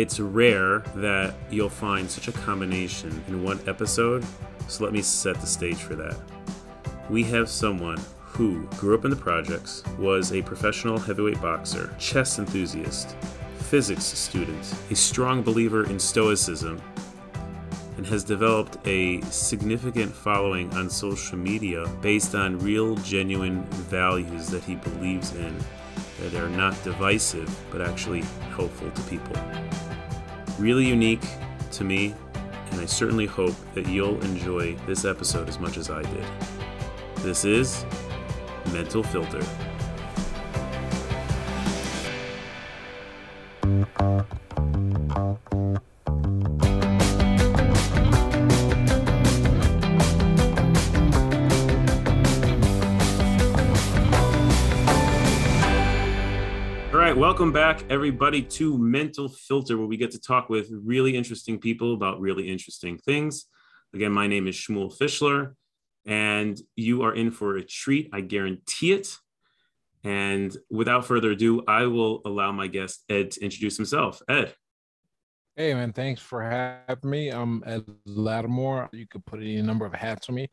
It's 0.00 0.18
rare 0.18 0.78
that 0.94 1.34
you'll 1.50 1.68
find 1.68 2.10
such 2.10 2.26
a 2.26 2.32
combination 2.32 3.22
in 3.28 3.44
one 3.44 3.60
episode, 3.66 4.24
so 4.66 4.82
let 4.82 4.94
me 4.94 5.02
set 5.02 5.38
the 5.38 5.46
stage 5.46 5.76
for 5.76 5.94
that. 5.94 6.16
We 7.10 7.22
have 7.24 7.50
someone 7.50 8.00
who 8.20 8.64
grew 8.78 8.94
up 8.94 9.04
in 9.04 9.10
the 9.10 9.16
projects, 9.16 9.84
was 9.98 10.32
a 10.32 10.40
professional 10.40 10.98
heavyweight 10.98 11.42
boxer, 11.42 11.94
chess 11.98 12.38
enthusiast, 12.38 13.14
physics 13.58 14.04
student, 14.04 14.74
a 14.90 14.96
strong 14.96 15.42
believer 15.42 15.84
in 15.84 15.98
Stoicism, 15.98 16.80
and 17.98 18.06
has 18.06 18.24
developed 18.24 18.78
a 18.86 19.20
significant 19.24 20.14
following 20.14 20.72
on 20.72 20.88
social 20.88 21.36
media 21.36 21.84
based 22.00 22.34
on 22.34 22.58
real, 22.60 22.96
genuine 22.96 23.64
values 23.64 24.46
that 24.46 24.64
he 24.64 24.76
believes 24.76 25.34
in 25.34 25.54
that 26.22 26.34
are 26.42 26.48
not 26.48 26.82
divisive 26.84 27.54
but 27.70 27.82
actually 27.82 28.22
helpful 28.56 28.90
to 28.92 29.02
people. 29.02 29.36
Really 30.60 30.86
unique 30.86 31.24
to 31.72 31.84
me, 31.84 32.14
and 32.70 32.80
I 32.82 32.84
certainly 32.84 33.24
hope 33.24 33.54
that 33.72 33.88
you'll 33.88 34.22
enjoy 34.22 34.76
this 34.86 35.06
episode 35.06 35.48
as 35.48 35.58
much 35.58 35.78
as 35.78 35.88
I 35.88 36.02
did. 36.02 36.24
This 37.22 37.46
is 37.46 37.86
Mental 38.70 39.02
Filter. 39.02 39.42
Welcome 57.40 57.54
back, 57.54 57.84
everybody, 57.88 58.42
to 58.42 58.76
Mental 58.76 59.26
Filter, 59.26 59.78
where 59.78 59.86
we 59.86 59.96
get 59.96 60.10
to 60.10 60.20
talk 60.20 60.50
with 60.50 60.68
really 60.70 61.16
interesting 61.16 61.58
people 61.58 61.94
about 61.94 62.20
really 62.20 62.50
interesting 62.50 62.98
things. 62.98 63.46
Again, 63.94 64.12
my 64.12 64.26
name 64.26 64.46
is 64.46 64.54
Shmuel 64.54 64.94
Fischler, 64.94 65.54
and 66.04 66.60
you 66.76 67.00
are 67.00 67.14
in 67.14 67.30
for 67.30 67.56
a 67.56 67.64
treat. 67.64 68.10
I 68.12 68.20
guarantee 68.20 68.92
it. 68.92 69.16
And 70.04 70.54
without 70.68 71.06
further 71.06 71.30
ado, 71.30 71.62
I 71.66 71.86
will 71.86 72.20
allow 72.26 72.52
my 72.52 72.66
guest, 72.66 73.04
Ed, 73.08 73.30
to 73.30 73.40
introduce 73.40 73.78
himself. 73.78 74.20
Ed. 74.28 74.54
Hey, 75.56 75.72
man, 75.72 75.94
thanks 75.94 76.20
for 76.20 76.42
having 76.42 77.08
me. 77.08 77.30
I'm 77.30 77.64
Ed 77.64 77.86
Latimore. 78.06 78.90
You 78.92 79.06
could 79.06 79.24
put 79.24 79.40
any 79.40 79.62
number 79.62 79.86
of 79.86 79.94
hats 79.94 80.28
on 80.28 80.34
me 80.34 80.50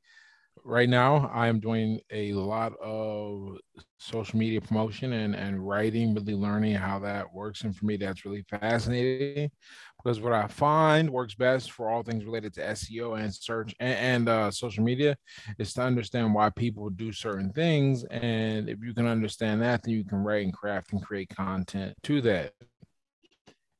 right 0.64 0.90
now 0.90 1.30
i 1.34 1.48
am 1.48 1.60
doing 1.60 2.00
a 2.12 2.34
lot 2.34 2.74
of 2.82 3.58
social 4.00 4.38
media 4.38 4.62
promotion 4.62 5.14
and, 5.14 5.36
and 5.36 5.68
writing 5.68 6.14
really 6.14 6.36
learning 6.36 6.74
how 6.74 7.00
that 7.00 7.32
works. 7.34 7.64
And 7.64 7.76
for 7.76 7.86
me 7.86 7.98
that's 7.98 8.26
really 8.26 8.46
fascinating 8.50 9.50
because 9.98 10.22
what 10.22 10.34
i 10.34 10.48
find 10.48 11.10
works 11.10 11.36
best 11.36 11.72
for 11.72 11.90
all 11.90 12.04
things 12.04 12.26
related 12.26 12.54
to 12.56 12.62
seo 12.62 13.20
and 13.20 13.34
search 13.34 13.76
and, 13.80 13.98
and 13.98 14.30
uh, 14.30 14.52
social 14.52 14.84
media 14.84 15.18
is 15.58 15.74
to 15.74 15.82
understand 15.82 16.34
why 16.34 16.50
people 16.52 16.90
do 16.90 17.12
certain 17.12 17.52
things. 17.52 18.04
And 18.06 18.70
if 18.70 18.80
you 18.84 18.94
can 18.94 19.08
understand 19.08 19.62
that 19.62 19.84
then 19.84 19.94
you 19.94 20.06
can 20.06 20.20
write 20.20 20.46
and 20.46 20.54
craft 20.54 20.94
and 20.94 21.04
create 21.04 21.30
content 21.30 21.96
to 22.04 22.22
that. 22.22 22.54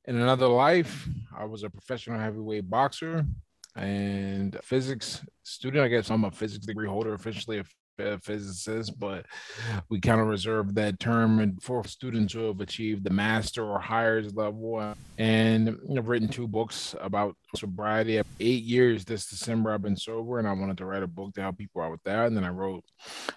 In 0.06 0.16
another 0.16 0.48
life 0.48 1.08
i 1.38 1.44
was 1.46 1.64
a 1.64 1.70
professional 1.70 2.20
heavyweight 2.20 2.70
boxer 2.70 3.26
and 3.78 4.58
physics 4.64 5.24
student. 5.44 5.84
I 5.84 5.88
guess 5.88 6.10
I'm 6.10 6.26
a 6.26 6.32
physics 6.32 6.66
degree 6.66 6.88
holder, 6.88 7.14
officially 7.14 7.60
a 7.60 8.20
physicist, 8.20 9.00
but 9.00 9.26
we 9.90 10.00
kind 10.00 10.22
of 10.22 10.28
reserve 10.28 10.76
that 10.76 11.00
term 11.00 11.58
for 11.62 11.84
students 11.84 12.34
who 12.34 12.46
have 12.46 12.62
achieved 12.62 13.04
the 13.04 13.10
master 13.10 13.64
or 13.64 13.80
higher 13.80 14.22
level. 14.34 14.94
And 15.18 15.78
I've 15.98 16.08
written 16.08 16.28
two 16.28 16.48
books 16.48 16.96
about 17.02 17.36
sobriety. 17.56 18.22
Eight 18.40 18.64
years 18.64 19.06
this 19.06 19.30
December, 19.30 19.72
I've 19.72 19.82
been 19.82 19.96
sober, 19.96 20.40
and 20.40 20.48
I 20.48 20.54
wanted 20.54 20.78
to 20.80 20.86
write 20.86 21.04
a 21.04 21.08
book 21.08 21.34
to 21.36 21.42
help 21.42 21.58
people 21.58 21.82
out 21.82 21.92
with 21.92 22.04
that. 22.04 22.28
And 22.28 22.36
then 22.36 22.44
I 22.44 22.50
wrote 22.50 22.84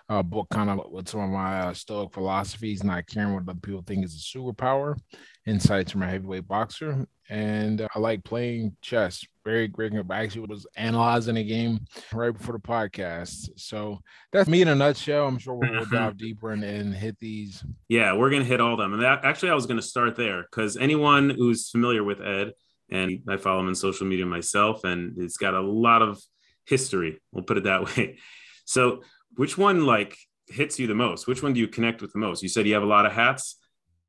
a 0.08 0.22
book 0.22 0.48
kind 0.50 0.70
of 0.70 0.90
with 0.90 1.08
some 1.08 1.20
of 1.20 1.30
my 1.30 1.60
uh, 1.60 1.74
Stoic 1.74 2.12
philosophies, 2.12 2.84
not 2.84 3.06
caring 3.06 3.34
what 3.34 3.48
other 3.48 3.60
people 3.60 3.82
think 3.86 4.04
is 4.04 4.14
a 4.14 4.38
superpower, 4.38 4.98
insights 5.46 5.92
from 5.92 6.02
a 6.02 6.08
heavyweight 6.08 6.48
boxer. 6.48 7.06
And 7.28 7.80
uh, 7.80 7.88
I 7.94 7.98
like 8.00 8.24
playing 8.24 8.76
chess 8.82 9.24
very 9.44 9.68
great. 9.68 9.92
I 9.94 10.22
actually 10.22 10.46
was 10.46 10.66
analyzing 10.76 11.36
a 11.36 11.44
game 11.44 11.80
right 12.12 12.32
before 12.32 12.52
the 12.52 12.60
podcast. 12.60 13.48
So 13.56 14.00
that's 14.32 14.48
me 14.48 14.62
in 14.62 14.68
a 14.68 14.74
nutshell. 14.74 15.26
I'm 15.26 15.38
sure 15.38 15.54
we'll, 15.54 15.70
we'll 15.70 15.84
dive 15.90 16.18
deeper 16.18 16.50
and, 16.50 16.64
and, 16.64 16.94
hit 16.94 17.18
these. 17.20 17.64
Yeah, 17.88 18.14
we're 18.14 18.30
gonna 18.30 18.44
hit 18.44 18.60
all 18.60 18.74
of 18.74 18.78
them. 18.78 18.92
And 18.92 19.02
that, 19.02 19.24
actually, 19.24 19.50
I 19.50 19.54
was 19.54 19.66
gonna 19.66 19.82
start 19.82 20.16
there 20.16 20.42
because 20.42 20.76
anyone 20.76 21.30
who's 21.30 21.70
familiar 21.70 22.04
with 22.04 22.20
Ed, 22.20 22.52
and 22.90 23.22
I 23.28 23.36
follow 23.36 23.60
him 23.60 23.68
on 23.68 23.74
social 23.74 24.06
media 24.06 24.26
myself, 24.26 24.84
and 24.84 25.14
it's 25.18 25.36
got 25.36 25.54
a 25.54 25.60
lot 25.60 26.02
of 26.02 26.20
history. 26.66 27.20
We'll 27.32 27.44
put 27.44 27.58
it 27.58 27.64
that 27.64 27.84
way. 27.96 28.18
So, 28.64 29.02
which 29.36 29.56
one 29.56 29.86
like 29.86 30.16
hits 30.48 30.78
you 30.78 30.86
the 30.86 30.94
most? 30.94 31.26
Which 31.26 31.42
one 31.42 31.52
do 31.52 31.60
you 31.60 31.68
connect 31.68 32.02
with 32.02 32.12
the 32.12 32.18
most? 32.18 32.42
You 32.42 32.48
said 32.48 32.66
you 32.66 32.74
have 32.74 32.82
a 32.82 32.86
lot 32.86 33.06
of 33.06 33.12
hats, 33.12 33.56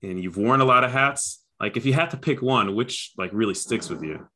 and 0.01 0.21
you've 0.21 0.37
worn 0.37 0.61
a 0.61 0.65
lot 0.65 0.83
of 0.83 0.91
hats. 0.91 1.43
Like, 1.59 1.77
if 1.77 1.85
you 1.85 1.93
had 1.93 2.09
to 2.11 2.17
pick 2.17 2.41
one, 2.41 2.75
which 2.75 3.11
like 3.17 3.31
really 3.33 3.53
sticks 3.53 3.89
with 3.89 4.03
you? 4.03 4.27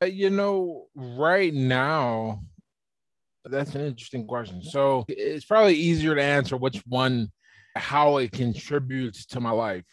Uh, 0.00 0.06
you 0.06 0.30
know, 0.30 0.86
right 0.94 1.52
now, 1.52 2.42
that's 3.44 3.74
an 3.74 3.80
interesting 3.80 4.26
question. 4.26 4.62
So 4.62 5.04
it's 5.08 5.44
probably 5.44 5.74
easier 5.74 6.14
to 6.14 6.22
answer 6.22 6.56
which 6.56 6.80
one, 6.86 7.32
how 7.74 8.18
it 8.18 8.32
contributes 8.32 9.26
to 9.26 9.40
my 9.40 9.50
life. 9.50 9.84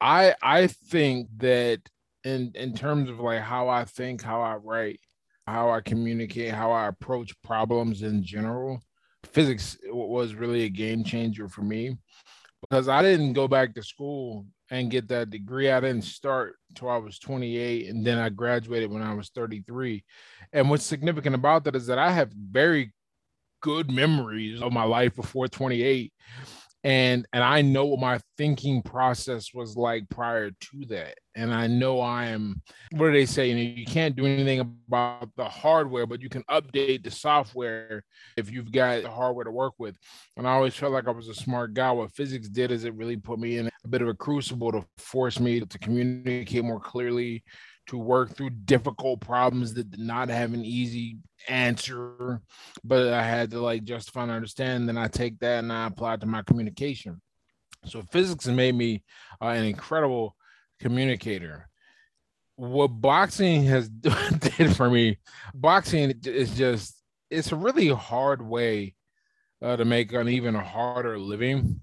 I 0.00 0.34
I 0.42 0.66
think 0.68 1.28
that 1.38 1.80
in 2.24 2.52
in 2.54 2.74
terms 2.74 3.08
of 3.08 3.20
like 3.20 3.40
how 3.40 3.68
I 3.68 3.84
think, 3.84 4.22
how 4.22 4.42
I 4.42 4.56
write, 4.56 5.00
how 5.46 5.70
I 5.70 5.80
communicate, 5.80 6.52
how 6.52 6.72
I 6.72 6.88
approach 6.88 7.34
problems 7.42 8.02
in 8.02 8.22
general, 8.22 8.80
physics 9.24 9.78
was 9.86 10.34
really 10.34 10.64
a 10.64 10.68
game 10.68 11.04
changer 11.04 11.48
for 11.48 11.62
me 11.62 11.96
because 12.62 12.88
I 12.88 13.02
didn't 13.02 13.32
go 13.32 13.48
back 13.48 13.74
to 13.74 13.82
school 13.82 14.46
and 14.70 14.90
get 14.90 15.08
that 15.08 15.30
degree. 15.30 15.70
I 15.70 15.80
didn't 15.80 16.04
start 16.04 16.56
till 16.74 16.88
I 16.88 16.96
was 16.98 17.18
28, 17.18 17.88
and 17.88 18.06
then 18.06 18.18
I 18.18 18.28
graduated 18.28 18.90
when 18.90 19.02
I 19.02 19.14
was 19.14 19.30
33. 19.30 20.04
And 20.52 20.70
what's 20.70 20.84
significant 20.84 21.34
about 21.34 21.64
that 21.64 21.76
is 21.76 21.86
that 21.86 21.98
I 21.98 22.12
have 22.12 22.32
very 22.32 22.92
good 23.60 23.90
memories 23.90 24.62
of 24.62 24.72
my 24.72 24.84
life 24.84 25.14
before 25.14 25.48
28 25.48 26.12
and 26.82 27.26
and 27.32 27.44
i 27.44 27.60
know 27.60 27.84
what 27.84 28.00
my 28.00 28.18
thinking 28.38 28.82
process 28.82 29.52
was 29.52 29.76
like 29.76 30.08
prior 30.08 30.50
to 30.50 30.84
that 30.88 31.14
and 31.34 31.52
i 31.52 31.66
know 31.66 32.00
i 32.00 32.26
am 32.26 32.60
what 32.92 33.06
do 33.06 33.12
they 33.12 33.26
say? 33.26 33.50
You 33.50 33.54
know 33.54 33.74
you 33.76 33.86
can't 33.86 34.16
do 34.16 34.24
anything 34.26 34.60
about 34.60 35.30
the 35.36 35.44
hardware 35.44 36.06
but 36.06 36.22
you 36.22 36.28
can 36.28 36.42
update 36.44 37.04
the 37.04 37.10
software 37.10 38.02
if 38.36 38.50
you've 38.50 38.72
got 38.72 39.02
the 39.02 39.10
hardware 39.10 39.44
to 39.44 39.50
work 39.50 39.74
with 39.78 39.96
and 40.36 40.46
i 40.48 40.52
always 40.52 40.74
felt 40.74 40.92
like 40.92 41.06
i 41.06 41.10
was 41.10 41.28
a 41.28 41.34
smart 41.34 41.74
guy. 41.74 41.90
What 41.90 42.12
physics 42.12 42.48
did 42.48 42.70
is 42.70 42.84
it 42.84 42.94
really 42.94 43.16
put 43.16 43.38
me 43.38 43.58
in 43.58 43.70
a 43.84 43.88
bit 43.88 44.02
of 44.02 44.08
a 44.08 44.14
crucible 44.14 44.72
to 44.72 44.84
force 44.96 45.38
me 45.38 45.60
to 45.60 45.78
communicate 45.78 46.64
more 46.64 46.80
clearly 46.80 47.44
to 47.90 47.98
work 47.98 48.36
through 48.36 48.50
difficult 48.50 49.20
problems 49.20 49.74
that 49.74 49.90
did 49.90 49.98
not 49.98 50.28
have 50.28 50.54
an 50.54 50.64
easy 50.64 51.18
answer, 51.48 52.40
but 52.84 53.12
I 53.12 53.24
had 53.24 53.50
to 53.50 53.60
like 53.60 53.82
justify 53.82 54.22
and 54.22 54.30
understand. 54.30 54.88
Then 54.88 54.96
I 54.96 55.08
take 55.08 55.40
that 55.40 55.58
and 55.58 55.72
I 55.72 55.88
apply 55.88 56.14
it 56.14 56.20
to 56.20 56.26
my 56.26 56.42
communication. 56.42 57.20
So 57.86 58.02
physics 58.12 58.46
made 58.46 58.76
me 58.76 59.02
uh, 59.42 59.46
an 59.46 59.64
incredible 59.64 60.36
communicator. 60.78 61.68
What 62.54 62.88
boxing 62.88 63.64
has 63.64 63.88
did 63.88 64.76
for 64.76 64.88
me, 64.88 65.18
boxing 65.52 66.14
is 66.24 66.56
just 66.56 66.94
it's 67.28 67.50
a 67.50 67.56
really 67.56 67.88
hard 67.88 68.40
way 68.40 68.94
uh, 69.62 69.76
to 69.76 69.84
make 69.84 70.12
an 70.12 70.28
even 70.28 70.54
harder 70.54 71.18
living 71.18 71.80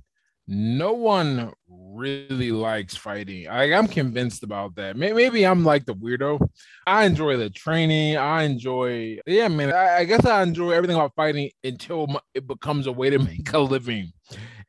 no 0.48 0.94
one 0.94 1.52
really 1.68 2.52
likes 2.52 2.96
fighting. 2.96 3.48
I, 3.50 3.74
I'm 3.74 3.88
convinced 3.88 4.44
about 4.44 4.76
that. 4.76 4.96
Maybe 4.96 5.46
I'm 5.46 5.66
like 5.66 5.86
the 5.86 5.94
weirdo. 5.94 6.48
I 6.86 7.06
enjoy 7.06 7.36
the 7.36 7.50
training. 7.50 8.16
I 8.16 8.44
enjoy, 8.44 9.20
yeah, 9.26 9.50
man. 9.50 9.74
I, 9.74 9.98
I 9.98 10.04
guess 10.06 10.26
I 10.26 10.42
enjoy 10.44 10.72
everything 10.72 10.96
about 10.96 11.16
fighting 11.16 11.52
until 11.64 12.22
it 12.34 12.48
becomes 12.48 12.88
a 12.88 12.92
way 12.94 13.10
to 13.10 13.20
make 13.24 13.52
a 13.52 13.60
living. 13.60 14.14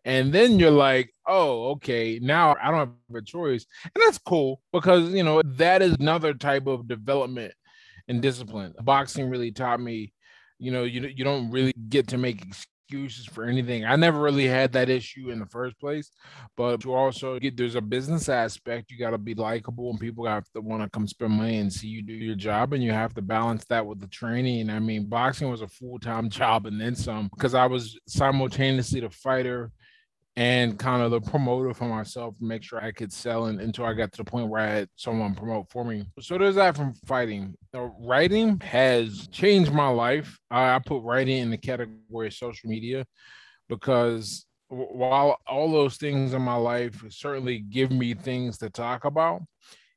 And 0.05 0.33
then 0.33 0.59
you're 0.59 0.71
like, 0.71 1.13
oh, 1.27 1.71
okay, 1.73 2.19
now 2.21 2.57
I 2.61 2.71
don't 2.71 2.79
have 2.79 3.17
a 3.17 3.23
choice. 3.23 3.67
And 3.85 4.03
that's 4.05 4.19
cool 4.19 4.61
because, 4.73 5.13
you 5.13 5.23
know, 5.23 5.43
that 5.45 5.83
is 5.83 5.95
another 5.95 6.35
type 6.35 6.67
of 6.67 6.89
development 6.89 7.53
and 8.09 8.23
discipline. 8.23 8.75
Boxing 8.81 9.29
really 9.29 9.53
taught 9.53 9.81
me, 9.81 10.13
you 10.59 10.73
know, 10.73 10.85
you, 10.85 11.03
you 11.15 11.25
don't 11.25 11.51
really 11.51 11.73
get 11.89 12.09
to 12.09 12.19
make 12.19 12.43
excuses 12.43 12.67
for 13.33 13.45
anything. 13.45 13.85
I 13.85 13.97
never 13.97 14.21
really 14.21 14.47
had 14.47 14.73
that 14.73 14.89
issue 14.89 15.31
in 15.31 15.39
the 15.39 15.47
first 15.47 15.79
place, 15.79 16.11
but 16.57 16.81
to 16.83 16.95
also 16.95 17.39
get 17.39 17.57
there's 17.57 17.75
a 17.75 17.81
business 17.81 18.29
aspect. 18.29 18.91
You 18.91 18.99
got 18.99 19.11
to 19.11 19.19
be 19.19 19.35
likable, 19.35 19.91
and 19.91 20.01
people 20.01 20.27
have 20.27 20.49
to 20.53 20.61
want 20.61 20.83
to 20.83 20.91
come 20.91 21.07
spend 21.07 21.33
money 21.33 21.59
and 21.59 21.73
see 21.73 21.89
you 21.89 22.03
do 22.03 22.13
your 22.13 22.35
job, 22.35 22.73
and 22.73 22.83
you 22.83 22.93
have 22.93 23.15
to 23.15 23.23
balance 23.23 23.65
that 23.67 23.87
with 23.87 24.01
the 24.01 24.09
training. 24.09 24.71
I 24.71 24.79
mean, 24.79 25.07
boxing 25.07 25.51
was 25.51 25.63
a 25.63 25.69
full 25.69 25.99
time 25.99 26.31
job 26.39 26.67
and 26.67 26.81
then 26.81 26.95
some 26.95 27.29
because 27.35 27.55
I 27.55 27.67
was 27.67 27.99
simultaneously 28.07 29.01
the 29.01 29.11
fighter 29.11 29.73
and 30.39 30.79
kind 30.79 31.03
of 31.03 31.11
the 31.11 31.21
promoter 31.21 31.75
for 31.75 31.87
myself, 31.87 32.37
make 32.41 32.63
sure 32.63 32.81
I 32.81 32.93
could 32.93 33.13
sell 33.13 33.47
and, 33.47 33.61
until 33.61 33.85
I 33.85 33.93
got 33.93 34.13
to 34.13 34.19
the 34.19 34.25
point 34.25 34.47
where 34.47 34.63
I 34.63 34.69
had 34.69 34.89
someone 34.95 35.35
promote 35.35 35.69
for 35.69 35.85
me. 35.85 36.07
So 36.21 36.39
there's 36.39 36.55
that 36.55 36.77
from 36.77 36.95
fighting. 37.07 37.57
The 37.73 37.91
writing 37.99 38.61
has 38.61 39.27
changed 39.33 39.73
my 39.73 39.89
life. 39.89 40.39
I, 40.49 40.77
I 40.77 40.79
put 40.79 41.03
writing 41.03 41.39
in 41.39 41.51
the 41.51 41.59
category 41.59 42.29
of 42.29 42.35
social 42.35 42.71
media 42.71 43.05
because 43.69 44.47
while 44.69 45.39
all 45.49 45.73
those 45.73 45.97
things 45.97 46.33
in 46.33 46.43
my 46.43 46.55
life 46.55 47.03
certainly 47.09 47.59
give 47.59 47.91
me 47.91 48.15
things 48.15 48.59
to 48.59 48.71
talk 48.71 49.07
about, 49.07 49.41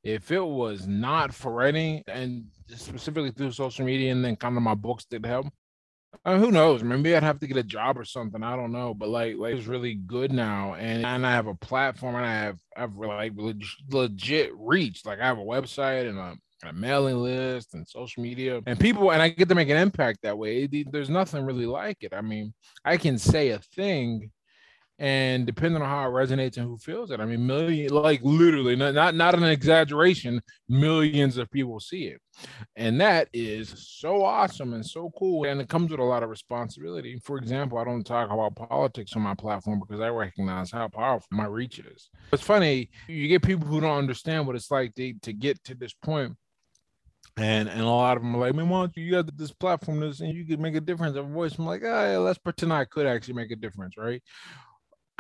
if 0.04 0.32
it 0.32 0.44
was 0.44 0.88
not 0.88 1.36
for 1.36 1.52
writing 1.52 2.02
and 2.08 2.46
specifically 2.76 3.30
through 3.30 3.52
social 3.52 3.86
media 3.86 4.12
and 4.12 4.26
then 4.26 4.36
kind 4.36 4.58
of 4.58 4.64
my 4.64 4.74
books 4.74 5.06
did 5.06 5.24
help, 5.24 5.46
uh, 6.26 6.38
who 6.38 6.52
knows? 6.52 6.84
Maybe 6.84 7.16
I'd 7.16 7.24
have 7.24 7.40
to 7.40 7.48
get 7.48 7.58
a 7.58 7.64
job 7.64 7.98
or 7.98 8.06
something. 8.06 8.44
I 8.44 8.56
don't 8.56 8.72
know. 8.72 8.94
But 8.94 9.10
like, 9.10 9.38
like 9.38 9.56
it's 9.56 9.68
really 9.68 9.96
good 9.96 10.32
now, 10.32 10.76
and 10.76 11.06
and 11.06 11.26
I 11.26 11.32
have 11.32 11.48
a 11.48 11.56
platform, 11.56 12.16
and 12.16 12.26
I 12.26 12.34
have 12.34 12.58
I've 12.76 12.96
like 12.96 13.34
legit 13.90 14.52
reach. 14.56 15.06
Like 15.06 15.20
I 15.20 15.26
have 15.26 15.40
a 15.40 15.44
website 15.44 16.10
and 16.10 16.20
a, 16.20 16.36
a 16.68 16.74
mailing 16.74 17.18
list 17.18 17.74
and 17.74 17.88
social 17.88 18.22
media, 18.22 18.62
and 18.66 18.80
people, 18.80 19.12
and 19.12 19.22
I 19.22 19.30
get 19.30 19.50
to 19.50 19.56
make 19.56 19.70
an 19.70 19.78
impact 19.78 20.20
that 20.24 20.38
way. 20.38 20.68
There's 20.68 21.10
nothing 21.10 21.46
really 21.46 21.66
like 21.66 21.98
it. 22.02 22.14
I 22.14 22.22
mean, 22.22 22.54
I 22.86 22.98
can 22.98 23.18
say 23.18 23.50
a 23.50 23.60
thing 23.60 24.32
and 25.00 25.46
depending 25.46 25.82
on 25.82 25.88
how 25.88 26.08
it 26.08 26.12
resonates 26.12 26.58
and 26.58 26.68
who 26.68 26.78
feels 26.78 27.12
it 27.12 27.20
i 27.20 27.26
mean 27.26 27.46
million 27.46 27.92
like 27.92 28.22
literally 28.24 28.76
not, 28.76 28.94
not 28.94 29.16
not 29.16 29.36
an 29.36 29.44
exaggeration 29.44 30.42
millions 30.72 31.38
of 31.38 31.52
people 31.52 31.80
see 31.80 32.06
it. 32.06 32.22
And 32.76 33.00
that 33.02 33.28
is 33.34 33.74
so 34.00 34.24
awesome 34.24 34.74
and 34.74 34.86
so 34.86 35.12
cool. 35.18 35.46
And 35.46 35.60
it 35.60 35.70
comes 35.70 35.92
with 35.92 36.00
a 36.00 36.04
lot 36.04 36.24
of 36.24 36.30
responsibility. 36.30 37.20
For 37.24 37.38
example 37.38 37.78
i 37.78 37.84
don't 37.84 38.04
talk 38.04 38.32
about 38.32 38.56
politics 38.56 39.14
on 39.16 39.22
my 39.22 39.36
platform 39.36 39.80
because 39.80 40.02
i 40.02 40.08
recognize 40.08 40.72
how 40.72 40.88
powerful 40.88 41.28
my 41.32 41.46
reach 41.46 41.80
is. 41.80 42.10
It's 42.32 42.44
funny 42.44 42.90
you 43.08 43.28
get 43.28 43.44
people 43.44 43.68
who 43.68 43.82
don't 43.82 43.98
understand 43.98 44.48
what 44.48 44.56
it's 44.56 44.72
like 44.72 44.96
to, 44.96 45.14
to 45.22 45.34
get 45.34 45.64
to 45.66 45.76
this 45.76 45.94
point. 45.94 46.36
And 47.38 47.70
and 47.70 47.82
a 47.82 47.86
lot 47.86 48.18
of 48.18 48.24
them 48.24 48.36
are 48.36 48.40
like, 48.40 48.56
man, 48.56 48.68
why 48.68 48.82
don't 48.82 48.98
you, 48.98 49.06
you 49.06 49.12
got 49.12 49.38
this 49.38 49.54
platform 49.54 50.02
this 50.02 50.20
and 50.20 50.34
you 50.34 50.46
could 50.46 50.60
make 50.60 50.76
a 50.76 50.82
difference. 50.82 51.16
A 51.16 51.22
voice, 51.22 51.58
I'm 51.58 51.66
like, 51.66 51.82
oh, 51.84 52.12
yeah, 52.12 52.18
let's 52.18 52.40
pretend 52.40 52.74
I 52.74 52.84
could 52.86 53.06
actually 53.06 53.36
make 53.36 53.52
a 53.52 53.56
difference, 53.56 53.96
right? 53.98 54.22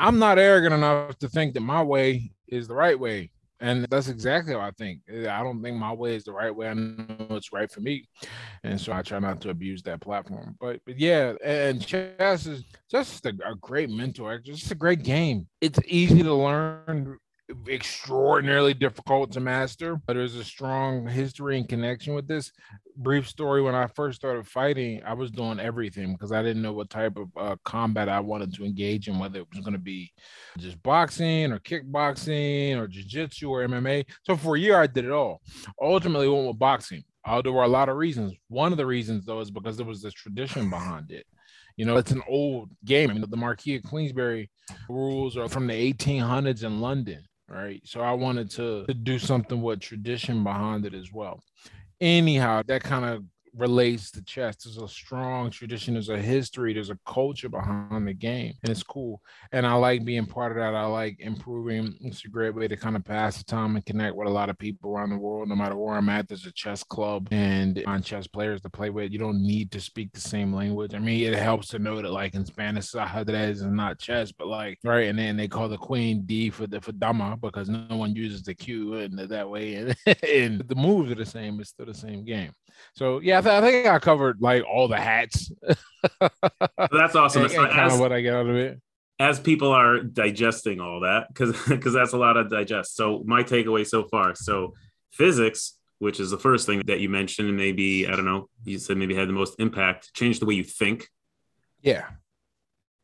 I'm 0.01 0.17
not 0.17 0.39
arrogant 0.39 0.73
enough 0.73 1.15
to 1.19 1.29
think 1.29 1.53
that 1.53 1.61
my 1.61 1.83
way 1.83 2.31
is 2.47 2.67
the 2.67 2.73
right 2.73 2.99
way. 2.99 3.29
And 3.59 3.85
that's 3.91 4.07
exactly 4.07 4.53
how 4.53 4.59
I 4.59 4.71
think. 4.71 5.01
I 5.07 5.43
don't 5.43 5.61
think 5.61 5.77
my 5.77 5.93
way 5.93 6.15
is 6.15 6.23
the 6.23 6.31
right 6.31 6.53
way. 6.53 6.69
I 6.69 6.73
know 6.73 7.27
it's 7.29 7.53
right 7.53 7.71
for 7.71 7.81
me. 7.81 8.09
And 8.63 8.81
so 8.81 8.91
I 8.93 9.03
try 9.03 9.19
not 9.19 9.39
to 9.41 9.51
abuse 9.51 9.83
that 9.83 10.01
platform. 10.01 10.57
But, 10.59 10.79
but 10.87 10.97
yeah, 10.97 11.33
and 11.45 11.85
chess 11.85 12.47
is 12.47 12.63
just 12.89 13.23
a, 13.27 13.33
a 13.45 13.53
great 13.61 13.91
mentor. 13.91 14.33
It's 14.33 14.61
just 14.61 14.71
a 14.71 14.75
great 14.75 15.03
game. 15.03 15.47
It's 15.61 15.79
easy 15.85 16.23
to 16.23 16.33
learn 16.33 17.19
extraordinarily 17.67 18.73
difficult 18.73 19.31
to 19.31 19.39
master, 19.39 19.99
but 20.05 20.13
there's 20.13 20.35
a 20.35 20.43
strong 20.43 21.07
history 21.07 21.57
and 21.57 21.67
connection 21.67 22.13
with 22.13 22.27
this. 22.27 22.51
Brief 22.97 23.27
story 23.27 23.61
when 23.61 23.75
I 23.75 23.87
first 23.87 24.17
started 24.17 24.47
fighting, 24.47 25.01
I 25.05 25.13
was 25.13 25.31
doing 25.31 25.59
everything 25.59 26.13
because 26.13 26.31
I 26.31 26.43
didn't 26.43 26.61
know 26.61 26.73
what 26.73 26.89
type 26.89 27.17
of 27.17 27.29
uh, 27.37 27.55
combat 27.63 28.09
I 28.09 28.19
wanted 28.19 28.53
to 28.55 28.65
engage 28.65 29.07
in, 29.07 29.19
whether 29.19 29.39
it 29.39 29.47
was 29.53 29.61
going 29.61 29.73
to 29.73 29.79
be 29.79 30.11
just 30.57 30.81
boxing 30.83 31.51
or 31.51 31.59
kickboxing 31.59 32.77
or 32.77 32.87
jiu-jitsu 32.87 33.49
or 33.49 33.67
MMA. 33.67 34.05
So 34.23 34.35
for 34.35 34.55
a 34.55 34.59
year, 34.59 34.79
I 34.79 34.87
did 34.87 35.05
it 35.05 35.11
all. 35.11 35.41
Ultimately, 35.81 36.27
went 36.27 36.47
with 36.47 36.59
boxing. 36.59 37.03
Uh, 37.25 37.41
there 37.41 37.51
were 37.51 37.63
a 37.63 37.67
lot 37.67 37.89
of 37.89 37.97
reasons. 37.97 38.33
One 38.49 38.71
of 38.71 38.77
the 38.77 38.85
reasons, 38.85 39.25
though, 39.25 39.39
is 39.39 39.51
because 39.51 39.77
there 39.77 39.85
was 39.85 40.01
this 40.01 40.13
tradition 40.13 40.69
behind 40.69 41.11
it. 41.11 41.25
You 41.77 41.85
know, 41.85 41.97
it's 41.97 42.11
an 42.11 42.23
old 42.27 42.69
game. 42.83 43.09
I 43.09 43.13
mean, 43.13 43.23
the 43.27 43.37
Marquis 43.37 43.75
of 43.75 43.83
Queensberry 43.83 44.49
rules 44.89 45.37
are 45.37 45.47
from 45.47 45.67
the 45.67 45.93
1800s 45.93 46.63
in 46.63 46.81
London 46.81 47.23
right? 47.51 47.81
So 47.85 48.01
I 48.01 48.13
wanted 48.13 48.49
to, 48.51 48.85
to 48.85 48.93
do 48.93 49.19
something 49.19 49.61
with 49.61 49.79
tradition 49.79 50.43
behind 50.43 50.85
it 50.85 50.93
as 50.93 51.11
well. 51.11 51.43
Anyhow, 51.99 52.63
that 52.67 52.83
kind 52.83 53.05
of 53.05 53.23
relates 53.55 54.11
to 54.11 54.23
chess. 54.23 54.55
There's 54.57 54.77
a 54.77 54.87
strong 54.87 55.49
tradition, 55.49 55.95
there's 55.95 56.09
a 56.09 56.17
history, 56.17 56.73
there's 56.73 56.89
a 56.89 56.99
culture 57.05 57.49
behind 57.49 58.07
the 58.07 58.13
game, 58.13 58.53
and 58.63 58.71
it's 58.71 58.83
cool. 58.83 59.21
And 59.51 59.65
I 59.65 59.73
like 59.73 60.05
being 60.05 60.25
part 60.25 60.51
of 60.51 60.57
that. 60.57 60.75
I 60.75 60.85
like 60.85 61.17
improving. 61.19 61.97
It's 62.01 62.25
a 62.25 62.29
great 62.29 62.55
way 62.55 62.67
to 62.67 62.77
kind 62.77 62.95
of 62.95 63.03
pass 63.03 63.37
the 63.37 63.43
time 63.43 63.75
and 63.75 63.85
connect 63.85 64.15
with 64.15 64.27
a 64.27 64.31
lot 64.31 64.49
of 64.49 64.57
people 64.57 64.91
around 64.91 65.09
the 65.09 65.17
world. 65.17 65.49
No 65.49 65.55
matter 65.55 65.75
where 65.75 65.95
I'm 65.95 66.09
at, 66.09 66.27
there's 66.27 66.45
a 66.45 66.51
chess 66.51 66.83
club 66.83 67.27
and 67.31 67.83
on 67.85 68.01
chess 68.01 68.27
players 68.27 68.61
to 68.61 68.69
play 68.69 68.89
with. 68.89 69.11
You 69.11 69.19
don't 69.19 69.41
need 69.41 69.71
to 69.71 69.81
speak 69.81 70.11
the 70.13 70.21
same 70.21 70.53
language. 70.53 70.93
I 70.93 70.99
mean, 70.99 71.33
it 71.33 71.37
helps 71.37 71.67
to 71.69 71.79
know 71.79 72.01
that 72.01 72.11
like 72.11 72.35
in 72.35 72.45
Spanish, 72.45 72.91
ajedrez 72.91 73.51
is 73.51 73.63
not 73.63 73.99
chess, 73.99 74.31
but 74.31 74.47
like 74.47 74.79
right, 74.83 75.07
and 75.07 75.17
then 75.17 75.37
they 75.37 75.47
call 75.47 75.67
the 75.69 75.77
queen 75.77 76.23
D 76.25 76.49
for 76.49 76.67
the 76.67 76.81
for 76.81 76.91
dama 76.91 77.37
because 77.41 77.69
no 77.69 77.95
one 77.95 78.15
uses 78.15 78.43
the 78.43 78.53
Q 78.53 78.95
and 78.95 79.19
that 79.19 79.49
way, 79.49 79.75
and, 79.75 79.95
and 80.27 80.59
the 80.67 80.75
moves 80.75 81.11
are 81.11 81.15
the 81.15 81.25
same. 81.25 81.59
It's 81.59 81.69
still 81.69 81.85
the 81.85 81.93
same 81.93 82.23
game. 82.23 82.51
So 82.93 83.19
yeah, 83.19 83.39
I, 83.39 83.41
th- 83.41 83.53
I 83.53 83.61
think 83.61 83.87
I 83.87 83.99
covered 83.99 84.41
like 84.41 84.63
all 84.63 84.87
the 84.87 84.97
hats. 84.97 85.51
that's 86.19 87.15
awesome. 87.15 87.43
and, 87.43 87.51
and 87.53 87.71
kind 87.71 87.91
of 87.91 87.99
what 87.99 88.11
I 88.11 88.21
get 88.21 88.33
out 88.33 88.47
of 88.47 88.55
it. 88.55 88.79
As 89.19 89.39
people 89.39 89.71
are 89.71 89.99
digesting 89.99 90.79
all 90.79 91.01
that, 91.01 91.27
because 91.27 91.55
because 91.67 91.93
that's 91.93 92.13
a 92.13 92.17
lot 92.17 92.37
of 92.37 92.49
digest. 92.49 92.95
So 92.95 93.23
my 93.25 93.43
takeaway 93.43 93.85
so 93.87 94.03
far. 94.03 94.35
So 94.35 94.73
physics, 95.11 95.77
which 95.99 96.19
is 96.19 96.31
the 96.31 96.39
first 96.39 96.65
thing 96.65 96.81
that 96.87 96.99
you 96.99 97.09
mentioned, 97.09 97.47
and 97.47 97.57
maybe 97.57 98.07
I 98.07 98.11
don't 98.15 98.25
know, 98.25 98.49
you 98.63 98.79
said 98.79 98.97
maybe 98.97 99.15
had 99.15 99.29
the 99.29 99.33
most 99.33 99.59
impact, 99.59 100.13
changed 100.13 100.41
the 100.41 100.45
way 100.45 100.55
you 100.55 100.63
think. 100.63 101.07
Yeah. 101.81 102.05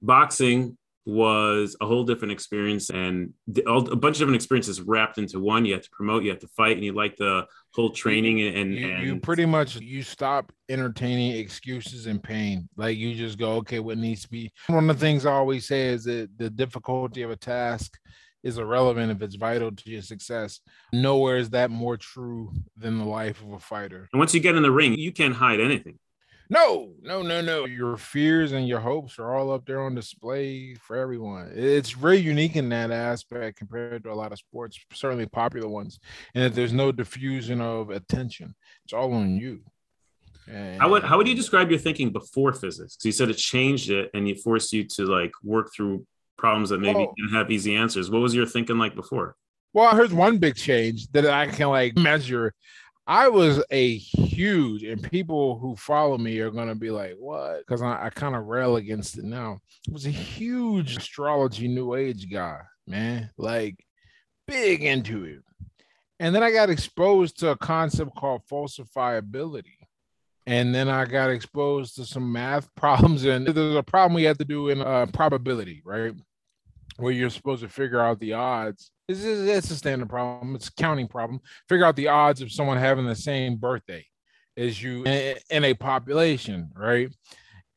Boxing 0.02 0.78
was 1.08 1.78
a 1.80 1.86
whole 1.86 2.04
different 2.04 2.34
experience 2.34 2.90
and 2.90 3.34
a 3.66 3.82
bunch 3.82 4.18
of 4.18 4.20
different 4.20 4.36
experiences 4.36 4.82
wrapped 4.82 5.18
into 5.18 5.40
one. 5.40 5.64
You 5.64 5.74
have 5.76 5.84
to 5.84 5.90
promote, 5.90 6.24
you 6.24 6.30
have 6.32 6.40
to 6.40 6.50
fight, 6.50 6.76
and 6.76 6.84
you 6.84 6.92
like 6.92 7.16
the 7.16 7.48
whole 7.74 7.92
training 7.92 8.42
and, 8.42 8.76
you, 8.76 8.90
and 8.90 9.04
you 9.06 9.20
pretty 9.22 9.46
much 9.46 9.78
you 9.78 10.04
stop 10.04 10.52
entertaining 10.68 11.32
excuses 11.38 12.08
and 12.08 12.22
pain. 12.22 12.68
Like 12.76 12.98
you 12.98 13.16
just 13.16 13.40
go, 13.40 13.54
okay, 13.54 13.80
what 13.80 13.98
needs 13.98 14.24
to 14.24 14.30
be. 14.30 14.52
One 14.68 14.90
of 14.90 15.00
the 15.00 15.06
things 15.06 15.26
I 15.26 15.32
always 15.32 15.66
say 15.66 15.88
is 15.88 16.04
that 16.04 16.30
the 16.36 16.50
difficulty 16.50 17.22
of 17.22 17.32
a 17.32 17.38
task 17.38 17.98
is 18.44 18.58
irrelevant 18.58 19.10
if 19.10 19.22
it's 19.22 19.36
vital 19.36 19.72
to 19.72 19.90
your 19.90 20.02
success. 20.02 20.60
Nowhere 20.92 21.38
is 21.38 21.52
that 21.52 21.72
more 21.72 21.96
true 21.96 22.52
than 22.76 22.98
the 22.98 23.06
life 23.06 23.42
of 23.42 23.54
a 23.54 23.60
fighter. 23.60 24.10
And 24.12 24.20
once 24.20 24.34
you 24.34 24.42
get 24.42 24.56
in 24.56 24.64
the 24.64 24.72
ring, 24.72 24.94
you 24.98 25.14
can't 25.14 25.36
hide 25.36 25.62
anything. 25.62 26.00
No, 26.50 26.94
no, 27.02 27.22
no, 27.22 27.42
no. 27.42 27.66
Your 27.66 27.98
fears 27.98 28.54
and 28.54 28.68
your 28.68 28.80
hopes 28.80 29.20
are 29.20 29.36
all 29.36 29.52
up 29.52 29.66
there 29.66 29.82
on 29.82 29.96
display 29.96 30.76
for 30.76 30.96
everyone. 30.96 31.52
It's 31.54 31.92
very 31.92 32.18
unique 32.18 32.56
in 32.56 32.70
that 32.70 32.92
aspect 32.92 33.58
compared 33.58 34.04
to 34.04 34.12
a 34.12 34.16
lot 34.16 34.32
of 34.32 34.40
sports, 34.40 34.80
certainly 34.94 35.26
popular 35.26 35.68
ones, 35.68 36.00
and 36.34 36.44
that 36.46 36.56
there's 36.56 36.74
no 36.74 36.92
diffusion 36.92 37.60
of 37.60 37.90
attention. 37.90 38.56
It's 38.86 38.94
all 38.94 39.14
on 39.14 39.36
you. 39.36 39.62
And, 40.50 40.80
how 40.80 40.90
would 40.90 41.04
how 41.04 41.18
would 41.18 41.28
you 41.28 41.34
um, 41.34 41.38
describe 41.38 41.70
your 41.70 41.80
thinking 41.80 42.12
before 42.12 42.54
physics? 42.54 42.96
Because 42.96 43.06
you 43.06 43.12
said 43.12 43.30
it 43.30 43.38
changed 43.38 43.90
it 43.90 44.10
and 44.14 44.28
it 44.28 44.40
forced 44.40 44.72
you 44.72 44.86
to 44.86 45.06
like 45.06 45.34
work 45.44 45.72
through 45.76 46.06
problems 46.38 46.70
that 46.70 46.80
maybe 46.80 47.06
didn't 47.18 47.34
have 47.34 47.52
easy 47.52 47.76
answers. 47.76 48.10
What 48.10 48.22
was 48.22 48.34
your 48.34 48.46
thinking 48.46 48.78
like 48.78 48.96
before? 48.96 49.36
Well, 49.74 49.94
here's 49.96 50.14
one 50.14 50.38
big 50.38 50.56
change 50.56 51.08
that 51.12 51.26
I 51.26 51.48
can 51.48 51.68
like 51.68 51.98
measure 51.98 52.54
I 53.10 53.30
was 53.30 53.64
a 53.72 53.96
huge, 53.98 54.84
and 54.84 55.02
people 55.02 55.58
who 55.60 55.78
follow 55.78 56.18
me 56.18 56.40
are 56.40 56.52
going 56.52 56.68
to 56.68 56.76
be 56.76 56.92
like, 56.92 57.16
what? 57.18 57.60
Because 57.60 57.82
I, 57.82 58.08
I 58.08 58.10
kind 58.10 58.36
of 58.36 58.48
rail 58.48 58.76
against 58.76 59.18
it 59.18 59.24
now. 59.24 59.60
I 59.88 59.94
was 59.94 60.06
a 60.06 60.12
huge 60.12 60.98
astrology 60.98 61.70
new 61.70 61.96
age 61.96 62.30
guy, 62.30 62.60
man, 62.86 63.30
like 63.38 63.78
big 64.46 64.84
into 64.84 65.24
it. 65.24 65.40
And 66.20 66.36
then 66.36 66.44
I 66.44 66.52
got 66.52 66.70
exposed 66.70 67.40
to 67.40 67.52
a 67.52 67.58
concept 67.58 68.14
called 68.18 68.42
falsifiability. 68.52 69.78
And 70.46 70.76
then 70.76 70.90
I 70.90 71.06
got 71.06 71.30
exposed 71.30 71.96
to 71.96 72.06
some 72.06 72.30
math 72.30 72.68
problems. 72.76 73.24
And 73.24 73.48
there's 73.48 73.76
a 73.76 73.84
problem 73.84 74.16
we 74.16 74.24
had 74.24 74.40
to 74.40 74.46
do 74.46 74.68
in 74.68 74.82
uh, 74.82 75.06
probability, 75.14 75.82
right? 75.86 76.14
Where 76.98 77.14
you're 77.14 77.30
supposed 77.30 77.64
to 77.64 77.70
figure 77.70 78.02
out 78.02 78.20
the 78.20 78.34
odds 78.34 78.92
it's, 79.08 79.72
a 79.72 79.76
standard 79.76 80.10
problem. 80.10 80.56
It's 80.56 80.68
a 80.68 80.74
counting 80.74 81.08
problem. 81.08 81.40
Figure 81.70 81.86
out 81.86 81.96
the 81.96 82.10
odds 82.10 82.42
of 82.42 82.52
someone 82.52 82.78
having 82.78 83.06
the 83.06 83.16
same 83.16 83.56
birthday 83.56 84.06
as 84.58 84.82
you 84.82 85.04
in 85.06 85.64
a 85.64 85.74
population, 85.74 86.72
right? 86.76 87.10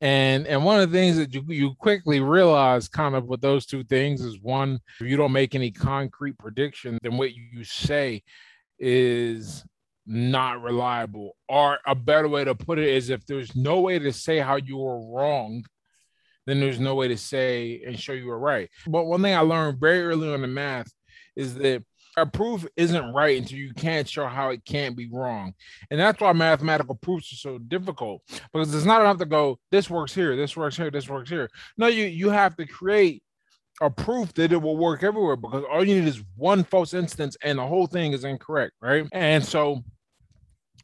And 0.00 0.46
and 0.46 0.64
one 0.64 0.80
of 0.80 0.90
the 0.90 0.96
things 0.96 1.18
that 1.18 1.34
you, 1.34 1.44
you 1.48 1.74
quickly 1.74 2.20
realize 2.20 2.88
kind 2.88 3.14
of 3.14 3.26
with 3.26 3.42
those 3.42 3.66
two 3.66 3.84
things 3.84 4.22
is 4.22 4.40
one, 4.40 4.80
if 4.98 5.06
you 5.06 5.16
don't 5.16 5.32
make 5.32 5.54
any 5.54 5.70
concrete 5.70 6.38
prediction, 6.38 6.98
then 7.02 7.18
what 7.18 7.34
you 7.34 7.64
say 7.64 8.22
is 8.78 9.62
not 10.06 10.62
reliable. 10.62 11.36
Or 11.48 11.78
a 11.86 11.94
better 11.94 12.28
way 12.28 12.44
to 12.44 12.54
put 12.54 12.78
it 12.78 12.88
is 12.88 13.10
if 13.10 13.26
there's 13.26 13.54
no 13.54 13.80
way 13.80 13.98
to 13.98 14.12
say 14.12 14.38
how 14.38 14.56
you 14.56 14.78
were 14.78 15.06
wrong, 15.14 15.64
then 16.46 16.60
there's 16.60 16.80
no 16.80 16.94
way 16.94 17.08
to 17.08 17.18
say 17.18 17.82
and 17.86 18.00
show 18.00 18.14
you 18.14 18.26
were 18.26 18.38
right. 18.38 18.70
But 18.86 19.04
one 19.04 19.20
thing 19.20 19.34
I 19.34 19.40
learned 19.40 19.78
very 19.78 20.02
early 20.02 20.32
on 20.32 20.42
in 20.42 20.54
math 20.54 20.90
is 21.36 21.54
that 21.54 21.84
a 22.16 22.26
proof 22.26 22.66
isn't 22.76 23.12
right 23.12 23.38
until 23.38 23.58
you 23.58 23.72
can't 23.74 24.08
show 24.08 24.26
how 24.26 24.50
it 24.50 24.64
can't 24.64 24.96
be 24.96 25.08
wrong. 25.10 25.54
And 25.90 26.00
that's 26.00 26.20
why 26.20 26.32
mathematical 26.32 26.96
proofs 26.96 27.32
are 27.32 27.36
so 27.36 27.58
difficult 27.58 28.22
because 28.52 28.74
it's 28.74 28.84
not 28.84 29.00
enough 29.00 29.18
to 29.18 29.26
go, 29.26 29.58
this 29.70 29.88
works 29.88 30.14
here, 30.14 30.36
this 30.36 30.56
works 30.56 30.76
here, 30.76 30.90
this 30.90 31.08
works 31.08 31.30
here. 31.30 31.48
No, 31.76 31.86
you 31.86 32.06
you 32.06 32.30
have 32.30 32.56
to 32.56 32.66
create 32.66 33.22
a 33.80 33.90
proof 33.90 34.34
that 34.34 34.52
it 34.52 34.60
will 34.60 34.76
work 34.76 35.02
everywhere 35.02 35.36
because 35.36 35.64
all 35.70 35.84
you 35.84 36.00
need 36.00 36.08
is 36.08 36.22
one 36.36 36.64
false 36.64 36.92
instance 36.92 37.36
and 37.42 37.58
the 37.58 37.66
whole 37.66 37.86
thing 37.86 38.12
is 38.12 38.24
incorrect, 38.24 38.74
right? 38.82 39.06
And 39.12 39.44
so 39.44 39.82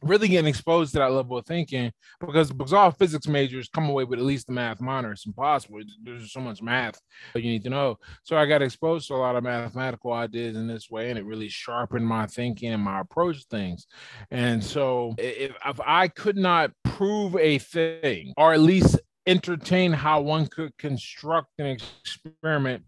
really 0.01 0.27
getting 0.27 0.47
exposed 0.47 0.93
to 0.93 0.99
that 0.99 1.11
level 1.11 1.37
of 1.37 1.45
thinking 1.45 1.91
because 2.19 2.51
because 2.51 2.73
all 2.73 2.91
physics 2.91 3.27
majors 3.27 3.69
come 3.69 3.89
away 3.89 4.03
with 4.03 4.19
at 4.19 4.25
least 4.25 4.47
the 4.47 4.53
math 4.53 4.81
minor. 4.81 5.11
It's 5.11 5.25
impossible. 5.25 5.79
There's 6.03 6.31
so 6.31 6.39
much 6.39 6.61
math 6.61 6.99
that 7.33 7.41
you 7.41 7.51
need 7.51 7.63
to 7.63 7.69
know. 7.69 7.97
So 8.23 8.37
I 8.37 8.45
got 8.45 8.61
exposed 8.61 9.07
to 9.07 9.15
a 9.15 9.17
lot 9.17 9.35
of 9.35 9.43
mathematical 9.43 10.13
ideas 10.13 10.55
in 10.55 10.67
this 10.67 10.89
way, 10.89 11.09
and 11.09 11.17
it 11.17 11.25
really 11.25 11.49
sharpened 11.49 12.05
my 12.05 12.27
thinking 12.27 12.73
and 12.73 12.83
my 12.83 13.01
approach 13.01 13.41
to 13.41 13.47
things. 13.49 13.87
And 14.31 14.63
so 14.63 15.15
if, 15.17 15.53
if 15.65 15.79
I 15.85 16.07
could 16.07 16.37
not 16.37 16.71
prove 16.83 17.35
a 17.35 17.57
thing, 17.59 18.33
or 18.37 18.53
at 18.53 18.59
least 18.59 18.99
entertain 19.27 19.91
how 19.91 20.21
one 20.21 20.47
could 20.47 20.75
construct 20.77 21.49
an 21.59 21.65
experiment 21.65 22.83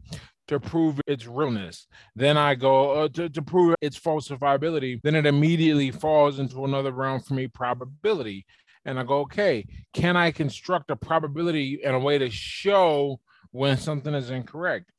to 0.49 0.59
prove 0.59 0.99
its 1.05 1.27
realness. 1.27 1.87
Then 2.15 2.35
I 2.35 2.55
go 2.55 2.91
uh, 2.91 3.07
to, 3.09 3.29
to 3.29 3.41
prove 3.41 3.75
its 3.81 3.99
falsifiability. 3.99 4.99
Then 5.03 5.13
it 5.13 5.27
immediately 5.27 5.91
falls 5.91 6.39
into 6.39 6.65
another 6.65 6.91
realm 6.91 7.21
for 7.21 7.35
me, 7.35 7.47
probability. 7.47 8.47
And 8.83 8.99
I 8.99 9.03
go, 9.03 9.19
okay, 9.21 9.65
can 9.93 10.17
I 10.17 10.31
construct 10.31 10.89
a 10.89 10.95
probability 10.95 11.81
and 11.85 11.95
a 11.95 11.99
way 11.99 12.17
to 12.17 12.31
show 12.31 13.19
when 13.51 13.77
something 13.77 14.13
is 14.15 14.31
incorrect? 14.31 14.91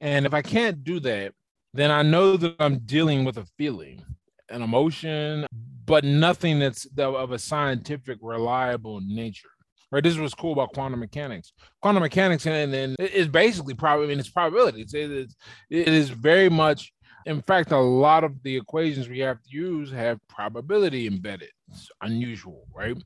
And 0.00 0.24
if 0.24 0.32
I 0.32 0.40
can't 0.40 0.82
do 0.82 1.00
that, 1.00 1.34
then 1.74 1.90
I 1.90 2.00
know 2.00 2.38
that 2.38 2.56
I'm 2.58 2.78
dealing 2.78 3.24
with 3.24 3.36
a 3.36 3.44
feeling, 3.58 4.02
an 4.48 4.62
emotion, 4.62 5.44
but 5.84 6.04
nothing 6.04 6.60
that's 6.60 6.86
of 6.96 7.32
a 7.32 7.38
scientific, 7.38 8.18
reliable 8.22 9.00
nature 9.02 9.53
right? 9.94 10.02
This 10.02 10.14
is 10.14 10.20
what's 10.20 10.34
cool 10.34 10.52
about 10.52 10.72
quantum 10.74 11.00
mechanics. 11.00 11.52
Quantum 11.80 12.02
mechanics 12.02 12.46
and 12.46 12.74
then 12.74 12.96
it's 12.98 13.28
basically 13.28 13.74
probably 13.74 14.06
I 14.06 14.08
mean 14.08 14.20
it's 14.20 14.28
probability. 14.28 14.82
It's, 14.82 14.92
it's 14.92 15.36
it 15.70 15.88
is 15.88 16.10
very 16.10 16.50
much 16.50 16.92
in 17.26 17.40
fact, 17.40 17.72
a 17.72 17.78
lot 17.78 18.22
of 18.22 18.42
the 18.42 18.56
equations 18.56 19.08
we 19.08 19.20
have 19.20 19.42
to 19.42 19.50
use 19.50 19.90
have 19.90 20.20
probability 20.28 21.06
embedded. 21.06 21.48
It's 21.70 21.88
unusual, 22.02 22.66
right? 22.74 22.96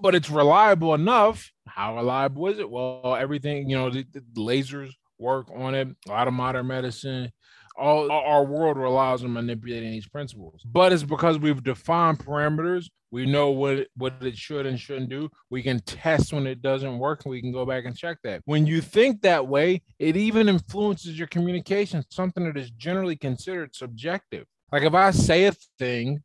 But 0.00 0.14
it's 0.14 0.30
reliable 0.30 0.94
enough. 0.94 1.50
How 1.66 1.96
reliable 1.96 2.46
is 2.48 2.60
it? 2.60 2.70
Well, 2.70 3.16
everything, 3.18 3.68
you 3.68 3.76
know, 3.76 3.90
the, 3.90 4.06
the 4.12 4.22
lasers 4.36 4.92
work 5.18 5.48
on 5.52 5.74
it. 5.74 5.88
A 6.06 6.10
lot 6.10 6.28
of 6.28 6.34
modern 6.34 6.68
medicine, 6.68 7.32
all 7.76 8.10
our 8.10 8.44
world 8.44 8.76
relies 8.76 9.24
on 9.24 9.32
manipulating 9.32 9.90
these 9.90 10.08
principles. 10.08 10.62
But 10.64 10.92
it's 10.92 11.02
because 11.02 11.38
we've 11.38 11.62
defined 11.62 12.18
parameters. 12.18 12.88
We 13.10 13.26
know 13.26 13.50
what 13.50 13.86
what 13.96 14.14
it 14.22 14.36
should 14.36 14.66
and 14.66 14.78
shouldn't 14.78 15.08
do. 15.08 15.30
We 15.50 15.62
can 15.62 15.80
test 15.80 16.32
when 16.32 16.46
it 16.46 16.62
doesn't 16.62 16.98
work, 16.98 17.24
and 17.24 17.30
we 17.30 17.40
can 17.40 17.52
go 17.52 17.64
back 17.64 17.84
and 17.84 17.96
check 17.96 18.18
that. 18.24 18.42
When 18.44 18.66
you 18.66 18.80
think 18.80 19.22
that 19.22 19.46
way, 19.46 19.82
it 19.98 20.16
even 20.16 20.48
influences 20.48 21.16
your 21.16 21.28
communication, 21.28 22.04
something 22.10 22.44
that 22.44 22.56
is 22.56 22.70
generally 22.70 23.16
considered 23.16 23.74
subjective. 23.74 24.46
Like 24.72 24.82
if 24.82 24.94
I 24.94 25.12
say 25.12 25.44
a 25.44 25.52
thing, 25.78 26.22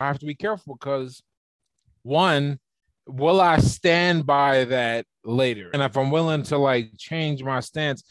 I 0.00 0.08
have 0.08 0.18
to 0.18 0.26
be 0.26 0.34
careful 0.34 0.74
because 0.74 1.22
one, 2.02 2.58
will 3.06 3.40
I 3.40 3.58
stand 3.58 4.26
by 4.26 4.64
that 4.64 5.06
later? 5.24 5.70
And 5.72 5.82
if 5.82 5.96
I'm 5.96 6.10
willing 6.10 6.42
to 6.44 6.58
like 6.58 6.96
change 6.98 7.44
my 7.44 7.60
stance, 7.60 8.02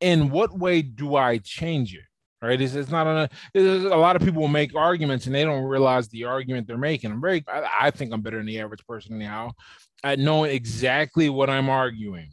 in 0.00 0.30
what 0.30 0.56
way 0.56 0.82
do 0.82 1.16
I 1.16 1.38
change 1.38 1.94
it? 1.94 2.04
Right? 2.42 2.60
It's, 2.60 2.74
it's 2.74 2.90
not 2.90 3.06
a, 3.06 3.28
there's 3.54 3.84
a 3.84 3.88
lot 3.88 4.16
of 4.16 4.22
people 4.22 4.48
make 4.48 4.74
arguments 4.74 5.26
and 5.26 5.34
they 5.34 5.44
don't 5.44 5.64
realize 5.64 6.08
the 6.08 6.24
argument 6.24 6.66
they're 6.66 6.78
making. 6.78 7.10
I'm 7.10 7.20
very, 7.20 7.44
I, 7.48 7.68
I 7.82 7.90
think 7.90 8.12
I'm 8.12 8.22
better 8.22 8.38
than 8.38 8.46
the 8.46 8.60
average 8.60 8.86
person 8.86 9.18
now 9.18 9.52
at 10.02 10.18
knowing 10.18 10.50
exactly 10.50 11.28
what 11.28 11.50
I'm 11.50 11.68
arguing 11.68 12.30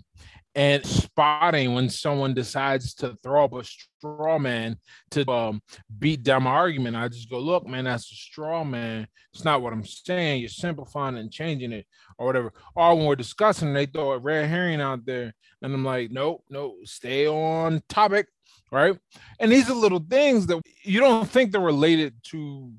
and 0.57 0.83
spotting 0.83 1.75
when 1.75 1.87
someone 1.87 2.33
decides 2.33 2.95
to 2.95 3.15
throw 3.21 3.45
up 3.45 3.53
a 3.53 3.63
straw 3.63 4.39
man 4.39 4.75
to 5.11 5.29
um, 5.29 5.61
beat 5.99 6.23
down 6.23 6.43
my 6.43 6.49
argument. 6.49 6.95
I 6.95 7.07
just 7.09 7.29
go, 7.29 7.37
look, 7.37 7.67
man, 7.67 7.83
that's 7.83 8.11
a 8.11 8.15
straw 8.15 8.63
man. 8.63 9.07
It's 9.33 9.45
not 9.45 9.61
what 9.61 9.71
I'm 9.71 9.85
saying. 9.85 10.41
You're 10.41 10.49
simplifying 10.49 11.17
and 11.17 11.31
changing 11.31 11.73
it 11.73 11.85
or 12.17 12.25
whatever. 12.25 12.53
Or 12.75 12.95
when 12.95 13.05
we're 13.05 13.15
discussing, 13.15 13.71
they 13.71 13.85
throw 13.85 14.13
a 14.13 14.17
red 14.17 14.49
herring 14.49 14.81
out 14.81 15.05
there. 15.05 15.35
And 15.61 15.73
I'm 15.75 15.85
like, 15.85 16.09
nope, 16.09 16.43
nope, 16.49 16.77
stay 16.85 17.27
on 17.27 17.83
topic 17.87 18.27
right? 18.71 18.97
And 19.39 19.51
these 19.51 19.69
are 19.69 19.73
little 19.73 20.03
things 20.09 20.47
that 20.47 20.61
you 20.83 20.99
don't 20.99 21.29
think 21.29 21.51
they're 21.51 21.61
related 21.61 22.15
to 22.31 22.71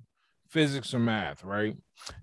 physics 0.49 0.95
or 0.95 0.99
math, 0.99 1.45
right? 1.45 1.77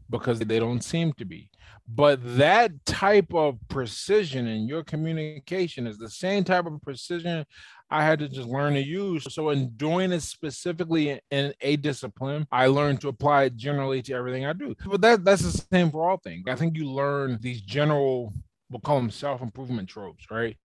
Because 0.09 0.39
they 0.39 0.59
don't 0.59 0.83
seem 0.83 1.13
to 1.13 1.25
be. 1.25 1.49
But 1.87 2.19
that 2.37 2.85
type 2.85 3.33
of 3.33 3.59
precision 3.67 4.47
in 4.47 4.67
your 4.67 4.83
communication 4.83 5.85
is 5.85 5.97
the 5.97 6.09
same 6.09 6.43
type 6.43 6.65
of 6.65 6.81
precision 6.81 7.45
I 7.91 8.03
had 8.03 8.17
to 8.19 8.27
just 8.27 8.47
learn 8.47 8.73
to 8.73 8.81
use. 8.81 9.31
So, 9.31 9.51
in 9.51 9.69
doing 9.77 10.11
it 10.11 10.21
specifically 10.21 11.19
in 11.29 11.53
a 11.61 11.75
discipline, 11.75 12.47
I 12.51 12.67
learned 12.67 13.01
to 13.01 13.09
apply 13.09 13.43
it 13.43 13.55
generally 13.55 14.01
to 14.03 14.13
everything 14.13 14.45
I 14.45 14.53
do. 14.53 14.73
But 14.85 15.01
that, 15.01 15.23
that's 15.23 15.43
the 15.43 15.65
same 15.71 15.91
for 15.91 16.09
all 16.09 16.17
things. 16.17 16.45
I 16.47 16.55
think 16.55 16.75
you 16.75 16.89
learn 16.89 17.37
these 17.39 17.61
general, 17.61 18.33
we'll 18.71 18.81
call 18.81 18.97
them 18.97 19.11
self 19.11 19.41
improvement 19.41 19.87
tropes, 19.87 20.31
right? 20.31 20.57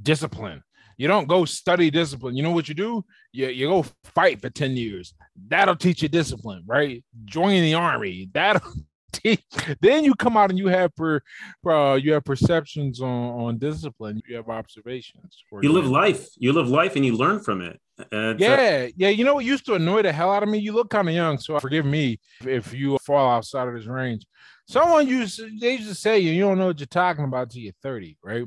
Discipline, 0.00 0.62
you 0.98 1.06
don't 1.06 1.28
go 1.28 1.44
study 1.44 1.90
discipline. 1.90 2.36
You 2.36 2.42
know 2.42 2.50
what 2.50 2.68
you 2.68 2.74
do? 2.74 3.04
You, 3.32 3.48
you 3.48 3.68
go 3.68 3.86
fight 4.14 4.42
for 4.42 4.50
10 4.50 4.76
years. 4.76 5.14
That'll 5.46 5.76
teach 5.76 6.02
you 6.02 6.08
discipline, 6.08 6.64
right? 6.66 7.02
Join 7.24 7.62
the 7.62 7.74
army. 7.74 8.28
That'll 8.34 8.70
teach. 9.12 9.42
Then 9.80 10.04
you 10.04 10.14
come 10.14 10.36
out 10.36 10.50
and 10.50 10.58
you 10.58 10.66
have 10.66 10.94
per, 10.96 11.20
uh, 11.66 11.94
you 11.94 12.12
have 12.14 12.24
perceptions 12.24 13.00
on, 13.00 13.08
on 13.08 13.58
discipline. 13.58 14.20
You 14.28 14.36
have 14.36 14.48
observations. 14.48 15.44
You 15.62 15.72
live 15.72 15.86
life. 15.86 16.28
You 16.36 16.52
live 16.52 16.68
life 16.68 16.96
and 16.96 17.06
you 17.06 17.16
learn 17.16 17.40
from 17.40 17.62
it. 17.62 17.80
Uh, 18.12 18.34
yeah, 18.38 18.88
yeah. 18.96 19.08
You 19.08 19.24
know 19.24 19.34
what 19.34 19.44
used 19.44 19.66
to 19.66 19.74
annoy 19.74 20.02
the 20.02 20.12
hell 20.12 20.32
out 20.32 20.42
of 20.42 20.48
me? 20.48 20.58
You 20.58 20.72
look 20.72 20.90
kind 20.90 21.08
of 21.08 21.14
young, 21.14 21.38
so 21.38 21.58
forgive 21.58 21.84
me 21.84 22.18
if 22.44 22.72
you 22.72 22.98
fall 22.98 23.30
outside 23.30 23.66
of 23.66 23.74
this 23.74 23.86
range. 23.86 24.24
Someone 24.68 25.08
used 25.08 25.36
to, 25.36 25.50
they 25.60 25.74
used 25.74 25.88
to 25.88 25.94
say 25.94 26.18
you 26.18 26.30
you 26.32 26.42
don't 26.42 26.58
know 26.58 26.66
what 26.66 26.78
you're 26.78 26.86
talking 26.86 27.24
about 27.24 27.50
till 27.50 27.62
you're 27.62 27.72
30, 27.82 28.16
right? 28.22 28.44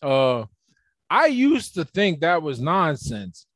Uh 0.00 0.44
I 1.10 1.26
used 1.26 1.74
to 1.74 1.84
think 1.84 2.20
that 2.20 2.42
was 2.42 2.60
nonsense. 2.60 3.46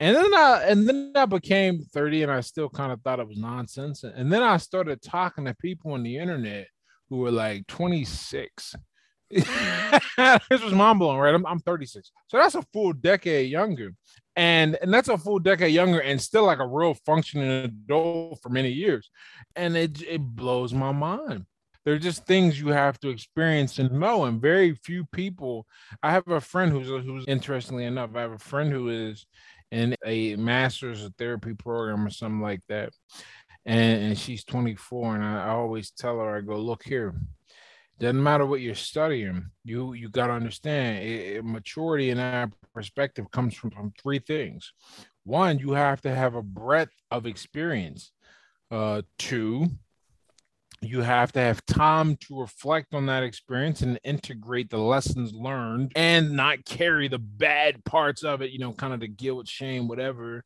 And 0.00 0.16
then 0.16 0.34
I 0.34 0.64
and 0.68 0.88
then 0.88 1.12
I 1.14 1.24
became 1.26 1.80
30 1.80 2.24
and 2.24 2.32
I 2.32 2.40
still 2.40 2.68
kind 2.68 2.92
of 2.92 3.00
thought 3.02 3.20
it 3.20 3.28
was 3.28 3.38
nonsense. 3.38 4.02
And 4.02 4.32
then 4.32 4.42
I 4.42 4.56
started 4.56 5.00
talking 5.00 5.44
to 5.44 5.54
people 5.54 5.92
on 5.92 6.02
the 6.02 6.18
internet 6.18 6.66
who 7.08 7.18
were 7.18 7.30
like 7.30 7.66
26. 7.68 8.74
this 9.30 10.62
was 10.62 10.72
mind 10.72 10.98
blowing, 10.98 11.18
right? 11.18 11.34
I'm, 11.34 11.46
I'm 11.46 11.60
36. 11.60 12.10
So 12.28 12.36
that's 12.36 12.54
a 12.54 12.62
full 12.72 12.92
decade 12.92 13.50
younger. 13.50 13.94
And 14.36 14.76
and 14.82 14.92
that's 14.92 15.08
a 15.08 15.16
full 15.16 15.38
decade 15.38 15.72
younger 15.72 16.00
and 16.00 16.20
still 16.20 16.44
like 16.44 16.58
a 16.58 16.66
real 16.66 16.94
functioning 17.06 17.64
adult 17.64 18.40
for 18.42 18.48
many 18.48 18.70
years. 18.70 19.10
And 19.54 19.76
it 19.76 20.02
it 20.02 20.20
blows 20.20 20.74
my 20.74 20.90
mind 20.90 21.46
they're 21.84 21.98
just 21.98 22.26
things 22.26 22.58
you 22.58 22.68
have 22.68 22.98
to 23.00 23.10
experience 23.10 23.78
and 23.78 23.92
know. 23.92 24.24
And 24.24 24.40
very 24.40 24.74
few 24.74 25.04
people. 25.06 25.66
I 26.02 26.12
have 26.12 26.26
a 26.28 26.40
friend 26.40 26.72
who's 26.72 26.88
who's 26.88 27.26
interestingly 27.26 27.84
enough, 27.84 28.10
I 28.14 28.22
have 28.22 28.32
a 28.32 28.38
friend 28.38 28.72
who 28.72 28.88
is 28.88 29.26
in 29.70 29.94
a 30.04 30.36
master's 30.36 31.04
of 31.04 31.14
therapy 31.16 31.54
program 31.54 32.06
or 32.06 32.10
something 32.10 32.40
like 32.40 32.60
that. 32.68 32.92
And, 33.66 34.02
and 34.04 34.18
she's 34.18 34.44
24. 34.44 35.16
And 35.16 35.24
I, 35.24 35.46
I 35.46 35.48
always 35.50 35.90
tell 35.90 36.18
her, 36.18 36.36
I 36.36 36.40
go, 36.40 36.56
look 36.56 36.84
here, 36.84 37.14
doesn't 37.98 38.22
matter 38.22 38.46
what 38.46 38.60
you're 38.60 38.74
studying, 38.74 39.50
you 39.64 39.92
you 39.92 40.08
got 40.08 40.26
to 40.26 40.32
understand 40.32 40.98
it, 41.04 41.36
it, 41.36 41.44
maturity 41.44 42.10
in 42.10 42.18
our 42.18 42.50
perspective 42.74 43.30
comes 43.30 43.54
from, 43.54 43.70
from 43.70 43.92
three 44.00 44.18
things. 44.18 44.72
One, 45.24 45.58
you 45.58 45.72
have 45.72 46.00
to 46.02 46.14
have 46.14 46.34
a 46.34 46.42
breadth 46.42 46.92
of 47.10 47.26
experience. 47.26 48.12
Uh, 48.70 49.02
two, 49.18 49.68
you 50.84 51.00
have 51.02 51.32
to 51.32 51.40
have 51.40 51.64
time 51.66 52.16
to 52.16 52.40
reflect 52.40 52.94
on 52.94 53.06
that 53.06 53.22
experience 53.22 53.82
and 53.82 53.98
integrate 54.04 54.70
the 54.70 54.78
lessons 54.78 55.32
learned 55.32 55.92
and 55.96 56.32
not 56.32 56.64
carry 56.64 57.08
the 57.08 57.18
bad 57.18 57.84
parts 57.84 58.22
of 58.22 58.42
it, 58.42 58.50
you 58.50 58.58
know, 58.58 58.72
kind 58.72 58.94
of 58.94 59.00
the 59.00 59.08
guilt, 59.08 59.48
shame, 59.48 59.88
whatever. 59.88 60.44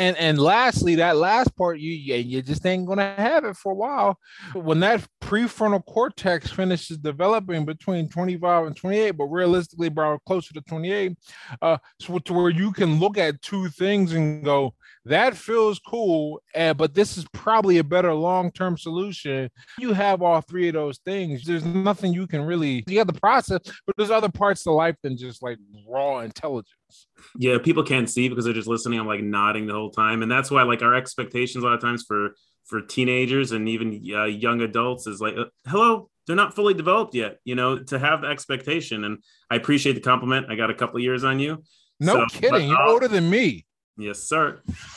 And 0.00 0.16
and 0.16 0.38
lastly, 0.38 0.94
that 0.94 1.18
last 1.18 1.54
part, 1.56 1.78
you 1.78 1.92
you 1.92 2.40
just 2.40 2.64
ain't 2.64 2.86
gonna 2.86 3.14
have 3.18 3.44
it 3.44 3.54
for 3.54 3.72
a 3.72 3.74
while. 3.74 4.18
When 4.54 4.80
that 4.80 5.06
prefrontal 5.20 5.84
cortex 5.84 6.50
finishes 6.50 6.96
developing 6.96 7.66
between 7.66 8.08
25 8.08 8.66
and 8.68 8.76
28, 8.76 9.10
but 9.10 9.26
realistically, 9.26 9.90
bro, 9.90 10.18
closer 10.20 10.54
to 10.54 10.62
28, 10.62 11.12
uh, 11.60 11.76
so 12.00 12.18
to 12.18 12.32
where 12.32 12.48
you 12.48 12.72
can 12.72 12.98
look 12.98 13.18
at 13.18 13.42
two 13.42 13.68
things 13.68 14.14
and 14.14 14.42
go, 14.42 14.74
that 15.06 15.36
feels 15.36 15.78
cool, 15.78 16.42
uh, 16.54 16.74
but 16.74 16.94
this 16.94 17.16
is 17.16 17.26
probably 17.32 17.78
a 17.78 17.84
better 17.84 18.12
long-term 18.12 18.76
solution. 18.76 19.50
You 19.78 19.92
have 19.92 20.20
all 20.20 20.40
three 20.42 20.68
of 20.68 20.74
those 20.74 20.98
things. 20.98 21.44
There's 21.44 21.64
nothing 21.64 22.12
you 22.12 22.26
can 22.26 22.42
really 22.42 22.84
you 22.86 22.98
have 22.98 23.06
the 23.06 23.18
process, 23.18 23.60
but 23.86 23.96
there's 23.96 24.10
other 24.10 24.28
parts 24.28 24.62
to 24.64 24.72
life 24.72 24.96
than 25.02 25.16
just 25.16 25.42
like 25.42 25.58
raw 25.88 26.20
intelligence. 26.20 27.06
Yeah, 27.38 27.58
people 27.58 27.82
can't 27.82 28.10
see 28.10 28.28
because 28.28 28.44
they're 28.44 28.54
just 28.54 28.68
listening. 28.68 29.00
I'm 29.00 29.06
like 29.06 29.22
nodding 29.22 29.66
the 29.66 29.72
whole 29.72 29.90
time, 29.90 30.22
and 30.22 30.30
that's 30.30 30.50
why 30.50 30.62
like 30.64 30.82
our 30.82 30.94
expectations 30.94 31.64
a 31.64 31.66
lot 31.66 31.74
of 31.74 31.80
times 31.80 32.04
for 32.06 32.34
for 32.66 32.80
teenagers 32.82 33.52
and 33.52 33.68
even 33.68 34.00
uh, 34.14 34.24
young 34.24 34.60
adults 34.60 35.06
is 35.06 35.20
like, 35.20 35.36
uh, 35.36 35.46
hello, 35.66 36.08
they're 36.26 36.36
not 36.36 36.54
fully 36.54 36.74
developed 36.74 37.14
yet. 37.14 37.38
You 37.44 37.54
know, 37.54 37.78
to 37.84 37.98
have 37.98 38.20
the 38.20 38.28
expectation, 38.28 39.04
and 39.04 39.22
I 39.50 39.56
appreciate 39.56 39.94
the 39.94 40.00
compliment. 40.00 40.46
I 40.50 40.56
got 40.56 40.70
a 40.70 40.74
couple 40.74 41.00
years 41.00 41.24
on 41.24 41.40
you, 41.40 41.62
No 41.98 42.26
So, 42.28 42.38
kidding. 42.38 42.68
You're 42.68 42.82
older 42.82 43.08
than 43.08 43.30
me. 43.30 43.64
Yes, 44.00 44.20
sir. 44.20 44.60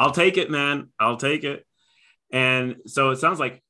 I'll 0.00 0.12
take 0.12 0.36
it, 0.36 0.50
man. 0.50 0.88
I'll 0.98 1.16
take 1.16 1.44
it. 1.44 1.64
And 2.32 2.76
so 2.86 3.10
it 3.10 3.16
sounds 3.16 3.40
like 3.40 3.62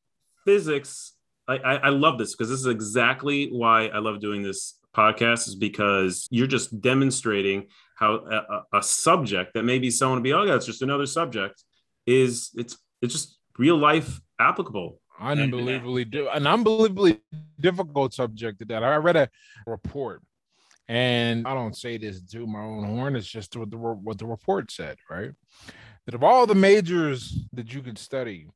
physics. 0.45 1.13
I, 1.47 1.57
I, 1.57 1.75
I 1.77 1.89
love 1.89 2.19
this 2.19 2.35
because 2.35 2.51
this 2.51 2.61
is 2.61 2.67
exactly 2.67 3.49
why 3.51 3.87
I 3.87 3.99
love 3.99 4.21
doing 4.21 4.43
this 4.43 4.79
podcast, 4.95 5.49
is 5.49 5.55
because 5.55 6.27
you're 6.31 6.47
just 6.47 6.81
demonstrating 6.81 7.67
how 7.95 8.15
a, 8.17 8.77
a- 8.79 8.83
subject 8.83 9.55
that 9.55 9.65
maybe 9.65 9.91
someone 9.91 10.19
would 10.19 10.25
be, 10.25 10.33
oh, 10.33 10.45
yeah, 10.45 10.55
it's 10.57 10.67
just 10.67 10.83
another 10.83 11.07
subject, 11.07 11.63
is 12.07 12.51
it's 12.57 12.77
it's 13.01 13.13
just 13.13 13.39
real 13.59 13.77
life 13.77 14.21
applicable. 14.39 15.01
Uh, 15.21 15.29
unbelievably 15.31 16.05
di- 16.05 16.29
an 16.29 16.47
unbelievably 16.47 17.21
difficult 17.59 18.15
subject 18.15 18.59
to 18.61 18.65
that. 18.67 18.85
I 18.85 18.97
read 18.97 19.17
a 19.17 19.29
report, 19.67 20.23
and 20.88 21.47
I 21.47 21.54
don't 21.54 21.76
say 21.76 21.99
this 21.99 22.23
to 22.23 22.47
my 22.47 22.61
own 22.61 22.85
horn. 22.85 23.14
It's 23.14 23.26
just 23.26 23.54
what 23.57 23.71
the 23.71 23.76
what 23.76 24.18
the 24.18 24.26
report 24.26 24.71
said, 24.71 24.97
right? 25.11 25.30
That 26.07 26.14
of 26.14 26.25
all 26.25 26.47
the 26.47 26.54
majors 26.54 27.45
that 27.52 27.73
you 27.73 27.83
could 27.83 27.99
study, 27.99 28.49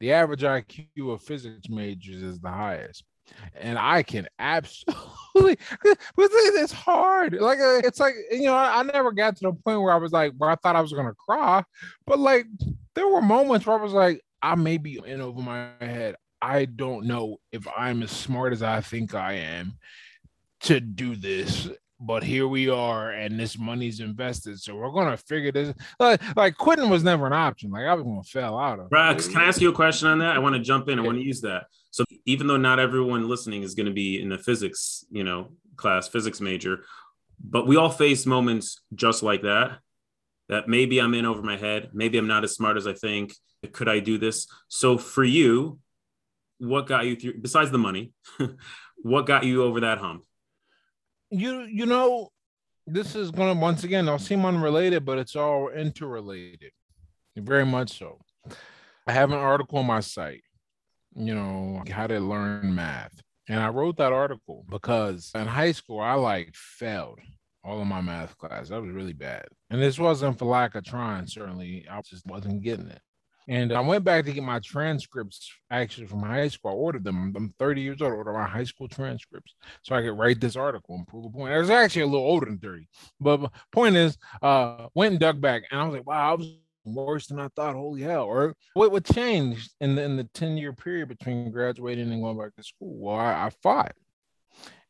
the 0.00 0.12
average 0.12 0.42
IQ 0.42 1.12
of 1.12 1.22
physics 1.22 1.68
majors 1.68 2.22
is 2.22 2.40
the 2.40 2.50
highest. 2.50 3.04
And 3.54 3.78
I 3.78 4.02
can 4.02 4.26
absolutely, 4.38 4.96
but 5.84 5.98
it's 6.16 6.72
hard. 6.72 7.34
Like 7.34 7.58
uh, 7.58 7.82
it's 7.84 8.00
like 8.00 8.14
you 8.30 8.44
know, 8.44 8.54
I, 8.54 8.80
I 8.80 8.82
never 8.84 9.12
got 9.12 9.36
to 9.36 9.42
the 9.44 9.52
point 9.52 9.82
where 9.82 9.92
I 9.92 9.98
was 9.98 10.12
like, 10.12 10.32
where 10.38 10.50
I 10.50 10.56
thought 10.56 10.76
I 10.76 10.80
was 10.80 10.94
gonna 10.94 11.14
cry, 11.14 11.62
but 12.06 12.18
like 12.18 12.46
there 12.94 13.08
were 13.08 13.20
moments 13.20 13.66
where 13.66 13.78
I 13.78 13.82
was 13.82 13.92
like, 13.92 14.22
I 14.40 14.54
may 14.54 14.78
be 14.78 14.98
in 15.04 15.20
over 15.20 15.42
my 15.42 15.68
head. 15.80 16.16
I 16.40 16.64
don't 16.64 17.04
know 17.04 17.36
if 17.52 17.66
I'm 17.76 18.02
as 18.02 18.12
smart 18.12 18.52
as 18.54 18.62
I 18.62 18.80
think 18.80 19.14
I 19.14 19.34
am 19.34 19.76
to 20.60 20.80
do 20.80 21.16
this. 21.16 21.68
But 22.00 22.22
here 22.22 22.46
we 22.46 22.68
are, 22.68 23.10
and 23.10 23.40
this 23.40 23.58
money's 23.58 23.98
invested, 23.98 24.60
so 24.60 24.76
we're 24.76 24.92
gonna 24.92 25.16
figure 25.16 25.50
this. 25.50 25.74
Like, 25.98 26.20
like 26.36 26.56
quitting 26.56 26.88
was 26.88 27.02
never 27.02 27.26
an 27.26 27.32
option. 27.32 27.72
Like 27.72 27.86
I 27.86 27.94
was 27.94 28.04
gonna 28.04 28.22
fail 28.22 28.56
out 28.56 28.78
of. 28.78 28.86
Rex, 28.92 29.26
can 29.26 29.38
I 29.38 29.46
ask 29.46 29.60
you 29.60 29.70
a 29.70 29.74
question 29.74 30.06
on 30.06 30.20
that? 30.20 30.36
I 30.36 30.38
want 30.38 30.54
to 30.54 30.60
jump 30.60 30.88
in. 30.88 31.00
I 31.00 31.02
want 31.02 31.18
to 31.18 31.24
use 31.24 31.40
that. 31.40 31.64
So 31.90 32.04
even 32.26 32.46
though 32.46 32.56
not 32.56 32.78
everyone 32.78 33.28
listening 33.28 33.64
is 33.64 33.74
going 33.74 33.86
to 33.86 33.92
be 33.92 34.22
in 34.22 34.28
the 34.28 34.38
physics, 34.38 35.04
you 35.10 35.24
know, 35.24 35.48
class, 35.76 36.06
physics 36.06 36.40
major, 36.40 36.84
but 37.42 37.66
we 37.66 37.76
all 37.76 37.90
face 37.90 38.26
moments 38.26 38.80
just 38.94 39.22
like 39.22 39.42
that. 39.42 39.78
That 40.48 40.68
maybe 40.68 41.00
I'm 41.00 41.14
in 41.14 41.26
over 41.26 41.42
my 41.42 41.56
head. 41.56 41.90
Maybe 41.92 42.16
I'm 42.16 42.26
not 42.26 42.44
as 42.44 42.54
smart 42.54 42.76
as 42.76 42.86
I 42.86 42.92
think. 42.92 43.34
Could 43.72 43.88
I 43.88 43.98
do 43.98 44.16
this? 44.16 44.46
So 44.68 44.96
for 44.96 45.24
you, 45.24 45.78
what 46.58 46.86
got 46.86 47.06
you 47.06 47.16
through? 47.16 47.40
Besides 47.40 47.70
the 47.70 47.78
money, 47.78 48.12
what 49.02 49.26
got 49.26 49.44
you 49.44 49.64
over 49.64 49.80
that 49.80 49.98
hump? 49.98 50.24
You 51.30 51.62
you 51.62 51.86
know 51.86 52.30
this 52.86 53.14
is 53.14 53.30
gonna 53.30 53.58
once 53.58 53.84
again 53.84 54.08
i'll 54.08 54.18
seem 54.18 54.44
unrelated 54.44 55.04
but 55.04 55.18
it's 55.18 55.36
all 55.36 55.68
interrelated. 55.68 56.72
Very 57.36 57.64
much 57.64 57.96
so. 57.96 58.18
I 59.06 59.12
have 59.12 59.30
an 59.30 59.38
article 59.38 59.78
on 59.78 59.86
my 59.86 60.00
site 60.00 60.42
you 61.14 61.34
know 61.34 61.82
how 61.90 62.06
to 62.06 62.20
learn 62.20 62.74
math. 62.74 63.20
And 63.48 63.60
i 63.60 63.68
wrote 63.68 63.96
that 63.98 64.12
article 64.12 64.64
because 64.70 65.30
in 65.34 65.46
high 65.46 65.72
school 65.72 66.00
i 66.00 66.14
like 66.14 66.54
failed 66.54 67.20
all 67.64 67.80
of 67.80 67.86
my 67.86 68.00
math 68.00 68.36
class. 68.38 68.68
That 68.68 68.80
was 68.80 68.92
really 68.92 69.12
bad. 69.12 69.44
And 69.68 69.82
this 69.82 69.98
wasn't 69.98 70.38
for 70.38 70.46
lack 70.46 70.74
of 70.74 70.84
trying 70.84 71.26
certainly. 71.26 71.86
I 71.90 72.00
just 72.00 72.24
wasn't 72.26 72.62
getting 72.62 72.88
it 72.88 73.00
and 73.48 73.72
I 73.72 73.80
went 73.80 74.04
back 74.04 74.26
to 74.26 74.32
get 74.32 74.42
my 74.42 74.60
transcripts 74.60 75.50
actually 75.70 76.06
from 76.06 76.20
high 76.20 76.48
school. 76.48 76.70
I 76.70 76.74
ordered 76.74 77.02
them. 77.02 77.32
I'm 77.34 77.54
30 77.58 77.80
years 77.80 78.02
old. 78.02 78.12
I 78.12 78.16
ordered 78.16 78.34
my 78.34 78.46
high 78.46 78.64
school 78.64 78.88
transcripts 78.88 79.54
so 79.82 79.94
I 79.94 80.02
could 80.02 80.18
write 80.18 80.38
this 80.38 80.54
article 80.54 80.96
and 80.96 81.06
prove 81.06 81.24
a 81.24 81.30
point. 81.30 81.54
I 81.54 81.58
was 81.58 81.70
actually 81.70 82.02
a 82.02 82.06
little 82.06 82.26
older 82.26 82.44
than 82.44 82.58
30. 82.58 82.86
But 83.18 83.50
point 83.72 83.96
is, 83.96 84.18
uh, 84.42 84.88
went 84.94 85.12
and 85.12 85.20
dug 85.20 85.40
back 85.40 85.62
and 85.70 85.80
I 85.80 85.84
was 85.84 85.94
like, 85.94 86.06
wow, 86.06 86.32
I 86.32 86.34
was 86.34 86.52
worse 86.84 87.28
than 87.28 87.40
I 87.40 87.48
thought. 87.56 87.74
Holy 87.74 88.02
hell. 88.02 88.24
Or 88.24 88.54
what 88.74 88.92
what 88.92 89.04
changed 89.04 89.72
in 89.80 89.94
the 89.94 90.02
in 90.02 90.16
the 90.18 90.24
10 90.24 90.58
year 90.58 90.74
period 90.74 91.08
between 91.08 91.50
graduating 91.50 92.12
and 92.12 92.22
going 92.22 92.38
back 92.38 92.54
to 92.56 92.62
school? 92.62 92.98
Well, 92.98 93.16
I, 93.16 93.46
I 93.46 93.50
fought. 93.62 93.92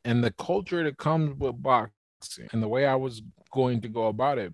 And 0.04 0.24
the 0.24 0.32
culture 0.32 0.82
that 0.82 0.98
comes 0.98 1.38
with 1.38 1.62
boxing 1.62 2.48
and 2.52 2.61
the 2.61 2.68
way 2.68 2.87
I 2.87 2.96
was 2.96 3.22
going 3.52 3.82
to 3.82 3.88
go 3.88 4.09
about 4.09 4.38
it, 4.38 4.52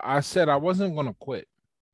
I 0.00 0.20
said 0.20 0.48
I 0.48 0.56
wasn't 0.56 0.94
gonna 0.94 1.14
quit 1.18 1.48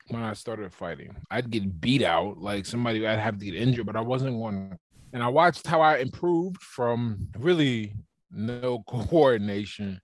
when 0.08 0.22
I 0.22 0.32
started 0.34 0.72
fighting. 0.72 1.14
I'd 1.30 1.50
get 1.50 1.80
beat 1.80 2.02
out, 2.02 2.38
like 2.38 2.66
somebody 2.66 3.06
I'd 3.06 3.18
have 3.18 3.38
to 3.38 3.44
get 3.44 3.54
injured, 3.54 3.86
but 3.86 3.96
I 3.96 4.00
wasn't 4.00 4.36
one. 4.36 4.76
And 5.12 5.22
I 5.22 5.28
watched 5.28 5.66
how 5.66 5.80
I 5.80 5.98
improved 5.98 6.62
from 6.62 7.28
really 7.38 7.94
no 8.30 8.82
coordination 8.88 10.00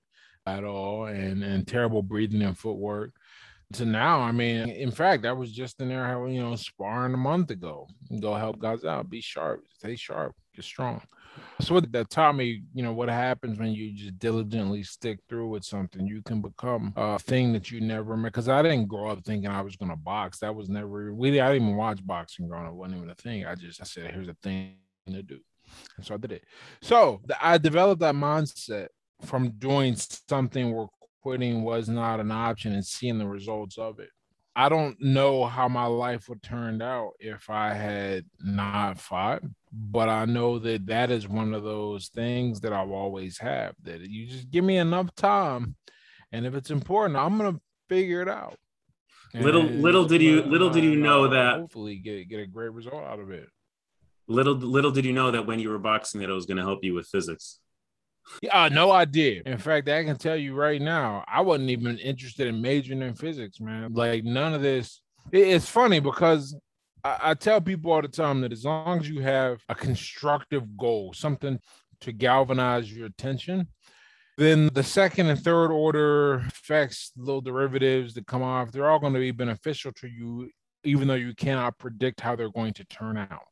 at 0.46 0.64
all 0.64 1.06
and, 1.06 1.44
and 1.44 1.66
terrible 1.66 2.02
breathing 2.02 2.42
and 2.42 2.58
footwork 2.58 3.12
to 3.74 3.84
now. 3.84 4.20
I 4.20 4.32
mean, 4.32 4.68
in 4.68 4.90
fact, 4.90 5.24
I 5.24 5.32
was 5.32 5.52
just 5.52 5.80
in 5.80 5.88
there, 5.88 6.28
you 6.28 6.42
know, 6.42 6.56
sparring 6.56 7.14
a 7.14 7.18
month 7.18 7.50
ago. 7.50 7.86
Go 8.20 8.34
help 8.34 8.58
guys 8.58 8.84
out, 8.84 9.10
be 9.10 9.20
sharp, 9.20 9.64
stay 9.68 9.96
sharp, 9.96 10.34
get 10.54 10.64
strong. 10.64 11.02
So 11.61 11.79
that 11.81 12.11
taught 12.11 12.35
me, 12.35 12.64
you 12.75 12.83
know, 12.83 12.92
what 12.92 13.09
happens 13.09 13.59
when 13.59 13.73
you 13.73 13.92
just 13.92 14.18
diligently 14.18 14.83
stick 14.83 15.21
through 15.29 15.49
with 15.49 15.64
something, 15.64 16.07
you 16.07 16.23
can 16.23 16.40
become 16.40 16.92
a 16.97 17.18
thing 17.18 17.53
that 17.53 17.71
you 17.71 17.81
never 17.81 18.16
met. 18.16 18.33
Because 18.33 18.49
I 18.49 18.62
didn't 18.62 18.88
grow 18.88 19.11
up 19.11 19.25
thinking 19.25 19.49
I 19.49 19.62
was 19.62 19.77
going 19.77 19.90
to 19.90 19.97
box. 19.97 20.38
That 20.40 20.55
was 20.55 20.68
never. 20.68 21.14
We 21.14 21.40
I 21.40 21.53
didn't 21.53 21.68
even 21.68 21.77
watch 21.77 22.05
boxing 22.05 22.49
growing 22.49 22.66
up. 22.66 22.73
It 22.73 22.77
wasn't 22.77 22.99
even 22.99 23.11
a 23.11 23.14
thing. 23.14 23.47
I 23.47 23.55
just 23.55 23.81
I 23.81 23.85
said, 23.85 24.12
here's 24.12 24.29
a 24.29 24.37
thing 24.42 24.77
to 25.07 25.23
do, 25.23 25.38
and 25.97 26.07
so 26.07 26.14
I 26.14 26.16
did 26.18 26.33
it. 26.33 26.45
So 26.81 27.21
I 27.40 27.59
developed 27.59 28.01
that 28.01 28.14
mindset 28.14 28.88
from 29.23 29.51
doing 29.51 29.97
something 30.29 30.75
where 30.75 30.87
quitting 31.23 31.62
was 31.62 31.88
not 31.88 32.21
an 32.21 32.33
option 32.33 32.73
and 32.73 32.85
seeing 32.85 33.18
the 33.18 33.27
results 33.27 33.79
of 33.79 34.01
it. 34.01 34.11
I 34.54 34.68
don't 34.68 35.00
know 35.00 35.46
how 35.46 35.68
my 35.68 35.86
life 35.86 36.28
would 36.28 36.42
turn 36.42 36.82
out 36.82 37.12
if 37.18 37.48
I 37.48 37.72
had 37.72 38.26
not 38.40 38.98
fought, 38.98 39.42
but 39.72 40.08
I 40.10 40.26
know 40.26 40.58
that 40.58 40.86
that 40.86 41.10
is 41.10 41.26
one 41.26 41.54
of 41.54 41.62
those 41.62 42.08
things 42.08 42.60
that 42.60 42.72
I've 42.72 42.90
always 42.90 43.38
have 43.38 43.74
that 43.84 44.00
you 44.02 44.26
just 44.26 44.50
give 44.50 44.64
me 44.64 44.76
enough 44.76 45.14
time, 45.14 45.76
and 46.32 46.44
if 46.44 46.54
it's 46.54 46.70
important, 46.70 47.16
I'm 47.18 47.38
gonna 47.38 47.60
figure 47.88 48.20
it 48.20 48.28
out. 48.28 48.56
Little- 49.34 49.62
And 49.66 49.80
little 49.80 50.04
did 50.04 50.20
you- 50.20 50.42
little 50.42 50.68
did 50.68 50.84
you 50.84 50.96
know 50.96 51.24
uh, 51.24 51.28
that- 51.28 51.60
hopefully 51.60 51.96
get 51.96 52.28
get 52.28 52.40
a 52.40 52.46
great 52.46 52.72
result 52.72 53.02
out 53.04 53.20
of 53.20 53.30
it. 53.30 53.48
Little 54.28 54.54
little 54.54 54.90
did 54.90 55.06
you 55.06 55.12
know 55.14 55.30
that 55.30 55.46
when 55.46 55.58
you 55.60 55.70
were 55.70 55.78
boxing, 55.78 56.20
that 56.20 56.28
it 56.28 56.34
was 56.34 56.44
going 56.46 56.58
to 56.58 56.62
help 56.62 56.84
you 56.84 56.92
with 56.94 57.06
physics. 57.06 57.58
Yeah, 58.42 58.64
uh, 58.64 58.68
no 58.68 58.92
idea. 58.92 59.42
In 59.46 59.58
fact, 59.58 59.88
I 59.88 60.04
can 60.04 60.16
tell 60.16 60.37
you 60.37 60.54
right 60.54 60.80
now, 60.80 61.24
I 61.28 61.40
wasn't 61.40 61.70
even 61.70 61.98
interested 61.98 62.46
in 62.46 62.61
majoring 62.61 63.02
in 63.02 63.14
physics, 63.14 63.61
man. 63.61 63.92
Like 63.92 64.24
none 64.24 64.54
of 64.54 64.62
this. 64.62 65.00
It's 65.30 65.68
funny 65.68 66.00
because 66.00 66.56
I, 67.04 67.18
I 67.22 67.35
tell 67.35 67.61
people 67.61 67.92
all 67.92 68.02
the 68.02 68.08
time 68.08 68.40
that 68.40 68.52
as 68.52 68.64
long 68.64 69.00
as 69.00 69.08
you 69.08 69.20
have 69.20 69.62
a 69.68 69.74
constructive 69.74 70.76
goal, 70.76 71.12
something 71.12 71.58
to 72.00 72.12
galvanize 72.12 72.92
your 72.92 73.06
attention, 73.06 73.68
then 74.38 74.70
the 74.72 74.82
second 74.82 75.28
and 75.28 75.40
third 75.40 75.70
order 75.70 76.42
effects, 76.46 77.12
little 77.16 77.40
derivatives 77.40 78.14
that 78.14 78.26
come 78.26 78.42
off, 78.42 78.72
they're 78.72 78.90
all 78.90 78.98
going 78.98 79.12
to 79.12 79.20
be 79.20 79.30
beneficial 79.30 79.92
to 79.92 80.08
you, 80.08 80.50
even 80.85 81.06
though 81.06 81.14
you 81.14 81.35
cannot 81.35 81.78
predict 81.78 82.20
how 82.20 82.35
they're 82.35 82.50
going 82.50 82.72
to 82.74 82.85
turn 82.87 83.16
out 83.16 83.46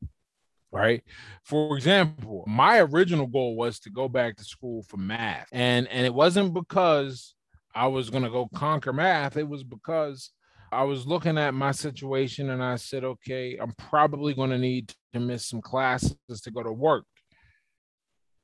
right? 0.72 1.02
For 1.44 1.76
example 1.76 2.44
my 2.46 2.80
original 2.80 3.26
goal 3.26 3.56
was 3.56 3.80
to 3.80 3.90
go 3.90 4.08
back 4.08 4.36
to 4.36 4.44
school 4.44 4.82
for 4.88 4.96
math 4.96 5.48
and 5.52 5.88
and 5.88 6.06
it 6.06 6.14
wasn't 6.14 6.54
because 6.54 7.34
i 7.74 7.86
was 7.86 8.10
going 8.10 8.24
to 8.24 8.30
go 8.30 8.48
conquer 8.54 8.92
math 8.92 9.36
it 9.36 9.48
was 9.48 9.62
because 9.62 10.30
i 10.72 10.82
was 10.82 11.06
looking 11.06 11.38
at 11.38 11.54
my 11.54 11.70
situation 11.70 12.50
and 12.50 12.62
i 12.62 12.76
said 12.76 13.04
okay 13.04 13.56
i'm 13.60 13.72
probably 13.78 14.34
going 14.34 14.50
to 14.50 14.58
need 14.58 14.92
to 15.12 15.20
miss 15.20 15.46
some 15.46 15.60
classes 15.60 16.16
to 16.42 16.50
go 16.50 16.62
to 16.62 16.72
work. 16.72 17.04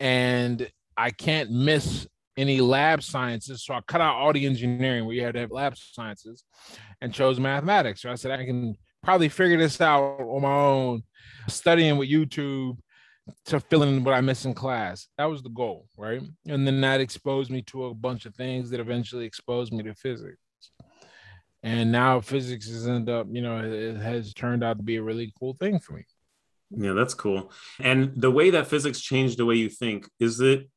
And 0.00 0.70
i 0.96 1.10
can't 1.10 1.50
miss 1.50 2.06
any 2.36 2.60
lab 2.60 3.02
sciences 3.02 3.64
so 3.64 3.74
i 3.74 3.80
cut 3.86 4.00
out 4.00 4.16
all 4.16 4.32
the 4.32 4.46
engineering 4.46 5.06
where 5.06 5.14
you 5.14 5.22
had 5.22 5.34
to 5.34 5.40
have 5.40 5.50
lab 5.50 5.76
sciences 5.76 6.44
and 7.00 7.14
chose 7.14 7.40
mathematics. 7.40 8.02
So 8.02 8.10
i 8.10 8.14
said 8.14 8.32
i 8.32 8.44
can 8.44 8.76
probably 9.02 9.28
figure 9.28 9.56
this 9.56 9.80
out 9.80 10.20
on 10.20 10.42
my 10.42 10.52
own 10.52 11.02
studying 11.48 11.96
with 11.96 12.08
YouTube 12.08 12.78
to 13.46 13.60
fill 13.60 13.82
in 13.82 14.04
what 14.04 14.14
I 14.14 14.20
miss 14.20 14.44
in 14.44 14.54
class. 14.54 15.08
That 15.18 15.24
was 15.24 15.42
the 15.42 15.50
goal, 15.50 15.88
right? 15.96 16.22
And 16.46 16.66
then 16.66 16.80
that 16.82 17.00
exposed 17.00 17.50
me 17.50 17.62
to 17.62 17.86
a 17.86 17.94
bunch 17.94 18.26
of 18.26 18.34
things 18.34 18.70
that 18.70 18.80
eventually 18.80 19.24
exposed 19.24 19.72
me 19.72 19.82
to 19.84 19.94
physics. 19.94 20.38
And 21.62 21.90
now 21.90 22.20
physics 22.20 22.68
has 22.68 22.86
ended 22.86 23.12
up, 23.12 23.26
you 23.30 23.42
know, 23.42 23.58
it 23.58 23.96
has 23.96 24.32
turned 24.32 24.62
out 24.62 24.76
to 24.76 24.84
be 24.84 24.96
a 24.96 25.02
really 25.02 25.32
cool 25.38 25.56
thing 25.58 25.80
for 25.80 25.94
me. 25.94 26.04
Yeah, 26.70 26.92
that's 26.92 27.14
cool. 27.14 27.52
And 27.80 28.12
the 28.16 28.30
way 28.30 28.50
that 28.50 28.66
physics 28.66 29.00
changed 29.00 29.38
the 29.38 29.44
way 29.44 29.56
you 29.56 29.68
think, 29.68 30.08
is 30.20 30.40
it? 30.40 30.68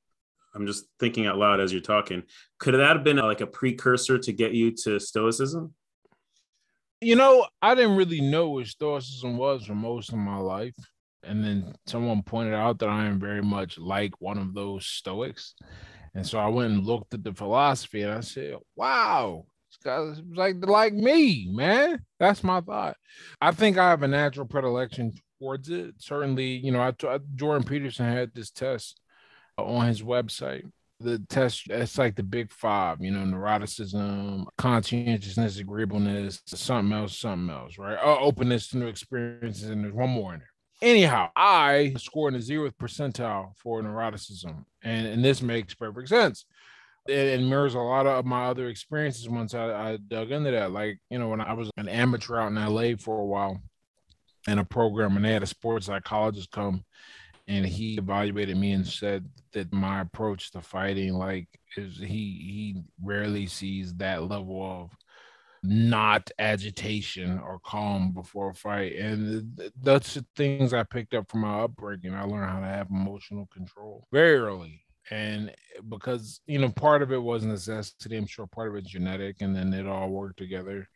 I'm 0.55 0.65
just 0.65 0.85
thinking 0.99 1.27
out 1.27 1.37
loud 1.37 1.59
as 1.59 1.71
you're 1.71 1.81
talking. 1.81 2.23
Could 2.57 2.73
that 2.73 2.95
have 2.95 3.03
been 3.03 3.19
uh, 3.19 3.25
like 3.25 3.41
a 3.41 3.47
precursor 3.47 4.17
to 4.17 4.33
get 4.33 4.53
you 4.53 4.71
to 4.83 4.99
Stoicism? 4.99 5.73
You 7.01 7.15
know, 7.15 7.47
I 7.61 7.75
didn't 7.75 7.95
really 7.95 8.21
know 8.21 8.49
what 8.49 8.67
Stoicism 8.67 9.37
was 9.37 9.65
for 9.65 9.75
most 9.75 10.09
of 10.09 10.17
my 10.17 10.37
life. 10.37 10.75
And 11.23 11.43
then 11.43 11.73
someone 11.85 12.23
pointed 12.23 12.53
out 12.53 12.79
that 12.79 12.89
I 12.89 13.05
am 13.05 13.19
very 13.19 13.41
much 13.41 13.77
like 13.77 14.19
one 14.19 14.37
of 14.37 14.53
those 14.53 14.85
Stoics. 14.85 15.55
And 16.13 16.25
so 16.25 16.39
I 16.39 16.47
went 16.47 16.73
and 16.73 16.85
looked 16.85 17.13
at 17.13 17.23
the 17.23 17.33
philosophy 17.33 18.01
and 18.01 18.11
I 18.11 18.21
said, 18.21 18.55
wow, 18.75 19.45
it's 19.85 20.21
like 20.33 20.65
like 20.65 20.93
me, 20.93 21.47
man. 21.51 21.99
That's 22.19 22.43
my 22.43 22.61
thought. 22.61 22.97
I 23.39 23.51
think 23.51 23.77
I 23.77 23.89
have 23.89 24.03
a 24.03 24.07
natural 24.07 24.47
predilection 24.47 25.13
towards 25.39 25.69
it. 25.69 25.95
Certainly, 25.99 26.57
you 26.57 26.71
know, 26.71 26.81
I, 26.81 26.93
I 27.07 27.19
Jordan 27.35 27.67
Peterson 27.67 28.05
had 28.05 28.31
this 28.33 28.51
test 28.51 28.99
uh, 29.57 29.63
on 29.63 29.87
his 29.87 30.01
website. 30.01 30.63
The 31.01 31.19
test, 31.29 31.67
it's 31.69 31.97
like 31.97 32.15
the 32.15 32.23
big 32.23 32.51
five, 32.51 32.99
you 32.99 33.11
know, 33.11 33.19
neuroticism, 33.21 34.45
conscientiousness, 34.57 35.57
agreeableness, 35.57 36.41
something 36.45 36.97
else, 36.97 37.17
something 37.17 37.55
else, 37.55 37.77
right? 37.77 37.97
Uh, 37.97 38.17
openness 38.19 38.67
to 38.69 38.77
new 38.77 38.87
experiences, 38.87 39.69
and 39.69 39.83
there's 39.83 39.93
one 39.93 40.09
more 40.09 40.33
in 40.33 40.39
there. 40.39 40.49
Anyhow, 40.81 41.29
I 41.35 41.93
scored 41.97 42.33
in 42.33 42.39
the 42.39 42.45
zeroth 42.45 42.75
percentile 42.75 43.53
for 43.57 43.81
neuroticism, 43.81 44.65
and, 44.81 45.07
and 45.07 45.23
this 45.23 45.41
makes 45.41 45.73
perfect 45.73 46.09
sense. 46.09 46.45
It, 47.07 47.41
mirrors 47.41 47.75
a 47.75 47.79
lot 47.79 48.05
of 48.05 48.25
my 48.25 48.45
other 48.45 48.67
experiences 48.67 49.27
once 49.27 49.53
I, 49.53 49.71
I 49.71 49.97
dug 49.97 50.31
into 50.31 50.51
that. 50.51 50.71
Like, 50.71 50.99
you 51.09 51.17
know, 51.17 51.29
when 51.29 51.41
I 51.41 51.53
was 51.53 51.71
an 51.77 51.89
amateur 51.89 52.37
out 52.37 52.51
in 52.51 52.55
LA 52.55 52.97
for 52.97 53.19
a 53.19 53.25
while 53.25 53.61
in 54.47 54.59
a 54.59 54.65
program, 54.65 55.15
and 55.15 55.25
they 55.25 55.33
had 55.33 55.43
a 55.43 55.47
sports 55.47 55.87
psychologist 55.87 56.51
come 56.51 56.83
and 57.49 57.65
he 57.65 57.97
evaluated 57.97 58.55
me 58.55 58.73
and 58.73 58.87
said 58.87 59.27
that 59.53 59.73
my 59.73 60.01
approach 60.01 60.51
to 60.51 60.61
fighting 60.61 61.15
like 61.15 61.47
is 61.75 61.97
he 61.97 62.05
he 62.05 62.83
rarely 63.03 63.47
sees 63.47 63.93
that 63.95 64.29
level 64.29 64.63
of 64.63 64.91
not 65.63 66.29
agitation 66.37 67.39
or 67.39 67.59
calm 67.65 68.11
before 68.11 68.51
a 68.51 68.53
fight. 68.53 68.95
And 68.95 69.59
that's 69.81 70.13
the 70.13 70.25
things 70.35 70.73
i 70.73 70.83
picked 70.83 71.13
up 71.13 71.29
from 71.29 71.41
my 71.41 71.61
upbringing. 71.61 72.13
I 72.13 72.23
learned 72.23 72.49
how 72.49 72.59
to 72.59 72.67
have 72.67 72.87
emotional 72.91 73.49
control 73.51 74.07
very 74.11 74.37
early. 74.37 74.83
And 75.11 75.51
because 75.89 76.39
you 76.45 76.59
know 76.59 76.69
part 76.69 77.01
of 77.01 77.11
it 77.11 77.21
was 77.21 77.43
necessity 77.43 78.15
i'm 78.15 78.27
sure 78.27 78.45
part 78.45 78.69
of 78.69 78.75
it's 78.75 78.91
genetic 78.91 79.37
and 79.41 79.55
then 79.55 79.73
it 79.73 79.87
all 79.87 80.09
worked 80.09 80.37
together. 80.37 80.87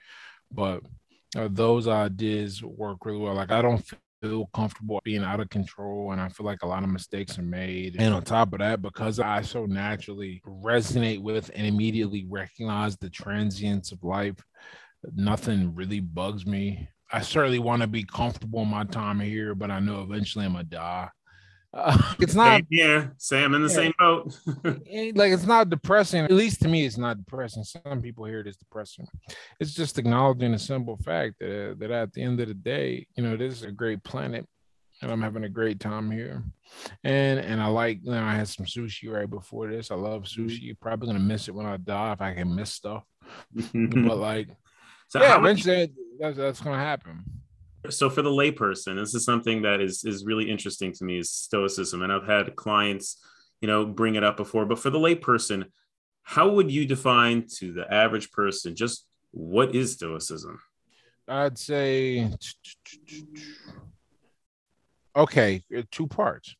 But 0.51 0.83
uh, 1.35 1.49
those 1.49 1.87
ideas 1.87 2.61
work 2.63 3.05
really 3.05 3.17
well. 3.17 3.33
Like 3.33 3.51
i 3.51 3.63
don't 3.63 3.83
feel 4.23 4.49
comfortable 4.53 5.01
being 5.03 5.23
out 5.23 5.41
of 5.41 5.49
control 5.49 6.13
and 6.13 6.21
I 6.21 6.29
feel 6.29 6.45
like 6.45 6.63
a 6.63 6.67
lot 6.67 6.83
of 6.83 6.89
mistakes 6.89 7.37
are 7.37 7.43
made. 7.43 7.97
And 7.99 8.13
on 8.13 8.23
top 8.23 8.53
of 8.53 8.59
that, 8.59 8.81
because 8.81 9.19
I 9.19 9.41
so 9.41 9.65
naturally 9.65 10.41
resonate 10.47 11.21
with 11.21 11.51
and 11.53 11.67
immediately 11.67 12.25
recognize 12.29 12.95
the 12.95 13.09
transience 13.09 13.91
of 13.91 14.01
life, 14.03 14.37
nothing 15.13 15.75
really 15.75 15.99
bugs 15.99 16.45
me. 16.45 16.87
I 17.11 17.21
certainly 17.21 17.59
want 17.59 17.81
to 17.81 17.87
be 17.87 18.03
comfortable 18.03 18.61
in 18.61 18.69
my 18.69 18.85
time 18.85 19.19
here, 19.19 19.55
but 19.55 19.69
I 19.69 19.79
know 19.79 20.01
eventually 20.01 20.45
I'm 20.45 20.53
gonna 20.53 20.63
die. 20.63 21.09
Uh, 21.73 21.97
it's 22.19 22.35
not 22.35 22.61
yeah 22.69 23.07
sam 23.17 23.55
in 23.55 23.63
the 23.63 23.69
yeah, 23.69 23.75
same 23.75 23.93
boat. 23.97 24.39
Like 25.15 25.31
it's 25.31 25.45
not 25.45 25.69
depressing. 25.69 26.23
At 26.23 26.31
least 26.31 26.61
to 26.61 26.67
me 26.67 26.85
it's 26.85 26.97
not 26.97 27.17
depressing. 27.17 27.63
Some 27.63 28.01
people 28.01 28.25
hear 28.25 28.41
it 28.41 28.47
as 28.47 28.57
depressing. 28.57 29.07
It's 29.59 29.73
just 29.73 29.97
acknowledging 29.97 30.53
a 30.53 30.59
simple 30.59 30.97
fact 30.97 31.35
that, 31.39 31.71
uh, 31.71 31.73
that 31.79 31.91
at 31.91 32.13
the 32.13 32.21
end 32.21 32.39
of 32.39 32.47
the 32.47 32.53
day 32.53 33.07
you 33.15 33.23
know 33.23 33.35
this 33.35 33.53
is 33.53 33.63
a 33.63 33.71
great 33.71 34.03
planet 34.03 34.47
and 35.01 35.11
i'm 35.11 35.21
having 35.21 35.43
a 35.43 35.49
great 35.49 35.79
time 35.79 36.11
here. 36.11 36.43
And 37.03 37.39
and 37.39 37.61
i 37.61 37.67
like 37.67 37.99
you 38.03 38.11
know 38.11 38.23
i 38.23 38.35
had 38.35 38.47
some 38.47 38.65
sushi 38.65 39.11
right 39.11 39.29
before 39.29 39.69
this. 39.69 39.89
I 39.89 39.95
love 39.95 40.23
mm-hmm. 40.23 40.45
sushi. 40.45 40.79
Probably 40.79 41.07
gonna 41.07 41.19
miss 41.19 41.47
it 41.47 41.55
when 41.55 41.65
i 41.65 41.77
die 41.77 42.13
if 42.13 42.21
i 42.21 42.33
can 42.33 42.53
miss 42.53 42.71
stuff. 42.71 43.03
But 43.73 44.17
like 44.17 44.49
so 45.07 45.21
yeah 45.21 45.37
eventually 45.39 45.91
that's, 46.19 46.37
that's 46.37 46.61
gonna 46.61 46.77
happen 46.77 47.23
so 47.89 48.09
for 48.09 48.21
the 48.21 48.29
layperson 48.29 48.99
this 48.99 49.13
is 49.13 49.25
something 49.25 49.61
that 49.61 49.81
is 49.81 50.03
is 50.05 50.25
really 50.25 50.49
interesting 50.49 50.91
to 50.93 51.03
me 51.03 51.17
is 51.17 51.29
stoicism 51.29 52.01
and 52.01 52.11
i've 52.11 52.25
had 52.25 52.55
clients 52.55 53.21
you 53.61 53.67
know 53.67 53.85
bring 53.85 54.15
it 54.15 54.23
up 54.23 54.37
before 54.37 54.65
but 54.65 54.79
for 54.79 54.89
the 54.89 54.97
layperson 54.97 55.65
how 56.23 56.49
would 56.49 56.71
you 56.71 56.85
define 56.85 57.45
to 57.57 57.73
the 57.73 57.91
average 57.93 58.31
person 58.31 58.75
just 58.75 59.05
what 59.33 59.73
is 59.73 59.93
stoicism? 59.93 60.59
I'd 61.27 61.57
say 61.57 62.29
okay 65.15 65.63
uh, 65.75 65.81
two 65.91 66.07
parts. 66.07 66.55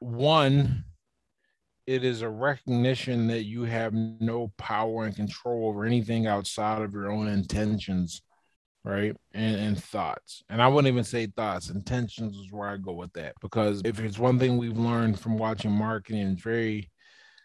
One 0.00 0.84
it 1.86 2.02
is 2.02 2.22
a 2.22 2.28
recognition 2.28 3.28
that 3.28 3.44
you 3.44 3.62
have 3.62 3.92
no 3.94 4.52
power 4.58 5.04
and 5.04 5.14
control 5.14 5.68
over 5.68 5.84
anything 5.84 6.26
outside 6.26 6.82
of 6.82 6.92
your 6.92 7.12
own 7.12 7.28
intentions 7.28 8.22
right? 8.86 9.16
And, 9.34 9.56
and 9.56 9.82
thoughts. 9.82 10.44
And 10.48 10.62
I 10.62 10.68
wouldn't 10.68 10.90
even 10.90 11.04
say 11.04 11.26
thoughts, 11.26 11.70
intentions 11.70 12.36
is 12.36 12.52
where 12.52 12.68
I 12.68 12.76
go 12.76 12.92
with 12.92 13.12
that. 13.14 13.34
Because 13.42 13.82
if 13.84 13.98
it's 13.98 14.18
one 14.18 14.38
thing 14.38 14.56
we've 14.56 14.78
learned 14.78 15.18
from 15.18 15.36
watching 15.36 15.72
marketing, 15.72 16.28
it's 16.28 16.42
very 16.42 16.90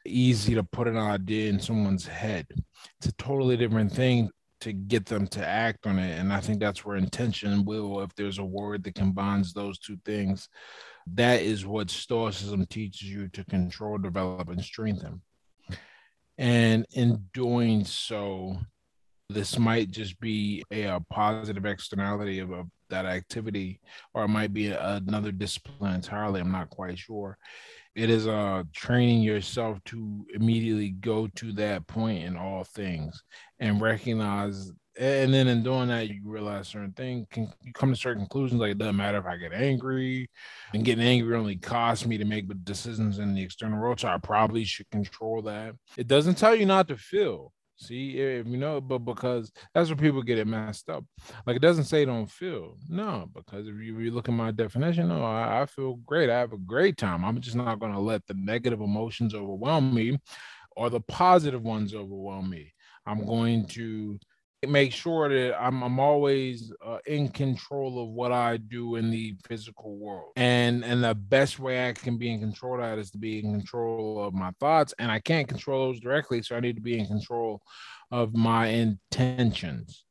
easy 0.06 0.54
to 0.54 0.64
put 0.64 0.88
an 0.88 0.98
idea 0.98 1.50
in 1.50 1.60
someone's 1.60 2.06
head. 2.06 2.46
It's 3.00 3.08
a 3.08 3.14
totally 3.14 3.58
different 3.58 3.92
thing 3.92 4.30
to 4.62 4.72
get 4.72 5.08
them 5.08 5.26
to 5.28 5.46
act 5.46 5.88
on 5.88 5.98
it. 5.98 6.20
And 6.20 6.32
I 6.32 6.40
think 6.40 6.60
that's 6.60 6.86
where 6.86 6.96
intention 6.96 7.66
will, 7.66 8.02
if 8.02 8.14
there's 8.14 8.38
a 8.38 8.46
word 8.46 8.84
that 8.84 8.94
combines 8.94 9.52
those 9.52 9.80
two 9.80 9.98
things, 10.06 10.48
that 11.08 11.42
is 11.42 11.66
what 11.66 11.90
Stoicism 11.90 12.68
teaches 12.68 13.10
you 13.10 13.28
to 13.30 13.44
control, 13.46 13.98
develop, 13.98 14.50
and 14.50 14.64
strengthen. 14.64 15.22
And 16.38 16.86
in 16.94 17.26
doing 17.34 17.84
so, 17.84 18.58
this 19.34 19.58
might 19.58 19.92
just 19.92 20.20
be 20.20 20.64
a, 20.72 20.84
a 20.84 21.00
positive 21.10 21.66
externality 21.66 22.40
of, 22.40 22.52
of, 22.52 22.68
that 22.92 23.06
activity, 23.06 23.80
or 24.14 24.26
it 24.26 24.28
might 24.28 24.54
be 24.54 24.68
a, 24.68 25.02
another 25.08 25.32
discipline 25.32 25.96
entirely. 25.96 26.40
I'm 26.40 26.52
not 26.52 26.70
quite 26.70 27.00
sure. 27.00 27.38
It 27.96 28.10
is 28.10 28.28
uh, 28.28 28.64
training 28.74 29.22
yourself 29.22 29.84
to 29.86 30.26
immediately 30.34 30.92
go 30.92 31.28
to 31.36 31.52
that 31.54 31.88
point 31.88 32.24
in 32.24 32.38
all 32.38 32.64
things 32.64 33.24
and 33.60 33.82
recognize. 33.82 34.72
And 35.00 35.34
then 35.34 35.48
in 35.48 35.64
doing 35.64 35.88
that, 35.88 36.10
you 36.10 36.22
realize 36.24 36.68
certain 36.68 36.92
things 36.92 37.26
can 37.32 37.52
you 37.64 37.74
come 37.74 37.92
to 37.92 38.00
certain 38.00 38.24
conclusions. 38.24 38.62
Like 38.62 38.72
it 38.72 38.78
doesn't 38.78 38.98
matter 38.98 39.18
if 39.18 39.26
I 39.26 39.38
get 39.38 39.54
angry, 39.54 40.30
and 40.74 40.86
getting 40.86 41.04
angry 41.04 41.36
only 41.36 41.56
costs 41.56 42.06
me 42.06 42.18
to 42.18 42.26
make 42.26 42.46
decisions 42.64 43.20
in 43.20 43.34
the 43.34 43.42
external 43.42 43.80
world. 43.80 44.02
So 44.02 44.10
I 44.10 44.18
probably 44.18 44.66
should 44.66 44.90
control 44.90 45.42
that. 45.44 45.76
It 45.98 46.08
doesn't 46.08 46.38
tell 46.38 46.56
you 46.56 46.66
not 46.66 46.90
to 46.90 46.98
feel 46.98 47.54
See, 47.82 48.20
if 48.20 48.46
you 48.46 48.58
know, 48.58 48.80
but 48.80 49.00
because 49.00 49.52
that's 49.74 49.90
where 49.90 49.98
people 49.98 50.22
get 50.22 50.38
it 50.38 50.46
messed 50.46 50.88
up. 50.88 51.04
Like 51.48 51.56
it 51.56 51.64
doesn't 51.64 51.86
say 51.86 52.06
don't 52.06 52.30
feel. 52.30 52.78
No, 52.88 53.28
because 53.34 53.68
if 53.68 53.74
you, 53.82 53.98
if 53.98 54.06
you 54.06 54.12
look 54.12 54.30
at 54.30 54.36
my 54.36 54.52
definition, 54.52 55.08
no, 55.08 55.24
I, 55.24 55.64
I 55.64 55.66
feel 55.66 55.96
great. 56.06 56.30
I 56.30 56.38
have 56.38 56.54
a 56.54 56.60
great 56.60 56.98
time. 56.98 57.26
I'm 57.26 57.42
just 57.42 57.56
not 57.56 57.80
going 57.80 57.94
to 57.94 58.00
let 58.00 58.28
the 58.28 58.36
negative 58.36 58.82
emotions 58.82 59.34
overwhelm 59.34 59.96
me 59.96 60.20
or 60.76 60.92
the 60.92 61.02
positive 61.02 61.64
ones 61.64 61.96
overwhelm 61.96 62.52
me. 62.52 62.72
I'm 63.08 63.26
going 63.26 63.66
to 63.70 64.20
make 64.68 64.94
sure 64.94 65.30
that 65.30 65.60
I'm 65.60 65.82
I'm 65.84 66.00
always 66.00 66.72
uh, 66.86 67.00
in 67.06 67.30
control 67.30 68.04
of 68.04 68.10
what 68.10 68.32
I 68.32 68.58
do 68.58 68.96
in 68.96 69.10
the 69.10 69.36
physical 69.48 69.98
world. 69.98 70.34
And 70.36 70.86
and 70.86 71.04
the 71.04 71.16
best 71.16 71.60
way 71.60 71.90
I 71.90 71.94
can 71.94 72.18
be 72.18 72.32
in 72.32 72.40
control 72.40 72.76
of 72.76 72.82
that 72.82 73.00
is 73.00 73.12
to 73.12 73.18
be 73.18 73.40
in 73.40 73.52
control 73.52 74.24
of 74.24 74.34
my 74.34 74.52
thoughts. 74.60 74.94
And 75.00 75.12
I 75.12 75.20
can't 75.20 75.48
control 75.48 75.88
those 75.88 76.00
directly, 76.00 76.42
so 76.42 76.56
I 76.56 76.60
need 76.60 76.76
to 76.76 76.82
be 76.82 77.00
in 77.00 77.08
control 77.08 77.62
of 78.12 78.36
my 78.36 78.68
intentions. 78.68 80.06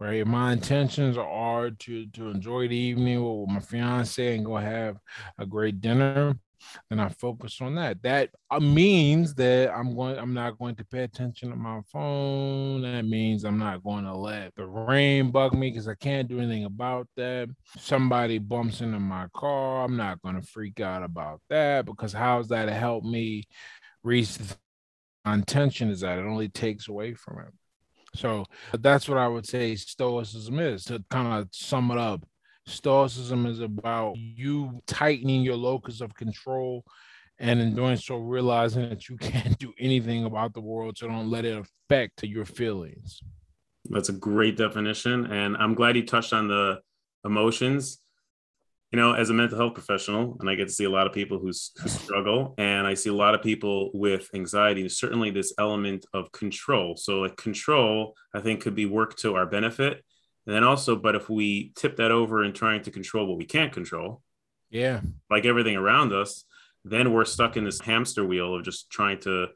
Right. 0.00 0.24
My 0.24 0.52
intentions 0.52 1.18
are 1.18 1.70
to 1.70 2.06
to 2.06 2.28
enjoy 2.28 2.68
the 2.68 2.76
evening 2.76 3.22
with 3.22 3.50
my 3.50 3.58
fiance 3.58 4.36
and 4.36 4.46
go 4.46 4.56
have 4.56 4.96
a 5.38 5.46
great 5.46 5.80
dinner 5.80 6.38
and 6.90 7.00
I 7.00 7.08
focus 7.08 7.60
on 7.60 7.74
that. 7.76 8.02
That 8.02 8.30
uh, 8.50 8.60
means 8.60 9.34
that 9.34 9.72
I'm 9.74 9.94
going. 9.94 10.18
I'm 10.18 10.34
not 10.34 10.58
going 10.58 10.76
to 10.76 10.84
pay 10.84 11.04
attention 11.04 11.50
to 11.50 11.56
my 11.56 11.80
phone. 11.92 12.82
That 12.82 13.02
means 13.04 13.44
I'm 13.44 13.58
not 13.58 13.82
going 13.82 14.04
to 14.04 14.14
let 14.14 14.54
the 14.54 14.66
rain 14.66 15.30
bug 15.30 15.54
me 15.54 15.70
because 15.70 15.88
I 15.88 15.94
can't 15.94 16.28
do 16.28 16.38
anything 16.40 16.64
about 16.64 17.08
that. 17.16 17.48
Somebody 17.78 18.38
bumps 18.38 18.80
into 18.80 19.00
my 19.00 19.26
car. 19.34 19.84
I'm 19.84 19.96
not 19.96 20.22
going 20.22 20.40
to 20.40 20.46
freak 20.46 20.80
out 20.80 21.02
about 21.02 21.40
that 21.50 21.86
because 21.86 22.12
how's 22.12 22.48
that 22.48 22.68
help 22.68 23.04
me 23.04 23.44
reach 24.02 24.38
intention? 25.26 25.90
Is 25.90 26.00
that 26.00 26.18
it 26.18 26.26
only 26.26 26.48
takes 26.48 26.88
away 26.88 27.14
from 27.14 27.40
it. 27.40 27.52
So 28.14 28.44
that's 28.72 29.08
what 29.08 29.18
I 29.18 29.28
would 29.28 29.46
say 29.46 29.76
stoicism 29.76 30.58
is 30.58 30.84
to 30.84 31.04
kind 31.10 31.40
of 31.40 31.48
sum 31.52 31.90
it 31.90 31.98
up 31.98 32.24
Stoicism 32.68 33.46
is 33.46 33.60
about 33.60 34.16
you 34.16 34.82
tightening 34.86 35.42
your 35.42 35.56
locus 35.56 36.00
of 36.00 36.14
control 36.14 36.84
and 37.38 37.60
in 37.60 37.74
doing 37.74 37.96
so 37.96 38.16
realizing 38.16 38.88
that 38.88 39.08
you 39.08 39.16
can't 39.20 39.58
do 39.58 39.72
anything 39.78 40.24
about 40.24 40.54
the 40.54 40.60
world 40.60 40.98
so 40.98 41.08
don't 41.08 41.30
let 41.30 41.44
it 41.44 41.56
affect 41.56 42.22
your 42.22 42.44
feelings. 42.44 43.20
That's 43.90 44.08
a 44.08 44.14
great 44.14 44.56
definition 44.56 45.26
and 45.32 45.56
i'm 45.56 45.74
glad 45.74 45.96
you 45.96 46.04
touched 46.04 46.32
on 46.32 46.48
the 46.48 46.80
emotions. 47.24 47.98
You 48.92 48.98
know 48.98 49.12
as 49.12 49.28
a 49.28 49.34
mental 49.34 49.58
health 49.58 49.74
professional 49.74 50.36
and 50.40 50.48
i 50.48 50.54
get 50.54 50.68
to 50.68 50.74
see 50.74 50.84
a 50.84 50.90
lot 50.90 51.06
of 51.06 51.12
people 51.12 51.38
who, 51.38 51.46
who 51.46 51.52
struggle 51.88 52.54
and 52.58 52.86
i 52.86 52.94
see 52.94 53.10
a 53.10 53.14
lot 53.14 53.34
of 53.34 53.42
people 53.42 53.90
with 53.94 54.28
anxiety 54.34 54.82
There's 54.82 54.98
certainly 54.98 55.30
this 55.30 55.52
element 55.58 56.06
of 56.14 56.32
control. 56.32 56.96
So 56.96 57.20
like 57.20 57.36
control 57.36 58.14
i 58.34 58.40
think 58.40 58.62
could 58.62 58.74
be 58.74 58.86
worked 58.86 59.18
to 59.20 59.36
our 59.36 59.46
benefit 59.46 60.02
and 60.48 60.56
then 60.56 60.64
also, 60.64 60.96
but 60.96 61.14
if 61.14 61.28
we 61.28 61.72
tip 61.76 61.96
that 61.96 62.10
over 62.10 62.42
in 62.42 62.54
trying 62.54 62.80
to 62.84 62.90
control 62.90 63.26
what 63.26 63.36
we 63.36 63.44
can't 63.44 63.70
control, 63.70 64.22
yeah, 64.70 65.02
like 65.28 65.44
everything 65.44 65.76
around 65.76 66.14
us, 66.14 66.44
then 66.86 67.12
we're 67.12 67.26
stuck 67.26 67.58
in 67.58 67.64
this 67.64 67.82
hamster 67.82 68.24
wheel 68.24 68.54
of 68.54 68.64
just 68.64 68.88
trying 68.88 69.20
to 69.20 69.48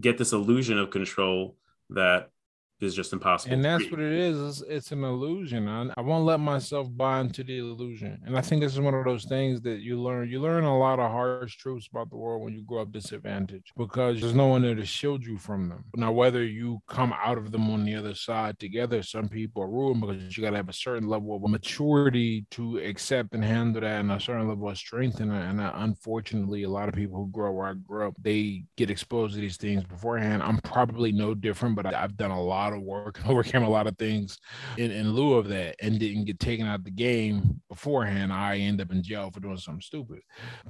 get 0.00 0.16
this 0.16 0.32
illusion 0.32 0.78
of 0.78 0.90
control 0.90 1.56
that 1.90 2.30
is 2.80 2.94
just 2.94 3.12
impossible. 3.12 3.54
And 3.54 3.64
that's 3.64 3.90
what 3.90 4.00
it 4.00 4.12
is. 4.12 4.62
It's, 4.68 4.92
an 4.92 5.02
illusion. 5.02 5.68
I, 5.68 5.90
I, 5.96 6.00
won't 6.02 6.24
let 6.24 6.40
myself 6.40 6.88
buy 6.94 7.20
into 7.20 7.42
the 7.42 7.58
illusion. 7.58 8.20
And 8.24 8.36
I 8.36 8.40
think 8.40 8.62
this 8.62 8.72
is 8.72 8.80
one 8.80 8.94
of 8.94 9.04
those 9.04 9.24
things 9.24 9.60
that 9.62 9.80
you 9.80 10.00
learn. 10.00 10.28
You 10.28 10.40
learn 10.40 10.64
a 10.64 10.78
lot 10.78 10.98
of 10.98 11.10
harsh 11.10 11.56
truths 11.56 11.88
about 11.90 12.10
the 12.10 12.16
world 12.16 12.42
when 12.42 12.54
you 12.54 12.62
grow 12.62 12.82
up 12.82 12.92
disadvantaged 12.92 13.72
because 13.76 14.20
there's 14.20 14.34
no 14.34 14.48
one 14.48 14.62
there 14.62 14.74
to 14.74 14.84
shield 14.84 15.24
you 15.24 15.38
from 15.38 15.68
them. 15.68 15.84
Now, 15.96 16.12
whether 16.12 16.44
you 16.44 16.80
come 16.88 17.14
out 17.14 17.38
of 17.38 17.50
them 17.50 17.70
on 17.70 17.84
the 17.84 17.94
other 17.94 18.14
side 18.14 18.58
together, 18.58 19.02
some 19.02 19.28
people 19.28 19.62
are 19.62 19.70
ruined 19.70 20.02
because 20.02 20.36
you 20.36 20.42
got 20.42 20.50
to 20.50 20.56
have 20.56 20.68
a 20.68 20.74
certain 20.74 21.08
level 21.08 21.36
of 21.36 21.50
maturity 21.50 22.46
to 22.50 22.78
accept 22.78 23.34
and 23.34 23.44
handle 23.44 23.80
that 23.80 24.00
and 24.00 24.12
a 24.12 24.20
certain 24.20 24.48
level 24.48 24.68
of 24.68 24.78
strength. 24.78 25.20
And, 25.20 25.32
and 25.32 25.60
uh, 25.60 25.72
unfortunately, 25.76 26.62
a 26.64 26.68
lot 26.68 26.88
of 26.88 26.94
people 26.94 27.16
who 27.16 27.30
grow 27.30 27.52
where 27.52 27.68
I 27.68 27.74
grew 27.74 28.08
up, 28.08 28.14
they 28.20 28.64
get 28.76 28.90
exposed 28.90 29.34
to 29.34 29.40
these 29.40 29.56
things 29.56 29.82
beforehand. 29.84 30.42
I'm 30.42 30.58
probably 30.58 31.12
no 31.12 31.34
different, 31.34 31.74
but 31.74 31.86
I've 31.86 32.16
done 32.16 32.30
a 32.30 32.42
lot 32.42 32.65
lot 32.66 32.76
of 32.76 32.82
work, 32.82 33.20
overcame 33.28 33.62
a 33.62 33.68
lot 33.68 33.86
of 33.86 33.96
things 33.98 34.38
in, 34.76 34.90
in 34.90 35.12
lieu 35.12 35.34
of 35.34 35.48
that, 35.48 35.76
and 35.80 35.98
didn't 35.98 36.24
get 36.24 36.40
taken 36.40 36.66
out 36.66 36.84
the 36.84 36.90
game 36.90 37.60
beforehand. 37.68 38.32
I 38.32 38.58
end 38.58 38.80
up 38.80 38.90
in 38.92 39.02
jail 39.02 39.30
for 39.32 39.40
doing 39.40 39.56
something 39.56 39.80
stupid. 39.80 40.20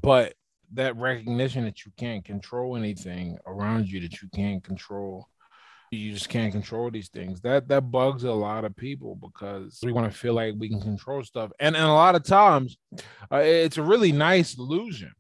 But 0.02 0.35
that 0.72 0.96
recognition 0.96 1.64
that 1.64 1.85
you 1.85 1.92
can't 1.96 2.24
control 2.24 2.76
anything 2.76 3.38
around 3.46 3.88
you, 3.88 4.00
that 4.00 4.20
you 4.20 4.28
can't 4.35 4.62
control 4.62 5.28
you 5.92 6.12
just 6.12 6.28
can't 6.28 6.52
control 6.52 6.90
these 6.90 7.09
things 7.09 7.40
that 7.42 7.68
that 7.68 7.92
bugs 7.92 8.24
a 8.24 8.32
lot 8.32 8.64
of 8.64 8.74
people 8.76 9.14
because 9.14 9.78
we 9.85 9.92
want 9.92 10.11
to 10.11 10.18
feel 10.18 10.35
like 10.35 10.52
we 10.59 10.68
can 10.68 10.80
control 10.80 11.22
stuff 11.22 11.52
and, 11.61 11.76
and 11.76 11.85
a 11.85 11.92
lot 11.92 12.16
of 12.16 12.24
times 12.24 12.76
uh, 13.32 13.37
it's 13.37 13.76
a 13.76 13.82
really 13.82 14.11
nice 14.11 14.59
illusion 14.59 15.12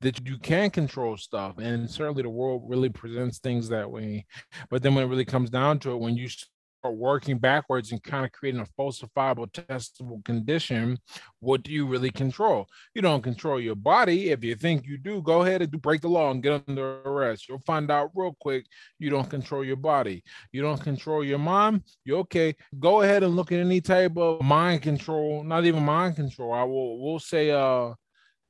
that 0.00 0.26
you 0.26 0.38
can 0.38 0.70
control 0.70 1.16
stuff. 1.16 1.58
And 1.58 1.90
certainly 1.90 2.22
the 2.22 2.28
world 2.28 2.64
really 2.66 2.88
presents 2.88 3.38
things 3.38 3.68
that 3.68 3.90
way. 3.90 4.26
But 4.70 4.82
then 4.82 4.94
when 4.94 5.04
it 5.04 5.08
really 5.08 5.24
comes 5.24 5.50
down 5.50 5.78
to 5.80 5.92
it, 5.92 5.98
when 5.98 6.16
you 6.16 6.28
start 6.28 6.96
working 6.96 7.38
backwards 7.38 7.92
and 7.92 8.02
kind 8.02 8.24
of 8.24 8.32
creating 8.32 8.60
a 8.60 8.80
falsifiable, 8.80 9.50
testable 9.50 10.24
condition, 10.24 10.98
what 11.40 11.62
do 11.62 11.72
you 11.72 11.86
really 11.86 12.10
control? 12.10 12.66
You 12.94 13.02
don't 13.02 13.22
control 13.22 13.60
your 13.60 13.74
body. 13.74 14.30
If 14.30 14.44
you 14.44 14.54
think 14.54 14.86
you 14.86 14.98
do, 14.98 15.22
go 15.22 15.42
ahead 15.42 15.62
and 15.62 15.82
break 15.82 16.00
the 16.00 16.08
law 16.08 16.30
and 16.30 16.42
get 16.42 16.62
under 16.68 17.00
arrest. 17.02 17.48
You'll 17.48 17.58
find 17.60 17.90
out 17.90 18.10
real 18.14 18.36
quick 18.40 18.66
you 18.98 19.10
don't 19.10 19.28
control 19.28 19.64
your 19.64 19.76
body. 19.76 20.22
You 20.52 20.62
don't 20.62 20.80
control 20.80 21.24
your 21.24 21.38
mind. 21.38 21.82
You're 22.04 22.18
okay. 22.18 22.54
Go 22.78 23.02
ahead 23.02 23.22
and 23.22 23.34
look 23.34 23.52
at 23.52 23.60
any 23.60 23.80
type 23.80 24.16
of 24.16 24.42
mind 24.42 24.82
control, 24.82 25.42
not 25.42 25.64
even 25.64 25.84
mind 25.84 26.16
control. 26.16 26.52
I 26.52 26.64
will 26.64 27.02
we'll 27.02 27.18
say 27.18 27.50
uh 27.50 27.94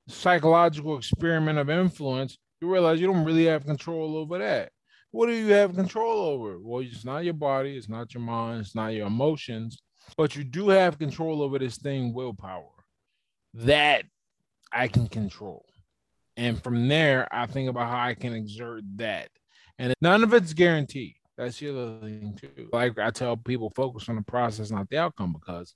psychological 0.08 0.96
experiment 0.96 1.58
of 1.58 1.70
influence, 1.70 2.38
you 2.60 2.72
realize 2.72 3.00
you 3.00 3.06
don't 3.06 3.24
really 3.24 3.46
have 3.46 3.66
control 3.66 4.16
over 4.16 4.38
that. 4.38 4.70
What 5.10 5.26
do 5.26 5.32
you 5.32 5.52
have 5.52 5.74
control 5.74 6.20
over? 6.20 6.58
Well, 6.60 6.82
it's 6.82 7.04
not 7.04 7.24
your 7.24 7.34
body, 7.34 7.76
it's 7.76 7.88
not 7.88 8.12
your 8.12 8.22
mind, 8.22 8.60
it's 8.60 8.74
not 8.74 8.88
your 8.88 9.06
emotions, 9.06 9.80
but 10.16 10.36
you 10.36 10.44
do 10.44 10.68
have 10.68 10.98
control 10.98 11.42
over 11.42 11.58
this 11.58 11.76
thing, 11.78 12.12
willpower. 12.12 12.70
That 13.54 14.04
I 14.72 14.88
can 14.88 15.08
control. 15.08 15.64
And 16.36 16.62
from 16.62 16.88
there, 16.88 17.26
I 17.32 17.46
think 17.46 17.70
about 17.70 17.88
how 17.88 18.06
I 18.06 18.14
can 18.14 18.34
exert 18.34 18.82
that. 18.96 19.30
And 19.78 19.94
none 20.02 20.22
of 20.22 20.34
it's 20.34 20.52
guaranteed. 20.52 21.16
That's 21.36 21.58
the 21.58 21.68
other 21.68 21.98
thing 22.00 22.38
too. 22.40 22.68
Like 22.72 22.98
I 22.98 23.10
tell 23.10 23.36
people, 23.36 23.70
focus 23.76 24.08
on 24.08 24.16
the 24.16 24.22
process, 24.22 24.70
not 24.70 24.88
the 24.88 24.96
outcome, 24.96 25.34
because 25.34 25.74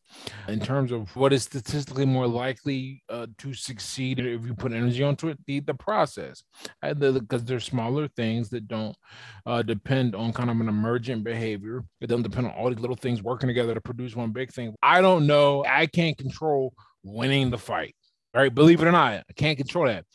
in 0.49 0.59
terms 0.59 0.91
of 0.91 1.15
what 1.15 1.35
is 1.35 1.43
statistically 1.43 2.07
more 2.07 2.27
likely 2.27 3.03
uh, 3.11 3.27
to 3.39 3.53
succeed 3.53 4.21
if 4.21 4.47
you 4.47 4.55
put 4.55 4.73
energy 4.73 5.03
onto 5.03 5.29
it, 5.29 5.39
the, 5.47 5.61
the 5.61 5.75
process, 5.75 6.43
because 6.83 7.45
there's 7.45 7.65
smaller 7.65 8.09
things 8.09 8.49
that 8.51 8.69
don't 8.69 8.97
uh, 9.45 9.61
depend 9.61 10.15
on 10.15 10.33
kind 10.33 10.49
of 10.49 10.59
an 10.61 10.69
emergent 10.69 11.25
behavior. 11.25 11.85
It 12.01 12.07
doesn't 12.07 12.23
depend 12.23 12.47
on 12.47 12.55
all 12.55 12.71
these 12.71 12.81
little 12.81 12.97
things 12.97 13.23
working 13.23 13.49
together 13.49 13.75
to 13.75 13.83
produce 13.83 14.17
one 14.17 14.33
big 14.33 14.51
thing. 14.51 14.75
I 14.83 15.03
don't 15.03 15.27
know. 15.27 15.63
I 15.69 15.87
can't 15.87 16.17
control 16.17 16.73
winning 17.03 17.51
the 17.51 17.59
fight. 17.59 17.95
Right? 18.33 18.55
Believe 18.55 18.81
it 18.81 18.87
or 18.87 18.93
not, 18.93 19.25
I 19.29 19.33
can't 19.37 19.59
control 19.59 19.87
that. 19.87 20.07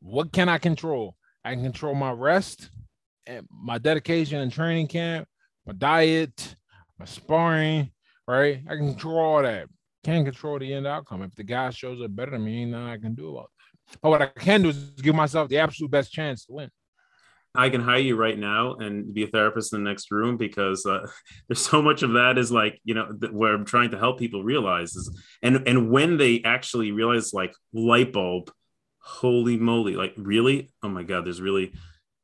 What 0.00 0.32
can 0.32 0.48
I 0.48 0.58
control? 0.58 1.16
I 1.44 1.54
can 1.54 1.64
control 1.64 1.94
my 1.94 2.12
rest 2.12 2.70
my 3.50 3.78
dedication 3.78 4.40
and 4.40 4.52
training 4.52 4.88
camp, 4.88 5.28
my 5.66 5.72
diet, 5.72 6.56
my 6.98 7.04
sparring, 7.04 7.90
right? 8.26 8.62
I 8.68 8.76
can 8.76 8.88
control 8.88 9.18
all 9.18 9.42
that. 9.42 9.68
Can't 10.04 10.24
control 10.24 10.58
the 10.58 10.72
end 10.72 10.86
outcome. 10.86 11.22
If 11.22 11.34
the 11.34 11.44
guy 11.44 11.70
shows 11.70 12.02
up 12.02 12.14
better 12.14 12.32
than 12.32 12.44
me, 12.44 12.62
ain't 12.62 12.72
nothing 12.72 12.86
I 12.86 12.98
can 12.98 13.14
do 13.14 13.30
about 13.30 13.50
that. 13.56 13.98
But 14.02 14.10
what 14.10 14.22
I 14.22 14.26
can 14.26 14.62
do 14.62 14.70
is 14.70 14.90
give 15.00 15.14
myself 15.14 15.48
the 15.48 15.58
absolute 15.58 15.90
best 15.90 16.12
chance 16.12 16.44
to 16.46 16.52
win. 16.52 16.70
I 17.54 17.68
can 17.68 17.82
hire 17.82 17.98
you 17.98 18.16
right 18.16 18.38
now 18.38 18.76
and 18.76 19.12
be 19.12 19.24
a 19.24 19.26
therapist 19.26 19.74
in 19.74 19.84
the 19.84 19.90
next 19.90 20.10
room 20.10 20.36
because 20.38 20.86
uh, 20.86 21.06
there's 21.48 21.64
so 21.64 21.82
much 21.82 22.02
of 22.02 22.12
that 22.12 22.38
is 22.38 22.50
like 22.50 22.80
you 22.84 22.94
know 22.94 23.12
th- 23.12 23.32
where 23.32 23.54
I'm 23.54 23.66
trying 23.66 23.90
to 23.90 23.98
help 23.98 24.18
people 24.18 24.42
realize 24.42 24.96
is 24.96 25.22
and 25.42 25.68
and 25.68 25.90
when 25.90 26.16
they 26.16 26.42
actually 26.44 26.92
realize 26.92 27.34
like 27.34 27.54
light 27.74 28.12
bulb, 28.12 28.50
holy 28.98 29.58
moly, 29.58 29.96
like 29.96 30.14
really, 30.16 30.72
oh 30.82 30.88
my 30.88 31.02
god, 31.02 31.26
there's 31.26 31.42
really 31.42 31.74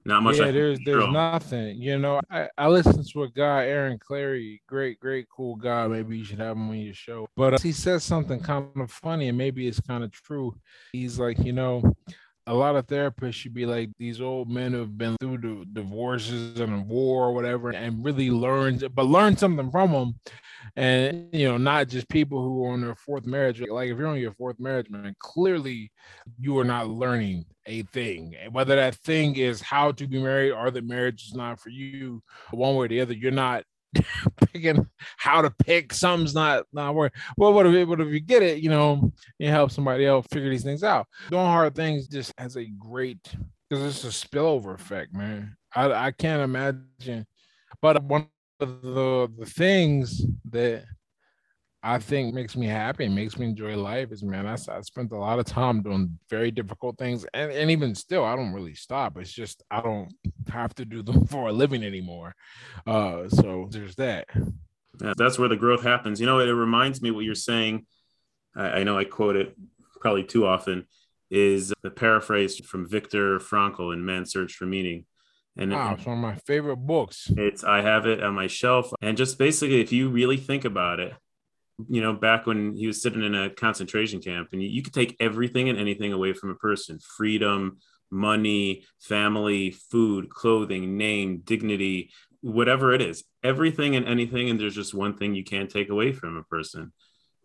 not 0.09 0.23
much. 0.23 0.39
Yeah, 0.39 0.51
there's 0.51 0.81
there's 0.85 1.07
nothing. 1.09 1.81
You 1.81 1.99
know, 1.99 2.21
I, 2.31 2.49
I 2.57 2.69
listened 2.69 3.07
to 3.13 3.25
a 3.25 3.29
guy, 3.29 3.67
Aaron 3.67 3.99
Clarey, 3.99 4.61
great, 4.67 4.99
great, 4.99 5.27
cool 5.29 5.55
guy. 5.55 5.87
Maybe 5.87 6.19
you 6.19 6.25
should 6.25 6.39
have 6.39 6.57
him 6.57 6.71
on 6.71 6.79
your 6.79 6.95
show. 6.95 7.29
But 7.37 7.55
uh, 7.55 7.59
he 7.59 7.73
says 7.73 8.05
something 8.05 8.41
kind 8.41 8.67
of 8.77 8.91
funny, 8.91 9.29
and 9.29 9.37
maybe 9.37 9.69
it's 9.69 9.81
kind 9.81 10.03
of 10.03 10.11
true. 10.11 10.55
He's 10.93 11.19
like, 11.19 11.39
you 11.39 11.53
know, 11.53 11.95
a 12.49 12.55
lot 12.55 12.77
of 12.77 12.87
therapists 12.87 13.35
should 13.35 13.53
be 13.53 13.67
like 13.67 13.91
these 13.99 14.21
old 14.21 14.51
men 14.51 14.73
who 14.73 14.79
have 14.79 14.97
been 14.97 15.17
through 15.21 15.39
the 15.39 15.67
divorces 15.73 16.59
and 16.61 16.89
war 16.89 17.27
or 17.27 17.35
whatever, 17.35 17.71
and 17.71 18.05
really 18.05 18.31
learned, 18.31 18.89
but 18.95 19.05
learn 19.05 19.37
something 19.37 19.71
from 19.71 19.93
them 19.93 20.15
and 20.77 21.29
you 21.33 21.49
know 21.49 21.57
not 21.57 21.89
just 21.89 22.09
people 22.09 22.43
who 22.43 22.65
are 22.65 22.73
on 22.73 22.81
their 22.81 22.95
fourth 22.95 23.27
marriage. 23.27 23.61
Like 23.61 23.91
if 23.91 23.99
you're 23.99 24.07
on 24.07 24.19
your 24.19 24.33
fourth 24.33 24.59
marriage 24.59 24.91
man 24.91 25.15
clearly 25.19 25.91
you 26.39 26.59
are 26.59 26.65
not 26.65 26.89
learning 26.89 27.45
a 27.67 27.83
thing. 27.83 28.35
And 28.41 28.53
whether 28.53 28.77
that 28.77 28.97
thing 28.97 29.37
is 29.37 29.61
how 29.61 29.93
to 29.93 30.07
be 30.07 30.21
married 30.21 30.53
or 30.53 30.71
that 30.71 30.87
marriage 30.87 31.27
is 31.29 31.35
not 31.35 31.61
for 31.61 31.71
you 31.71 32.23
one 32.51 32.77
way 32.77 32.87
or 32.87 32.89
the 32.89 33.01
other 33.01 33.15
you're 33.15 33.31
not 33.31 33.65
picking 34.53 34.87
how 35.17 35.41
to 35.41 35.51
pick 35.51 35.93
something's 35.93 36.35
not 36.35 36.65
not 36.73 36.95
working 36.95 37.21
well 37.37 37.53
what 37.53 37.67
if, 37.67 37.89
what 37.89 38.01
if 38.01 38.09
you 38.09 38.21
get 38.21 38.43
it 38.43 38.63
you 38.63 38.69
know 38.69 39.13
you 39.39 39.49
help 39.49 39.71
somebody 39.71 40.07
else 40.07 40.27
figure 40.31 40.51
these 40.51 40.65
things 40.65 40.85
out. 40.85 41.07
Doing 41.31 41.47
hard 41.47 41.75
things 41.75 42.07
just 42.07 42.33
has 42.39 42.57
a 42.57 42.67
great 42.67 43.35
because 43.69 43.85
it's 43.85 44.05
a 44.05 44.27
spillover 44.27 44.75
effect 44.75 45.15
man. 45.15 45.57
I 45.75 45.91
i 45.93 46.11
can't 46.11 46.43
imagine 46.43 47.27
but 47.81 48.03
one 48.03 48.27
of 48.61 48.83
the 48.83 49.31
the 49.39 49.47
things 49.47 50.25
that 50.51 50.85
I 51.83 51.99
think 51.99 52.35
makes 52.35 52.57
me 52.57 52.67
happy 52.67 53.05
and 53.05 53.15
makes 53.15 53.39
me 53.39 53.47
enjoy 53.47 53.77
life 53.77 54.11
is 54.11 54.25
man, 54.25 54.47
I, 54.47 54.55
I 54.55 54.81
spent 54.81 55.13
a 55.13 55.17
lot 55.17 55.39
of 55.39 55.47
time 55.47 55.83
doing 55.83 56.19
very 56.29 56.51
difficult 56.51 56.99
things, 56.99 57.25
and, 57.35 57.53
and 57.53 57.71
even 57.71 57.95
still, 57.95 58.25
I 58.25 58.35
don't 58.35 58.53
really 58.53 58.75
stop. 58.75 59.17
It's 59.19 59.33
just 59.33 59.63
I 59.71 59.81
don't 59.81 60.13
have 60.49 60.75
to 60.77 60.85
do 60.85 61.03
them 61.03 61.27
for 61.29 61.49
a 61.49 61.53
living 61.53 61.85
anymore. 61.85 62.35
Uh, 62.87 63.29
so 63.29 63.69
there's 63.71 63.95
that. 63.97 64.27
Yeah, 65.01 65.15
that's 65.17 65.39
where 65.39 65.49
the 65.49 65.57
growth 65.57 65.83
happens. 65.83 66.21
You 66.21 66.27
know, 66.27 66.41
it, 66.41 66.49
it 66.49 66.55
reminds 66.55 67.01
me 67.01 67.13
what 67.13 67.25
you're 67.25 67.37
saying. 67.37 67.87
I, 68.57 68.81
I 68.81 68.83
know 68.83 68.99
I 68.99 69.05
quote 69.05 69.37
it 69.37 69.55
probably 70.01 70.25
too 70.25 70.47
often. 70.47 70.87
Is 71.31 71.75
the 71.83 71.91
paraphrase 71.91 72.57
from 72.57 72.89
Viktor 72.89 73.39
Frankl 73.39 73.93
in 73.93 74.05
Man's 74.05 74.33
Search 74.33 74.55
for 74.55 74.65
Meaning 74.65 75.05
and 75.59 75.73
wow, 75.73 75.95
it's 75.95 76.07
one 76.07 76.19
of 76.19 76.23
my 76.23 76.37
favorite 76.47 76.77
books. 76.77 77.31
It's 77.37 77.65
I 77.65 77.83
have 77.83 78.07
it 78.07 78.23
on 78.23 78.35
my 78.35 78.47
shelf. 78.47 78.93
And 79.03 79.17
just 79.17 79.39
basically, 79.39 79.81
if 79.81 79.93
you 79.93 80.09
really 80.09 80.37
think 80.37 80.65
about 80.65 81.01
it, 81.01 81.13
you 81.89 82.01
know, 82.01 82.13
back 82.13 82.47
when 82.47 82.75
he 82.75 82.87
was 82.87 83.01
sitting 83.01 83.23
in 83.23 83.35
a 83.35 83.51
concentration 83.51 84.21
camp, 84.21 84.49
and 84.53 84.63
you, 84.63 84.69
you 84.69 84.83
could 84.83 84.95
take 84.95 85.17
everything 85.21 85.69
and 85.69 85.79
anything 85.79 86.13
away 86.13 86.33
from 86.33 86.51
a 86.51 86.57
person 86.57 86.99
freedom, 87.17 87.79
money, 88.11 88.85
family, 89.01 89.71
food, 89.71 90.29
clothing, 90.31 90.97
name, 90.97 91.43
dignity, 91.45 92.11
whatever 92.41 92.93
it 92.93 93.03
is, 93.03 93.25
everything 93.45 93.95
and 93.95 94.07
anything. 94.07 94.51
And 94.51 94.59
there's 94.59 94.75
just 94.75 94.95
one 94.95 95.17
thing 95.17 95.35
you 95.35 95.45
can't 95.45 95.71
take 95.71 95.89
away 95.89 96.13
from 96.13 96.37
a 96.37 96.43
person, 96.45 96.93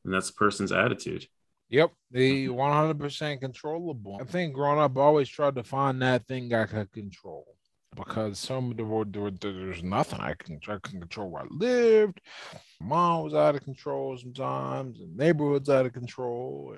and 0.04 0.14
that's 0.14 0.30
a 0.30 0.34
person's 0.34 0.72
attitude. 0.72 1.28
Yep, 1.70 1.92
the 2.12 2.48
100% 2.50 3.40
controllable. 3.40 4.20
I 4.22 4.26
think 4.26 4.54
growing 4.54 4.80
up, 4.80 4.98
I 4.98 5.02
always 5.02 5.30
tried 5.30 5.56
to 5.56 5.64
find 5.64 6.02
that 6.02 6.28
thing 6.28 6.54
I 6.54 6.66
could 6.66 6.92
control 6.92 7.46
because 7.96 8.40
some 8.40 8.72
of 8.72 8.78
the 8.78 8.84
world 8.84 9.14
there's 9.42 9.84
nothing 9.84 10.20
I 10.20 10.34
can 10.34 10.60
I 10.68 10.78
can 10.82 11.00
control 11.00 11.30
where 11.30 11.44
I 11.44 11.48
lived. 11.50 12.22
Mom 12.82 13.24
was 13.24 13.34
out 13.34 13.56
of 13.56 13.64
control 13.64 14.18
sometimes, 14.18 15.00
and 15.00 15.16
neighborhoods 15.16 15.70
out 15.70 15.86
of 15.86 15.94
control. 15.94 16.76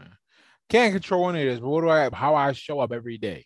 Can't 0.70 0.94
control 0.94 1.30
any 1.30 1.48
of 1.48 1.54
this, 1.54 1.60
but 1.60 1.70
what 1.70 1.82
do 1.82 1.90
I 1.90 2.10
how 2.14 2.36
I 2.36 2.52
show 2.54 2.80
up 2.80 2.92
every 2.92 3.18
day, 3.18 3.46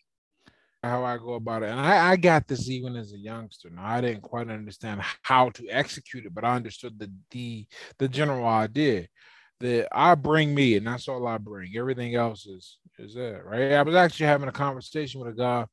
how 0.83 1.03
I 1.03 1.17
go 1.17 1.33
about 1.33 1.63
it. 1.63 1.69
And 1.69 1.79
I, 1.79 2.11
I 2.11 2.15
got 2.15 2.47
this 2.47 2.69
even 2.69 2.95
as 2.95 3.13
a 3.13 3.17
youngster. 3.17 3.69
Now 3.69 3.85
I 3.85 4.01
didn't 4.01 4.21
quite 4.21 4.49
understand 4.49 5.01
how 5.21 5.49
to 5.51 5.67
execute 5.67 6.25
it, 6.25 6.33
but 6.33 6.43
I 6.43 6.55
understood 6.55 6.97
the 6.99 7.11
the 7.31 7.67
the 7.97 8.07
general 8.07 8.47
idea 8.47 9.07
that 9.59 9.89
I 9.91 10.15
bring 10.15 10.55
me, 10.55 10.77
and 10.77 10.87
that's 10.87 11.07
all 11.07 11.27
I 11.27 11.37
bring. 11.37 11.75
Everything 11.75 12.15
else 12.15 12.45
is 12.45 12.77
is 12.97 13.13
there, 13.13 13.43
right? 13.45 13.73
I 13.73 13.81
was 13.81 13.95
actually 13.95 14.27
having 14.27 14.49
a 14.49 14.53
conversation 14.53 15.21
with 15.21 15.33
a 15.33 15.37
guy 15.37 15.65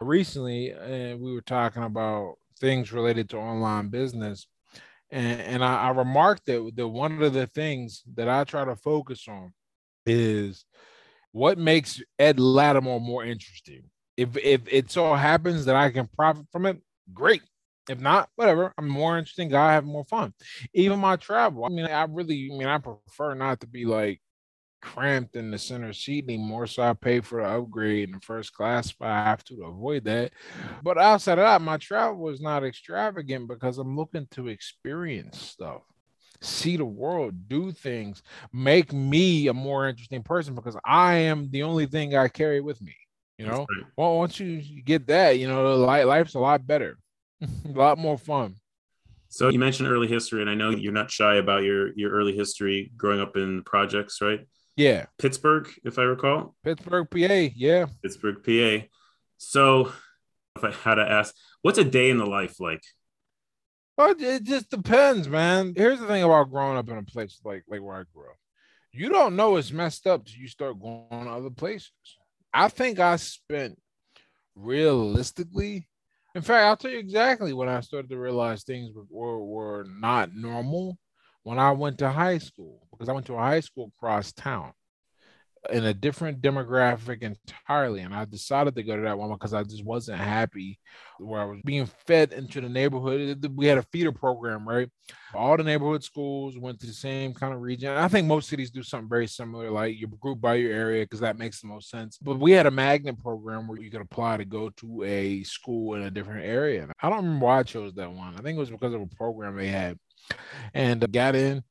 recently, 0.00 0.72
uh, 0.72 1.16
we 1.16 1.32
were 1.34 1.40
talking 1.42 1.82
about 1.82 2.36
things 2.58 2.92
related 2.92 3.30
to 3.30 3.38
online 3.38 3.88
business. 3.88 4.46
And, 5.10 5.40
and 5.40 5.64
I, 5.64 5.88
I 5.88 5.90
remarked 5.90 6.46
that, 6.46 6.72
that 6.76 6.88
one 6.88 7.22
of 7.22 7.32
the 7.32 7.46
things 7.46 8.02
that 8.14 8.28
I 8.28 8.44
try 8.44 8.64
to 8.64 8.76
focus 8.76 9.26
on 9.28 9.52
is 10.06 10.64
what 11.32 11.58
makes 11.58 12.02
Ed 12.18 12.38
Latimore 12.38 13.00
more 13.00 13.24
interesting. 13.24 13.82
If 14.16 14.36
if 14.36 14.62
it 14.66 14.90
so 14.90 15.14
happens 15.14 15.64
that 15.64 15.76
I 15.76 15.90
can 15.90 16.06
profit 16.06 16.46
from 16.52 16.66
it, 16.66 16.78
great. 17.12 17.42
If 17.88 17.98
not, 17.98 18.28
whatever. 18.36 18.72
I'm 18.76 18.88
more 18.88 19.18
interesting 19.18 19.48
guy, 19.48 19.72
have 19.72 19.84
more 19.84 20.04
fun. 20.04 20.32
Even 20.74 20.98
my 20.98 21.16
travel. 21.16 21.64
I 21.64 21.68
mean, 21.70 21.86
I 21.86 22.04
really, 22.04 22.50
I 22.52 22.56
mean, 22.56 22.68
I 22.68 22.78
prefer 22.78 23.34
not 23.34 23.60
to 23.60 23.66
be 23.66 23.84
like 23.84 24.20
cramped 24.80 25.36
in 25.36 25.50
the 25.50 25.58
center 25.58 25.92
seat 25.92 26.24
anymore. 26.24 26.66
So 26.66 26.82
I 26.82 26.92
pay 26.94 27.20
for 27.20 27.42
the 27.42 27.48
upgrade 27.48 28.08
in 28.08 28.14
the 28.14 28.20
first 28.20 28.52
class 28.52 28.90
if 28.90 29.00
I 29.00 29.24
have 29.24 29.44
to 29.44 29.56
to 29.56 29.64
avoid 29.64 30.04
that. 30.04 30.32
But 30.82 30.98
outside 30.98 31.38
of 31.38 31.44
that, 31.44 31.62
my 31.62 31.76
travel 31.76 32.18
was 32.18 32.40
not 32.40 32.64
extravagant 32.64 33.48
because 33.48 33.78
I'm 33.78 33.96
looking 33.96 34.26
to 34.32 34.48
experience 34.48 35.38
stuff, 35.40 35.82
see 36.40 36.76
the 36.76 36.84
world, 36.84 37.48
do 37.48 37.72
things, 37.72 38.22
make 38.52 38.92
me 38.92 39.48
a 39.48 39.54
more 39.54 39.88
interesting 39.88 40.22
person 40.22 40.54
because 40.54 40.76
I 40.84 41.14
am 41.14 41.50
the 41.50 41.62
only 41.62 41.86
thing 41.86 42.16
I 42.16 42.28
carry 42.28 42.60
with 42.60 42.80
me. 42.80 42.94
You 43.38 43.46
know, 43.46 43.66
right. 43.70 43.86
well, 43.96 44.18
once 44.18 44.38
you 44.38 44.82
get 44.82 45.06
that, 45.06 45.38
you 45.38 45.48
know, 45.48 45.76
life's 45.76 46.34
a 46.34 46.38
lot 46.38 46.66
better, 46.66 46.98
a 47.42 47.68
lot 47.68 47.96
more 47.96 48.18
fun. 48.18 48.56
So 49.32 49.48
you 49.48 49.60
mentioned 49.60 49.88
early 49.88 50.08
history, 50.08 50.40
and 50.40 50.50
I 50.50 50.54
know 50.54 50.70
you're 50.70 50.92
not 50.92 51.10
shy 51.10 51.36
about 51.36 51.62
your 51.62 51.96
your 51.96 52.10
early 52.10 52.36
history 52.36 52.92
growing 52.96 53.20
up 53.20 53.36
in 53.36 53.62
projects, 53.62 54.20
right? 54.20 54.40
Yeah. 54.76 55.06
Pittsburgh, 55.18 55.68
if 55.84 55.98
I 55.98 56.02
recall. 56.02 56.54
Pittsburgh, 56.64 57.08
PA. 57.10 57.52
Yeah. 57.54 57.86
Pittsburgh, 58.02 58.42
PA. 58.44 58.86
So, 59.38 59.92
if 60.56 60.64
I 60.64 60.70
had 60.70 60.96
to 60.96 61.02
ask, 61.02 61.34
what's 61.62 61.78
a 61.78 61.84
day 61.84 62.10
in 62.10 62.18
the 62.18 62.26
life 62.26 62.60
like? 62.60 62.82
Well, 63.96 64.14
it 64.18 64.44
just 64.44 64.70
depends, 64.70 65.28
man. 65.28 65.74
Here's 65.76 66.00
the 66.00 66.06
thing 66.06 66.22
about 66.22 66.50
growing 66.50 66.78
up 66.78 66.88
in 66.88 66.96
a 66.96 67.02
place 67.02 67.38
like 67.44 67.64
like 67.68 67.82
where 67.82 67.96
I 67.96 68.04
grew 68.14 68.30
up. 68.30 68.36
You 68.92 69.10
don't 69.10 69.36
know 69.36 69.56
it's 69.56 69.72
messed 69.72 70.06
up 70.06 70.24
till 70.24 70.40
you 70.40 70.48
start 70.48 70.80
going 70.80 71.06
to 71.10 71.30
other 71.30 71.50
places. 71.50 71.92
I 72.52 72.68
think 72.68 72.98
I 72.98 73.16
spent 73.16 73.78
realistically. 74.54 75.86
In 76.34 76.42
fact, 76.42 76.64
I'll 76.64 76.76
tell 76.76 76.90
you 76.90 76.98
exactly 76.98 77.52
when 77.52 77.68
I 77.68 77.80
started 77.80 78.10
to 78.10 78.18
realize 78.18 78.64
things 78.64 78.90
were, 79.10 79.38
were 79.38 79.84
not 79.88 80.34
normal 80.34 80.98
when 81.42 81.58
I 81.58 81.72
went 81.72 81.98
to 81.98 82.10
high 82.10 82.38
school 82.38 82.86
because 82.92 83.08
I 83.08 83.12
went 83.12 83.26
to 83.26 83.34
a 83.34 83.38
high 83.38 83.60
school 83.60 83.92
across 83.96 84.32
town 84.32 84.72
in 85.68 85.84
a 85.84 85.92
different 85.92 86.40
demographic 86.40 87.22
entirely. 87.22 88.00
And 88.00 88.14
I 88.14 88.24
decided 88.24 88.74
to 88.76 88.82
go 88.82 88.96
to 88.96 89.02
that 89.02 89.18
one 89.18 89.30
because 89.30 89.52
I 89.52 89.62
just 89.62 89.84
wasn't 89.84 90.18
happy 90.18 90.78
where 91.18 91.40
I 91.40 91.44
was 91.44 91.60
being 91.64 91.86
fed 92.06 92.32
into 92.32 92.62
the 92.62 92.68
neighborhood. 92.68 93.46
We 93.54 93.66
had 93.66 93.76
a 93.76 93.82
feeder 93.82 94.12
program, 94.12 94.66
right? 94.66 94.88
All 95.34 95.56
the 95.56 95.62
neighborhood 95.62 96.02
schools 96.02 96.56
went 96.58 96.80
to 96.80 96.86
the 96.86 96.94
same 96.94 97.34
kind 97.34 97.52
of 97.52 97.60
region. 97.60 97.90
I 97.90 98.08
think 98.08 98.26
most 98.26 98.48
cities 98.48 98.70
do 98.70 98.82
something 98.82 99.08
very 99.08 99.26
similar, 99.26 99.70
like 99.70 99.96
you 99.98 100.06
group 100.06 100.40
by 100.40 100.54
your 100.54 100.72
area, 100.72 101.04
because 101.04 101.20
that 101.20 101.38
makes 101.38 101.60
the 101.60 101.68
most 101.68 101.90
sense. 101.90 102.16
But 102.18 102.38
we 102.38 102.52
had 102.52 102.66
a 102.66 102.70
magnet 102.70 103.18
program 103.18 103.68
where 103.68 103.80
you 103.80 103.90
could 103.90 104.00
apply 104.00 104.38
to 104.38 104.44
go 104.46 104.70
to 104.70 105.02
a 105.04 105.42
school 105.42 105.94
in 105.94 106.02
a 106.02 106.10
different 106.10 106.44
area. 106.44 106.88
I 107.02 107.10
don't 107.10 107.24
remember 107.24 107.46
why 107.46 107.58
I 107.58 107.62
chose 107.64 107.92
that 107.94 108.10
one. 108.10 108.34
I 108.34 108.40
think 108.40 108.56
it 108.56 108.60
was 108.60 108.70
because 108.70 108.94
of 108.94 109.02
a 109.02 109.06
program 109.06 109.56
they 109.56 109.68
had. 109.68 109.98
And 110.74 111.10
got 111.12 111.34
in 111.34 111.62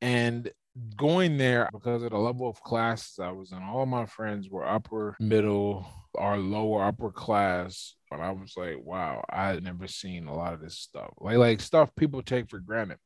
and 0.00 0.50
going 0.96 1.36
there 1.36 1.68
because 1.72 2.02
of 2.02 2.10
the 2.10 2.18
level 2.18 2.48
of 2.48 2.60
classes 2.62 3.18
I 3.20 3.30
was 3.30 3.52
in, 3.52 3.62
all 3.62 3.86
my 3.86 4.06
friends 4.06 4.48
were 4.50 4.66
upper 4.66 5.16
middle 5.20 5.86
or 6.14 6.36
lower 6.36 6.84
upper 6.84 7.10
class. 7.10 7.94
But 8.10 8.20
I 8.20 8.30
was 8.30 8.54
like, 8.56 8.78
wow, 8.80 9.24
I 9.28 9.48
had 9.48 9.64
never 9.64 9.86
seen 9.86 10.26
a 10.26 10.34
lot 10.34 10.54
of 10.54 10.60
this 10.60 10.78
stuff. 10.78 11.12
Like 11.18 11.36
like 11.36 11.60
stuff 11.60 11.90
people 11.96 12.22
take 12.22 12.48
for 12.50 12.58
granted. 12.58 12.98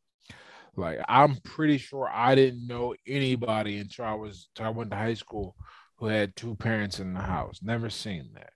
Like 0.77 0.99
I'm 1.09 1.37
pretty 1.37 1.79
sure 1.79 2.09
I 2.13 2.35
didn't 2.35 2.67
know 2.67 2.95
anybody 3.07 3.79
until 3.79 4.05
I 4.05 4.15
was 4.15 4.49
until 4.55 4.67
I 4.67 4.77
went 4.77 4.91
to 4.91 4.97
high 4.97 5.15
school 5.15 5.57
who 5.97 6.07
had 6.07 6.37
two 6.37 6.55
parents 6.57 7.01
in 7.01 7.15
the 7.15 7.21
house. 7.21 7.61
Never 7.63 7.91
seen 7.91 8.31
that. 8.35 8.53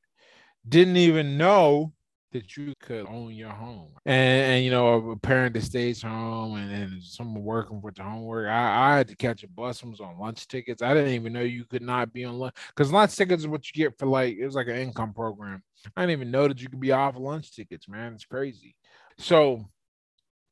Didn't 0.68 0.96
even 0.96 1.37
know 1.37 1.92
that 2.33 2.57
you 2.57 2.75
could 2.81 3.07
own 3.07 3.33
your 3.33 3.51
home. 3.51 3.90
And, 4.05 4.53
and 4.53 4.64
you 4.64 4.71
know 4.71 5.11
a 5.11 5.16
parent 5.16 5.55
that 5.55 5.62
stays 5.62 6.03
home 6.03 6.57
and, 6.57 6.71
and 6.73 7.03
someone 7.03 7.45
working 7.45 7.81
with 7.81 7.97
the 7.97 8.03
homework. 8.03 8.49
I, 8.49 8.92
I 8.92 8.97
had 8.97 9.09
to 9.09 9.16
catch 9.16 9.42
a 9.45 9.49
bus 9.49 9.83
and 9.83 9.90
was 9.90 10.01
on 10.01 10.18
lunch 10.18 10.49
tickets. 10.49 10.83
I 10.83 10.95
didn't 10.95 11.14
even 11.14 11.33
know 11.33 11.40
you 11.40 11.64
could 11.64 11.83
not 11.83 12.12
be 12.12 12.25
on 12.25 12.38
lunch 12.38 12.55
because 12.68 12.92
lunch 12.92 13.14
tickets 13.14 13.42
is 13.42 13.49
what 13.49 13.66
you 13.66 13.85
get 13.85 13.99
for 13.99 14.07
like 14.07 14.37
it 14.37 14.45
was 14.45 14.55
like 14.55 14.68
an 14.68 14.77
income 14.77 15.14
program. 15.14 15.62
I 15.97 16.03
didn't 16.03 16.21
even 16.21 16.31
know 16.31 16.49
that 16.49 16.61
you 16.61 16.68
could 16.68 16.81
be 16.81 16.92
off 16.92 17.16
lunch 17.16 17.55
tickets 17.55 17.88
man. 17.88 18.14
It's 18.14 18.25
crazy. 18.25 18.75
So 19.18 19.64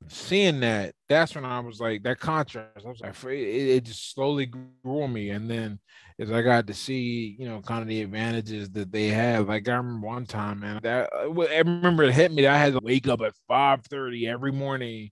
seeing 0.08 0.60
that, 0.60 0.94
that's 1.08 1.34
when 1.34 1.44
I 1.44 1.60
was 1.60 1.80
like, 1.80 2.02
that 2.02 2.18
contrast, 2.18 2.84
I 2.84 2.88
was 2.88 3.00
like, 3.00 3.14
it, 3.24 3.36
it, 3.36 3.84
just 3.84 4.12
slowly 4.12 4.46
grew 4.46 4.64
on 4.84 5.12
me. 5.12 5.30
And 5.30 5.50
then 5.50 5.78
as 6.18 6.30
I 6.30 6.42
got 6.42 6.66
to 6.66 6.74
see, 6.74 7.36
you 7.38 7.48
know, 7.48 7.60
kind 7.60 7.82
of 7.82 7.88
the 7.88 8.02
advantages 8.02 8.70
that 8.70 8.92
they 8.92 9.08
have, 9.08 9.48
like 9.48 9.68
I 9.68 9.74
remember 9.74 10.06
one 10.06 10.26
time, 10.26 10.60
man, 10.60 10.80
that 10.82 11.10
uh, 11.12 11.40
I 11.40 11.58
remember 11.58 12.04
it 12.04 12.14
hit 12.14 12.32
me 12.32 12.42
that 12.42 12.54
I 12.54 12.58
had 12.58 12.72
to 12.74 12.80
wake 12.82 13.08
up 13.08 13.20
at 13.20 13.34
5 13.48 13.84
30 13.86 14.28
every 14.28 14.52
morning 14.52 15.10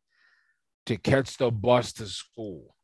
to 0.87 0.97
catch 0.97 1.37
the 1.37 1.51
bus 1.51 1.93
to 1.95 2.07
school. 2.07 2.75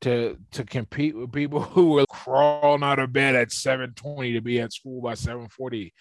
To, 0.00 0.36
to 0.50 0.64
compete 0.64 1.16
with 1.16 1.32
people 1.32 1.60
who 1.62 1.92
were 1.92 2.04
crawling 2.10 2.82
out 2.82 2.98
of 2.98 3.14
bed 3.14 3.34
at 3.34 3.48
7:20 3.48 4.34
to 4.34 4.42
be 4.42 4.60
at 4.60 4.70
school 4.70 5.00
by 5.00 5.14
7:40 5.14 5.92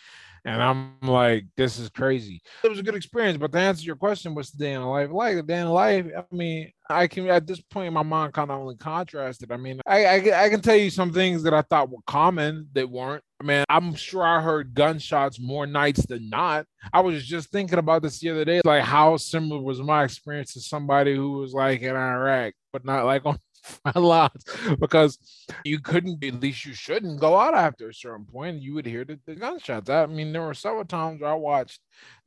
and 0.46 0.62
I'm 0.62 1.00
like, 1.02 1.46
this 1.56 1.80
is 1.80 1.90
crazy. 1.90 2.42
It 2.64 2.70
was 2.70 2.80
a 2.80 2.84
good 2.84 2.96
experience, 2.96 3.38
but 3.38 3.52
to 3.54 3.60
answer 3.60 3.86
your 3.86 3.96
question, 3.96 4.36
what's 4.36 4.52
the 4.52 4.58
day 4.58 4.74
in 4.74 4.84
life 4.84 5.10
like? 5.12 5.38
The 5.38 5.44
day 5.44 5.60
in 5.60 5.70
life, 5.70 6.06
I 6.18 6.36
mean, 6.36 6.72
I 6.90 7.08
can 7.08 7.30
at 7.30 7.48
this 7.48 7.62
point 7.62 7.88
in 7.88 7.94
my 7.94 8.04
mind 8.04 8.34
kind 8.34 8.52
of 8.52 8.60
only 8.60 8.76
contrasted. 8.76 9.52
I 9.52 9.58
mean, 9.58 9.80
I, 9.86 10.06
I 10.06 10.46
I 10.46 10.50
can 10.50 10.62
tell 10.62 10.76
you 10.76 10.90
some 10.90 11.14
things 11.14 11.44
that 11.44 11.54
I 11.54 11.62
thought 11.62 11.90
were 11.90 12.00
common 12.06 12.68
that 12.74 12.90
weren't. 12.90 13.24
I 13.40 13.46
mean, 13.46 13.64
I'm 13.70 13.96
sure 13.96 14.24
I 14.24 14.42
heard 14.42 14.74
gunshots 14.74 15.40
more 15.40 15.66
nights 15.66 16.06
than 16.06 16.30
not. 16.30 16.66
I 16.92 17.00
was 17.02 17.26
just 17.26 17.50
thinking 17.50 17.80
about 17.80 18.02
this 18.02 18.20
the 18.20 18.30
other 18.30 18.46
day, 18.46 18.62
like 18.66 18.84
how 18.84 19.18
similar 19.18 19.62
was 19.62 19.82
my 19.82 20.04
experience 20.04 20.54
to 20.54 20.62
somebody 20.62 21.16
who 21.16 21.34
was 21.34 21.54
like 21.54 21.82
in 21.82 21.96
Iraq, 21.96 22.54
but 22.72 22.86
not 22.86 23.06
like 23.06 23.26
on 23.26 23.38
a 23.96 24.00
lot 24.00 24.36
because 24.80 25.18
you 25.64 25.80
couldn't, 25.80 26.24
at 26.24 26.40
least 26.40 26.66
you 26.66 26.74
shouldn't 26.74 27.20
go 27.20 27.38
out 27.38 27.56
after 27.56 27.90
a 27.90 27.94
certain 27.94 28.26
point. 28.26 28.62
You 28.62 28.74
would 28.76 28.86
hear 28.86 29.06
the, 29.06 29.20
the 29.26 29.36
gunshots. 29.36 29.90
I 29.90 30.06
mean, 30.06 30.34
there 30.34 30.42
were 30.42 30.54
several 30.54 30.86
times 30.86 31.22
I 31.24 31.34
watched 31.34 31.80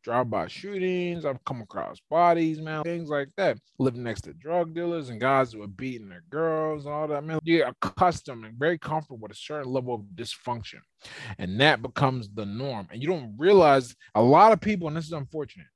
drive-by 0.03 0.49
shootings. 0.49 1.25
I've 1.25 1.45
come 1.45 1.63
across 1.63 1.99
bodies, 2.09 2.61
man, 2.61 2.85
things 2.85 3.09
like 3.09 3.29
that. 3.37 3.59
Living 3.79 4.05
next 4.05 4.23
to 4.23 4.33
drug 4.33 4.75
dealers 4.75 5.09
and 5.09 5.21
guys 5.21 5.53
who 5.53 5.61
were 5.61 5.67
beating 5.67 6.09
their 6.09 6.25
girls, 6.31 6.87
all 6.87 7.09
that, 7.09 7.25
man. 7.25 7.41
You're 7.43 7.69
accustomed 7.83 8.45
and 8.45 8.59
very 8.59 8.79
comfortable 8.79 9.19
with 9.19 9.33
a 9.33 9.37
certain 9.37 9.73
level 9.73 9.95
of 9.95 10.03
dysfunction. 10.15 10.81
And 11.39 11.61
that 11.61 11.83
becomes 11.83 12.29
the 12.33 12.47
norm. 12.47 12.89
And 12.91 13.03
you 13.03 13.09
don't 13.09 13.35
realize 13.37 13.95
a 14.15 14.23
lot 14.23 14.53
of 14.53 14.61
people, 14.61 14.89
and 14.89 14.97
this 14.97 15.07
is 15.07 15.13
unfortunate, 15.13 15.67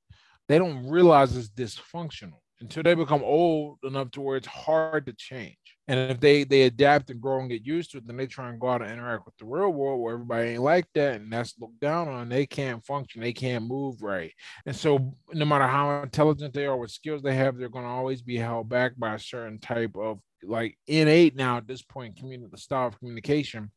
they 0.47 0.57
don't 0.57 0.89
realize 0.89 1.35
it's 1.35 1.49
dysfunctional 1.49 2.40
until 2.61 2.83
they 2.83 2.93
become 2.93 3.23
old 3.23 3.79
enough 3.83 4.11
to 4.11 4.21
where 4.21 4.37
it's 4.37 4.47
hard 4.47 5.07
to 5.07 5.13
change. 5.13 5.57
And 5.87 6.11
if 6.11 6.19
they 6.19 6.43
they 6.43 6.61
adapt 6.63 7.09
and 7.09 7.19
grow 7.19 7.39
and 7.39 7.49
get 7.49 7.65
used 7.65 7.91
to 7.91 7.97
it, 7.97 8.07
then 8.07 8.15
they 8.15 8.27
try 8.27 8.49
and 8.49 8.59
go 8.59 8.69
out 8.69 8.81
and 8.81 8.91
interact 8.91 9.25
with 9.25 9.35
the 9.37 9.45
real 9.45 9.71
world 9.71 9.99
where 9.99 10.13
everybody 10.13 10.51
ain't 10.51 10.61
like 10.61 10.85
that 10.93 11.19
and 11.19 11.33
that's 11.33 11.55
looked 11.59 11.79
down 11.79 12.07
on. 12.07 12.29
They 12.29 12.45
can't 12.45 12.85
function, 12.85 13.21
they 13.21 13.33
can't 13.33 13.65
move 13.65 14.01
right. 14.01 14.31
And 14.65 14.75
so 14.75 15.15
no 15.33 15.43
matter 15.43 15.67
how 15.67 16.01
intelligent 16.03 16.53
they 16.53 16.65
are, 16.65 16.77
what 16.77 16.91
skills 16.91 17.23
they 17.23 17.35
have, 17.35 17.57
they're 17.57 17.67
to 17.67 17.79
always 17.79 18.21
be 18.21 18.37
held 18.37 18.69
back 18.69 18.93
by 18.97 19.15
a 19.15 19.19
certain 19.19 19.59
type 19.59 19.95
of 19.95 20.19
like 20.43 20.77
innate 20.87 21.35
now 21.35 21.57
at 21.57 21.67
this 21.67 21.81
point, 21.81 22.17
community 22.17 22.49
the 22.51 22.57
style 22.57 22.87
of 22.87 22.99
communication 22.99 23.71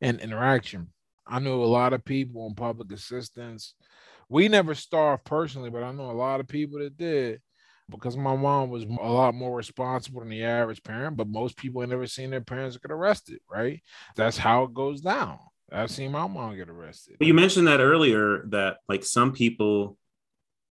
and 0.00 0.20
interaction. 0.20 0.88
I 1.26 1.38
know 1.38 1.62
a 1.62 1.64
lot 1.64 1.92
of 1.92 2.04
people 2.04 2.46
in 2.46 2.54
public 2.54 2.92
assistance. 2.92 3.74
We 4.28 4.48
never 4.48 4.74
starved 4.74 5.24
personally, 5.24 5.70
but 5.70 5.82
I 5.82 5.92
know 5.92 6.10
a 6.10 6.12
lot 6.12 6.40
of 6.40 6.48
people 6.48 6.80
that 6.80 6.96
did 6.96 7.40
because 7.90 8.16
my 8.16 8.34
mom 8.34 8.70
was 8.70 8.84
a 8.84 9.08
lot 9.08 9.34
more 9.34 9.56
responsible 9.56 10.20
than 10.20 10.30
the 10.30 10.44
average 10.44 10.82
parent, 10.82 11.16
but 11.16 11.28
most 11.28 11.56
people 11.56 11.80
have 11.80 11.90
never 11.90 12.06
seen 12.06 12.30
their 12.30 12.40
parents 12.40 12.76
get 12.76 12.90
arrested, 12.90 13.40
right? 13.50 13.82
That's 14.16 14.38
how 14.38 14.64
it 14.64 14.74
goes 14.74 15.00
down. 15.00 15.38
I've 15.72 15.90
seen 15.90 16.12
my 16.12 16.26
mom 16.26 16.56
get 16.56 16.68
arrested. 16.68 17.16
You 17.20 17.34
mentioned 17.34 17.66
that 17.68 17.80
earlier 17.80 18.44
that 18.48 18.78
like 18.88 19.04
some 19.04 19.32
people 19.32 19.96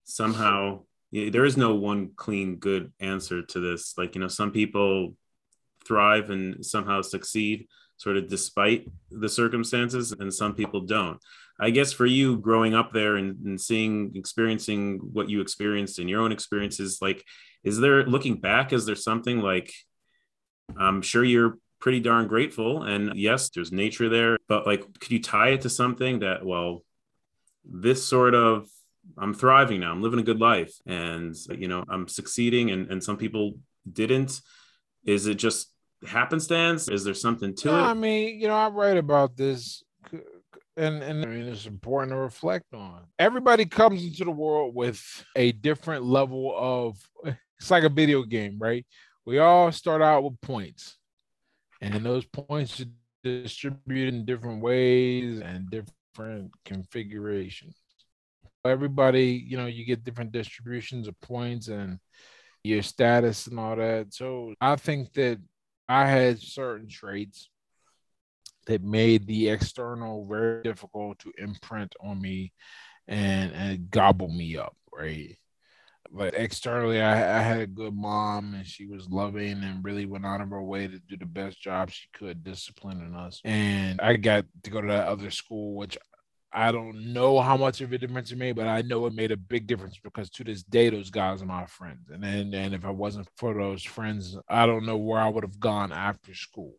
somehow 0.03 0.81
there 1.11 1.45
is 1.45 1.57
no 1.57 1.75
one 1.75 2.11
clean 2.15 2.55
good 2.55 2.93
answer 2.99 3.41
to 3.41 3.59
this. 3.59 3.97
Like, 3.97 4.15
you 4.15 4.21
know, 4.21 4.27
some 4.27 4.51
people 4.51 5.15
thrive 5.85 6.29
and 6.29 6.65
somehow 6.65 7.01
succeed 7.01 7.67
sort 7.97 8.17
of 8.17 8.27
despite 8.27 8.87
the 9.11 9.29
circumstances 9.29 10.11
and 10.11 10.33
some 10.33 10.55
people 10.55 10.81
don't. 10.81 11.19
I 11.61 11.69
guess 11.69 11.93
for 11.93 12.05
you 12.05 12.37
growing 12.37 12.73
up 12.73 12.91
there 12.91 13.15
and, 13.15 13.37
and 13.45 13.61
seeing, 13.61 14.11
experiencing 14.15 14.97
what 14.97 15.29
you 15.29 15.41
experienced 15.41 15.99
in 15.99 16.07
your 16.07 16.21
own 16.21 16.31
experiences, 16.31 16.97
like, 17.01 17.23
is 17.63 17.79
there 17.79 18.03
looking 18.05 18.41
back, 18.41 18.73
is 18.73 18.85
there 18.85 18.95
something 18.95 19.39
like, 19.39 19.71
I'm 20.75 21.01
sure 21.01 21.23
you're 21.23 21.59
pretty 21.79 21.99
darn 21.99 22.27
grateful. 22.27 22.83
And 22.83 23.15
yes, 23.15 23.49
there's 23.49 23.71
nature 23.71 24.09
there, 24.09 24.39
but 24.47 24.65
like, 24.65 24.81
could 24.99 25.11
you 25.11 25.21
tie 25.21 25.49
it 25.49 25.61
to 25.61 25.69
something 25.69 26.19
that, 26.19 26.43
well, 26.43 26.83
this 27.63 28.03
sort 28.03 28.33
of 28.33 28.67
I'm 29.17 29.33
thriving 29.33 29.81
now. 29.81 29.91
I'm 29.91 30.01
living 30.01 30.19
a 30.19 30.23
good 30.23 30.39
life, 30.39 30.73
and 30.85 31.35
you 31.49 31.67
know 31.67 31.83
I'm 31.89 32.07
succeeding, 32.07 32.71
and 32.71 32.89
and 32.91 33.03
some 33.03 33.17
people 33.17 33.53
didn't. 33.91 34.41
Is 35.05 35.25
it 35.27 35.35
just 35.35 35.71
happenstance? 36.07 36.87
Is 36.87 37.03
there 37.03 37.13
something 37.13 37.55
to 37.57 37.67
No, 37.67 37.77
it? 37.77 37.81
I 37.81 37.93
mean, 37.93 38.39
you 38.39 38.47
know, 38.47 38.55
I 38.55 38.69
write 38.69 38.97
about 38.97 39.35
this, 39.35 39.83
and 40.77 41.03
and 41.03 41.23
I 41.23 41.27
mean, 41.27 41.47
it's 41.47 41.65
important 41.65 42.11
to 42.11 42.17
reflect 42.17 42.73
on. 42.73 43.03
Everybody 43.19 43.65
comes 43.65 44.03
into 44.03 44.23
the 44.23 44.31
world 44.31 44.73
with 44.73 45.01
a 45.35 45.51
different 45.51 46.05
level 46.05 46.53
of. 46.55 46.97
It's 47.59 47.69
like 47.69 47.83
a 47.83 47.89
video 47.89 48.23
game, 48.23 48.57
right? 48.57 48.83
We 49.23 49.37
all 49.37 49.71
start 49.71 50.01
out 50.01 50.23
with 50.23 50.41
points, 50.41 50.97
and 51.79 51.93
those 52.03 52.25
points 52.25 52.81
are 52.81 52.85
distributed 53.23 54.15
in 54.15 54.25
different 54.25 54.63
ways 54.63 55.41
and 55.41 55.69
different 55.69 56.51
configurations. 56.65 57.75
Everybody, 58.65 59.45
you 59.47 59.57
know, 59.57 59.67
you 59.67 59.85
get 59.85 60.03
different 60.03 60.31
distributions 60.31 61.07
of 61.07 61.19
points 61.21 61.67
and 61.67 61.99
your 62.63 62.81
status 62.81 63.47
and 63.47 63.59
all 63.59 63.75
that. 63.75 64.13
So 64.13 64.53
I 64.59 64.75
think 64.75 65.13
that 65.13 65.39
I 65.87 66.07
had 66.07 66.39
certain 66.39 66.87
traits 66.87 67.49
that 68.67 68.83
made 68.83 69.27
the 69.27 69.49
external 69.49 70.25
very 70.25 70.63
difficult 70.63 71.19
to 71.19 71.33
imprint 71.37 71.95
on 72.01 72.21
me 72.21 72.53
and 73.07 73.51
and 73.53 73.89
gobble 73.89 74.29
me 74.29 74.57
up, 74.57 74.75
right? 74.93 75.37
But 76.13 76.33
externally, 76.33 77.01
I, 77.01 77.39
I 77.39 77.41
had 77.41 77.61
a 77.61 77.67
good 77.67 77.95
mom, 77.95 78.53
and 78.53 78.67
she 78.67 78.85
was 78.85 79.07
loving 79.09 79.63
and 79.63 79.83
really 79.83 80.05
went 80.05 80.25
out 80.25 80.41
of 80.41 80.49
her 80.49 80.61
way 80.61 80.87
to 80.87 80.99
do 80.99 81.15
the 81.15 81.25
best 81.25 81.61
job 81.61 81.89
she 81.89 82.07
could 82.13 82.43
disciplining 82.43 83.15
us. 83.15 83.39
And 83.45 84.01
I 84.01 84.17
got 84.17 84.45
to 84.63 84.69
go 84.69 84.81
to 84.81 84.87
that 84.87 85.07
other 85.07 85.31
school, 85.31 85.75
which 85.75 85.97
I 86.51 86.73
don't 86.73 87.13
know 87.13 87.39
how 87.39 87.55
much 87.55 87.79
of 87.79 87.93
a 87.93 87.97
difference 87.97 88.31
it 88.31 88.37
made, 88.37 88.57
but 88.57 88.67
I 88.67 88.81
know 88.81 89.05
it 89.05 89.13
made 89.13 89.31
a 89.31 89.37
big 89.37 89.67
difference 89.67 89.97
because 90.03 90.29
to 90.31 90.43
this 90.43 90.63
day, 90.63 90.89
those 90.89 91.09
guys 91.09 91.41
are 91.41 91.45
my 91.45 91.65
friends. 91.65 92.09
And 92.09 92.21
then, 92.21 92.53
and 92.53 92.73
if 92.73 92.83
I 92.83 92.89
wasn't 92.89 93.29
for 93.37 93.53
those 93.53 93.83
friends, 93.83 94.37
I 94.49 94.65
don't 94.65 94.85
know 94.85 94.97
where 94.97 95.21
I 95.21 95.29
would 95.29 95.45
have 95.45 95.61
gone 95.61 95.93
after 95.93 96.33
school. 96.33 96.75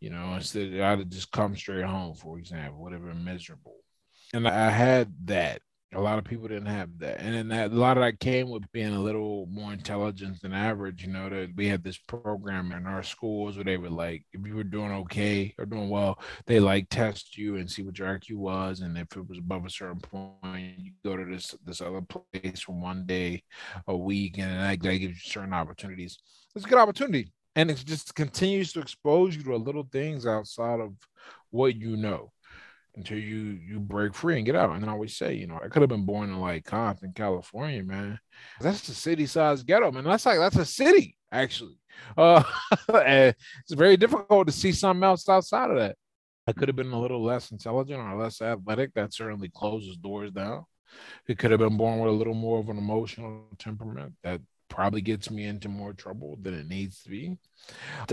You 0.00 0.10
know, 0.10 0.34
instead 0.34 0.74
I'd 0.80 1.00
have 1.00 1.08
just 1.08 1.32
come 1.32 1.56
straight 1.56 1.84
home, 1.84 2.14
for 2.14 2.38
example, 2.38 2.82
would 2.82 2.92
have 2.92 3.04
been 3.04 3.24
miserable. 3.24 3.76
And 4.32 4.46
I 4.46 4.70
had 4.70 5.12
that. 5.24 5.60
A 5.94 6.00
lot 6.00 6.18
of 6.18 6.24
people 6.24 6.48
didn't 6.48 6.66
have 6.66 6.98
that. 6.98 7.18
And 7.18 7.34
then 7.34 7.48
that 7.48 7.72
a 7.72 7.74
lot 7.74 7.96
of 7.96 8.02
that 8.02 8.20
came 8.20 8.50
with 8.50 8.70
being 8.72 8.92
a 8.92 9.00
little 9.00 9.46
more 9.50 9.72
intelligent 9.72 10.42
than 10.42 10.52
average. 10.52 11.02
You 11.02 11.10
know, 11.10 11.30
that 11.30 11.56
we 11.56 11.66
had 11.66 11.82
this 11.82 11.96
program 11.96 12.72
in 12.72 12.86
our 12.86 13.02
schools 13.02 13.56
where 13.56 13.64
they 13.64 13.78
would 13.78 13.92
like, 13.92 14.26
if 14.32 14.46
you 14.46 14.54
were 14.54 14.64
doing 14.64 14.92
okay 14.92 15.54
or 15.58 15.64
doing 15.64 15.88
well, 15.88 16.20
they 16.46 16.60
like 16.60 16.90
test 16.90 17.38
you 17.38 17.56
and 17.56 17.70
see 17.70 17.82
what 17.82 17.98
your 17.98 18.18
IQ 18.18 18.34
was. 18.34 18.80
And 18.80 18.98
if 18.98 19.16
it 19.16 19.26
was 19.26 19.38
above 19.38 19.64
a 19.64 19.70
certain 19.70 20.00
point, 20.00 20.78
you 20.78 20.92
go 21.02 21.16
to 21.16 21.24
this 21.24 21.54
this 21.64 21.80
other 21.80 22.02
place 22.02 22.60
for 22.60 22.72
one 22.72 23.06
day 23.06 23.42
a 23.86 23.96
week, 23.96 24.36
and 24.38 24.60
that, 24.60 24.82
that 24.82 24.98
gives 24.98 25.24
you 25.24 25.30
certain 25.32 25.54
opportunities. 25.54 26.18
It's 26.54 26.66
a 26.66 26.68
good 26.68 26.78
opportunity 26.78 27.32
and 27.58 27.72
it 27.72 27.82
just 27.84 28.14
continues 28.14 28.72
to 28.72 28.80
expose 28.80 29.34
you 29.34 29.42
to 29.42 29.56
little 29.56 29.88
things 29.90 30.26
outside 30.26 30.78
of 30.78 30.94
what 31.50 31.74
you 31.74 31.96
know 31.96 32.30
until 32.94 33.18
you 33.18 33.58
you 33.68 33.80
break 33.80 34.14
free 34.14 34.36
and 34.36 34.46
get 34.46 34.54
out. 34.54 34.70
And 34.70 34.84
I 34.84 34.92
always 34.92 35.16
say, 35.16 35.34
you 35.34 35.48
know, 35.48 35.58
I 35.62 35.66
could 35.66 35.82
have 35.82 35.88
been 35.88 36.06
born 36.06 36.30
in 36.30 36.40
like 36.40 36.64
Compton, 36.64 37.12
California, 37.16 37.82
man. 37.82 38.20
That's 38.60 38.88
a 38.88 38.94
city-sized 38.94 39.66
ghetto, 39.66 39.90
man. 39.90 40.04
That's 40.04 40.24
like 40.24 40.38
that's 40.38 40.54
a 40.54 40.64
city, 40.64 41.16
actually. 41.32 41.76
Uh, 42.16 42.44
it's 42.90 43.74
very 43.74 43.96
difficult 43.96 44.46
to 44.46 44.52
see 44.52 44.70
something 44.70 45.02
else 45.02 45.28
outside 45.28 45.70
of 45.70 45.78
that. 45.78 45.96
I 46.46 46.52
could 46.52 46.68
have 46.68 46.76
been 46.76 46.92
a 46.92 47.00
little 47.00 47.24
less 47.24 47.50
intelligent 47.50 48.00
or 48.00 48.14
less 48.14 48.40
athletic. 48.40 48.94
That 48.94 49.12
certainly 49.12 49.50
closes 49.52 49.96
doors 49.96 50.30
down. 50.30 50.64
It 51.26 51.38
could 51.38 51.50
have 51.50 51.60
been 51.60 51.76
born 51.76 51.98
with 51.98 52.08
a 52.08 52.16
little 52.16 52.34
more 52.34 52.60
of 52.60 52.68
an 52.68 52.78
emotional 52.78 53.42
temperament 53.58 54.14
that 54.22 54.40
probably 54.68 55.00
gets 55.00 55.30
me 55.30 55.44
into 55.44 55.68
more 55.68 55.92
trouble 55.92 56.38
than 56.40 56.54
it 56.54 56.68
needs 56.68 57.02
to 57.02 57.10
be. 57.10 57.36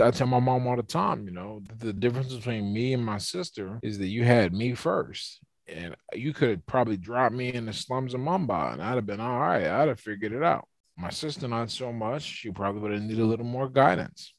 I 0.00 0.10
tell 0.10 0.26
my 0.26 0.40
mom 0.40 0.66
all 0.66 0.76
the 0.76 0.82
time, 0.82 1.26
you 1.26 1.32
know, 1.32 1.62
the 1.78 1.92
difference 1.92 2.34
between 2.34 2.72
me 2.72 2.92
and 2.92 3.04
my 3.04 3.18
sister 3.18 3.78
is 3.82 3.98
that 3.98 4.08
you 4.08 4.24
had 4.24 4.52
me 4.52 4.74
first. 4.74 5.40
And 5.68 5.96
you 6.12 6.32
could 6.32 6.64
probably 6.66 6.96
dropped 6.96 7.34
me 7.34 7.52
in 7.52 7.66
the 7.66 7.72
slums 7.72 8.14
of 8.14 8.20
Mumbai 8.20 8.74
and 8.74 8.82
I'd 8.82 8.94
have 8.94 9.06
been 9.06 9.20
all 9.20 9.40
right. 9.40 9.66
I'd 9.66 9.88
have 9.88 9.98
figured 9.98 10.32
it 10.32 10.42
out. 10.42 10.68
My 10.96 11.10
sister, 11.10 11.48
not 11.48 11.70
so 11.70 11.92
much. 11.92 12.22
She 12.22 12.50
probably 12.50 12.80
would 12.82 12.92
have 12.92 13.02
needed 13.02 13.20
a 13.20 13.26
little 13.26 13.44
more 13.44 13.68
guidance. 13.68 14.32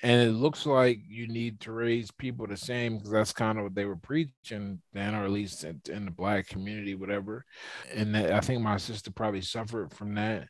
And 0.00 0.22
it 0.22 0.32
looks 0.32 0.64
like 0.64 1.00
you 1.08 1.26
need 1.26 1.58
to 1.60 1.72
raise 1.72 2.12
people 2.12 2.46
the 2.46 2.56
same 2.56 2.96
because 2.96 3.10
that's 3.10 3.32
kind 3.32 3.58
of 3.58 3.64
what 3.64 3.74
they 3.74 3.84
were 3.84 3.96
preaching 3.96 4.80
then, 4.92 5.14
or 5.16 5.24
at 5.24 5.32
least 5.32 5.64
in, 5.64 5.80
in 5.90 6.04
the 6.04 6.12
black 6.12 6.46
community, 6.46 6.94
whatever. 6.94 7.44
And 7.92 8.16
I 8.16 8.38
think 8.38 8.62
my 8.62 8.76
sister 8.76 9.10
probably 9.10 9.40
suffered 9.40 9.92
from 9.92 10.14
that 10.14 10.48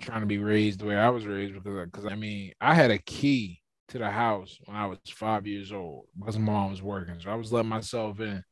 trying 0.00 0.20
to 0.20 0.26
be 0.26 0.38
raised 0.38 0.80
the 0.80 0.86
way 0.86 0.96
I 0.96 1.10
was 1.10 1.26
raised 1.26 1.54
because 1.54 1.78
uh, 1.78 1.84
because 1.84 2.06
I 2.06 2.14
mean 2.14 2.52
I 2.60 2.74
had 2.74 2.90
a 2.90 2.98
key 2.98 3.60
to 3.88 3.98
the 3.98 4.10
house 4.10 4.58
when 4.64 4.76
I 4.76 4.86
was 4.86 4.98
five 5.08 5.46
years 5.46 5.72
old 5.72 6.06
because 6.18 6.38
my 6.38 6.52
mom 6.52 6.70
was 6.70 6.82
working, 6.82 7.20
so 7.20 7.30
I 7.30 7.34
was 7.34 7.52
letting 7.52 7.68
myself 7.68 8.20
in 8.20 8.42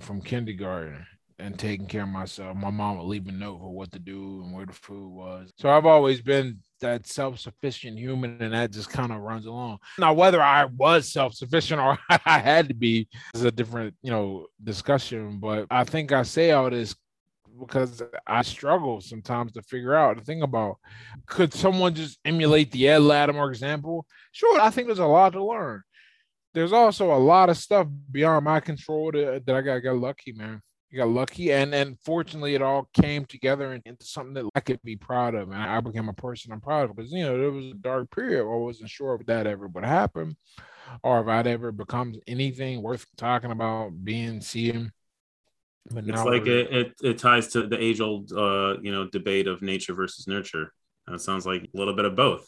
from 0.00 0.22
kindergarten 0.22 1.06
and 1.40 1.58
taking 1.58 1.86
care 1.86 2.02
of 2.02 2.08
myself. 2.08 2.56
My 2.56 2.70
mom 2.70 2.98
would 2.98 3.04
leave 3.04 3.26
a 3.26 3.32
note 3.32 3.58
for 3.58 3.70
what 3.70 3.90
to 3.92 3.98
do 3.98 4.42
and 4.42 4.54
where 4.54 4.66
the 4.66 4.72
food 4.72 5.10
was. 5.10 5.50
So 5.58 5.70
I've 5.70 5.86
always 5.86 6.20
been 6.20 6.58
that 6.80 7.06
self-sufficient 7.06 7.98
human, 7.98 8.40
and 8.40 8.52
that 8.52 8.72
just 8.72 8.90
kind 8.90 9.12
of 9.12 9.20
runs 9.20 9.46
along. 9.46 9.78
Now, 9.98 10.12
whether 10.12 10.42
I 10.42 10.66
was 10.66 11.12
self-sufficient 11.12 11.80
or 11.80 11.98
I 12.26 12.38
had 12.38 12.68
to 12.68 12.74
be 12.74 13.08
is 13.34 13.44
a 13.44 13.50
different, 13.50 13.94
you 14.02 14.10
know, 14.10 14.46
discussion. 14.62 15.38
But 15.40 15.66
I 15.70 15.84
think 15.84 16.12
I 16.12 16.22
say 16.22 16.52
all 16.52 16.70
this 16.70 16.94
because 17.60 18.02
I 18.26 18.42
struggle 18.42 19.00
sometimes 19.00 19.52
to 19.52 19.62
figure 19.62 19.94
out 19.94 20.16
the 20.16 20.24
thing 20.24 20.42
about 20.42 20.78
could 21.26 21.54
someone 21.54 21.94
just 21.94 22.18
emulate 22.24 22.70
the 22.72 22.88
Ed 22.88 23.00
Latimore 23.00 23.50
example? 23.50 24.06
Sure, 24.32 24.60
I 24.60 24.70
think 24.70 24.88
there's 24.88 24.98
a 24.98 25.06
lot 25.06 25.32
to 25.34 25.44
learn. 25.44 25.82
There's 26.52 26.72
also 26.72 27.14
a 27.14 27.18
lot 27.18 27.48
of 27.48 27.56
stuff 27.56 27.86
beyond 28.10 28.44
my 28.44 28.60
control 28.60 29.12
that, 29.12 29.44
that 29.46 29.54
I 29.56 29.60
got 29.60 29.78
got 29.78 29.96
lucky, 29.96 30.32
man. 30.32 30.60
You 30.90 30.98
got 30.98 31.08
lucky, 31.08 31.52
and 31.52 31.72
and 31.72 31.96
fortunately, 32.00 32.56
it 32.56 32.62
all 32.62 32.88
came 32.92 33.24
together 33.24 33.80
into 33.84 34.04
something 34.04 34.34
that 34.34 34.50
I 34.56 34.60
could 34.60 34.82
be 34.82 34.96
proud 34.96 35.36
of, 35.36 35.50
and 35.50 35.62
I 35.62 35.78
became 35.80 36.08
a 36.08 36.12
person 36.12 36.52
I'm 36.52 36.60
proud 36.60 36.90
of 36.90 36.96
because 36.96 37.12
you 37.12 37.22
know 37.22 37.38
there 37.38 37.52
was 37.52 37.66
a 37.66 37.74
dark 37.74 38.10
period. 38.10 38.42
I 38.42 38.56
wasn't 38.56 38.90
sure 38.90 39.14
if 39.14 39.26
that 39.26 39.46
ever 39.46 39.68
would 39.68 39.84
happen, 39.84 40.36
or 41.04 41.20
if 41.20 41.28
I'd 41.28 41.46
ever 41.46 41.70
become 41.70 42.14
anything 42.26 42.82
worth 42.82 43.06
talking 43.16 43.52
about, 43.52 44.04
being, 44.04 44.40
seeing. 44.40 44.90
But 45.88 46.06
it's 46.06 46.24
like 46.24 46.46
it, 46.46 46.72
it, 46.72 46.92
it 47.02 47.18
ties 47.18 47.48
to 47.48 47.66
the 47.66 47.82
age 47.82 48.00
old 48.00 48.32
uh 48.32 48.76
you 48.82 48.92
know 48.92 49.08
debate 49.08 49.46
of 49.46 49.62
nature 49.62 49.94
versus 49.94 50.26
nurture. 50.26 50.72
And 51.06 51.16
it 51.16 51.20
sounds 51.20 51.46
like 51.46 51.62
a 51.62 51.78
little 51.78 51.94
bit 51.94 52.04
of 52.04 52.14
both, 52.14 52.46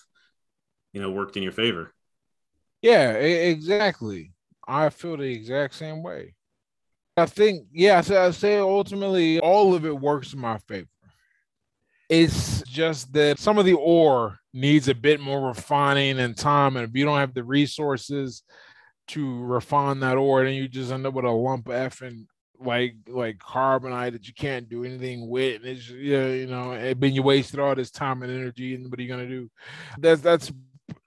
you 0.92 1.00
know, 1.00 1.10
worked 1.10 1.36
in 1.36 1.42
your 1.42 1.52
favor. 1.52 1.92
Yeah, 2.80 3.12
exactly. 3.12 4.32
I 4.66 4.90
feel 4.90 5.16
the 5.16 5.24
exact 5.24 5.74
same 5.74 6.02
way. 6.02 6.34
I 7.16 7.26
think, 7.26 7.66
yeah, 7.72 7.98
I 7.98 8.30
say 8.30 8.58
ultimately 8.58 9.40
all 9.40 9.74
of 9.74 9.84
it 9.84 9.98
works 9.98 10.32
in 10.32 10.40
my 10.40 10.58
favor. 10.58 10.88
It's 12.08 12.62
just 12.62 13.12
that 13.14 13.38
some 13.38 13.58
of 13.58 13.64
the 13.64 13.74
ore 13.74 14.38
needs 14.52 14.88
a 14.88 14.94
bit 14.94 15.20
more 15.20 15.48
refining 15.48 16.20
and 16.20 16.36
time. 16.36 16.76
And 16.76 16.88
if 16.88 16.94
you 16.94 17.04
don't 17.04 17.18
have 17.18 17.34
the 17.34 17.44
resources 17.44 18.42
to 19.08 19.42
refine 19.44 20.00
that 20.00 20.18
ore, 20.18 20.44
then 20.44 20.54
you 20.54 20.68
just 20.68 20.92
end 20.92 21.06
up 21.06 21.14
with 21.14 21.24
a 21.24 21.30
lump 21.30 21.68
of 21.68 21.74
effing 21.74 22.26
like 22.64 22.94
like 23.08 23.38
carbonite 23.38 24.12
that 24.12 24.26
you 24.26 24.34
can't 24.34 24.68
do 24.68 24.84
anything 24.84 25.28
with. 25.28 25.56
And 25.56 25.66
it's 25.66 25.88
yeah, 25.90 26.28
you 26.28 26.46
know, 26.46 26.72
and 26.72 27.00
then 27.00 27.12
you 27.12 27.22
wasted 27.22 27.60
all 27.60 27.74
this 27.74 27.90
time 27.90 28.22
and 28.22 28.32
energy, 28.32 28.74
and 28.74 28.90
what 28.90 28.98
are 28.98 29.02
you 29.02 29.08
gonna 29.08 29.28
do? 29.28 29.50
That's 29.98 30.20
that's 30.20 30.52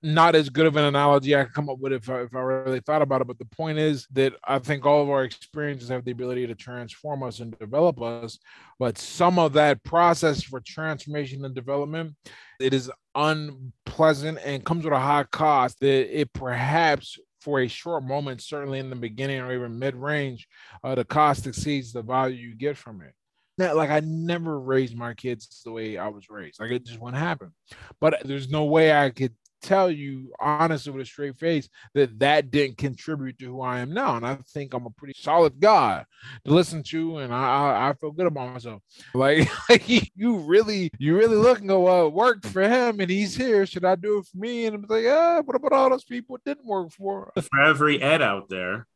not 0.02 0.36
as 0.36 0.50
good 0.50 0.66
of 0.66 0.76
an 0.76 0.86
analogy 0.86 1.36
I 1.36 1.44
could 1.44 1.54
come 1.54 1.70
up 1.70 1.80
with 1.80 1.94
if 1.94 2.10
I, 2.10 2.22
if 2.22 2.36
I 2.36 2.40
really 2.40 2.80
thought 2.80 3.02
about 3.02 3.22
it. 3.22 3.28
But 3.28 3.40
the 3.40 3.46
point 3.46 3.78
is 3.78 4.08
that 4.14 4.34
I 4.44 4.60
think 4.60 4.86
all 4.86 5.02
of 5.02 5.10
our 5.10 5.24
experiences 5.24 5.90
have 5.90 6.06
the 6.06 6.12
ability 6.12 6.48
to 6.48 6.56
transform 6.56 7.24
us 7.24 7.40
and 7.40 7.58
develop 7.58 8.02
us. 8.02 8.40
But 8.80 8.98
some 8.98 9.40
of 9.40 9.54
that 9.54 9.84
process 9.84 10.44
for 10.44 10.60
transformation 10.60 11.46
and 11.46 11.56
development, 11.56 12.16
it 12.60 12.74
is 12.74 12.92
unpleasant 13.16 14.40
and 14.44 14.66
comes 14.66 14.84
with 14.84 14.94
a 14.94 15.00
high 15.00 15.24
cost 15.24 15.80
that 15.80 16.20
it 16.20 16.32
perhaps 16.34 17.18
for 17.46 17.60
a 17.60 17.68
short 17.68 18.04
moment, 18.04 18.42
certainly 18.42 18.80
in 18.80 18.90
the 18.90 18.96
beginning 18.96 19.40
or 19.40 19.54
even 19.54 19.78
mid 19.78 19.96
range, 19.96 20.48
uh, 20.84 20.96
the 20.96 21.06
cost 21.06 21.46
exceeds 21.46 21.94
the 21.94 22.02
value 22.02 22.36
you 22.36 22.56
get 22.56 22.76
from 22.76 23.02
it. 23.02 23.14
Now, 23.60 23.76
like 23.76 23.92
I 23.92 24.00
never 24.02 24.60
raised 24.60 24.98
my 24.98 25.14
kids 25.14 25.62
the 25.64 25.72
way 25.72 25.96
I 25.96 26.08
was 26.08 26.28
raised. 26.28 26.60
Like 26.60 26.72
it 26.72 26.86
just 26.86 27.00
wouldn't 27.00 27.22
happen. 27.22 27.54
But 28.02 28.16
there's 28.26 28.50
no 28.50 28.66
way 28.66 28.92
I 28.92 29.12
could 29.12 29.36
tell 29.66 29.90
you 29.90 30.32
honestly 30.40 30.92
with 30.92 31.02
a 31.02 31.06
straight 31.06 31.36
face 31.36 31.68
that 31.94 32.20
that 32.20 32.52
didn't 32.52 32.78
contribute 32.78 33.40
to 33.40 33.46
who 33.46 33.62
I 33.62 33.80
am 33.80 33.94
now. 33.94 34.16
And 34.16 34.26
I 34.26 34.38
think 34.54 34.74
I'm 34.74 34.86
a 34.86 34.92
pretty 34.92 35.14
solid 35.18 35.60
guy 35.60 36.06
to 36.46 36.52
listen 36.52 36.84
to, 36.84 37.18
and 37.18 37.34
I 37.34 37.90
I, 37.90 37.94
feel 37.94 38.12
good 38.12 38.28
about 38.28 38.54
myself. 38.54 38.82
Like, 39.14 39.50
like 39.70 39.88
you 40.16 40.38
really 40.38 40.92
you 41.00 41.18
really 41.18 41.38
look 41.38 41.60
and 41.60 41.68
go, 41.68 41.82
well, 41.82 42.08
it 42.08 42.14
worked 42.14 42.46
for 42.46 42.62
him, 42.62 43.00
and 43.00 43.10
he's 43.10 43.36
here. 43.36 43.66
Should 43.66 43.86
I 43.86 43.96
do 43.96 44.20
it 44.20 44.28
for 44.28 44.38
me? 44.38 44.66
And 44.66 44.76
I'm 44.76 44.86
like, 44.88 45.06
ah, 45.08 45.42
what 45.44 45.56
about 45.56 45.74
all 45.74 45.90
those 45.90 46.04
people 46.04 46.36
it 46.36 46.44
didn't 46.46 46.66
work 46.66 46.92
for? 46.92 47.32
For 47.36 47.62
every 47.62 48.02
Ed 48.02 48.22
out 48.22 48.50
there, 48.50 48.88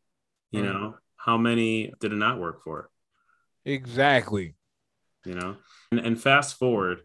you 0.52 0.62
mm-hmm. 0.62 0.72
know, 0.72 0.96
how 1.16 1.38
many 1.38 1.94
did 2.00 2.14
it 2.14 2.18
not 2.18 2.40
work 2.40 2.64
for? 2.64 2.90
Exactly. 3.66 4.56
You 5.26 5.36
know, 5.36 5.58
and, 5.92 6.00
and 6.00 6.22
fast 6.22 6.58
forward 6.58 7.02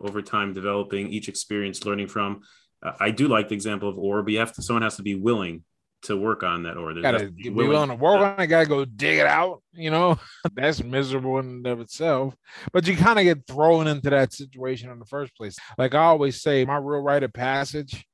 over 0.00 0.22
time, 0.22 0.52
developing 0.54 1.08
each 1.08 1.28
experience, 1.28 1.84
learning 1.84 2.08
from. 2.08 2.42
I 2.82 3.10
do 3.10 3.28
like 3.28 3.48
the 3.48 3.54
example 3.54 3.88
of 3.88 3.98
ore, 3.98 4.22
but 4.22 4.32
you 4.32 4.38
have 4.38 4.52
to. 4.54 4.62
Someone 4.62 4.82
has 4.82 4.96
to 4.96 5.02
be 5.02 5.14
willing 5.14 5.64
to 6.02 6.16
work 6.16 6.42
on 6.42 6.62
that 6.62 6.76
ore. 6.76 6.94
Gotta 6.94 7.30
be 7.30 7.50
willing, 7.50 7.70
willing 7.70 7.88
to 7.90 7.94
work 7.94 8.20
on 8.20 8.40
it. 8.40 8.46
Gotta 8.46 8.66
go 8.66 8.84
dig 8.84 9.18
it 9.18 9.26
out. 9.26 9.62
You 9.72 9.90
know, 9.90 10.18
that's 10.54 10.82
miserable 10.82 11.38
in 11.38 11.46
and 11.46 11.66
of 11.66 11.80
itself. 11.80 12.34
But 12.72 12.86
you 12.86 12.96
kind 12.96 13.18
of 13.18 13.24
get 13.24 13.46
thrown 13.46 13.86
into 13.86 14.10
that 14.10 14.32
situation 14.32 14.90
in 14.90 14.98
the 14.98 15.04
first 15.04 15.36
place. 15.36 15.56
Like 15.76 15.94
I 15.94 16.04
always 16.04 16.40
say, 16.40 16.64
my 16.64 16.76
real 16.76 17.02
rite 17.02 17.22
of 17.22 17.32
passage 17.32 18.04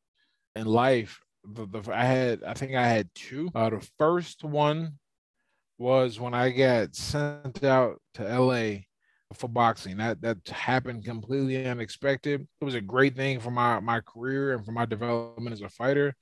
in 0.54 0.66
life. 0.66 1.20
The, 1.44 1.66
the 1.66 1.92
I 1.92 2.04
had, 2.04 2.42
I 2.42 2.54
think 2.54 2.74
I 2.74 2.88
had 2.88 3.08
two. 3.14 3.50
Uh, 3.54 3.70
the 3.70 3.88
first 3.98 4.42
one 4.42 4.98
was 5.78 6.18
when 6.18 6.34
I 6.34 6.50
got 6.50 6.96
sent 6.96 7.62
out 7.62 8.00
to 8.14 8.22
LA 8.24 8.85
for 9.34 9.48
boxing. 9.48 9.96
That 9.96 10.20
that 10.22 10.48
happened 10.48 11.04
completely 11.04 11.66
unexpected. 11.66 12.46
It 12.60 12.64
was 12.64 12.74
a 12.74 12.80
great 12.80 13.16
thing 13.16 13.40
for 13.40 13.50
my 13.50 13.80
my 13.80 14.00
career 14.00 14.54
and 14.54 14.64
for 14.64 14.72
my 14.72 14.86
development 14.86 15.52
as 15.52 15.62
a 15.62 15.68
fighter. 15.68 16.14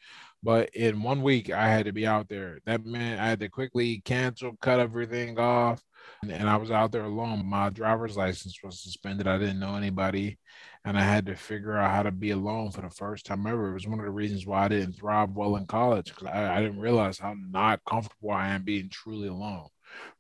But 0.43 0.71
in 0.75 1.03
one 1.03 1.23
week, 1.23 1.51
I 1.51 1.69
had 1.69 1.87
to 1.87 1.93
be 1.93 2.07
out 2.07 2.29
there. 2.29 2.59
That 2.67 2.85
meant 2.85 3.21
I 3.21 3.29
had 3.29 3.41
to 3.41 3.49
quickly 3.49 4.03
cancel, 4.05 4.57
cut 4.61 4.79
everything 4.79 5.39
off, 5.39 5.83
and, 6.23 6.31
and 6.31 6.51
I 6.51 6.57
was 6.57 6.71
out 6.71 6.93
there 6.93 7.05
alone. 7.05 7.47
My 7.47 7.71
driver's 7.71 8.17
license 8.17 8.59
was 8.63 8.83
suspended. 8.83 9.27
I 9.27 9.39
didn't 9.39 9.61
know 9.61 9.77
anybody, 9.77 10.39
and 10.85 10.99
I 10.99 11.03
had 11.03 11.27
to 11.27 11.35
figure 11.37 11.77
out 11.77 11.91
how 11.93 12.03
to 12.03 12.13
be 12.13 12.31
alone 12.31 12.73
for 12.73 12.83
the 12.83 12.91
first 12.91 13.25
time 13.27 13.47
ever. 13.47 13.71
It 13.71 13.75
was 13.75 13.89
one 13.89 14.01
of 14.01 14.05
the 14.05 14.11
reasons 14.11 14.47
why 14.47 14.65
I 14.65 14.69
didn't 14.69 14.95
thrive 14.95 15.31
well 15.31 15.57
in 15.57 15.67
college 15.67 16.07
because 16.15 16.29
I, 16.29 16.57
I 16.59 16.61
didn't 16.61 16.81
realize 16.81 17.19
how 17.19 17.35
not 17.51 17.81
comfortable 17.89 18.31
I 18.31 18.49
am 18.49 18.65
being 18.65 18.91
truly 18.91 19.29
alone 19.29 19.69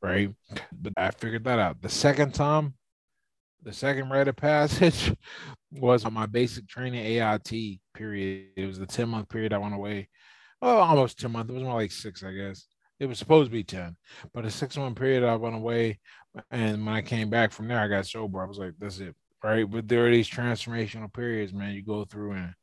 right? 0.02 0.30
But 0.72 0.92
I 0.96 1.10
figured 1.10 1.44
that 1.44 1.58
out. 1.58 1.82
The 1.82 1.88
second 1.88 2.34
time, 2.34 2.74
the 3.62 3.72
second 3.72 4.10
rite 4.10 4.28
of 4.28 4.36
passage 4.36 5.14
was 5.72 6.04
on 6.04 6.12
my 6.12 6.26
basic 6.26 6.68
training 6.68 7.04
AIT 7.04 7.80
period. 7.94 8.48
It 8.56 8.66
was 8.66 8.78
the 8.78 8.86
10 8.86 9.08
month 9.08 9.28
period 9.28 9.52
I 9.52 9.58
went 9.58 9.74
away. 9.74 10.08
Oh, 10.60 10.78
almost 10.78 11.18
10 11.18 11.32
months. 11.32 11.50
It 11.50 11.54
was 11.54 11.62
more 11.62 11.80
like 11.80 11.92
six, 11.92 12.22
I 12.22 12.32
guess. 12.32 12.66
It 13.00 13.06
was 13.06 13.18
supposed 13.18 13.50
to 13.50 13.52
be 13.52 13.64
10, 13.64 13.96
but 14.32 14.44
a 14.44 14.50
six 14.50 14.76
month 14.76 14.96
period 14.98 15.24
I 15.24 15.34
went 15.36 15.56
away. 15.56 15.98
And 16.50 16.84
when 16.84 16.94
I 16.94 17.02
came 17.02 17.30
back 17.30 17.52
from 17.52 17.68
there, 17.68 17.78
I 17.78 17.88
got 17.88 18.06
sober. 18.06 18.42
I 18.42 18.46
was 18.46 18.58
like, 18.58 18.74
that's 18.78 19.00
it. 19.00 19.14
Right. 19.42 19.68
But 19.70 19.88
there 19.88 20.06
are 20.06 20.10
these 20.10 20.28
transformational 20.28 21.12
periods, 21.12 21.52
man, 21.52 21.74
you 21.74 21.82
go 21.82 22.04
through 22.04 22.32
and 22.32 22.54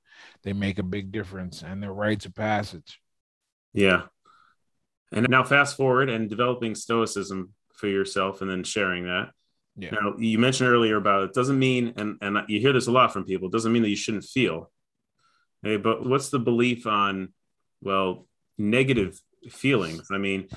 they 0.44 0.54
make 0.54 0.80
a 0.80 0.84
big 0.84 1.12
difference 1.12 1.62
and 1.64 1.82
they're 1.82 1.94
rites 1.94 2.26
of 2.26 2.34
passage. 2.34 3.00
Yeah. 3.74 4.04
And 5.12 5.28
now 5.30 5.44
fast 5.44 5.76
forward 5.76 6.10
and 6.10 6.30
developing 6.30 6.76
stoicism 6.76 7.54
for 7.74 7.88
yourself 7.88 8.42
and 8.42 8.50
then 8.50 8.64
sharing 8.64 9.06
that. 9.06 9.32
Yeah. 9.76 9.92
Now 9.92 10.16
you 10.18 10.38
mentioned 10.38 10.70
earlier 10.70 10.98
about 10.98 11.24
it 11.24 11.34
doesn't 11.34 11.58
mean 11.58 11.94
and 11.96 12.18
and 12.22 12.38
you 12.48 12.60
hear 12.60 12.74
this 12.74 12.88
a 12.88 12.92
lot 12.92 13.14
from 13.14 13.26
people, 13.26 13.48
it 13.48 13.54
doesn't 13.54 13.72
mean 13.72 13.84
that 13.84 13.90
you 13.90 13.96
shouldn't 13.96 14.26
feel. 14.26 14.72
Okay, 15.66 15.78
but 15.78 16.06
what's 16.06 16.30
the 16.30 16.40
belief 16.40 16.88
on 16.88 17.30
well, 17.82 18.28
negative 18.58 19.20
feelings? 19.50 20.08
I 20.12 20.18
mean, 20.18 20.48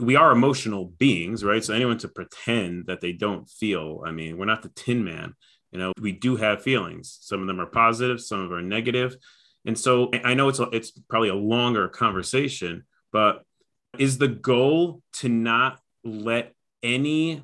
we 0.00 0.16
are 0.16 0.32
emotional 0.32 0.86
beings, 0.86 1.44
right? 1.44 1.62
So 1.62 1.74
anyone 1.74 1.98
to 1.98 2.08
pretend 2.08 2.86
that 2.86 3.00
they 3.00 3.12
don't 3.12 3.48
feel, 3.48 4.02
I 4.04 4.12
mean, 4.12 4.38
we're 4.38 4.46
not 4.46 4.62
the 4.62 4.70
tin 4.70 5.04
man. 5.04 5.34
You 5.72 5.78
know, 5.78 5.92
we 6.00 6.12
do 6.12 6.36
have 6.36 6.62
feelings. 6.62 7.18
Some 7.20 7.42
of 7.42 7.46
them 7.46 7.60
are 7.60 7.66
positive, 7.66 8.20
some 8.20 8.40
of 8.40 8.48
them 8.48 8.58
are 8.58 8.62
negative. 8.62 9.16
And 9.66 9.78
so 9.78 10.10
I 10.24 10.34
know 10.34 10.48
it's 10.48 10.60
a, 10.60 10.68
it's 10.70 10.90
probably 10.90 11.28
a 11.28 11.34
longer 11.34 11.88
conversation, 11.88 12.84
but 13.12 13.42
is 13.98 14.18
the 14.18 14.28
goal 14.28 15.02
to 15.14 15.28
not 15.28 15.80
let 16.04 16.54
any 16.82 17.42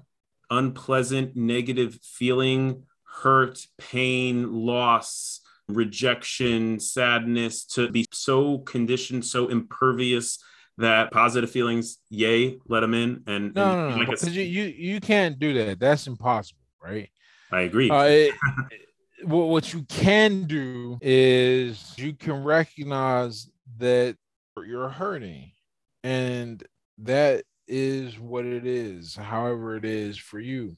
unpleasant 0.50 1.34
negative 1.36 1.98
feeling 2.02 2.84
hurt 3.22 3.66
pain 3.78 4.52
loss 4.52 5.40
rejection 5.68 6.78
sadness 6.78 7.64
to 7.64 7.88
be 7.88 8.06
so 8.12 8.58
conditioned 8.58 9.24
so 9.24 9.48
impervious 9.48 10.38
that 10.76 11.10
positive 11.10 11.50
feelings 11.50 11.98
yay 12.10 12.58
let 12.66 12.80
them 12.80 12.94
in. 12.94 13.22
And 13.26 13.54
no 13.54 13.88
and, 13.88 13.90
no, 13.90 13.96
no, 13.96 14.06
because 14.06 14.36
you, 14.36 14.42
you 14.42 14.64
you 14.64 15.00
can't 15.00 15.38
do 15.38 15.54
that. 15.54 15.78
That's 15.78 16.06
impossible 16.06 16.64
right? 16.84 17.08
I 17.50 17.62
agree. 17.62 17.90
Uh, 17.90 18.02
it, 18.02 18.34
what 19.24 19.72
you 19.72 19.82
can 19.84 20.44
do 20.44 20.98
is 21.00 21.94
you 21.96 22.12
can 22.12 22.44
recognize 22.44 23.48
that 23.78 24.16
you're 24.64 24.88
hurting 24.88 25.50
and 26.04 26.62
that 26.98 27.44
is 27.66 28.20
what 28.20 28.44
it 28.44 28.66
is, 28.66 29.16
however 29.16 29.74
it 29.74 29.86
is 29.86 30.18
for 30.18 30.38
you. 30.38 30.76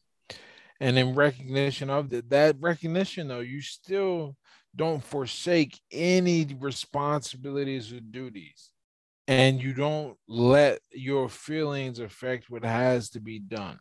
And 0.81 0.97
in 0.97 1.15
recognition 1.15 1.91
of 1.91 2.11
that, 2.11 2.31
that 2.31 2.57
recognition, 2.61 3.27
though, 3.27 3.41
you 3.41 3.61
still 3.61 4.37
don't 4.75 5.03
forsake 5.03 5.81
any 5.91 6.47
responsibilities 6.61 7.93
or 7.93 8.01
duties. 8.01 8.71
And 9.27 9.61
you 9.61 9.75
don't 9.75 10.17
let 10.29 10.79
your 10.93 11.29
feelings 11.29 11.99
affect 11.99 12.49
what 12.49 12.65
has 12.65 13.11
to 13.11 13.21
be 13.21 13.41
done. 13.41 13.81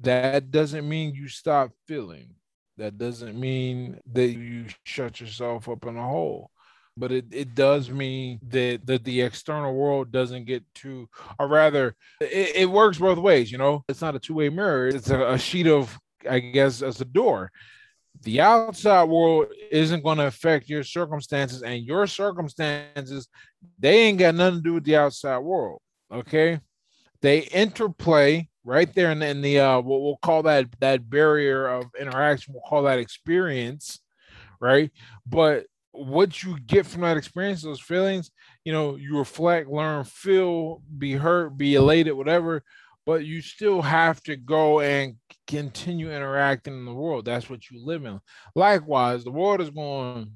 That 0.00 0.50
doesn't 0.50 0.88
mean 0.88 1.14
you 1.14 1.28
stop 1.28 1.72
feeling. 1.86 2.36
That 2.78 2.96
doesn't 2.96 3.38
mean 3.38 4.00
that 4.12 4.28
you 4.28 4.66
shut 4.84 5.20
yourself 5.20 5.68
up 5.68 5.84
in 5.84 5.98
a 5.98 6.02
hole 6.02 6.50
but 6.96 7.12
it, 7.12 7.26
it 7.30 7.54
does 7.54 7.90
mean 7.90 8.38
that, 8.48 8.86
that 8.86 9.04
the 9.04 9.20
external 9.20 9.74
world 9.74 10.10
doesn't 10.10 10.44
get 10.44 10.64
to, 10.76 11.08
or 11.38 11.48
rather, 11.48 11.94
it, 12.20 12.56
it 12.56 12.70
works 12.70 12.98
both 12.98 13.18
ways. 13.18 13.52
You 13.52 13.58
know, 13.58 13.84
it's 13.88 14.00
not 14.00 14.14
a 14.14 14.18
two 14.18 14.34
way 14.34 14.48
mirror, 14.48 14.88
it's 14.88 15.10
a, 15.10 15.32
a 15.32 15.38
sheet 15.38 15.66
of, 15.66 15.98
I 16.28 16.38
guess, 16.38 16.82
as 16.82 17.00
a 17.00 17.04
door. 17.04 17.50
The 18.22 18.40
outside 18.40 19.04
world 19.04 19.48
isn't 19.70 20.02
going 20.02 20.18
to 20.18 20.26
affect 20.26 20.68
your 20.68 20.82
circumstances, 20.82 21.62
and 21.62 21.84
your 21.84 22.06
circumstances, 22.06 23.28
they 23.78 24.04
ain't 24.04 24.18
got 24.18 24.34
nothing 24.34 24.60
to 24.60 24.62
do 24.62 24.74
with 24.74 24.84
the 24.84 24.96
outside 24.96 25.38
world. 25.38 25.80
Okay. 26.12 26.60
They 27.20 27.40
interplay 27.40 28.48
right 28.64 28.92
there 28.94 29.12
in 29.12 29.22
in 29.22 29.40
the 29.40 29.60
uh, 29.60 29.80
what 29.80 30.02
we'll 30.02 30.18
call 30.18 30.42
that 30.42 30.66
that 30.80 31.08
barrier 31.08 31.66
of 31.68 31.84
interaction. 31.98 32.52
We'll 32.52 32.62
call 32.68 32.82
that 32.82 32.98
experience, 32.98 34.00
right? 34.60 34.90
But 35.26 35.66
what 35.96 36.42
you 36.42 36.58
get 36.60 36.86
from 36.86 37.02
that 37.02 37.16
experience, 37.16 37.62
those 37.62 37.80
feelings, 37.80 38.30
you 38.64 38.72
know, 38.72 38.96
you 38.96 39.18
reflect, 39.18 39.68
learn, 39.68 40.04
feel, 40.04 40.82
be 40.98 41.12
hurt, 41.12 41.56
be 41.56 41.74
elated, 41.74 42.14
whatever, 42.14 42.62
but 43.04 43.24
you 43.24 43.40
still 43.40 43.82
have 43.82 44.22
to 44.24 44.36
go 44.36 44.80
and 44.80 45.16
continue 45.46 46.10
interacting 46.10 46.74
in 46.74 46.84
the 46.84 46.92
world. 46.92 47.24
That's 47.24 47.48
what 47.48 47.70
you 47.70 47.84
live 47.84 48.04
in. 48.04 48.20
Likewise, 48.54 49.24
the 49.24 49.30
world 49.30 49.60
is 49.60 49.70
going, 49.70 50.30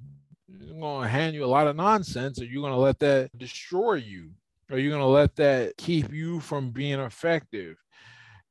going 0.78 1.02
to 1.02 1.08
hand 1.08 1.34
you 1.34 1.44
a 1.44 1.46
lot 1.46 1.66
of 1.66 1.76
nonsense, 1.76 2.40
Are 2.40 2.44
you're 2.44 2.62
going 2.62 2.72
to 2.72 2.78
let 2.78 2.98
that 3.00 3.36
destroy 3.36 3.94
you, 3.94 4.30
Are 4.70 4.78
you're 4.78 4.92
going 4.92 5.02
to 5.02 5.06
let 5.06 5.36
that 5.36 5.76
keep 5.76 6.12
you 6.12 6.40
from 6.40 6.70
being 6.70 7.00
effective. 7.00 7.76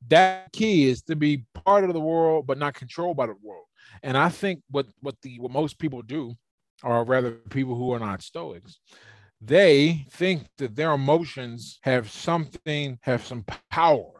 That 0.08 0.52
key 0.54 0.90
is 0.90 1.02
to 1.04 1.16
be 1.16 1.46
part 1.66 1.84
of 1.84 1.94
the 1.94 2.00
world, 2.00 2.48
but 2.48 2.58
not 2.58 2.74
controlled 2.74 3.18
by 3.18 3.28
the 3.28 3.36
world. 3.42 3.66
And 4.04 4.18
I 4.18 4.30
think 4.30 4.62
what 4.70 4.88
what 5.02 5.16
the 5.22 5.40
what 5.40 5.52
most 5.52 5.78
people 5.78 6.02
do 6.02 6.38
or 6.84 7.04
rather 7.04 7.32
people 7.50 7.76
who 7.76 7.92
are 7.92 8.00
not 8.00 8.22
stoics 8.22 8.80
they 9.42 10.06
think 10.12 10.44
that 10.58 10.76
their 10.76 10.92
emotions 10.92 11.80
have 11.84 12.10
something 12.10 12.98
have 13.02 13.26
some 13.26 13.46
power 13.72 14.20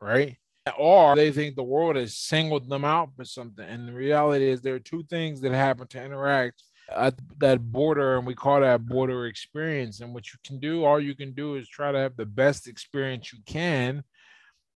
right? 0.00 0.36
Or 0.78 1.16
they 1.16 1.32
think 1.32 1.56
the 1.56 1.62
world 1.62 1.96
has 1.96 2.16
singled 2.16 2.68
them 2.68 2.84
out 2.84 3.10
for 3.16 3.24
something. 3.24 3.64
And 3.64 3.88
the 3.88 3.92
reality 3.92 4.48
is 4.48 4.60
there 4.60 4.74
are 4.74 4.80
two 4.80 5.02
things 5.04 5.40
that 5.40 5.52
happen 5.52 5.86
to 5.88 6.04
interact 6.04 6.62
at 6.94 7.14
that 7.38 7.60
border 7.60 8.16
and 8.16 8.26
we 8.26 8.34
call 8.34 8.60
that 8.60 8.86
border 8.86 9.26
experience. 9.26 10.00
And 10.00 10.12
what 10.14 10.26
you 10.32 10.38
can 10.44 10.58
do 10.58 10.84
all 10.84 11.00
you 11.00 11.14
can 11.14 11.32
do 11.32 11.56
is 11.56 11.68
try 11.68 11.92
to 11.92 11.98
have 11.98 12.16
the 12.16 12.26
best 12.26 12.66
experience 12.68 13.32
you 13.32 13.38
can. 13.46 14.02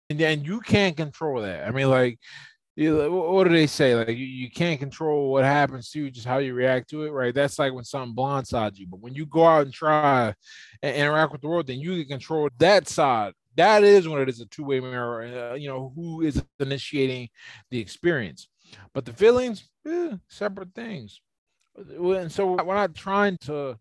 And 0.10 0.20
then 0.20 0.44
you 0.44 0.60
can't 0.60 0.98
control 0.98 1.42
that. 1.42 1.68
I 1.68 1.72
mean 1.72 1.90
like 1.90 2.20
you, 2.80 3.12
what 3.12 3.44
do 3.44 3.50
they 3.50 3.68
say? 3.68 3.94
Like 3.94 4.10
you, 4.10 4.26
you 4.26 4.50
can't 4.50 4.80
control 4.80 5.32
what 5.32 5.44
happens 5.44 5.90
to 5.92 6.00
you, 6.00 6.12
just 6.12 6.26
how 6.26 6.38
you 6.38 6.54
react 6.54 6.90
to 6.92 7.04
it, 7.04 7.10
right? 7.10 7.36
That's 7.36 7.60
like 7.60 7.74
when 7.74 7.84
something 7.84 8.16
blindsides 8.16 8.78
you. 8.78 8.88
But 8.88 9.02
when 9.02 9.14
you 9.14 9.26
go 9.26 9.44
out 9.44 9.64
and 9.66 9.74
try 9.74 10.34
and 10.82 10.96
interact 10.96 11.34
with 11.34 11.42
the 11.42 11.50
world, 11.50 11.68
then 11.68 11.80
you 11.80 11.98
can 11.98 12.08
control 12.08 12.50
that 12.60 12.88
side. 12.88 13.34
That 13.58 13.84
is 13.84 14.08
when 14.08 14.22
it 14.22 14.30
is 14.30 14.40
a 14.40 14.46
two-way 14.46 14.80
mirror. 14.80 15.52
Uh, 15.52 15.56
you 15.56 15.68
know 15.68 15.92
who 15.94 16.22
is 16.22 16.42
initiating 16.60 17.28
the 17.70 17.80
experience, 17.80 18.48
but 18.94 19.04
the 19.04 19.12
feelings, 19.12 19.70
eh, 19.86 20.16
separate 20.30 20.74
things. 20.74 21.20
And 21.76 22.32
so 22.32 22.54
we're 22.64 22.76
not 22.76 22.96
trying 22.96 23.38
to 23.42 23.78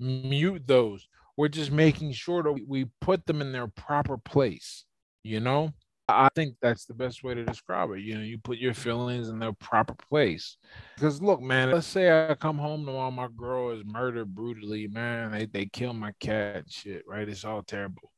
mute 0.00 0.66
those. 0.66 1.06
We're 1.36 1.48
just 1.48 1.70
making 1.70 2.12
sure 2.12 2.42
that 2.42 2.52
we 2.66 2.86
put 3.00 3.26
them 3.26 3.40
in 3.40 3.52
their 3.52 3.68
proper 3.68 4.16
place. 4.16 4.84
You 5.22 5.38
know 5.38 5.72
I 6.14 6.28
think 6.34 6.56
that's 6.60 6.84
the 6.84 6.94
best 6.94 7.22
way 7.22 7.34
to 7.34 7.44
describe 7.44 7.90
it. 7.90 8.00
You 8.00 8.16
know, 8.16 8.24
you 8.24 8.38
put 8.38 8.58
your 8.58 8.74
feelings 8.74 9.28
in 9.28 9.38
their 9.38 9.52
proper 9.52 9.94
place. 9.94 10.56
Because 10.94 11.20
look, 11.20 11.40
man, 11.40 11.70
let's 11.70 11.86
say 11.86 12.28
I 12.28 12.34
come 12.34 12.58
home 12.58 12.86
to 12.86 12.92
while 12.92 13.10
my 13.10 13.28
girl 13.36 13.70
is 13.70 13.84
murdered 13.84 14.34
brutally, 14.34 14.88
man. 14.88 15.32
They 15.32 15.46
they 15.46 15.66
kill 15.66 15.92
my 15.92 16.12
cat 16.20 16.64
shit, 16.68 17.04
right? 17.06 17.28
It's 17.28 17.44
all 17.44 17.62
terrible. 17.62 18.12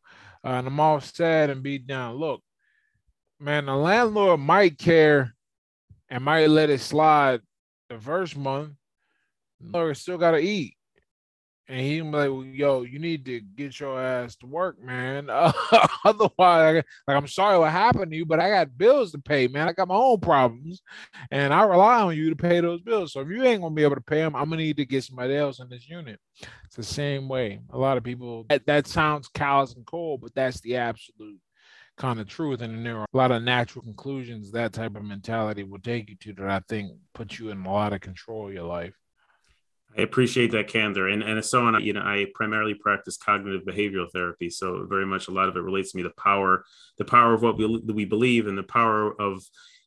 Uh, 0.44 0.48
and 0.50 0.66
I'm 0.66 0.80
all 0.80 1.00
sad 1.00 1.50
and 1.50 1.62
beat 1.62 1.86
down. 1.86 2.16
Look, 2.16 2.42
man, 3.38 3.66
the 3.66 3.76
landlord 3.76 4.40
might 4.40 4.78
care 4.78 5.34
and 6.08 6.24
might 6.24 6.48
let 6.48 6.70
it 6.70 6.80
slide 6.80 7.40
the 7.88 7.98
first 7.98 8.36
month. 8.36 8.72
Landlord 9.60 9.96
still 9.96 10.18
got 10.18 10.32
to 10.32 10.38
eat. 10.38 10.76
And 11.72 11.80
he 11.80 12.02
be 12.02 12.10
like, 12.10 12.54
yo, 12.54 12.82
you 12.82 12.98
need 12.98 13.24
to 13.24 13.40
get 13.40 13.80
your 13.80 13.98
ass 13.98 14.36
to 14.36 14.46
work, 14.46 14.78
man. 14.78 15.30
Uh, 15.30 15.50
otherwise, 16.04 16.84
like, 17.08 17.16
I'm 17.16 17.26
sorry 17.26 17.58
what 17.58 17.72
happened 17.72 18.10
to 18.10 18.16
you, 18.18 18.26
but 18.26 18.40
I 18.40 18.50
got 18.50 18.76
bills 18.76 19.12
to 19.12 19.18
pay, 19.18 19.48
man. 19.48 19.68
I 19.68 19.72
got 19.72 19.88
my 19.88 19.94
own 19.94 20.20
problems, 20.20 20.82
and 21.30 21.54
I 21.54 21.62
rely 21.62 22.02
on 22.02 22.14
you 22.14 22.28
to 22.28 22.36
pay 22.36 22.60
those 22.60 22.82
bills. 22.82 23.14
So 23.14 23.20
if 23.20 23.28
you 23.28 23.42
ain't 23.44 23.62
gonna 23.62 23.74
be 23.74 23.84
able 23.84 23.94
to 23.94 24.02
pay 24.02 24.18
them, 24.18 24.36
I'm 24.36 24.50
gonna 24.50 24.58
need 24.58 24.76
to 24.76 24.84
get 24.84 25.04
somebody 25.04 25.34
else 25.34 25.60
in 25.60 25.70
this 25.70 25.88
unit. 25.88 26.20
It's 26.66 26.76
the 26.76 26.82
same 26.82 27.26
way. 27.26 27.60
A 27.70 27.78
lot 27.78 27.96
of 27.96 28.04
people 28.04 28.44
that, 28.50 28.66
that 28.66 28.86
sounds 28.86 29.28
callous 29.28 29.72
and 29.72 29.86
cold, 29.86 30.20
but 30.20 30.34
that's 30.34 30.60
the 30.60 30.76
absolute 30.76 31.40
kind 31.96 32.20
of 32.20 32.28
truth. 32.28 32.60
And 32.60 32.84
there 32.84 32.98
are 32.98 33.06
a 33.10 33.16
lot 33.16 33.32
of 33.32 33.42
natural 33.42 33.82
conclusions 33.82 34.52
that 34.52 34.74
type 34.74 34.94
of 34.94 35.04
mentality 35.04 35.62
will 35.62 35.80
take 35.80 36.10
you 36.10 36.16
to 36.16 36.34
that 36.34 36.50
I 36.50 36.60
think 36.68 36.92
put 37.14 37.38
you 37.38 37.48
in 37.48 37.64
a 37.64 37.72
lot 37.72 37.94
of 37.94 38.02
control 38.02 38.48
of 38.48 38.52
your 38.52 38.64
life. 38.64 38.92
I 39.96 40.02
appreciate 40.02 40.52
that 40.52 40.68
candor, 40.68 41.08
and 41.08 41.22
and 41.22 41.44
so 41.44 41.64
on. 41.64 41.82
You 41.84 41.92
know, 41.92 42.00
I 42.00 42.26
primarily 42.34 42.74
practice 42.74 43.16
cognitive 43.16 43.66
behavioral 43.66 44.10
therapy, 44.10 44.48
so 44.48 44.86
very 44.88 45.06
much 45.06 45.28
a 45.28 45.32
lot 45.32 45.48
of 45.48 45.56
it 45.56 45.60
relates 45.60 45.92
to 45.92 45.96
me 45.98 46.02
the 46.02 46.10
power, 46.10 46.64
the 46.98 47.04
power 47.04 47.34
of 47.34 47.42
what 47.42 47.58
we 47.58 47.66
we 47.66 48.04
believe, 48.04 48.46
and 48.46 48.56
the 48.56 48.62
power 48.62 49.12
of, 49.20 49.42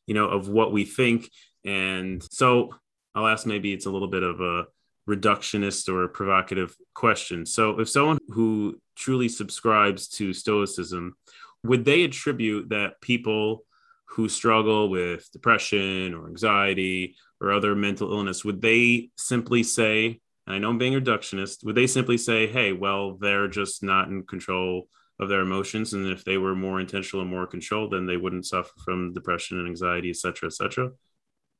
you 0.06 0.14
know, 0.14 0.28
of 0.28 0.48
what 0.48 0.72
we 0.72 0.84
think. 0.84 1.30
And 1.64 2.22
so 2.30 2.74
I'll 3.14 3.26
ask 3.26 3.46
maybe 3.46 3.72
it's 3.72 3.86
a 3.86 3.90
little 3.90 4.08
bit 4.08 4.22
of 4.22 4.40
a 4.40 4.66
reductionist 5.08 5.88
or 5.88 6.08
provocative 6.08 6.76
question. 6.94 7.46
So 7.46 7.80
if 7.80 7.88
someone 7.88 8.18
who 8.28 8.80
truly 8.96 9.28
subscribes 9.28 10.08
to 10.08 10.32
Stoicism, 10.32 11.16
would 11.62 11.84
they 11.84 12.04
attribute 12.04 12.68
that 12.70 13.00
people 13.00 13.64
who 14.06 14.28
struggle 14.28 14.88
with 14.88 15.30
depression 15.32 16.14
or 16.14 16.28
anxiety 16.28 17.16
or 17.40 17.52
other 17.52 17.74
mental 17.74 18.12
illness, 18.12 18.44
would 18.44 18.62
they 18.62 19.10
simply 19.16 19.62
say, 19.62 20.20
and 20.46 20.54
I 20.54 20.58
know 20.58 20.70
I'm 20.70 20.78
being 20.78 20.92
reductionist, 20.92 21.64
would 21.64 21.74
they 21.74 21.86
simply 21.86 22.18
say, 22.18 22.46
hey, 22.46 22.72
well, 22.72 23.16
they're 23.16 23.48
just 23.48 23.82
not 23.82 24.08
in 24.08 24.22
control 24.24 24.88
of 25.18 25.28
their 25.28 25.40
emotions. 25.40 25.92
And 25.92 26.06
if 26.06 26.24
they 26.24 26.38
were 26.38 26.54
more 26.54 26.80
intentional 26.80 27.22
and 27.22 27.30
more 27.30 27.46
controlled, 27.46 27.92
then 27.92 28.06
they 28.06 28.16
wouldn't 28.16 28.46
suffer 28.46 28.72
from 28.84 29.12
depression 29.12 29.58
and 29.58 29.68
anxiety, 29.68 30.10
et 30.10 30.16
cetera, 30.16 30.48
et 30.48 30.52
cetera? 30.52 30.90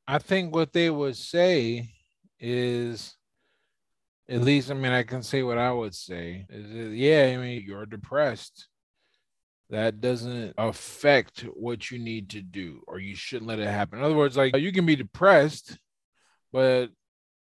I 0.06 0.18
think 0.18 0.54
what 0.54 0.72
they 0.72 0.88
would 0.88 1.16
say 1.16 1.88
is, 2.38 3.14
at 4.28 4.42
least, 4.42 4.70
I 4.70 4.74
mean, 4.74 4.92
I 4.92 5.02
can 5.02 5.22
say 5.22 5.42
what 5.42 5.58
I 5.58 5.72
would 5.72 5.94
say 5.94 6.46
is, 6.48 6.94
yeah, 6.94 7.32
I 7.32 7.36
mean, 7.38 7.64
you're 7.66 7.86
depressed 7.86 8.68
that 9.70 10.00
doesn't 10.00 10.54
affect 10.58 11.40
what 11.54 11.90
you 11.90 11.98
need 11.98 12.30
to 12.30 12.40
do 12.40 12.82
or 12.86 12.98
you 12.98 13.16
shouldn't 13.16 13.48
let 13.48 13.58
it 13.58 13.66
happen. 13.66 13.98
In 13.98 14.04
other 14.04 14.14
words, 14.14 14.36
like 14.36 14.56
you 14.56 14.72
can 14.72 14.86
be 14.86 14.96
depressed, 14.96 15.78
but 16.52 16.88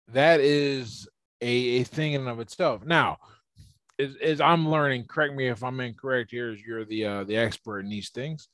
that 0.09 0.39
is 0.39 1.07
a, 1.41 1.47
a 1.47 1.83
thing 1.83 2.13
in 2.13 2.21
and 2.21 2.29
of 2.29 2.39
itself. 2.39 2.83
Now, 2.83 3.17
as, 3.99 4.15
as 4.21 4.41
I'm 4.41 4.67
learning, 4.69 5.05
correct 5.05 5.35
me 5.35 5.47
if 5.47 5.63
I'm 5.63 5.79
incorrect 5.79 6.31
here, 6.31 6.51
as 6.51 6.61
you're 6.61 6.85
the 6.85 7.05
uh, 7.05 7.23
the 7.23 7.37
expert 7.37 7.79
in 7.79 7.89
these 7.89 8.09
things. 8.09 8.47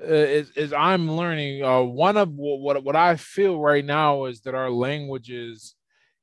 Uh, 0.00 0.06
as, 0.06 0.52
as 0.56 0.72
I'm 0.72 1.10
learning, 1.10 1.64
uh, 1.64 1.82
one 1.82 2.16
of 2.16 2.30
what, 2.30 2.60
what 2.60 2.84
what 2.84 2.96
I 2.96 3.16
feel 3.16 3.58
right 3.58 3.84
now 3.84 4.26
is 4.26 4.42
that 4.42 4.54
our 4.54 4.70
language 4.70 5.30
is 5.30 5.74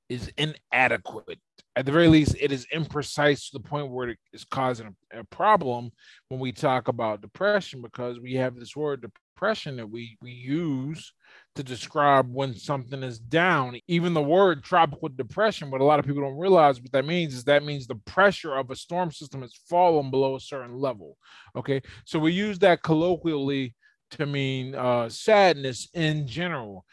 is 0.10 0.32
inadequate 0.38 1.40
at 1.78 1.86
the 1.86 1.92
very 1.92 2.08
least, 2.08 2.36
it 2.40 2.52
is 2.52 2.66
imprecise 2.74 3.46
to 3.46 3.54
the 3.54 3.60
point 3.60 3.92
where 3.92 4.10
it 4.10 4.18
is 4.34 4.44
causing 4.44 4.96
a, 5.14 5.20
a, 5.20 5.24
problem 5.26 5.92
when 6.28 6.40
we 6.40 6.52
talk 6.52 6.88
about 6.88 7.22
depression 7.22 7.84
because 7.84 8.20
we 8.20 8.34
have 8.34 8.56
this 8.56 8.76
word 8.76 9.06
depression 9.36 9.76
that 9.78 9.88
we, 9.88 10.18
we 10.20 10.32
use 10.32 11.14
to 11.56 11.62
describe 11.62 12.34
when 12.34 12.56
something 12.56 13.04
is 13.04 13.20
down. 13.20 13.80
Even 13.88 14.16
the 14.16 14.24
word 14.24 14.64
tropical 14.64 15.08
depression, 15.08 15.70
what 15.70 15.80
a 15.80 15.84
lot 15.84 16.00
of 16.00 16.06
people 16.06 16.24
don't 16.24 16.40
realize 16.40 16.82
what 16.82 16.92
that 16.94 17.06
means 17.06 17.36
is 17.36 17.44
that 17.44 17.64
means 17.64 17.86
the 17.86 18.02
pressure 18.08 18.56
of 18.56 18.72
a 18.72 18.76
storm 18.76 19.12
system 19.12 19.44
has 19.44 19.54
fallen 19.70 20.10
below 20.10 20.36
a 20.36 20.40
certain 20.40 20.80
level. 20.80 21.16
Okay. 21.56 21.84
So 22.06 22.18
we 22.18 22.34
use 22.34 22.58
that 22.60 22.82
colloquially 22.82 23.76
to 24.12 24.26
mean 24.26 24.74
uh, 24.74 25.10
sadness 25.10 25.90
in 25.94 26.26
general. 26.26 26.86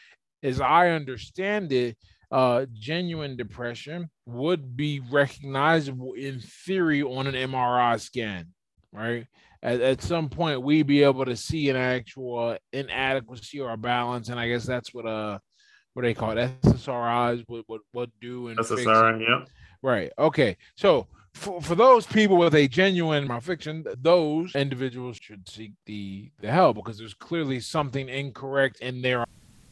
As 0.42 0.60
I 0.60 0.90
understand 0.90 1.72
it, 1.72 1.96
uh, 2.34 2.66
genuine 2.72 3.36
depression 3.36 4.10
would 4.26 4.76
be 4.76 5.00
recognizable 5.08 6.14
in 6.14 6.40
theory 6.40 7.00
on 7.00 7.28
an 7.28 7.34
MRI 7.34 8.00
scan, 8.00 8.48
right? 8.92 9.28
At, 9.62 9.80
at 9.80 10.02
some 10.02 10.28
point, 10.28 10.60
we'd 10.60 10.88
be 10.88 11.04
able 11.04 11.26
to 11.26 11.36
see 11.36 11.70
an 11.70 11.76
actual 11.76 12.58
inadequacy 12.72 13.60
or 13.60 13.70
a 13.70 13.76
balance, 13.76 14.30
and 14.30 14.40
I 14.40 14.48
guess 14.48 14.64
that's 14.64 14.92
what 14.92 15.06
uh 15.06 15.38
what 15.92 16.02
they 16.02 16.12
call 16.12 16.36
it 16.36 16.60
SSRIs 16.62 17.44
would 17.48 17.64
would, 17.68 17.82
would 17.92 18.10
do 18.20 18.48
and 18.48 18.58
SSRI, 18.58 19.20
yeah, 19.20 19.44
right. 19.80 20.10
Okay, 20.18 20.56
so 20.74 21.06
for, 21.34 21.62
for 21.62 21.76
those 21.76 22.04
people 22.04 22.36
with 22.36 22.56
a 22.56 22.66
genuine 22.66 23.28
malfiction, 23.28 23.84
those 24.02 24.56
individuals 24.56 25.18
should 25.18 25.48
seek 25.48 25.70
the 25.86 26.32
the 26.40 26.50
help 26.50 26.74
because 26.74 26.98
there's 26.98 27.14
clearly 27.14 27.60
something 27.60 28.08
incorrect 28.08 28.80
in 28.80 29.02
their 29.02 29.24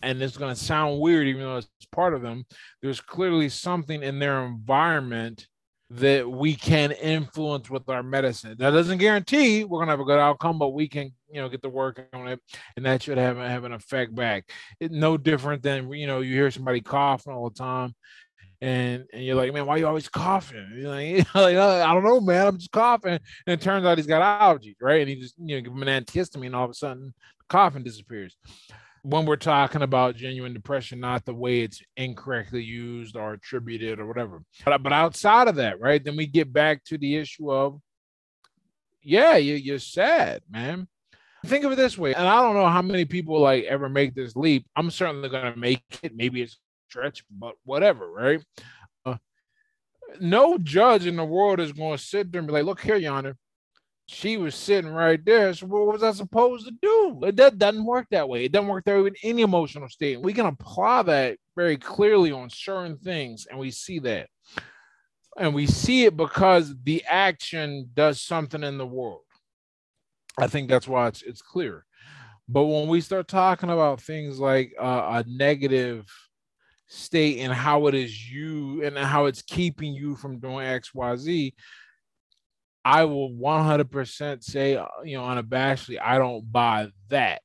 and 0.02 0.20
it's 0.22 0.36
going 0.36 0.54
to 0.54 0.60
sound 0.60 1.00
weird, 1.00 1.26
even 1.26 1.42
though 1.42 1.56
it's 1.58 1.68
part 1.92 2.14
of 2.14 2.22
them. 2.22 2.44
There's 2.80 3.00
clearly 3.00 3.48
something 3.48 4.02
in 4.02 4.18
their 4.18 4.44
environment 4.44 5.46
that 5.90 6.28
we 6.28 6.54
can 6.54 6.92
influence 6.92 7.68
with 7.68 7.88
our 7.88 8.02
medicine. 8.02 8.56
That 8.58 8.70
doesn't 8.70 8.98
guarantee 8.98 9.64
we're 9.64 9.78
going 9.78 9.88
to 9.88 9.92
have 9.92 10.00
a 10.00 10.04
good 10.04 10.18
outcome, 10.18 10.58
but 10.58 10.70
we 10.70 10.88
can, 10.88 11.12
you 11.30 11.40
know, 11.40 11.48
get 11.48 11.62
to 11.62 11.68
work 11.68 12.02
on 12.14 12.28
it, 12.28 12.40
and 12.76 12.86
that 12.86 13.02
should 13.02 13.18
have 13.18 13.36
have 13.36 13.64
an 13.64 13.72
effect 13.72 14.14
back. 14.14 14.50
It's 14.80 14.94
no 14.94 15.16
different 15.16 15.62
than 15.62 15.92
you 15.92 16.06
know 16.06 16.20
you 16.20 16.34
hear 16.34 16.50
somebody 16.50 16.80
coughing 16.80 17.32
all 17.32 17.48
the 17.48 17.58
time. 17.58 17.94
And, 18.62 19.06
and 19.12 19.24
you're 19.24 19.34
like, 19.34 19.52
man, 19.52 19.66
why 19.66 19.74
are 19.74 19.78
you 19.78 19.88
always 19.88 20.08
coughing? 20.08 20.64
You're 20.76 20.88
like, 21.24 21.34
like, 21.34 21.56
I 21.56 21.92
don't 21.92 22.04
know, 22.04 22.20
man. 22.20 22.46
I'm 22.46 22.58
just 22.58 22.70
coughing. 22.70 23.14
And 23.14 23.20
it 23.46 23.60
turns 23.60 23.84
out 23.84 23.98
he's 23.98 24.06
got 24.06 24.40
allergies, 24.40 24.76
right? 24.80 25.00
And 25.00 25.08
he 25.08 25.16
just, 25.16 25.34
you 25.36 25.56
know, 25.56 25.62
give 25.62 25.72
him 25.72 25.82
an 25.82 26.04
antihistamine, 26.04 26.46
and 26.46 26.54
all 26.54 26.66
of 26.66 26.70
a 26.70 26.74
sudden, 26.74 27.06
the 27.06 27.44
coughing 27.48 27.82
disappears 27.82 28.36
when 29.02 29.26
we're 29.26 29.36
talking 29.36 29.82
about 29.82 30.16
genuine 30.16 30.54
depression, 30.54 31.00
not 31.00 31.24
the 31.24 31.34
way 31.34 31.60
it's 31.60 31.82
incorrectly 31.96 32.62
used 32.62 33.16
or 33.16 33.34
attributed 33.34 33.98
or 33.98 34.06
whatever. 34.06 34.42
But, 34.64 34.82
but 34.82 34.92
outside 34.92 35.48
of 35.48 35.56
that, 35.56 35.80
right, 35.80 36.02
then 36.02 36.16
we 36.16 36.26
get 36.26 36.52
back 36.52 36.84
to 36.84 36.98
the 36.98 37.16
issue 37.16 37.52
of, 37.52 37.80
yeah, 39.02 39.36
you, 39.36 39.54
you're 39.54 39.80
sad, 39.80 40.42
man. 40.48 40.86
Think 41.44 41.64
of 41.64 41.72
it 41.72 41.76
this 41.76 41.98
way, 41.98 42.14
and 42.14 42.28
I 42.28 42.40
don't 42.40 42.54
know 42.54 42.68
how 42.68 42.82
many 42.82 43.04
people 43.04 43.40
like 43.40 43.64
ever 43.64 43.88
make 43.88 44.14
this 44.14 44.36
leap. 44.36 44.64
I'm 44.76 44.92
certainly 44.92 45.28
gonna 45.28 45.56
make 45.56 45.82
it. 46.04 46.14
Maybe 46.14 46.40
it's 46.40 46.56
stretch, 46.88 47.24
but 47.28 47.54
whatever, 47.64 48.08
right? 48.08 48.40
Uh, 49.04 49.16
no 50.20 50.56
judge 50.56 51.04
in 51.04 51.16
the 51.16 51.24
world 51.24 51.58
is 51.58 51.72
going 51.72 51.96
to 51.96 52.02
sit 52.02 52.30
there 52.30 52.38
and 52.38 52.46
be 52.46 52.52
like, 52.52 52.64
"Look 52.64 52.80
here, 52.80 52.94
yonder, 52.94 53.36
she 54.12 54.36
was 54.36 54.54
sitting 54.54 54.90
right 54.90 55.22
there. 55.24 55.52
So 55.54 55.66
what 55.66 55.86
was 55.86 56.02
I 56.02 56.12
supposed 56.12 56.66
to 56.66 56.72
do? 56.82 57.18
It 57.22 57.36
that 57.36 57.58
doesn't 57.58 57.84
work 57.84 58.06
that 58.10 58.28
way. 58.28 58.44
It 58.44 58.52
doesn't 58.52 58.68
work 58.68 58.84
that 58.84 58.94
way 58.94 59.02
with 59.02 59.16
any 59.22 59.42
emotional 59.42 59.88
state. 59.88 60.20
We 60.20 60.32
can 60.32 60.46
apply 60.46 61.02
that 61.04 61.38
very 61.56 61.76
clearly 61.76 62.30
on 62.30 62.50
certain 62.50 62.98
things, 62.98 63.46
and 63.50 63.58
we 63.58 63.70
see 63.70 63.98
that. 64.00 64.28
And 65.38 65.54
we 65.54 65.66
see 65.66 66.04
it 66.04 66.16
because 66.16 66.74
the 66.84 67.02
action 67.08 67.90
does 67.94 68.20
something 68.20 68.62
in 68.62 68.76
the 68.76 68.86
world. 68.86 69.22
I 70.38 70.46
think 70.46 70.68
that's 70.68 70.86
why 70.86 71.08
it's 71.08 71.22
it's 71.22 71.42
clear. 71.42 71.84
But 72.48 72.64
when 72.64 72.88
we 72.88 73.00
start 73.00 73.28
talking 73.28 73.70
about 73.70 74.00
things 74.00 74.38
like 74.38 74.74
uh, 74.78 75.22
a 75.24 75.24
negative 75.26 76.06
state 76.86 77.38
and 77.38 77.52
how 77.52 77.86
it 77.86 77.94
is 77.94 78.30
you 78.30 78.84
and 78.84 78.98
how 78.98 79.24
it's 79.24 79.40
keeping 79.40 79.94
you 79.94 80.16
from 80.16 80.38
doing 80.38 80.66
X, 80.66 80.92
Y, 80.94 81.16
Z, 81.16 81.54
I 82.84 83.04
will 83.04 83.30
100% 83.30 84.42
say, 84.42 84.76
uh, 84.76 84.86
you 85.04 85.16
know, 85.16 85.22
unabashedly, 85.22 85.98
I 86.02 86.18
don't 86.18 86.50
buy 86.50 86.88
that 87.08 87.42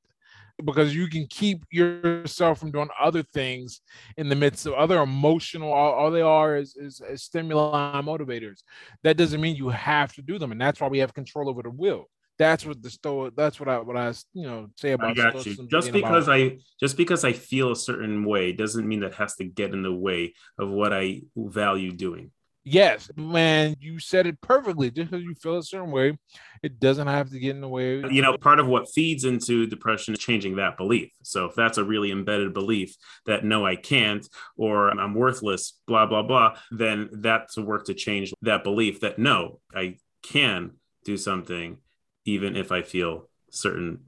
because 0.63 0.95
you 0.95 1.07
can 1.07 1.27
keep 1.27 1.63
yourself 1.69 2.59
from 2.59 2.71
doing 2.71 2.89
other 2.99 3.21
things 3.21 3.81
in 4.17 4.27
the 4.29 4.35
midst 4.35 4.65
of 4.65 4.73
other 4.73 5.01
emotional 5.01 5.71
all, 5.71 5.93
all 5.93 6.11
they 6.11 6.21
are 6.21 6.57
is, 6.57 6.75
is, 6.75 7.01
is, 7.07 7.23
stimuli 7.23 8.01
motivators 8.01 8.63
that 9.03 9.17
doesn't 9.17 9.39
mean 9.41 9.55
you 9.55 9.69
have 9.69 10.13
to 10.13 10.21
do 10.21 10.39
them 10.39 10.51
and 10.51 10.59
that's 10.59 10.81
why 10.81 10.87
we 10.87 10.97
have 10.97 11.13
control 11.13 11.49
over 11.49 11.61
the 11.61 11.69
will 11.69 12.05
that's 12.39 12.65
what 12.65 12.81
the 12.81 12.89
stoic 12.89 13.35
that's 13.35 13.59
what 13.59 13.69
i 13.69 13.77
what 13.79 13.97
i 13.97 14.11
you 14.33 14.47
know 14.47 14.67
say 14.75 14.91
about 14.91 15.11
I 15.11 15.31
got 15.31 15.45
you. 15.45 15.67
just 15.67 15.91
because 15.91 16.27
about. 16.27 16.39
i 16.39 16.57
just 16.79 16.97
because 16.97 17.23
i 17.23 17.33
feel 17.33 17.71
a 17.71 17.75
certain 17.75 18.25
way 18.25 18.51
doesn't 18.51 18.87
mean 18.87 19.01
that 19.01 19.15
has 19.15 19.35
to 19.35 19.43
get 19.45 19.73
in 19.73 19.83
the 19.83 19.93
way 19.93 20.33
of 20.57 20.69
what 20.69 20.93
i 20.93 21.21
value 21.35 21.91
doing 21.91 22.31
Yes, 22.69 23.09
man, 23.15 23.77
you 23.79 23.97
said 23.97 24.27
it 24.27 24.41
perfectly. 24.41 24.91
Just 24.91 25.09
because 25.09 25.23
you 25.23 25.33
feel 25.35 25.57
a 25.57 25.63
certain 25.63 25.89
way, 25.89 26.17
it 26.61 26.81
doesn't 26.81 27.07
have 27.07 27.29
to 27.29 27.39
get 27.39 27.51
in 27.51 27.61
the 27.61 27.67
way. 27.69 28.03
You 28.11 28.21
know, 28.21 28.37
part 28.37 28.59
of 28.59 28.67
what 28.67 28.91
feeds 28.93 29.23
into 29.23 29.65
depression 29.67 30.13
is 30.13 30.19
changing 30.19 30.57
that 30.57 30.75
belief. 30.75 31.09
So 31.23 31.45
if 31.45 31.55
that's 31.55 31.77
a 31.77 31.83
really 31.85 32.11
embedded 32.11 32.53
belief 32.53 32.93
that 33.25 33.45
no, 33.45 33.65
I 33.65 33.77
can't, 33.77 34.27
or 34.57 34.89
I'm 34.89 35.13
worthless, 35.13 35.79
blah, 35.87 36.07
blah, 36.07 36.23
blah, 36.23 36.57
then 36.69 37.09
that's 37.13 37.55
a 37.55 37.61
work 37.61 37.85
to 37.85 37.93
change 37.93 38.33
that 38.41 38.65
belief 38.65 38.99
that 38.99 39.17
no, 39.17 39.61
I 39.73 39.95
can 40.21 40.71
do 41.05 41.15
something 41.15 41.77
even 42.25 42.57
if 42.57 42.73
I 42.73 42.81
feel 42.81 43.29
certain 43.49 44.01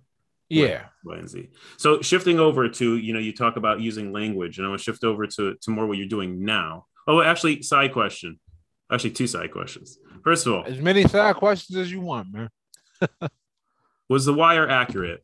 Yeah. 0.49 0.85
Y 1.05 1.17
and 1.17 1.29
Z. 1.29 1.49
So 1.77 2.01
shifting 2.01 2.39
over 2.39 2.67
to, 2.67 2.97
you 2.97 3.13
know, 3.13 3.19
you 3.19 3.33
talk 3.33 3.55
about 3.55 3.79
using 3.79 4.11
language, 4.11 4.57
and 4.57 4.65
I 4.65 4.69
want 4.69 4.81
to 4.81 4.83
shift 4.83 5.05
over 5.05 5.27
to, 5.27 5.55
to 5.61 5.71
more 5.71 5.87
what 5.87 5.97
you're 5.97 6.07
doing 6.07 6.43
now. 6.43 6.87
Oh, 7.07 7.21
actually, 7.21 7.61
side 7.61 7.93
question. 7.93 8.37
Actually, 8.91 9.11
two 9.11 9.27
side 9.27 9.51
questions. 9.51 9.97
First 10.23 10.47
of 10.47 10.53
all, 10.53 10.63
As 10.65 10.79
many 10.79 11.07
side 11.07 11.35
questions 11.35 11.77
as 11.77 11.91
you 11.91 12.01
want, 12.01 12.27
man. 12.33 12.49
was 14.09 14.25
the 14.25 14.33
wire 14.33 14.67
accurate? 14.67 15.23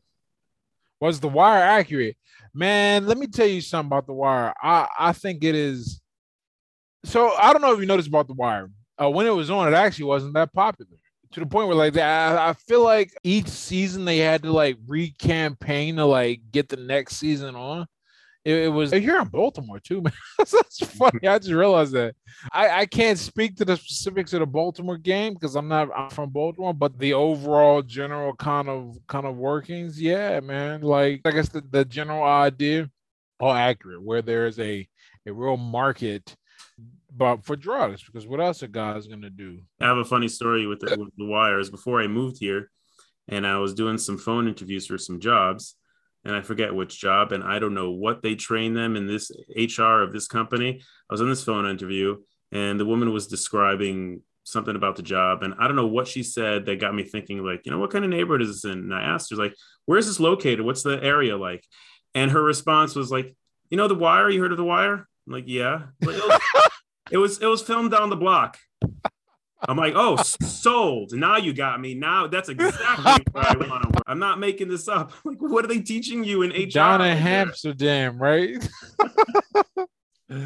Was 1.00 1.20
the 1.20 1.28
wire 1.28 1.62
accurate? 1.62 2.16
Man, 2.54 3.06
let 3.06 3.18
me 3.18 3.26
tell 3.26 3.46
you 3.46 3.60
something 3.60 3.88
about 3.88 4.06
the 4.06 4.14
wire. 4.14 4.54
I, 4.62 4.88
I 4.98 5.12
think 5.12 5.44
it 5.44 5.54
is. 5.54 6.00
So 7.04 7.32
I 7.36 7.52
don't 7.52 7.60
know 7.60 7.74
if 7.74 7.80
you 7.80 7.86
noticed 7.86 8.08
about 8.08 8.28
the 8.28 8.34
wire. 8.34 8.70
Uh, 9.00 9.10
when 9.10 9.26
it 9.26 9.30
was 9.30 9.50
on, 9.50 9.68
it 9.68 9.74
actually 9.74 10.06
wasn't 10.06 10.34
that 10.34 10.52
popular 10.54 10.96
to 11.32 11.40
the 11.40 11.46
point 11.46 11.68
where 11.68 11.76
like 11.76 11.96
I, 11.98 12.48
I 12.48 12.52
feel 12.54 12.82
like 12.82 13.12
each 13.22 13.48
season 13.48 14.04
they 14.04 14.18
had 14.18 14.42
to 14.44 14.52
like 14.52 14.78
re-campaign 14.86 15.96
to 15.96 16.06
like 16.06 16.40
get 16.50 16.68
the 16.68 16.76
next 16.76 17.16
season 17.16 17.54
on. 17.54 17.86
It, 18.46 18.66
it 18.66 18.68
was 18.68 18.92
here 18.92 19.18
in 19.18 19.26
Baltimore 19.26 19.80
too, 19.80 20.02
man. 20.02 20.12
That's 20.38 20.78
funny. 20.78 21.26
I 21.26 21.36
just 21.36 21.50
realized 21.50 21.92
that. 21.94 22.14
I, 22.52 22.82
I 22.82 22.86
can't 22.86 23.18
speak 23.18 23.56
to 23.56 23.64
the 23.64 23.76
specifics 23.76 24.32
of 24.34 24.40
the 24.40 24.46
Baltimore 24.46 24.98
game 24.98 25.34
because 25.34 25.56
I'm 25.56 25.66
not 25.66 25.88
I'm 25.96 26.10
from 26.10 26.30
Baltimore, 26.30 26.72
but 26.72 26.96
the 26.96 27.12
overall 27.14 27.82
general 27.82 28.36
kind 28.36 28.68
of 28.68 28.98
kind 29.08 29.26
of 29.26 29.36
workings, 29.36 30.00
yeah, 30.00 30.38
man. 30.38 30.82
Like 30.82 31.22
I 31.24 31.32
guess 31.32 31.48
the, 31.48 31.60
the 31.60 31.84
general 31.84 32.22
idea, 32.22 32.88
all 33.40 33.52
accurate, 33.52 34.00
where 34.00 34.22
there 34.22 34.46
is 34.46 34.60
a 34.60 34.86
a 35.26 35.32
real 35.32 35.56
market 35.56 36.36
but 37.16 37.44
for 37.44 37.56
drugs, 37.56 38.04
because 38.04 38.28
what 38.28 38.40
else 38.40 38.62
are 38.62 38.68
guys 38.68 39.08
gonna 39.08 39.30
do? 39.30 39.58
I 39.80 39.86
have 39.86 39.96
a 39.96 40.04
funny 40.04 40.28
story 40.28 40.68
with 40.68 40.78
the, 40.78 40.96
with 40.96 41.16
the 41.16 41.26
wires. 41.26 41.68
Before 41.68 42.00
I 42.00 42.06
moved 42.06 42.36
here, 42.38 42.70
and 43.26 43.44
I 43.44 43.58
was 43.58 43.74
doing 43.74 43.98
some 43.98 44.18
phone 44.18 44.46
interviews 44.46 44.86
for 44.86 44.98
some 44.98 45.18
jobs, 45.18 45.74
and 46.26 46.34
I 46.34 46.40
forget 46.40 46.74
which 46.74 47.00
job, 47.00 47.30
and 47.30 47.44
I 47.44 47.60
don't 47.60 47.72
know 47.72 47.92
what 47.92 48.20
they 48.20 48.34
train 48.34 48.74
them 48.74 48.96
in 48.96 49.06
this 49.06 49.30
HR 49.56 50.02
of 50.02 50.12
this 50.12 50.26
company. 50.26 50.82
I 51.08 51.14
was 51.14 51.20
on 51.20 51.28
this 51.28 51.44
phone 51.44 51.66
interview, 51.66 52.16
and 52.50 52.80
the 52.80 52.84
woman 52.84 53.12
was 53.12 53.28
describing 53.28 54.22
something 54.42 54.74
about 54.74 54.96
the 54.96 55.02
job, 55.02 55.44
and 55.44 55.54
I 55.58 55.68
don't 55.68 55.76
know 55.76 55.86
what 55.86 56.08
she 56.08 56.24
said 56.24 56.66
that 56.66 56.80
got 56.80 56.96
me 56.96 57.04
thinking, 57.04 57.44
like, 57.44 57.62
you 57.64 57.70
know, 57.70 57.78
what 57.78 57.92
kind 57.92 58.04
of 58.04 58.10
neighborhood 58.10 58.42
is 58.42 58.48
this 58.48 58.64
in? 58.64 58.78
And 58.78 58.94
I 58.94 59.02
asked 59.02 59.30
her, 59.30 59.36
like, 59.36 59.54
where 59.84 59.98
is 59.98 60.08
this 60.08 60.18
located? 60.18 60.62
What's 60.62 60.82
the 60.82 61.00
area 61.00 61.36
like? 61.36 61.64
And 62.12 62.32
her 62.32 62.42
response 62.42 62.96
was 62.96 63.12
like, 63.12 63.36
you 63.70 63.76
know, 63.76 63.86
the 63.86 63.94
wire. 63.94 64.28
You 64.28 64.40
heard 64.40 64.52
of 64.52 64.58
the 64.58 64.64
wire? 64.64 65.06
I'm 65.26 65.32
like, 65.32 65.44
yeah. 65.46 65.82
Like, 66.02 66.16
oh, 66.18 66.38
it 67.12 67.18
was 67.18 67.40
it 67.40 67.46
was 67.46 67.62
filmed 67.62 67.92
down 67.92 68.10
the 68.10 68.16
block. 68.16 68.58
I'm 69.62 69.76
like, 69.76 69.94
oh, 69.96 70.16
sold. 70.16 71.12
Now 71.12 71.36
you 71.36 71.52
got 71.52 71.80
me. 71.80 71.94
Now 71.94 72.26
that's 72.26 72.48
exactly 72.48 73.24
what 73.32 73.46
I 73.46 73.56
want 73.56 73.82
to 73.82 73.88
work. 73.88 74.02
I'm 74.06 74.18
not 74.18 74.38
making 74.38 74.68
this 74.68 74.88
up. 74.88 75.12
Like, 75.24 75.38
what 75.40 75.64
are 75.64 75.68
they 75.68 75.80
teaching 75.80 76.22
you 76.24 76.42
in 76.42 76.50
HR? 76.50 76.70
Down 76.70 77.00
in 77.00 77.18
Amsterdam, 77.18 78.18
right? 78.18 78.56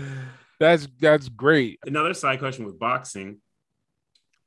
that's 0.60 0.88
that's 0.98 1.28
great. 1.28 1.80
Another 1.84 2.14
side 2.14 2.38
question 2.38 2.64
with 2.64 2.78
boxing. 2.78 3.38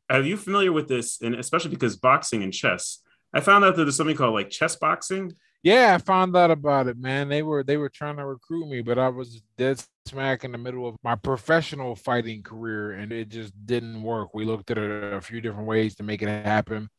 Are 0.09 0.21
you 0.21 0.37
familiar 0.37 0.71
with 0.71 0.87
this? 0.87 1.21
And 1.21 1.35
especially 1.35 1.71
because 1.71 1.97
boxing 1.97 2.41
and 2.41 2.53
chess, 2.53 2.99
I 3.33 3.41
found 3.41 3.63
out 3.63 3.75
that 3.75 3.83
there's 3.83 3.95
something 3.95 4.15
called 4.15 4.33
like 4.33 4.49
chess 4.49 4.75
boxing. 4.75 5.33
Yeah, 5.63 5.95
I 5.95 5.97
found 5.97 6.35
out 6.35 6.51
about 6.51 6.87
it, 6.87 6.97
man. 6.97 7.29
They 7.29 7.41
were 7.41 7.63
they 7.63 7.77
were 7.77 7.89
trying 7.89 8.17
to 8.17 8.25
recruit 8.25 8.67
me, 8.67 8.81
but 8.81 8.99
I 8.99 9.07
was 9.07 9.41
dead 9.57 9.81
smack 10.05 10.43
in 10.43 10.51
the 10.51 10.57
middle 10.57 10.85
of 10.87 10.95
my 11.03 11.15
professional 11.15 11.95
fighting 11.95 12.43
career, 12.43 12.91
and 12.91 13.13
it 13.13 13.29
just 13.29 13.53
didn't 13.65 14.01
work. 14.03 14.33
We 14.33 14.43
looked 14.43 14.71
at 14.71 14.77
it 14.77 15.13
a 15.13 15.21
few 15.21 15.39
different 15.39 15.67
ways 15.67 15.95
to 15.95 16.03
make 16.03 16.21
it 16.21 16.27
happen, 16.27 16.89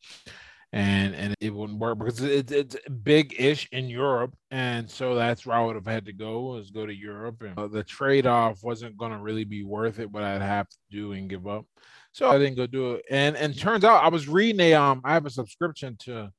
and 0.73 1.15
and 1.15 1.35
it 1.41 1.53
wouldn't 1.53 1.79
work 1.79 1.99
because 1.99 2.21
it, 2.21 2.51
it's 2.51 2.75
big-ish 3.03 3.69
in 3.71 3.87
Europe, 3.89 4.35
and 4.51 4.89
so 4.89 5.13
that's 5.15 5.45
where 5.45 5.57
I 5.57 5.63
would 5.63 5.75
have 5.75 5.85
had 5.87 6.05
to 6.05 6.13
go 6.13 6.41
was 6.55 6.71
go 6.71 6.85
to 6.87 6.95
Europe, 6.95 7.43
and 7.43 7.57
uh, 7.59 7.67
the 7.67 7.83
trade-off 7.83 8.63
wasn't 8.63 8.97
going 8.97 9.11
to 9.11 9.19
really 9.19 9.45
be 9.45 9.63
worth 9.63 9.99
it. 9.99 10.11
What 10.11 10.23
I'd 10.23 10.41
have 10.41 10.69
to 10.69 10.77
do 10.91 11.11
and 11.13 11.29
give 11.29 11.47
up, 11.47 11.65
so 12.13 12.29
I 12.29 12.39
didn't 12.39 12.55
go 12.57 12.67
do 12.67 12.93
it. 12.95 13.05
And 13.11 13.37
and 13.37 13.57
turns 13.57 13.83
out 13.83 14.03
I 14.03 14.09
was 14.09 14.27
reading 14.27 14.61
a 14.61 14.73
um 14.73 15.01
I 15.05 15.13
have 15.13 15.25
a 15.27 15.29
subscription 15.29 15.97
to 16.05 16.31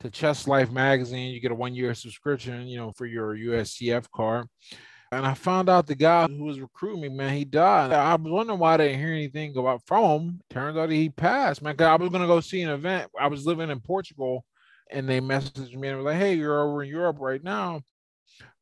to 0.00 0.10
Chess 0.10 0.46
Life 0.46 0.70
magazine. 0.70 1.32
You 1.32 1.40
get 1.40 1.52
a 1.52 1.54
one 1.54 1.74
year 1.74 1.94
subscription, 1.94 2.66
you 2.66 2.78
know, 2.78 2.92
for 2.92 3.06
your 3.06 3.36
USCF 3.36 4.10
card. 4.10 4.46
And 5.12 5.24
I 5.24 5.34
found 5.34 5.68
out 5.68 5.86
the 5.86 5.94
guy 5.94 6.26
who 6.26 6.44
was 6.44 6.60
recruiting 6.60 7.02
me, 7.02 7.08
man, 7.08 7.32
he 7.32 7.44
died. 7.44 7.92
I 7.92 8.14
was 8.16 8.30
wondering 8.30 8.58
why 8.58 8.74
I 8.74 8.76
didn't 8.78 8.98
hear 8.98 9.12
anything 9.12 9.56
about 9.56 9.82
from 9.86 10.02
him. 10.02 10.40
Turns 10.50 10.76
out 10.76 10.90
he 10.90 11.10
passed, 11.10 11.62
man. 11.62 11.76
I 11.80 11.94
was 11.94 12.10
gonna 12.10 12.26
go 12.26 12.40
see 12.40 12.62
an 12.62 12.70
event. 12.70 13.10
I 13.18 13.28
was 13.28 13.46
living 13.46 13.70
in 13.70 13.80
Portugal, 13.80 14.44
and 14.90 15.08
they 15.08 15.20
messaged 15.20 15.74
me 15.76 15.88
and 15.88 15.98
were 15.98 16.04
like, 16.04 16.18
"Hey, 16.18 16.34
you're 16.34 16.60
over 16.60 16.82
in 16.82 16.88
Europe 16.88 17.18
right 17.20 17.42
now 17.42 17.82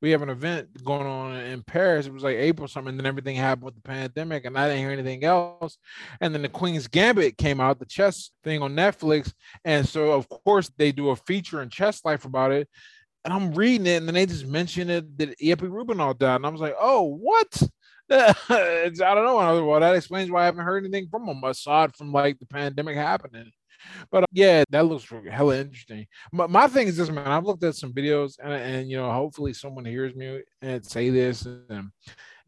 we 0.01 0.11
have 0.11 0.23
an 0.23 0.29
event 0.29 0.85
going 0.85 1.07
on 1.07 1.35
in 1.37 1.63
Paris. 1.63 2.07
It 2.07 2.13
was 2.13 2.23
like 2.23 2.37
April 2.37 2.69
something, 2.69 2.91
and 2.91 2.99
then 2.99 3.07
everything 3.07 3.37
happened 3.37 3.65
with 3.65 3.75
the 3.75 3.81
pandemic, 3.81 4.45
and 4.45 4.59
I 4.59 4.69
didn't 4.69 4.81
hear 4.81 4.91
anything 4.91 5.25
else. 5.25 5.79
And 6.21 6.35
then 6.35 6.43
the 6.43 6.49
Queen's 6.49 6.87
Gambit 6.87 7.39
came 7.39 7.61
out, 7.61 7.79
the 7.79 7.87
chess 7.87 8.31
thing 8.43 8.63
on 8.63 8.75
Netflix, 8.77 9.33
and 9.65 9.89
so 9.89 10.13
of 10.13 10.29
course 10.29 10.71
they 10.77 10.93
do 10.93 11.11
a 11.11 11.17
feature 11.17 11.63
in 11.63 11.71
Chess 11.71 12.05
Life 12.05 12.25
about 12.25 12.53
it. 12.53 12.69
And 13.25 13.33
I'm 13.33 13.55
reading 13.55 13.87
it, 13.87 13.97
and 13.97 14.07
then 14.07 14.15
they 14.15 14.27
just 14.27 14.47
mentioned 14.47 14.91
it 14.91 15.19
that 15.19 15.39
Iepe 15.39 15.71
Rubingh 15.71 16.19
died, 16.19 16.37
and 16.37 16.47
I 16.47 16.51
was 16.51 16.61
like, 16.61 16.77
oh, 16.79 17.17
what? 17.21 17.63
I 18.11 18.91
don't 18.95 19.15
know. 19.15 19.65
Well, 19.65 19.81
that 19.81 19.95
explains 19.95 20.31
why 20.31 20.43
I 20.43 20.45
haven't 20.45 20.65
heard 20.65 20.85
anything 20.85 21.09
from 21.11 21.27
him 21.27 21.43
aside 21.43 21.97
from 21.97 22.13
like 22.13 22.39
the 22.39 22.47
pandemic 22.47 22.97
happening. 22.97 23.51
But 24.11 24.25
uh, 24.25 24.27
yeah, 24.33 24.65
that 24.71 24.87
looks 24.87 25.07
hella 25.31 25.57
interesting. 25.57 26.07
My, 26.33 26.47
my 26.47 26.67
thing 26.69 26.89
is 26.89 26.97
this, 26.97 27.11
man. 27.11 27.27
I've 27.27 27.45
looked 27.45 27.65
at 27.65 27.75
some 27.75 27.93
videos, 27.93 28.35
and, 28.43 28.53
and 28.53 28.91
you 28.91 28.97
know, 28.97 29.11
hopefully 29.11 29.53
someone 29.53 29.85
hears 29.85 30.15
me 30.15 30.43
and 30.63 30.85
say 30.85 31.11
this 31.11 31.47
and 31.47 31.91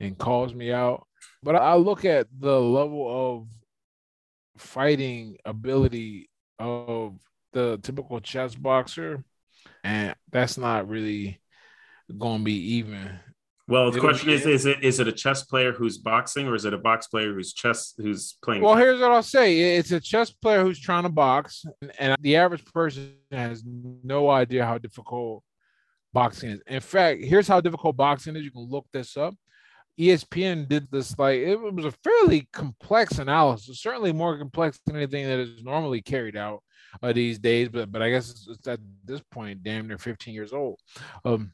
and 0.00 0.18
calls 0.18 0.54
me 0.54 0.72
out. 0.72 1.06
But 1.42 1.56
I 1.56 1.74
look 1.76 2.04
at 2.04 2.26
the 2.38 2.60
level 2.60 3.06
of 3.08 4.60
fighting 4.60 5.36
ability 5.44 6.28
of 6.58 7.18
the 7.52 7.78
typical 7.82 8.20
chess 8.20 8.54
boxer, 8.54 9.24
and 9.84 10.14
that's 10.30 10.58
not 10.58 10.88
really 10.88 11.40
going 12.16 12.38
to 12.38 12.44
be 12.44 12.74
even. 12.74 13.18
Well, 13.68 13.90
the 13.90 13.98
question 13.98 14.30
is: 14.30 14.46
Is 14.46 14.64
it 14.64 14.84
is 14.84 15.00
it 15.00 15.08
a 15.08 15.12
chess 15.12 15.42
player 15.42 15.72
who's 15.72 15.98
boxing, 15.98 16.46
or 16.46 16.54
is 16.54 16.64
it 16.64 16.72
a 16.72 16.78
box 16.78 17.08
player 17.08 17.34
who's 17.34 17.52
chess 17.52 17.94
who's 17.96 18.38
playing? 18.42 18.62
Well, 18.62 18.74
chess? 18.74 18.82
here's 18.82 19.00
what 19.00 19.10
I'll 19.10 19.22
say: 19.22 19.76
It's 19.76 19.90
a 19.90 20.00
chess 20.00 20.30
player 20.30 20.62
who's 20.62 20.78
trying 20.78 21.02
to 21.02 21.08
box, 21.08 21.64
and 21.98 22.16
the 22.20 22.36
average 22.36 22.64
person 22.66 23.14
has 23.32 23.64
no 23.66 24.30
idea 24.30 24.64
how 24.64 24.78
difficult 24.78 25.42
boxing 26.12 26.50
is. 26.50 26.60
In 26.68 26.80
fact, 26.80 27.24
here's 27.24 27.48
how 27.48 27.60
difficult 27.60 27.96
boxing 27.96 28.36
is. 28.36 28.44
You 28.44 28.52
can 28.52 28.68
look 28.68 28.86
this 28.92 29.16
up. 29.16 29.34
ESPN 29.98 30.68
did 30.68 30.88
this 30.92 31.18
like 31.18 31.40
it 31.40 31.56
was 31.56 31.86
a 31.86 31.92
fairly 32.04 32.48
complex 32.52 33.18
analysis, 33.18 33.80
certainly 33.80 34.12
more 34.12 34.38
complex 34.38 34.78
than 34.86 34.94
anything 34.94 35.26
that 35.26 35.40
is 35.40 35.64
normally 35.64 36.02
carried 36.02 36.36
out 36.36 36.62
uh, 37.02 37.12
these 37.12 37.40
days. 37.40 37.68
But 37.68 37.90
but 37.90 38.00
I 38.02 38.10
guess 38.10 38.30
it's, 38.30 38.46
it's 38.46 38.68
at 38.68 38.78
this 39.04 39.22
point, 39.32 39.64
damn 39.64 39.88
near 39.88 39.98
15 39.98 40.34
years 40.34 40.52
old. 40.52 40.78
Um, 41.24 41.52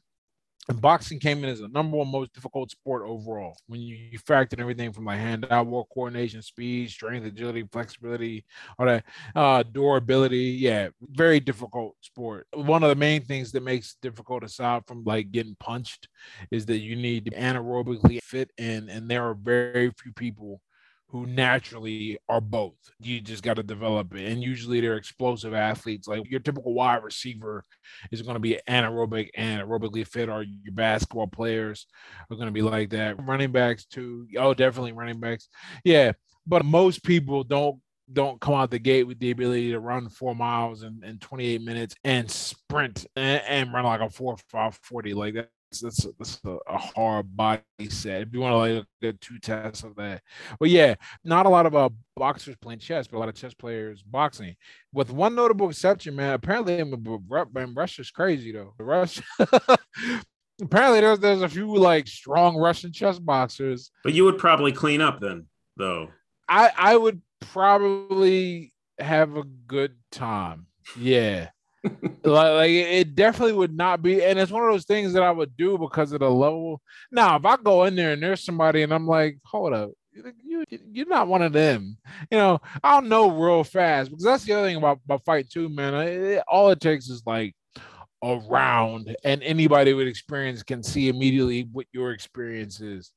and 0.69 0.79
boxing 0.79 1.19
came 1.19 1.43
in 1.43 1.49
as 1.49 1.59
the 1.59 1.67
number 1.67 1.97
one 1.97 2.07
most 2.07 2.33
difficult 2.33 2.71
sport 2.71 3.03
overall. 3.05 3.57
When 3.67 3.81
you, 3.81 3.95
you 4.11 4.19
factor 4.19 4.55
everything 4.59 4.93
from 4.93 5.05
like 5.05 5.19
hand 5.19 5.45
eye 5.49 5.61
war 5.61 5.85
coordination 5.93 6.41
speed 6.41 6.89
strength 6.89 7.25
agility 7.25 7.67
flexibility 7.71 8.45
all 8.79 8.85
that 8.85 9.03
uh 9.35 9.63
durability 9.63 10.57
yeah 10.59 10.89
very 11.01 11.39
difficult 11.39 11.95
sport. 12.01 12.47
One 12.53 12.83
of 12.83 12.89
the 12.89 12.95
main 12.95 13.23
things 13.23 13.51
that 13.51 13.63
makes 13.63 13.91
it 13.91 14.01
difficult 14.01 14.43
aside 14.43 14.83
from 14.87 15.03
like 15.03 15.31
getting 15.31 15.55
punched 15.59 16.07
is 16.51 16.65
that 16.67 16.79
you 16.79 16.95
need 16.95 17.25
to 17.25 17.31
anaerobically 17.31 18.21
fit 18.21 18.51
in 18.57 18.89
and 18.89 19.09
there 19.09 19.23
are 19.23 19.35
very 19.35 19.91
few 19.91 20.13
people 20.13 20.61
who 21.13 21.27
naturally 21.27 22.17
are 22.27 22.41
both. 22.41 22.73
You 22.99 23.21
just 23.21 23.43
got 23.43 23.57
to 23.57 23.63
develop 23.63 24.15
it. 24.15 24.25
And 24.25 24.41
usually 24.41 24.81
they're 24.81 24.97
explosive 24.97 25.53
athletes. 25.53 26.07
Like 26.07 26.27
your 26.27 26.39
typical 26.39 26.73
wide 26.73 27.03
receiver 27.03 27.63
is 28.11 28.23
going 28.23 28.33
to 28.33 28.39
be 28.39 28.59
anaerobic 28.67 29.29
and 29.35 29.61
aerobically 29.61 30.07
fit, 30.07 30.27
or 30.27 30.41
your 30.41 30.73
basketball 30.73 31.27
players 31.27 31.85
are 32.31 32.35
going 32.35 32.47
to 32.47 32.51
be 32.51 32.63
like 32.63 32.89
that. 32.89 33.23
Running 33.23 33.51
backs, 33.51 33.85
too. 33.85 34.27
Oh, 34.39 34.55
definitely 34.55 34.93
running 34.93 35.19
backs. 35.19 35.49
Yeah. 35.83 36.13
But 36.47 36.65
most 36.65 37.03
people 37.03 37.43
don't 37.43 37.79
don't 38.11 38.41
come 38.41 38.55
out 38.55 38.71
the 38.71 38.79
gate 38.79 39.03
with 39.03 39.19
the 39.19 39.31
ability 39.31 39.71
to 39.71 39.79
run 39.79 40.09
four 40.09 40.35
miles 40.35 40.83
in, 40.83 40.99
in 41.05 41.17
28 41.19 41.61
minutes 41.61 41.95
and 42.03 42.29
sprint 42.29 43.05
and, 43.15 43.41
and 43.47 43.73
run 43.73 43.85
like 43.85 44.01
a 44.01 44.09
four 44.09 44.35
five 44.49 44.77
forty 44.83 45.13
like 45.13 45.35
that 45.35 45.47
that's, 45.79 46.07
that's 46.17 46.39
a, 46.45 46.57
a, 46.67 46.77
hard 46.77 47.35
body 47.35 47.61
set. 47.89 48.21
If 48.21 48.33
you 48.33 48.39
want 48.39 48.53
to 48.53 48.75
like 48.75 48.85
get 49.01 49.21
two 49.21 49.39
tests 49.39 49.83
of 49.83 49.95
that, 49.95 50.21
but 50.59 50.69
yeah, 50.69 50.95
not 51.23 51.45
a 51.45 51.49
lot 51.49 51.65
of 51.65 51.75
uh, 51.75 51.89
boxers 52.15 52.55
playing 52.57 52.79
chess, 52.79 53.07
but 53.07 53.17
a 53.17 53.19
lot 53.19 53.29
of 53.29 53.35
chess 53.35 53.53
players 53.53 54.01
boxing. 54.03 54.55
With 54.93 55.11
one 55.11 55.35
notable 55.35 55.69
exception, 55.69 56.15
man. 56.15 56.33
Apparently, 56.33 56.83
man, 56.83 57.73
Russia's 57.73 58.11
crazy 58.11 58.51
though. 58.51 58.73
Russia. 58.77 59.23
apparently, 60.61 61.01
there's 61.01 61.19
there's 61.19 61.41
a 61.41 61.49
few 61.49 61.75
like 61.75 62.07
strong 62.07 62.57
Russian 62.57 62.91
chess 62.91 63.19
boxers. 63.19 63.91
But 64.03 64.13
you 64.13 64.25
would 64.25 64.37
probably 64.37 64.71
clean 64.71 65.01
up 65.01 65.19
then, 65.19 65.47
though. 65.77 66.09
I 66.47 66.71
I 66.75 66.97
would 66.97 67.21
probably 67.39 68.73
have 68.99 69.35
a 69.35 69.43
good 69.43 69.95
time. 70.11 70.67
Yeah. 70.97 71.49
like, 72.23 72.69
it 72.69 73.15
definitely 73.15 73.53
would 73.53 73.75
not 73.75 74.01
be, 74.01 74.23
and 74.23 74.39
it's 74.39 74.51
one 74.51 74.63
of 74.63 74.71
those 74.71 74.85
things 74.85 75.13
that 75.13 75.23
I 75.23 75.31
would 75.31 75.55
do 75.57 75.77
because 75.77 76.11
of 76.11 76.19
the 76.19 76.29
level. 76.29 76.81
Now, 77.11 77.35
if 77.35 77.45
I 77.45 77.57
go 77.57 77.83
in 77.83 77.95
there 77.95 78.13
and 78.13 78.23
there's 78.23 78.43
somebody 78.43 78.83
and 78.83 78.93
I'm 78.93 79.07
like, 79.07 79.37
hold 79.43 79.73
up, 79.73 79.91
you 80.45 80.63
you're 80.69 81.07
not 81.07 81.27
one 81.27 81.41
of 81.41 81.53
them. 81.53 81.97
You 82.31 82.37
know, 82.37 82.61
I'll 82.83 83.01
know 83.01 83.31
real 83.31 83.63
fast 83.63 84.11
because 84.11 84.23
that's 84.23 84.43
the 84.45 84.53
other 84.53 84.67
thing 84.67 84.77
about, 84.77 84.99
about 85.05 85.25
fight 85.25 85.49
too, 85.49 85.69
man. 85.69 85.93
It, 85.95 86.43
all 86.47 86.69
it 86.69 86.79
takes 86.79 87.09
is 87.09 87.23
like 87.25 87.55
a 88.23 88.37
round, 88.37 89.15
and 89.23 89.43
anybody 89.43 89.93
with 89.93 90.07
experience 90.07 90.63
can 90.63 90.83
see 90.83 91.09
immediately 91.09 91.67
what 91.71 91.87
your 91.91 92.11
experience 92.11 92.79
is. 92.79 93.11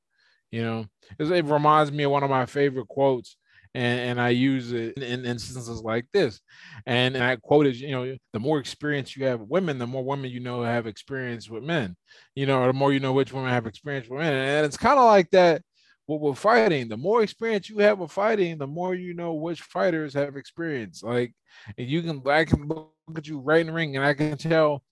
You 0.51 0.63
know, 0.63 0.87
it 1.19 1.45
reminds 1.45 1.93
me 1.93 2.05
of 2.05 2.11
one 2.11 2.23
of 2.23 2.31
my 2.31 2.47
favorite 2.47 2.89
quotes 2.89 3.37
and, 3.77 4.01
and 4.01 4.21
I 4.21 4.31
use 4.31 4.73
it 4.73 4.97
in 4.97 5.27
instances 5.27 5.83
like 5.83 6.07
this. 6.11 6.41
And, 6.87 7.15
and 7.15 7.23
I 7.23 7.37
quoted, 7.37 7.77
you 7.77 7.91
know, 7.91 8.17
the 8.33 8.41
more 8.41 8.59
experience 8.59 9.15
you 9.15 9.27
have 9.27 9.41
with 9.41 9.51
women, 9.51 9.77
the 9.79 9.87
more 9.87 10.03
women 10.03 10.31
you 10.31 10.41
know 10.41 10.63
have 10.63 10.87
experience 10.87 11.51
with 11.51 11.63
men, 11.63 11.95
you 12.35 12.47
know, 12.47 12.63
or 12.63 12.69
the 12.69 12.73
more 12.73 12.95
you 12.95 13.01
know 13.01 13.13
which 13.13 13.35
women 13.35 13.51
have 13.51 13.67
experience 13.67 14.09
with 14.09 14.21
men. 14.21 14.33
And 14.33 14.65
it's 14.65 14.79
kind 14.79 14.99
of 14.99 15.05
like 15.05 15.31
that 15.33 15.61
what 16.07 16.21
we're 16.21 16.35
fighting. 16.35 16.89
The 16.89 16.97
more 16.97 17.23
experience 17.23 17.69
you 17.69 17.79
have 17.81 17.99
with 17.99 18.11
fighting, 18.11 18.57
the 18.57 18.67
more 18.67 18.95
you 18.95 19.13
know 19.13 19.35
which 19.35 19.61
fighters 19.61 20.15
have 20.15 20.37
experience. 20.37 21.03
Like, 21.03 21.35
and 21.77 21.87
you 21.87 22.01
can, 22.01 22.23
I 22.27 22.47
can 22.47 22.67
look 22.67 22.93
at 23.15 23.29
you 23.29 23.41
right 23.41 23.61
in 23.61 23.67
the 23.67 23.73
ring 23.75 23.95
and 23.95 24.05
I 24.07 24.15
can 24.15 24.39
tell 24.39 24.83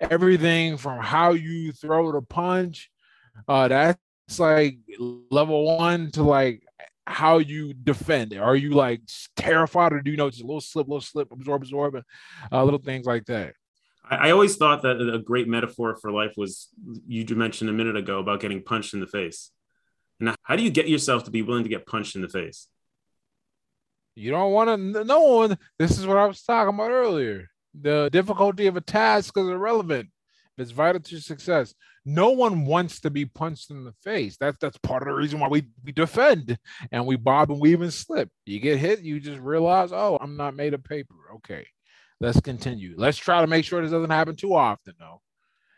everything 0.00 0.78
from 0.78 1.02
how 1.02 1.32
you 1.32 1.72
throw 1.72 2.10
the 2.12 2.22
punch. 2.22 2.88
Uh, 3.46 3.68
that's 3.68 3.98
like 4.38 4.78
level 5.30 5.76
one 5.76 6.10
to 6.12 6.22
like 6.22 6.62
how 7.06 7.38
you 7.38 7.74
defend. 7.74 8.32
It. 8.32 8.38
Are 8.38 8.56
you 8.56 8.70
like 8.70 9.02
terrified, 9.36 9.92
or 9.92 10.00
do 10.00 10.10
you 10.10 10.16
know 10.16 10.30
just 10.30 10.42
a 10.42 10.46
little 10.46 10.60
slip, 10.60 10.88
little 10.88 11.00
slip, 11.00 11.32
absorb, 11.32 11.62
absorb, 11.62 12.02
uh, 12.50 12.64
little 12.64 12.80
things 12.80 13.06
like 13.06 13.26
that? 13.26 13.54
I, 14.08 14.28
I 14.28 14.30
always 14.30 14.56
thought 14.56 14.82
that 14.82 15.00
a 15.00 15.18
great 15.18 15.48
metaphor 15.48 15.96
for 15.96 16.10
life 16.10 16.34
was 16.36 16.68
you 17.06 17.24
mentioned 17.34 17.70
a 17.70 17.72
minute 17.72 17.96
ago 17.96 18.18
about 18.18 18.40
getting 18.40 18.62
punched 18.62 18.94
in 18.94 19.00
the 19.00 19.06
face. 19.06 19.50
Now, 20.20 20.34
how 20.42 20.56
do 20.56 20.62
you 20.62 20.70
get 20.70 20.88
yourself 20.88 21.24
to 21.24 21.30
be 21.30 21.42
willing 21.42 21.64
to 21.64 21.70
get 21.70 21.86
punched 21.86 22.14
in 22.14 22.22
the 22.22 22.28
face? 22.28 22.68
You 24.14 24.30
don't 24.30 24.52
want 24.52 24.68
to. 24.68 25.04
know 25.04 25.22
one. 25.22 25.58
This 25.78 25.98
is 25.98 26.06
what 26.06 26.18
I 26.18 26.26
was 26.26 26.42
talking 26.42 26.74
about 26.74 26.90
earlier. 26.90 27.48
The 27.74 28.10
difficulty 28.12 28.66
of 28.66 28.76
a 28.76 28.82
task 28.82 29.36
is 29.36 29.48
irrelevant. 29.48 30.10
It's 30.58 30.70
vital 30.70 31.00
to 31.00 31.20
success 31.20 31.74
no 32.04 32.30
one 32.30 32.64
wants 32.64 33.00
to 33.00 33.10
be 33.10 33.26
punched 33.26 33.70
in 33.70 33.84
the 33.84 33.94
face. 34.02 34.36
That's 34.38 34.58
that's 34.58 34.78
part 34.78 35.02
of 35.02 35.08
the 35.08 35.14
reason 35.14 35.38
why 35.38 35.48
we, 35.48 35.64
we 35.84 35.92
defend 35.92 36.58
and 36.90 37.06
we 37.06 37.16
bob 37.16 37.50
and 37.50 37.60
weave 37.60 37.80
and 37.80 37.92
slip. 37.92 38.28
You 38.46 38.60
get 38.60 38.78
hit, 38.78 39.00
you 39.00 39.20
just 39.20 39.40
realize, 39.40 39.92
oh, 39.92 40.18
I'm 40.20 40.36
not 40.36 40.56
made 40.56 40.74
of 40.74 40.82
paper. 40.82 41.14
Okay, 41.36 41.66
let's 42.20 42.40
continue. 42.40 42.94
Let's 42.96 43.18
try 43.18 43.40
to 43.40 43.46
make 43.46 43.64
sure 43.64 43.82
this 43.82 43.92
doesn't 43.92 44.10
happen 44.10 44.36
too 44.36 44.54
often, 44.54 44.94
though. 44.98 45.20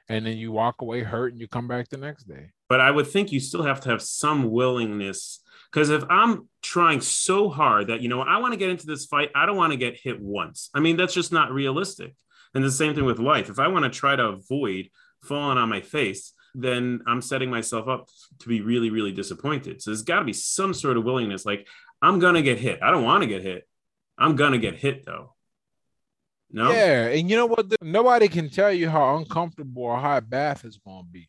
And 0.08 0.26
then 0.26 0.36
you 0.36 0.52
walk 0.52 0.82
away 0.82 1.02
hurt 1.02 1.32
and 1.32 1.40
you 1.40 1.48
come 1.48 1.66
back 1.66 1.88
the 1.88 1.96
next 1.96 2.24
day. 2.24 2.50
But 2.68 2.80
I 2.80 2.90
would 2.90 3.06
think 3.06 3.32
you 3.32 3.40
still 3.40 3.62
have 3.62 3.80
to 3.82 3.90
have 3.90 4.02
some 4.02 4.50
willingness 4.50 5.40
because 5.72 5.90
if 5.90 6.04
I'm 6.08 6.48
trying 6.62 7.00
so 7.00 7.48
hard 7.48 7.88
that, 7.88 8.00
you 8.00 8.08
know, 8.08 8.20
I 8.20 8.38
want 8.38 8.52
to 8.52 8.58
get 8.58 8.70
into 8.70 8.86
this 8.86 9.06
fight, 9.06 9.30
I 9.34 9.44
don't 9.44 9.56
want 9.56 9.72
to 9.72 9.78
get 9.78 9.98
hit 9.98 10.20
once. 10.20 10.70
I 10.74 10.80
mean, 10.80 10.96
that's 10.96 11.14
just 11.14 11.32
not 11.32 11.52
realistic. 11.52 12.14
And 12.54 12.62
the 12.62 12.70
same 12.70 12.94
thing 12.94 13.04
with 13.04 13.18
life. 13.18 13.50
If 13.50 13.58
I 13.58 13.66
want 13.68 13.84
to 13.84 13.90
try 13.90 14.14
to 14.14 14.26
avoid 14.26 14.88
falling 15.24 15.58
on 15.58 15.68
my 15.68 15.80
face, 15.80 16.32
then 16.54 17.00
I'm 17.06 17.20
setting 17.20 17.50
myself 17.50 17.88
up 17.88 18.08
to 18.40 18.48
be 18.48 18.60
really, 18.60 18.90
really 18.90 19.12
disappointed. 19.12 19.82
So 19.82 19.90
there's 19.90 20.02
got 20.02 20.20
to 20.20 20.24
be 20.24 20.32
some 20.32 20.72
sort 20.72 20.96
of 20.96 21.04
willingness. 21.04 21.44
Like, 21.44 21.66
I'm 22.00 22.18
going 22.18 22.34
to 22.34 22.42
get 22.42 22.58
hit. 22.58 22.80
I 22.82 22.90
don't 22.90 23.04
want 23.04 23.22
to 23.22 23.28
get 23.28 23.42
hit. 23.42 23.66
I'm 24.16 24.36
going 24.36 24.52
to 24.52 24.58
get 24.58 24.76
hit, 24.76 25.04
though. 25.04 25.34
No. 26.52 26.70
Yeah. 26.70 27.06
And 27.08 27.28
you 27.28 27.36
know 27.36 27.46
what? 27.46 27.66
Nobody 27.82 28.28
can 28.28 28.48
tell 28.48 28.72
you 28.72 28.88
how 28.88 29.16
uncomfortable 29.16 29.92
a 29.92 29.98
hot 29.98 30.30
bath 30.30 30.64
is 30.64 30.78
going 30.86 31.04
to 31.04 31.10
be. 31.10 31.28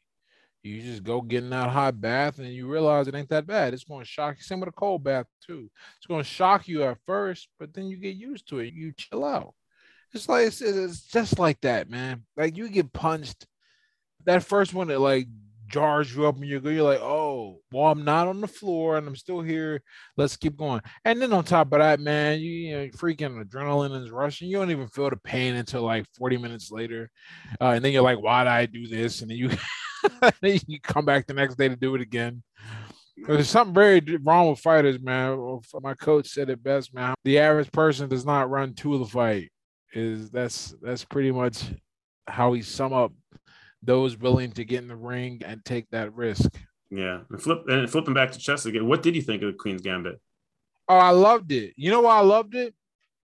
You 0.61 0.81
just 0.81 1.03
go 1.03 1.21
get 1.21 1.43
in 1.43 1.51
that 1.51 1.69
hot 1.69 1.99
bath 1.99 2.39
and 2.39 2.51
you 2.51 2.67
realize 2.67 3.07
it 3.07 3.15
ain't 3.15 3.29
that 3.29 3.47
bad. 3.47 3.73
It's 3.73 3.83
going 3.83 4.01
to 4.01 4.07
shock 4.07 4.35
you. 4.37 4.43
Same 4.43 4.59
with 4.59 4.69
a 4.69 4.73
cold 4.73 5.03
bath, 5.03 5.25
too. 5.45 5.69
It's 5.97 6.07
going 6.07 6.23
to 6.23 6.29
shock 6.29 6.67
you 6.67 6.83
at 6.83 6.97
first, 7.05 7.47
but 7.59 7.73
then 7.73 7.85
you 7.85 7.97
get 7.97 8.15
used 8.15 8.49
to 8.49 8.59
it. 8.59 8.73
You 8.73 8.91
chill 8.91 9.25
out. 9.25 9.53
It's 10.13 10.29
like, 10.29 10.47
it's, 10.47 10.61
it's 10.61 11.07
just 11.07 11.39
like 11.39 11.61
that, 11.61 11.89
man. 11.89 12.23
Like 12.37 12.57
you 12.57 12.69
get 12.69 12.93
punched 12.93 13.45
that 14.25 14.43
first 14.43 14.73
one 14.73 14.87
that 14.87 14.99
like 14.99 15.27
jars 15.67 16.15
you 16.15 16.25
up 16.25 16.35
and 16.35 16.45
you're 16.45 16.61
you're 16.71 16.83
like, 16.83 17.01
oh, 17.01 17.59
well, 17.71 17.87
I'm 17.87 18.03
not 18.03 18.27
on 18.27 18.41
the 18.41 18.47
floor 18.47 18.97
and 18.97 19.07
I'm 19.07 19.15
still 19.15 19.41
here. 19.41 19.81
Let's 20.17 20.37
keep 20.37 20.57
going. 20.57 20.81
And 21.03 21.21
then 21.21 21.33
on 21.33 21.43
top 21.43 21.73
of 21.73 21.79
that, 21.79 21.99
man, 21.99 22.39
you, 22.39 22.51
you 22.51 22.77
know, 22.77 22.85
freaking 22.89 23.43
adrenaline 23.43 24.01
is 24.03 24.11
rushing. 24.11 24.49
You 24.49 24.57
don't 24.57 24.71
even 24.71 24.87
feel 24.87 25.09
the 25.09 25.17
pain 25.17 25.55
until 25.55 25.81
like 25.81 26.05
40 26.17 26.37
minutes 26.37 26.71
later. 26.71 27.09
Uh, 27.59 27.69
and 27.69 27.83
then 27.83 27.91
you're 27.91 28.03
like, 28.03 28.21
why 28.21 28.43
did 28.43 28.51
I 28.51 28.65
do 28.65 28.87
this? 28.87 29.21
And 29.21 29.29
then 29.29 29.37
you 29.37 29.49
then 30.41 30.59
you 30.67 30.79
come 30.79 31.05
back 31.05 31.27
the 31.27 31.33
next 31.33 31.55
day 31.55 31.67
to 31.67 31.75
do 31.75 31.95
it 31.95 32.01
again. 32.01 32.43
There's 33.17 33.49
something 33.49 33.73
very 33.73 34.01
wrong 34.23 34.49
with 34.49 34.59
fighters, 34.59 34.99
man. 34.99 35.61
My 35.81 35.93
coach 35.93 36.27
said 36.27 36.49
it 36.49 36.61
best, 36.61 36.93
man. 36.93 37.15
The 37.23 37.39
average 37.39 37.71
person 37.71 38.09
does 38.09 38.25
not 38.25 38.49
run 38.49 38.73
to 38.75 38.97
the 38.99 39.05
fight. 39.05 39.51
Is 39.93 40.29
that's 40.29 40.75
that's 40.81 41.05
pretty 41.05 41.31
much 41.31 41.63
how 42.27 42.51
he 42.53 42.61
sum 42.61 42.91
up 42.91 43.13
those 43.85 44.17
willing 44.17 44.51
to 44.53 44.65
get 44.65 44.81
in 44.81 44.87
the 44.87 44.95
ring 44.95 45.41
and 45.45 45.63
take 45.63 45.89
that 45.91 46.13
risk. 46.13 46.51
Yeah, 46.89 47.21
and 47.29 47.41
flip 47.41 47.63
and 47.67 47.89
flipping 47.89 48.13
back 48.13 48.31
to 48.31 48.39
chess 48.39 48.65
again. 48.65 48.87
What 48.87 49.01
did 49.01 49.15
you 49.15 49.21
think 49.21 49.41
of 49.41 49.47
the 49.51 49.57
Queen's 49.57 49.81
Gambit? 49.81 50.19
Oh, 50.87 50.97
I 50.97 51.09
loved 51.09 51.51
it. 51.51 51.73
You 51.77 51.91
know 51.91 52.01
why 52.01 52.17
I 52.17 52.21
loved 52.21 52.55
it? 52.55 52.75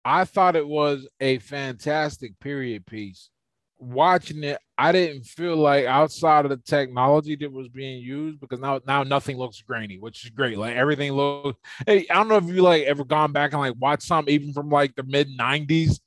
I 0.04 0.24
thought 0.24 0.56
it 0.56 0.66
was 0.66 1.06
a 1.20 1.38
fantastic 1.38 2.38
period 2.40 2.86
piece. 2.86 3.30
Watching 3.78 4.42
it, 4.44 4.58
I 4.78 4.92
didn't 4.92 5.24
feel 5.24 5.56
like 5.56 5.86
outside 5.86 6.44
of 6.44 6.50
the 6.50 6.56
technology 6.56 7.36
that 7.36 7.52
was 7.52 7.68
being 7.68 8.02
used 8.02 8.40
because 8.40 8.60
now 8.60 8.80
now 8.86 9.02
nothing 9.02 9.36
looks 9.36 9.60
grainy, 9.60 9.98
which 9.98 10.24
is 10.24 10.30
great. 10.30 10.56
Like 10.56 10.76
everything 10.76 11.12
looks. 11.12 11.58
Hey, 11.86 12.06
I 12.08 12.14
don't 12.14 12.28
know 12.28 12.36
if 12.36 12.44
you 12.44 12.62
like 12.62 12.84
ever 12.84 13.04
gone 13.04 13.32
back 13.32 13.52
and 13.52 13.60
like 13.60 13.74
watch 13.78 14.02
some 14.02 14.28
even 14.28 14.52
from 14.52 14.70
like 14.70 14.94
the 14.94 15.02
mid 15.02 15.28
'90s 15.36 16.00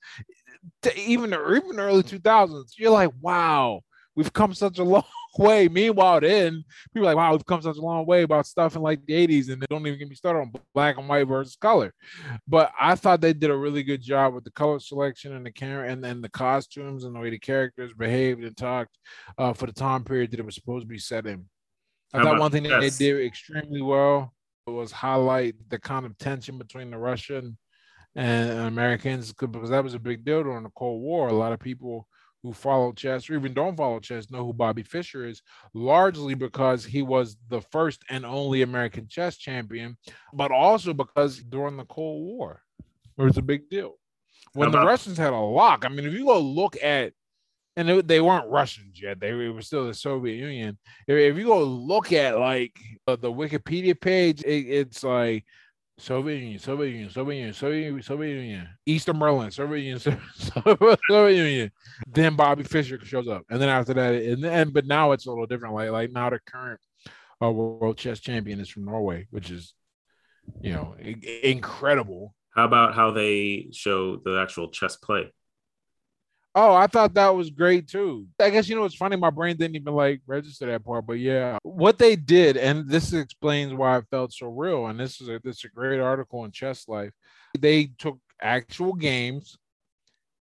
to 0.84 1.00
even 1.00 1.30
the 1.30 1.56
even 1.56 1.76
the 1.76 1.82
early 1.82 2.04
2000s. 2.04 2.74
You're 2.78 2.92
like, 2.92 3.12
wow, 3.22 3.82
we've 4.16 4.34
come 4.34 4.54
such 4.54 4.80
a 4.80 4.84
long 4.84 5.04
way. 5.38 5.68
Meanwhile, 5.68 6.22
then 6.22 6.64
people 6.94 7.06
like, 7.06 7.18
wow, 7.18 7.32
we've 7.32 7.46
come 7.46 7.62
such 7.62 7.78
a 7.78 7.82
long 7.82 8.06
way 8.06 8.24
about 8.24 8.48
stuff 8.48 8.76
in 8.76 8.82
like 8.82 9.06
the 9.06 9.28
80s, 9.28 9.50
and 9.50 9.62
they 9.62 9.66
don't 9.70 9.86
even 9.86 10.00
get 10.00 10.10
me 10.10 10.16
started 10.16 10.40
on 10.40 10.54
black 10.74 10.98
and 10.98 11.08
white 11.08 11.28
versus 11.28 11.56
color. 11.56 11.94
But 12.48 12.72
I 12.80 12.96
thought 12.96 13.22
they 13.22 13.34
did 13.34 13.50
a 13.50 13.58
really 13.58 13.84
good 13.84 14.02
job 14.02 14.34
with 14.34 14.44
the 14.44 14.52
color 14.52 14.80
selection 14.80 15.34
and 15.34 15.46
the 15.46 15.52
camera 15.52 15.90
and 15.90 16.04
then 16.04 16.22
the 16.22 16.30
costumes 16.30 17.04
and 17.04 17.16
the 17.16 17.20
way 17.20 17.30
the 17.30 17.40
characters 17.40 17.92
behaved 17.98 18.44
and 18.44 18.56
talked 18.56 18.98
uh, 19.38 19.54
for 19.54 19.66
the 19.66 19.74
time 19.74 20.04
period 20.04 20.32
that 20.32 20.40
it 20.40 20.46
was 20.46 20.56
supposed 20.56 20.84
to 20.84 20.88
be 20.88 21.00
set 21.00 21.26
in. 21.26 21.46
I 22.14 22.24
thought 22.24 22.40
one 22.40 22.52
thing 22.52 22.64
that 22.64 22.80
they 22.80 22.90
did 22.90 23.26
extremely 23.26 23.82
well 23.82 24.34
was 24.68 24.92
highlight 24.92 25.56
the 25.70 25.80
kind 25.80 26.06
of 26.06 26.18
tension 26.18 26.58
between 26.58 26.92
the 26.92 26.98
Russian 26.98 27.58
and 28.16 28.60
Americans 28.60 29.34
because 29.34 29.70
that 29.70 29.84
was 29.84 29.94
a 29.94 30.00
big 30.00 30.24
deal 30.24 30.44
during 30.44 30.64
the 30.64 30.70
Cold 30.78 31.02
War. 31.02 31.28
A 31.28 31.34
lot 31.34 31.52
of 31.52 31.60
people 31.60 32.08
who 32.46 32.54
follow 32.54 32.92
chess 32.92 33.28
or 33.28 33.34
even 33.34 33.56
don't 33.56 33.76
follow 33.76 34.00
chess 34.00 34.30
know 34.30 34.46
who 34.46 34.54
Bobby 34.54 34.84
Fischer 34.84 35.26
is, 35.26 35.42
largely 35.74 36.36
because 36.36 36.86
he 36.86 37.02
was 37.02 37.38
the 37.50 37.60
first 37.60 38.04
and 38.10 38.24
only 38.24 38.62
American 38.62 39.08
chess 39.08 39.38
champion, 39.38 39.98
but 40.32 40.52
also 40.52 40.94
because 40.94 41.40
during 41.40 41.76
the 41.76 41.86
Cold 41.86 42.24
War, 42.24 42.62
it 43.18 43.24
was 43.24 43.38
a 43.38 43.42
big 43.42 43.68
deal. 43.70 43.96
When 44.54 44.72
the 44.72 44.86
Russians 44.86 45.18
had 45.18 45.34
a 45.34 45.38
lock, 45.38 45.86
I 45.86 45.90
mean, 45.90 46.06
if 46.06 46.14
you 46.14 46.26
go 46.26 46.40
look 46.40 46.78
at, 46.82 47.14
and 47.76 47.90
it, 47.90 48.08
they 48.08 48.22
weren't 48.22 48.50
Russians 48.50 49.02
yet, 49.02 49.20
they 49.20 49.34
were 49.34 49.62
still 49.62 49.88
the 49.88 49.94
Soviet 49.96 50.36
Union. 50.36 50.78
If, 51.08 51.18
if 51.18 51.38
you 51.38 51.46
go 51.46 51.64
look 51.64 52.14
at 52.14 52.38
like 52.38 52.78
uh, 53.08 53.16
the 53.16 53.32
Wikipedia 53.32 54.00
page, 54.00 54.44
it, 54.44 54.68
it's 54.70 55.04
like 55.04 55.46
Soviet 55.98 56.40
Union, 56.40 56.60
Soviet 56.60 56.90
Union, 56.92 57.10
Soviet 57.10 57.36
Union, 57.38 57.54
Soviet 57.54 57.86
Union, 57.86 58.04
Soviet 58.04 58.36
Union, 58.36 58.68
Eastern 58.86 59.18
Berlin, 59.18 59.50
Soviet 59.52 59.80
Union, 59.82 60.00
Soviet 61.08 61.36
Union. 61.36 61.72
Then 62.08 62.36
Bobby 62.36 62.64
Fischer 62.64 63.00
shows 63.04 63.28
up, 63.28 63.44
and 63.50 63.62
then 63.62 63.70
after 63.70 63.94
that, 63.94 64.14
and 64.14 64.44
then 64.44 64.70
but 64.72 64.86
now 64.86 65.14
it's 65.14 65.26
a 65.26 65.30
little 65.30 65.46
different. 65.48 65.74
Like 65.74 65.92
like 65.92 66.12
now 66.12 66.30
the 66.30 66.40
current 66.46 66.82
uh, 67.42 67.52
world 67.52 67.98
chess 67.98 68.20
champion 68.20 68.60
is 68.60 68.70
from 68.70 68.86
Norway, 68.86 69.28
which 69.32 69.50
is 69.50 69.74
you 70.62 70.74
know 70.74 70.96
incredible. 71.44 72.36
How 72.54 72.66
about 72.66 72.94
how 72.94 73.12
they 73.12 73.68
show 73.72 74.18
the 74.18 74.40
actual 74.42 74.70
chess 74.70 74.98
play? 74.98 75.32
Oh, 76.58 76.74
I 76.74 76.88
thought 76.88 77.14
that 77.16 77.36
was 77.36 77.50
great 77.50 77.90
too. 77.90 78.28
I 78.40 78.50
guess 78.50 78.70
you 78.70 78.78
know 78.78 78.86
it's 78.86 78.96
funny, 78.96 79.18
my 79.18 79.30
brain 79.30 79.58
didn't 79.58 79.76
even 79.76 79.94
like 79.94 80.22
register 80.26 80.68
that 80.68 80.86
part, 80.86 81.06
but 81.06 81.20
yeah, 81.20 81.58
what 81.64 81.98
they 81.98 82.16
did, 82.16 82.56
and 82.56 82.88
this 82.90 83.12
explains 83.12 83.74
why 83.74 83.98
it 83.98 84.06
felt 84.10 84.32
so 84.32 84.48
real. 84.48 84.88
And 84.88 84.98
this 84.98 85.20
is 85.20 85.28
a 85.28 85.42
this 85.44 85.58
is 85.58 85.66
a 85.66 85.70
great 85.76 86.00
article 86.00 86.46
in 86.46 86.52
Chess 86.52 86.88
Life. 86.88 87.12
They 87.60 87.92
took 87.98 88.20
actual 88.42 88.94
games 88.94 89.58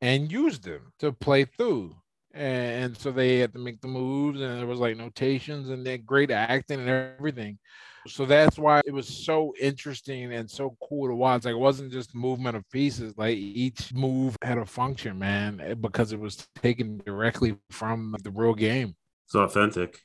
and 0.02 0.30
used 0.32 0.64
them 0.66 0.92
to 1.00 1.14
play 1.14 1.46
through. 1.46 1.96
And, 2.34 2.98
so 2.98 3.12
they 3.12 3.40
had 3.40 3.54
to 3.54 3.60
make 3.60 3.82
the 3.82 3.88
moves, 3.90 4.42
and 4.42 4.60
there 4.60 4.68
was 4.68 4.80
like 4.80 4.98
notations 4.98 5.70
and 5.70 5.86
then 5.86 6.04
great 6.06 6.32
acting 6.32 6.80
and 6.80 6.90
everything. 6.90 7.60
So 8.08 8.26
that's 8.26 8.58
why 8.58 8.82
it 8.86 8.94
was 8.94 9.08
so 9.08 9.54
interesting 9.60 10.34
and 10.34 10.50
so 10.50 10.76
cool 10.88 11.08
to 11.08 11.16
watch. 11.16 11.46
Like 11.46 11.54
it 11.54 11.58
wasn't 11.58 11.92
just 11.92 12.16
movement 12.16 12.58
of 12.58 12.70
pieces. 12.72 13.18
Like 13.18 13.38
each 13.38 13.94
move 13.94 14.36
had 14.42 14.58
a 14.58 14.66
function, 14.66 15.20
man, 15.20 15.62
eh, 15.64 15.74
because 15.76 16.12
it 16.12 16.20
was 16.20 16.48
taken 16.62 17.02
directly 17.06 17.58
from 17.70 18.16
the 18.24 18.32
real 18.32 18.56
game. 18.56 18.96
It's 19.26 19.36
authentic. 19.36 20.00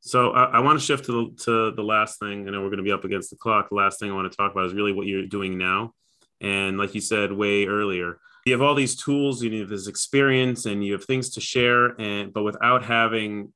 So 0.00 0.30
I, 0.30 0.44
I 0.44 0.58
want 0.60 0.78
to 0.78 0.84
shift 0.84 1.04
to 1.06 1.12
the, 1.12 1.42
to 1.44 1.70
the 1.72 1.82
last 1.82 2.18
thing. 2.18 2.46
I 2.46 2.50
know 2.50 2.60
we're 2.60 2.68
going 2.68 2.78
to 2.78 2.84
be 2.84 2.92
up 2.92 3.04
against 3.04 3.30
the 3.30 3.36
clock. 3.36 3.68
The 3.68 3.76
last 3.76 4.00
thing 4.00 4.10
I 4.10 4.14
want 4.14 4.30
to 4.30 4.36
talk 4.36 4.52
about 4.52 4.66
is 4.66 4.74
really 4.74 4.92
what 4.92 5.06
you're 5.06 5.26
doing 5.26 5.58
now. 5.58 5.92
And 6.40 6.76
like 6.76 6.94
you 6.94 7.00
said 7.00 7.32
way 7.32 7.66
earlier, 7.66 8.18
you 8.44 8.52
have 8.52 8.62
all 8.62 8.74
these 8.74 8.94
tools, 8.94 9.42
you 9.42 9.60
have 9.60 9.68
this 9.68 9.88
experience, 9.88 10.66
and 10.66 10.84
you 10.84 10.92
have 10.92 11.04
things 11.04 11.30
to 11.30 11.40
share, 11.40 12.00
and 12.00 12.32
but 12.32 12.44
without 12.44 12.84
having 12.84 13.52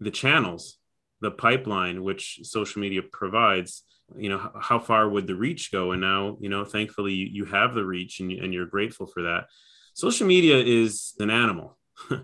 the 0.00 0.10
channels, 0.10 0.78
the 1.24 1.30
pipeline 1.30 2.04
which 2.04 2.40
social 2.42 2.80
media 2.80 3.00
provides, 3.02 3.82
you 4.16 4.28
know, 4.28 4.50
how 4.60 4.78
far 4.78 5.08
would 5.08 5.26
the 5.26 5.34
reach 5.34 5.72
go? 5.72 5.92
And 5.92 6.00
now, 6.00 6.36
you 6.38 6.50
know, 6.50 6.64
thankfully 6.64 7.14
you, 7.14 7.46
have 7.46 7.74
the 7.74 7.84
reach, 7.84 8.20
and, 8.20 8.30
and 8.30 8.52
you're 8.52 8.66
grateful 8.66 9.06
for 9.06 9.22
that. 9.22 9.46
Social 9.94 10.26
media 10.26 10.58
is 10.58 11.14
an 11.18 11.30
animal. 11.30 11.78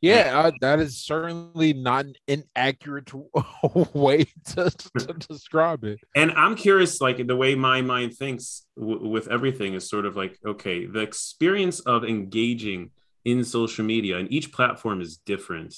Yeah, 0.00 0.38
uh, 0.38 0.50
that 0.60 0.80
is 0.80 1.02
certainly 1.02 1.72
not 1.72 2.04
an 2.04 2.14
inaccurate 2.28 3.10
way 3.94 4.26
to, 4.48 4.70
to, 4.70 5.14
describe 5.30 5.82
it. 5.82 5.98
And 6.14 6.30
I'm 6.32 6.56
curious, 6.56 7.00
like 7.00 7.26
the 7.26 7.34
way 7.34 7.54
my 7.54 7.80
mind 7.80 8.14
thinks 8.14 8.66
w- 8.76 9.08
with 9.08 9.28
everything 9.28 9.72
is 9.72 9.88
sort 9.88 10.04
of 10.04 10.14
like, 10.14 10.38
okay, 10.44 10.84
the 10.84 11.00
experience 11.00 11.80
of 11.80 12.04
engaging 12.04 12.90
in 13.24 13.44
social 13.44 13.82
media 13.82 14.18
and 14.18 14.30
each 14.30 14.52
platform 14.52 15.00
is 15.00 15.16
different. 15.16 15.74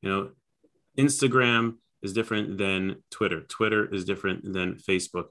You 0.00 0.08
know, 0.08 0.30
Instagram 0.98 1.74
is 2.02 2.12
different 2.12 2.58
than 2.58 3.02
Twitter. 3.10 3.40
Twitter 3.40 3.92
is 3.92 4.04
different 4.04 4.52
than 4.52 4.74
Facebook. 4.74 5.26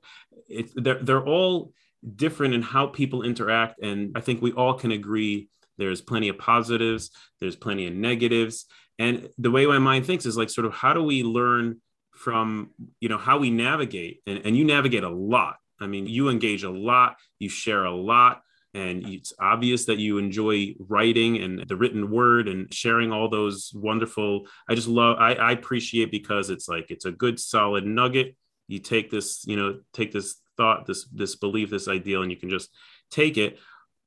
It, 0.48 0.72
they're, 0.76 1.02
they're 1.02 1.26
all 1.26 1.74
different 2.16 2.54
in 2.54 2.62
how 2.62 2.88
people 2.88 3.24
interact. 3.24 3.80
And 3.82 4.16
I 4.16 4.22
think 4.22 4.42
we 4.42 4.52
all 4.52 4.74
can 4.74 4.92
agree 4.92 5.50
there's 5.78 6.02
plenty 6.02 6.30
of 6.30 6.38
positives, 6.38 7.12
there's 7.40 7.56
plenty 7.56 7.88
of 7.88 7.94
negatives. 7.94 8.66
And 9.00 9.30
the 9.38 9.52
way 9.52 9.66
my 9.66 9.78
mind 9.78 10.06
thinks 10.06 10.26
is 10.26 10.38
like 10.38 10.50
sort 10.50 10.66
of 10.66 10.74
how 10.74 10.94
do 10.94 11.04
we 11.04 11.24
learn 11.24 11.82
from, 12.14 12.72
you 13.00 13.10
know, 13.10 13.18
how 13.18 13.38
we 13.38 13.52
navigate? 13.52 14.22
And, 14.26 14.42
and 14.44 14.58
you 14.58 14.66
navigate 14.66 15.04
a 15.04 15.10
lot. 15.10 15.58
I 15.80 15.86
mean, 15.86 16.08
you 16.08 16.30
engage 16.30 16.64
a 16.64 16.72
lot, 16.72 17.18
you 17.38 17.50
share 17.50 17.86
a 17.86 17.94
lot, 17.94 18.42
and 18.78 19.06
it's 19.08 19.34
obvious 19.40 19.86
that 19.86 19.98
you 19.98 20.18
enjoy 20.18 20.74
writing 20.80 21.38
and 21.38 21.68
the 21.68 21.76
written 21.76 22.10
word 22.12 22.48
and 22.48 22.74
sharing 22.74 23.12
all 23.12 23.30
those 23.30 23.72
wonderful 23.74 24.48
i 24.70 24.76
just 24.76 24.88
love 24.88 25.18
I, 25.20 25.34
I, 25.34 25.52
appreciate 25.52 26.12
because 26.12 26.50
it's 26.50 26.68
like 26.68 26.92
it's 26.92 27.06
a 27.06 27.12
good 27.12 27.40
solid 27.40 27.86
nugget. 27.86 28.36
You 28.68 28.80
take 28.80 29.10
this 29.10 29.44
you 29.46 29.56
know 29.56 29.80
take 29.94 30.12
this 30.12 30.36
thought 30.56 30.86
this 30.86 31.06
this 31.06 31.36
belief 31.36 31.70
this 31.70 31.88
ideal 31.88 32.22
and 32.22 32.32
you 32.32 32.38
can 32.38 32.50
just 32.50 32.70
take 33.12 33.38
it. 33.38 33.60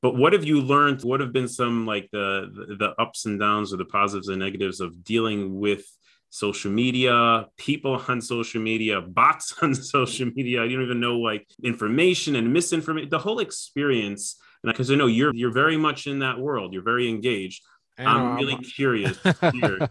But 0.03 0.17
what 0.17 0.33
have 0.33 0.45
you 0.45 0.61
learned? 0.61 1.03
What 1.03 1.21
have 1.21 1.33
been 1.33 1.49
some 1.49 1.87
like 1.87 2.09
the 2.13 2.77
the 2.79 2.95
ups 2.99 3.27
and 3.27 3.39
downs 3.39 3.73
or 3.73 3.77
the 3.77 3.85
positives 3.85 4.29
and 4.29 4.39
negatives 4.39 4.81
of 4.81 5.05
dealing 5.05 5.59
with 5.59 5.85
social 6.33 6.71
media 6.71 7.47
people 7.57 8.01
on 8.09 8.21
social 8.21 8.61
media 8.61 9.01
bots 9.01 9.55
on 9.63 9.75
social 9.75 10.31
media? 10.35 10.65
You 10.65 10.77
don't 10.77 10.85
even 10.85 11.01
know 11.01 11.19
like 11.19 11.47
information 11.63 12.37
and 12.37 12.53
misinformation 12.53 13.11
the 13.11 13.19
whole 13.19 13.41
experience 13.41 14.37
and 14.63 14.73
because 14.73 14.91
i 14.91 14.95
know 14.95 15.07
you're 15.07 15.35
you're 15.35 15.53
very 15.53 15.77
much 15.77 16.07
in 16.07 16.21
that 16.21 16.39
world 16.39 16.73
you're 16.73 16.83
very 16.83 17.09
engaged 17.09 17.63
i'm 17.99 18.37
really 18.37 18.55
I'm, 18.55 18.63
curious 18.63 19.19
and 19.43 19.89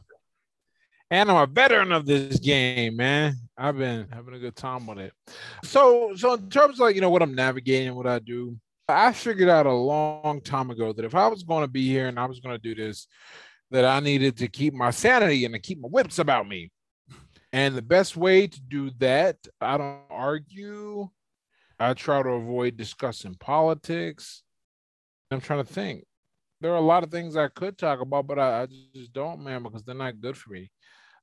i'm 1.12 1.30
a 1.30 1.48
veteran 1.48 1.92
of 1.92 2.06
this 2.06 2.40
game 2.40 2.96
man 2.96 3.36
i've 3.58 3.78
been 3.78 4.08
having 4.12 4.34
a 4.34 4.40
good 4.40 4.56
time 4.56 4.88
with 4.88 5.00
it 5.00 5.14
so 5.64 6.14
so 6.16 6.34
in 6.34 6.50
terms 6.50 6.76
of 6.76 6.80
like 6.80 6.96
you 6.96 7.02
know 7.02 7.10
what 7.10 7.22
i'm 7.22 7.36
navigating 7.36 7.96
what 7.96 8.08
i 8.08 8.20
do 8.20 8.58
I 8.90 9.14
figured 9.14 9.50
out 9.50 9.66
a 9.66 9.74
long 9.74 10.42
time 10.42 10.72
ago 10.72 10.92
that 10.94 11.06
if 11.06 11.14
I 11.14 11.28
was 11.28 11.44
going 11.44 11.64
to 11.64 11.68
be 11.68 11.88
here 11.88 12.08
and 12.08 12.20
I 12.20 12.26
was 12.26 12.40
going 12.40 12.56
to 12.56 12.62
do 12.62 12.76
this, 12.76 13.08
that 13.72 13.86
I 13.86 14.00
needed 14.00 14.38
to 14.38 14.48
keep 14.48 14.74
my 14.74 14.90
sanity 14.90 15.46
and 15.46 15.54
to 15.54 15.60
keep 15.60 15.80
my 15.80 15.90
wits 15.92 16.20
about 16.20 16.48
me. 16.48 16.72
And 17.54 17.76
the 17.76 17.84
best 17.84 18.18
way 18.18 18.48
to 18.48 18.62
do 18.62 18.92
that, 19.00 19.38
I 19.62 19.78
don't 19.78 20.02
argue. 20.10 21.10
I 21.80 21.94
try 21.94 22.22
to 22.22 22.30
avoid 22.30 22.78
discussing 22.78 23.36
politics. 23.36 24.44
I'm 25.32 25.42
trying 25.42 25.64
to 25.64 25.74
think. 25.74 26.06
There 26.62 26.72
are 26.72 26.78
a 26.78 26.82
lot 26.82 27.04
of 27.04 27.12
things 27.12 27.38
I 27.38 27.48
could 27.48 27.78
talk 27.78 28.02
about, 28.02 28.28
but 28.28 28.40
I, 28.40 28.64
I 28.64 28.68
just 28.94 29.14
don't, 29.14 29.44
man, 29.44 29.64
because 29.64 29.84
they're 29.84 29.96
not 29.96 30.20
good 30.20 30.36
for 30.36 30.52
me. 30.52 30.72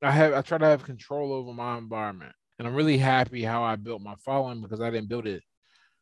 I 0.03 0.11
have 0.11 0.33
I 0.35 0.43
try 0.43 0.59
to 0.59 0.67
have 0.67 0.85
control 0.85 1.33
over 1.33 1.53
my 1.53 1.77
environment. 1.79 2.33
And 2.59 2.67
I'm 2.67 2.75
really 2.75 2.99
happy 2.99 3.43
how 3.43 3.63
I 3.63 3.77
built 3.77 4.01
my 4.01 4.15
following 4.25 4.63
because 4.63 4.81
I 4.81 4.91
didn't 4.91 5.09
build 5.09 5.27
it 5.27 5.43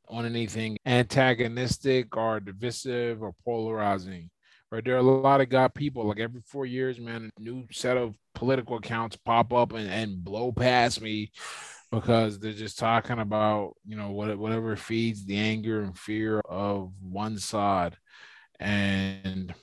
on 0.08 0.26
anything 0.26 0.76
antagonistic 0.86 2.16
or 2.16 2.40
divisive 2.40 3.22
or 3.22 3.34
polarizing. 3.44 4.30
Right, 4.70 4.84
there 4.84 4.94
are 4.94 4.98
a 4.98 5.02
lot 5.02 5.40
of 5.40 5.48
God 5.48 5.74
people. 5.74 6.04
Like 6.06 6.18
every 6.18 6.40
four 6.46 6.66
years, 6.66 6.98
man, 6.98 7.30
a 7.38 7.42
new 7.42 7.66
set 7.70 7.96
of 7.96 8.16
political 8.34 8.76
accounts 8.76 9.16
pop 9.16 9.52
up 9.52 9.72
and, 9.72 9.88
and 9.88 10.24
blow 10.24 10.52
past 10.52 11.00
me 11.00 11.30
because 11.94 12.38
they're 12.38 12.52
just 12.52 12.78
talking 12.78 13.18
about 13.18 13.74
you 13.86 13.96
know 13.96 14.10
what, 14.10 14.36
whatever 14.38 14.76
feeds 14.76 15.24
the 15.24 15.36
anger 15.36 15.82
and 15.82 15.98
fear 15.98 16.40
of 16.40 16.92
one 17.00 17.38
side, 17.38 17.96
and 18.58 19.54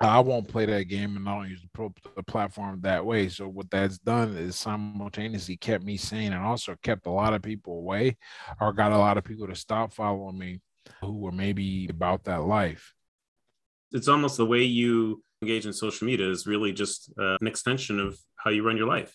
I 0.00 0.20
won't 0.20 0.48
play 0.48 0.66
that 0.66 0.84
game 0.84 1.16
and 1.16 1.28
I 1.28 1.36
don't 1.36 1.50
use 1.50 1.64
the 2.16 2.22
platform 2.24 2.80
that 2.82 3.04
way. 3.06 3.28
So 3.28 3.48
what 3.48 3.70
that's 3.70 3.98
done 3.98 4.36
is 4.36 4.56
simultaneously 4.56 5.56
kept 5.56 5.84
me 5.84 5.96
sane 5.96 6.32
and 6.32 6.44
also 6.44 6.76
kept 6.82 7.06
a 7.06 7.10
lot 7.10 7.32
of 7.32 7.42
people 7.42 7.78
away 7.78 8.16
or 8.60 8.72
got 8.72 8.92
a 8.92 8.98
lot 8.98 9.18
of 9.18 9.24
people 9.24 9.46
to 9.46 9.54
stop 9.54 9.92
following 9.92 10.38
me 10.38 10.60
who 11.00 11.12
were 11.18 11.32
maybe 11.32 11.86
about 11.88 12.24
that 12.24 12.42
life. 12.42 12.92
It's 13.92 14.08
almost 14.08 14.36
the 14.36 14.46
way 14.46 14.64
you 14.64 15.22
engage 15.42 15.66
in 15.66 15.72
social 15.72 16.06
media 16.06 16.28
is 16.28 16.46
really 16.46 16.72
just 16.72 17.12
uh, 17.18 17.36
an 17.40 17.46
extension 17.46 18.00
of 18.00 18.18
how 18.36 18.50
you 18.50 18.66
run 18.66 18.76
your 18.76 18.88
life. 18.88 19.14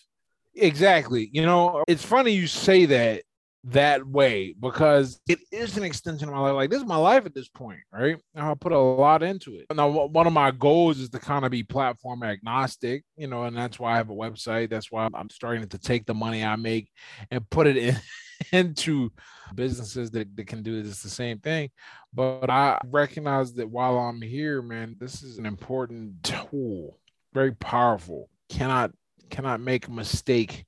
Exactly. 0.54 1.30
You 1.32 1.46
know, 1.46 1.84
it's 1.86 2.04
funny 2.04 2.32
you 2.32 2.46
say 2.46 2.86
that 2.86 3.22
that 3.64 4.06
way 4.06 4.54
because 4.58 5.20
it 5.28 5.38
is 5.52 5.76
an 5.76 5.82
extension 5.82 6.28
of 6.28 6.34
my 6.34 6.40
life. 6.40 6.54
Like 6.54 6.70
this 6.70 6.80
is 6.80 6.86
my 6.88 6.96
life 6.96 7.26
at 7.26 7.34
this 7.34 7.48
point, 7.48 7.80
right? 7.92 8.16
I 8.34 8.54
put 8.54 8.72
a 8.72 8.78
lot 8.78 9.22
into 9.22 9.54
it. 9.56 9.66
Now, 9.74 9.88
one 10.06 10.26
of 10.26 10.32
my 10.32 10.50
goals 10.50 10.98
is 10.98 11.10
to 11.10 11.18
kind 11.18 11.44
of 11.44 11.50
be 11.50 11.62
platform 11.62 12.22
agnostic, 12.22 13.04
you 13.16 13.26
know, 13.26 13.44
and 13.44 13.56
that's 13.56 13.78
why 13.78 13.92
I 13.92 13.96
have 13.96 14.10
a 14.10 14.14
website. 14.14 14.70
That's 14.70 14.90
why 14.90 15.08
I'm 15.12 15.30
starting 15.30 15.68
to 15.68 15.78
take 15.78 16.06
the 16.06 16.14
money 16.14 16.42
I 16.42 16.56
make 16.56 16.90
and 17.30 17.48
put 17.50 17.66
it 17.66 17.76
in 17.76 17.96
into 18.52 19.12
businesses 19.54 20.10
that, 20.12 20.34
that 20.36 20.46
can 20.46 20.62
do 20.62 20.82
this 20.82 21.02
the 21.02 21.10
same 21.10 21.38
thing. 21.38 21.70
But 22.14 22.48
I 22.48 22.80
recognize 22.86 23.52
that 23.54 23.68
while 23.68 23.98
I'm 23.98 24.22
here, 24.22 24.62
man, 24.62 24.96
this 24.98 25.22
is 25.22 25.38
an 25.38 25.46
important 25.46 26.22
tool, 26.22 26.98
very 27.34 27.52
powerful. 27.52 28.30
Cannot 28.48 28.92
cannot 29.30 29.60
make 29.60 29.86
a 29.86 29.92
mistake 29.92 30.64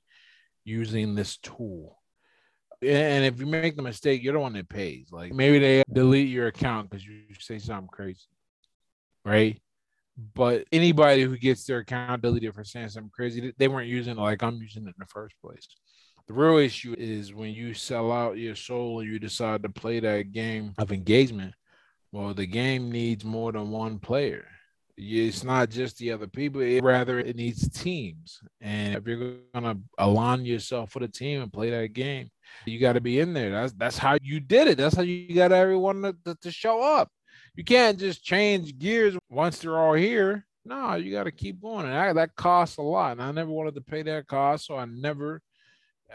using 0.64 1.14
this 1.14 1.36
tool 1.38 1.98
and 2.82 3.24
if 3.24 3.38
you 3.38 3.46
make 3.46 3.76
the 3.76 3.82
mistake, 3.82 4.22
you're 4.22 4.32
the 4.32 4.40
one 4.40 4.54
that 4.54 4.68
pays. 4.68 5.08
Like 5.12 5.32
maybe 5.32 5.58
they 5.58 5.82
delete 5.92 6.28
your 6.28 6.48
account 6.48 6.90
because 6.90 7.06
you 7.06 7.22
say 7.38 7.58
something 7.58 7.88
crazy, 7.88 8.26
right? 9.24 9.60
But 10.34 10.66
anybody 10.72 11.22
who 11.22 11.38
gets 11.38 11.64
their 11.64 11.78
account 11.78 12.22
deleted 12.22 12.54
for 12.54 12.64
saying 12.64 12.90
something 12.90 13.12
crazy, 13.14 13.52
they 13.56 13.68
weren't 13.68 13.88
using 13.88 14.18
it 14.18 14.20
like 14.20 14.42
I'm 14.42 14.60
using 14.60 14.84
it 14.84 14.88
in 14.88 14.94
the 14.98 15.06
first 15.06 15.34
place. 15.40 15.66
The 16.26 16.34
real 16.34 16.58
issue 16.58 16.94
is 16.98 17.32
when 17.32 17.52
you 17.52 17.74
sell 17.74 18.12
out 18.12 18.38
your 18.38 18.54
soul 18.54 19.00
and 19.00 19.10
you 19.10 19.18
decide 19.18 19.62
to 19.62 19.68
play 19.68 20.00
that 20.00 20.32
game 20.32 20.74
of 20.78 20.92
engagement. 20.92 21.54
Well, 22.10 22.34
the 22.34 22.46
game 22.46 22.90
needs 22.90 23.24
more 23.24 23.52
than 23.52 23.70
one 23.70 23.98
player 23.98 24.46
it's 25.02 25.44
not 25.44 25.70
just 25.70 25.98
the 25.98 26.12
other 26.12 26.26
people 26.26 26.60
it, 26.60 26.82
rather 26.82 27.18
it 27.18 27.36
needs 27.36 27.68
teams. 27.68 28.40
And 28.60 28.94
if 28.94 29.06
you're 29.06 29.36
going 29.54 29.64
to 29.64 29.78
align 29.98 30.44
yourself 30.44 30.94
with 30.94 31.04
a 31.04 31.08
team 31.08 31.42
and 31.42 31.52
play 31.52 31.70
that 31.70 31.92
game 31.92 32.30
you 32.66 32.78
got 32.78 32.94
to 32.94 33.00
be 33.00 33.20
in 33.20 33.32
there. 33.32 33.50
That's 33.50 33.72
that's 33.72 33.98
how 33.98 34.18
you 34.22 34.40
did 34.40 34.68
it. 34.68 34.78
That's 34.78 34.96
how 34.96 35.02
you 35.02 35.34
got 35.34 35.52
everyone 35.52 36.02
to, 36.02 36.16
to, 36.24 36.34
to 36.42 36.50
show 36.50 36.82
up. 36.82 37.10
You 37.54 37.64
can't 37.64 37.98
just 37.98 38.24
change 38.24 38.78
gears 38.78 39.16
once 39.28 39.58
they're 39.58 39.78
all 39.78 39.94
here. 39.94 40.46
No 40.64 40.94
you 40.94 41.12
got 41.12 41.24
to 41.24 41.32
keep 41.32 41.60
going. 41.60 41.86
And 41.86 41.94
I, 41.94 42.12
that 42.12 42.36
costs 42.36 42.76
a 42.76 42.82
lot. 42.82 43.12
And 43.12 43.22
i 43.22 43.32
never 43.32 43.50
wanted 43.50 43.74
to 43.74 43.80
pay 43.80 44.02
that 44.02 44.26
cost 44.26 44.66
so 44.66 44.76
i 44.76 44.84
never 44.84 45.42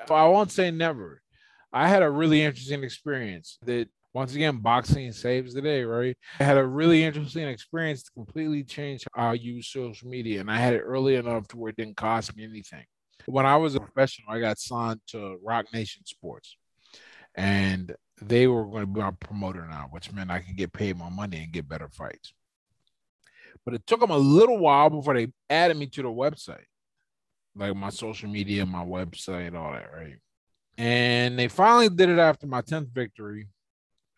i 0.10 0.26
won't 0.26 0.52
say 0.52 0.72
never. 0.72 1.22
I 1.74 1.88
had 1.88 2.02
a 2.02 2.10
really 2.10 2.44
interesting 2.44 2.84
experience 2.84 3.58
that 3.64 3.90
once 4.18 4.34
again, 4.34 4.58
boxing 4.58 5.12
saves 5.12 5.54
the 5.54 5.62
day, 5.62 5.84
right? 5.84 6.18
I 6.40 6.44
had 6.44 6.58
a 6.58 6.66
really 6.66 7.04
interesting 7.04 7.48
experience 7.48 8.02
to 8.02 8.12
completely 8.14 8.64
change 8.64 9.06
how 9.14 9.30
I 9.30 9.34
use 9.34 9.68
social 9.68 10.10
media. 10.10 10.42
And 10.42 10.50
I 10.50 10.58
had 10.58 10.74
it 10.74 10.80
early 10.80 11.14
enough 11.14 11.48
to 11.50 11.58
where 11.58 11.70
it 11.70 11.76
didn't 11.76 11.98
cost 11.98 12.36
me 12.36 12.44
anything. 12.44 12.84
When 13.28 13.46
I 13.46 13.58
was 13.58 13.76
a 13.76 13.80
professional, 13.80 14.32
I 14.32 14.40
got 14.40 14.58
signed 14.58 15.02
to 15.10 15.38
Roc 15.44 15.72
Nation 15.72 16.04
Sports. 16.04 16.58
And 17.36 17.96
they 18.20 18.48
were 18.48 18.66
going 18.66 18.82
to 18.82 18.88
be 18.88 19.02
my 19.02 19.12
promoter 19.12 19.68
now, 19.70 19.90
which 19.92 20.12
meant 20.12 20.32
I 20.32 20.40
could 20.40 20.58
get 20.58 20.74
paid 20.74 20.98
more 20.98 21.12
money 21.12 21.38
and 21.38 21.54
get 21.54 21.70
better 21.70 21.88
fights. 21.88 22.34
But 23.66 23.76
it 23.76 23.86
took 23.86 24.00
them 24.00 24.10
a 24.10 24.18
little 24.18 24.58
while 24.58 24.90
before 24.90 25.14
they 25.14 25.28
added 25.48 25.78
me 25.78 25.86
to 25.86 26.02
the 26.02 26.08
website, 26.08 26.66
like 27.56 27.76
my 27.76 27.90
social 27.90 28.30
media, 28.30 28.66
my 28.66 28.84
website, 28.84 29.56
all 29.56 29.74
that, 29.74 29.94
right? 29.94 30.16
And 30.76 31.38
they 31.38 31.50
finally 31.50 31.90
did 31.90 32.10
it 32.10 32.18
after 32.18 32.48
my 32.48 32.64
10th 32.64 32.90
victory. 32.92 33.48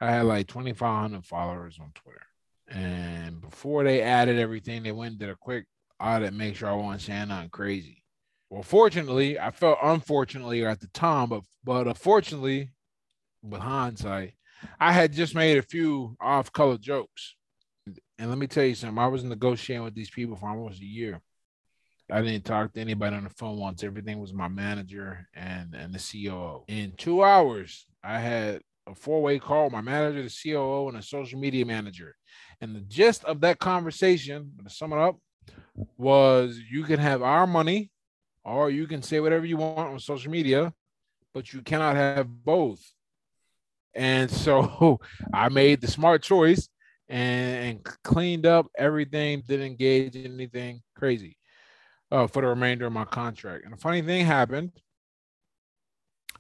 I 0.01 0.11
had 0.11 0.25
like 0.25 0.47
2,500 0.47 1.25
followers 1.25 1.77
on 1.81 1.91
Twitter. 1.93 2.21
And 2.69 3.41
before 3.41 3.83
they 3.83 4.01
added 4.01 4.39
everything, 4.39 4.83
they 4.83 4.91
went 4.91 5.11
and 5.11 5.19
did 5.19 5.29
a 5.29 5.35
quick 5.35 5.65
audit, 5.99 6.33
make 6.33 6.55
sure 6.55 6.69
I 6.69 6.73
wasn't 6.73 7.01
saying 7.01 7.27
nothing 7.29 7.49
crazy. 7.49 8.03
Well, 8.49 8.63
fortunately, 8.63 9.39
I 9.39 9.51
felt 9.51 9.79
unfortunately 9.81 10.65
at 10.65 10.79
the 10.79 10.87
time, 10.87 11.29
but 11.29 11.43
but 11.63 11.87
unfortunately, 11.87 12.71
with 13.43 13.61
hindsight, 13.61 14.33
I 14.79 14.91
had 14.91 15.13
just 15.13 15.35
made 15.35 15.57
a 15.57 15.63
few 15.63 16.15
off-color 16.19 16.77
jokes. 16.77 17.35
And 18.17 18.29
let 18.29 18.37
me 18.37 18.47
tell 18.47 18.63
you 18.63 18.75
something, 18.75 18.97
I 18.97 19.07
was 19.07 19.23
negotiating 19.23 19.83
with 19.83 19.95
these 19.95 20.09
people 20.09 20.35
for 20.35 20.49
almost 20.49 20.81
a 20.81 20.85
year. 20.85 21.21
I 22.11 22.21
didn't 22.21 22.45
talk 22.45 22.73
to 22.73 22.81
anybody 22.81 23.15
on 23.15 23.23
the 23.23 23.29
phone 23.29 23.59
once. 23.59 23.83
Everything 23.83 24.19
was 24.19 24.33
my 24.33 24.47
manager 24.47 25.27
and, 25.35 25.75
and 25.75 25.93
the 25.93 25.99
COO. 25.99 26.63
In 26.67 26.93
two 26.97 27.23
hours, 27.23 27.85
I 28.03 28.19
had 28.19 28.61
a 28.89 28.95
four-way 28.95 29.39
call 29.39 29.65
with 29.65 29.73
my 29.73 29.81
manager, 29.81 30.23
the 30.23 30.51
COO, 30.51 30.89
and 30.89 30.97
a 30.97 31.01
social 31.01 31.39
media 31.39 31.65
manager. 31.65 32.15
And 32.61 32.75
the 32.75 32.81
gist 32.81 33.23
of 33.25 33.41
that 33.41 33.59
conversation, 33.59 34.51
to 34.63 34.69
sum 34.69 34.93
it 34.93 34.99
up, 34.99 35.17
was 35.97 36.59
you 36.69 36.83
can 36.83 36.99
have 36.99 37.21
our 37.21 37.47
money 37.47 37.91
or 38.43 38.69
you 38.69 38.87
can 38.87 39.01
say 39.01 39.19
whatever 39.19 39.45
you 39.45 39.57
want 39.57 39.79
on 39.79 39.99
social 39.99 40.31
media, 40.31 40.73
but 41.33 41.53
you 41.53 41.61
cannot 41.61 41.95
have 41.95 42.27
both. 42.27 42.81
And 43.95 44.29
so 44.29 44.99
I 45.33 45.49
made 45.49 45.81
the 45.81 45.87
smart 45.87 46.23
choice 46.23 46.67
and, 47.07 47.65
and 47.65 47.83
cleaned 48.03 48.45
up 48.45 48.67
everything, 48.77 49.43
didn't 49.47 49.65
engage 49.65 50.15
in 50.15 50.33
anything 50.33 50.81
crazy 50.95 51.37
uh, 52.11 52.27
for 52.27 52.41
the 52.41 52.47
remainder 52.47 52.85
of 52.85 52.93
my 52.93 53.05
contract. 53.05 53.65
And 53.65 53.73
a 53.73 53.77
funny 53.77 54.01
thing 54.01 54.25
happened. 54.25 54.71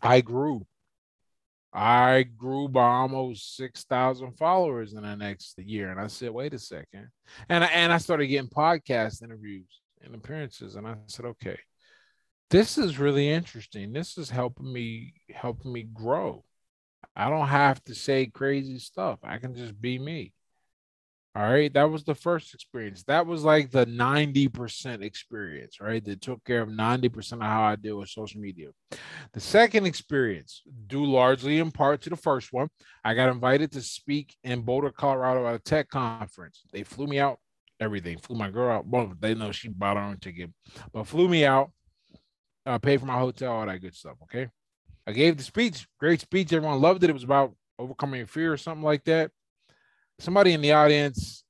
I 0.01 0.21
grew. 0.21 0.65
I 1.71 2.23
grew 2.23 2.67
by 2.67 2.87
almost 2.87 3.55
6,000 3.55 4.33
followers 4.37 4.93
in 4.93 5.03
the 5.03 5.15
next 5.15 5.57
year. 5.59 5.91
And 5.91 5.99
I 5.99 6.07
said, 6.07 6.31
wait 6.31 6.53
a 6.53 6.59
second. 6.59 7.09
And 7.47 7.63
I, 7.63 7.67
and 7.67 7.93
I 7.93 7.99
started 7.99 8.27
getting 8.27 8.49
podcast 8.49 9.21
interviews 9.23 9.81
and 10.01 10.15
appearances. 10.15 10.75
And 10.75 10.87
I 10.87 10.95
said, 11.07 11.25
okay, 11.25 11.59
this 12.49 12.77
is 12.77 12.97
really 12.97 13.29
interesting. 13.29 13.93
This 13.93 14.17
is 14.17 14.29
helping 14.29 14.71
me, 14.71 15.13
helping 15.31 15.71
me 15.71 15.83
grow. 15.83 16.43
I 17.15 17.29
don't 17.29 17.47
have 17.47 17.83
to 17.83 17.93
say 17.93 18.25
crazy 18.25 18.79
stuff. 18.79 19.19
I 19.23 19.37
can 19.37 19.55
just 19.55 19.79
be 19.79 19.99
me. 19.99 20.33
All 21.35 21.43
right. 21.43 21.71
That 21.71 21.89
was 21.89 22.03
the 22.03 22.15
first 22.15 22.55
experience. 22.55 23.03
That 23.03 23.27
was 23.27 23.43
like 23.43 23.69
the 23.69 23.85
90% 23.85 25.03
experience, 25.03 25.79
right? 25.79 26.03
That 26.03 26.21
took 26.21 26.43
care 26.43 26.61
of 26.61 26.69
90% 26.69 27.33
of 27.33 27.41
how 27.41 27.61
I 27.61 27.75
deal 27.75 27.99
with 27.99 28.09
social 28.09 28.41
media. 28.41 28.69
The 29.33 29.39
second 29.39 29.85
experience, 29.85 30.63
due 30.87 31.05
largely 31.05 31.59
in 31.59 31.69
part 31.69 32.01
to 32.01 32.09
the 32.09 32.15
first 32.15 32.51
one, 32.51 32.67
I 33.03 33.13
got 33.13 33.29
invited 33.29 33.71
to 33.73 33.81
speak 33.81 34.35
in 34.43 34.61
Boulder, 34.61 34.91
Colorado 34.91 35.47
at 35.47 35.55
a 35.55 35.59
tech 35.59 35.89
conference. 35.89 36.63
They 36.73 36.81
flew 36.81 37.05
me 37.05 37.19
out, 37.19 37.37
everything. 37.79 38.17
Flew 38.17 38.35
my 38.35 38.49
girl 38.49 38.77
out. 38.77 38.87
Well, 38.87 39.13
they 39.19 39.35
know 39.35 39.51
she 39.51 39.69
bought 39.69 39.97
her 39.97 40.03
own 40.03 40.17
ticket, 40.17 40.49
but 40.91 41.05
flew 41.05 41.29
me 41.29 41.45
out, 41.45 41.71
uh, 42.65 42.79
paid 42.79 42.99
for 42.99 43.05
my 43.05 43.19
hotel, 43.19 43.53
all 43.53 43.65
that 43.67 43.81
good 43.81 43.95
stuff. 43.95 44.17
Okay. 44.23 44.49
I 45.05 45.11
gave 45.11 45.37
the 45.37 45.43
speech, 45.43 45.87
great 45.99 46.21
speech. 46.21 46.51
Everyone 46.51 46.81
loved 46.81 47.03
it. 47.03 47.11
It 47.11 47.13
was 47.13 47.23
about 47.23 47.53
overcoming 47.77 48.25
fear 48.25 48.51
or 48.51 48.57
something 48.57 48.83
like 48.83 49.03
that 49.05 49.31
somebody 50.19 50.53
in 50.53 50.61
the 50.61 50.73
audience 50.73 51.43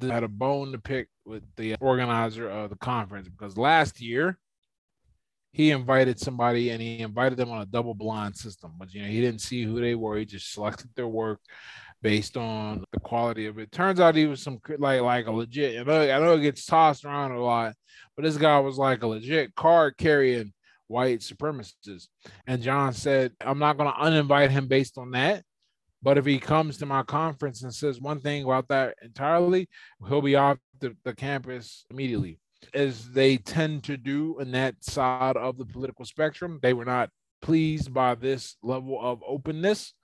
had 0.00 0.24
a 0.24 0.28
bone 0.28 0.72
to 0.72 0.78
pick 0.78 1.08
with 1.24 1.42
the 1.56 1.76
organizer 1.80 2.48
of 2.48 2.70
the 2.70 2.76
conference 2.76 3.28
because 3.28 3.56
last 3.56 4.00
year 4.00 4.38
he 5.52 5.70
invited 5.70 6.18
somebody 6.18 6.70
and 6.70 6.80
he 6.80 7.00
invited 7.00 7.36
them 7.36 7.50
on 7.50 7.60
a 7.60 7.66
double 7.66 7.94
blind 7.94 8.36
system, 8.36 8.72
but 8.78 8.92
you 8.94 9.02
know 9.02 9.08
he 9.08 9.20
didn't 9.20 9.42
see 9.42 9.62
who 9.64 9.80
they 9.80 9.94
were. 9.94 10.16
He 10.16 10.24
just 10.24 10.52
selected 10.52 10.90
their 10.96 11.08
work 11.08 11.40
based 12.00 12.36
on 12.36 12.84
the 12.92 13.00
quality 13.00 13.46
of 13.46 13.58
it. 13.58 13.70
Turns 13.70 14.00
out 14.00 14.14
he 14.14 14.26
was 14.26 14.42
some 14.42 14.60
like 14.78 15.02
like 15.02 15.26
a 15.26 15.32
legit. 15.32 15.80
I 15.80 15.82
know, 15.84 16.00
I 16.00 16.18
know 16.18 16.34
it 16.34 16.40
gets 16.40 16.64
tossed 16.64 17.04
around 17.04 17.32
a 17.32 17.40
lot, 17.40 17.74
but 18.16 18.24
this 18.24 18.38
guy 18.38 18.58
was 18.60 18.78
like 18.78 19.02
a 19.02 19.06
legit 19.06 19.54
card 19.54 19.96
carrying 19.98 20.52
white 20.88 21.20
supremacist. 21.20 22.08
And 22.46 22.62
John 22.62 22.94
said, 22.94 23.32
"I'm 23.40 23.58
not 23.58 23.76
going 23.76 23.92
to 23.92 23.98
uninvite 23.98 24.50
him 24.50 24.68
based 24.68 24.96
on 24.96 25.10
that." 25.12 25.44
But 26.02 26.18
if 26.18 26.26
he 26.26 26.38
comes 26.38 26.78
to 26.78 26.86
my 26.86 27.02
conference 27.02 27.62
and 27.62 27.72
says 27.72 28.00
one 28.00 28.20
thing 28.20 28.44
about 28.44 28.68
that 28.68 28.96
entirely, 29.02 29.68
he'll 30.08 30.22
be 30.22 30.36
off 30.36 30.58
the, 30.80 30.96
the 31.04 31.14
campus 31.14 31.86
immediately. 31.90 32.38
As 32.74 33.10
they 33.10 33.36
tend 33.36 33.84
to 33.84 33.96
do 33.96 34.38
in 34.40 34.52
that 34.52 34.82
side 34.82 35.36
of 35.36 35.58
the 35.58 35.64
political 35.64 36.04
spectrum, 36.04 36.58
they 36.62 36.72
were 36.72 36.84
not 36.84 37.10
pleased 37.40 37.92
by 37.92 38.14
this 38.14 38.56
level 38.62 38.98
of 39.00 39.22
openness. 39.26 39.94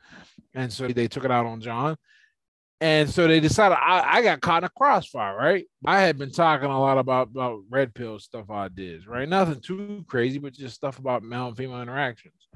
And 0.55 0.73
so 0.73 0.89
they 0.89 1.09
took 1.09 1.25
it 1.25 1.31
out 1.31 1.47
on 1.47 1.61
John. 1.61 1.97
And 2.81 3.11
so 3.11 3.27
they 3.27 3.41
decided 3.41 3.77
I, 3.77 4.19
I, 4.19 4.23
got 4.23 4.41
caught 4.41 4.63
in 4.63 4.67
a 4.67 4.71
crossfire, 4.71 5.37
right? 5.37 5.67
I 5.85 6.01
had 6.01 6.17
been 6.17 6.31
talking 6.31 6.71
a 6.71 6.81
lot 6.81 6.97
about, 6.97 7.29
about 7.29 7.63
red 7.69 7.93
pill 7.93 8.21
stuff 8.21 8.51
I 8.51 8.69
did, 8.69 9.05
right? 9.09 9.29
Nothing 9.29 9.61
too 9.61 10.05
crazy, 10.07 10.39
but 10.39 10.53
just 10.53 10.77
stuff 10.77 11.01
about 11.01 11.25
male 11.25 11.49
and 11.49 11.57
female 11.57 11.83
interactions. 11.83 12.47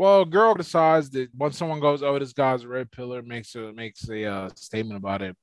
Well, 0.00 0.24
girl 0.24 0.54
decides 0.54 1.10
that 1.10 1.28
once 1.34 1.58
someone 1.58 1.78
goes, 1.78 2.02
"Oh, 2.02 2.18
this 2.18 2.32
guy's 2.32 2.62
a 2.62 2.68
red 2.68 2.90
pillar," 2.90 3.20
makes 3.20 3.54
a 3.54 3.70
makes 3.74 4.08
a 4.08 4.24
uh, 4.24 4.48
statement 4.56 4.96
about 4.96 5.20
it. 5.20 5.36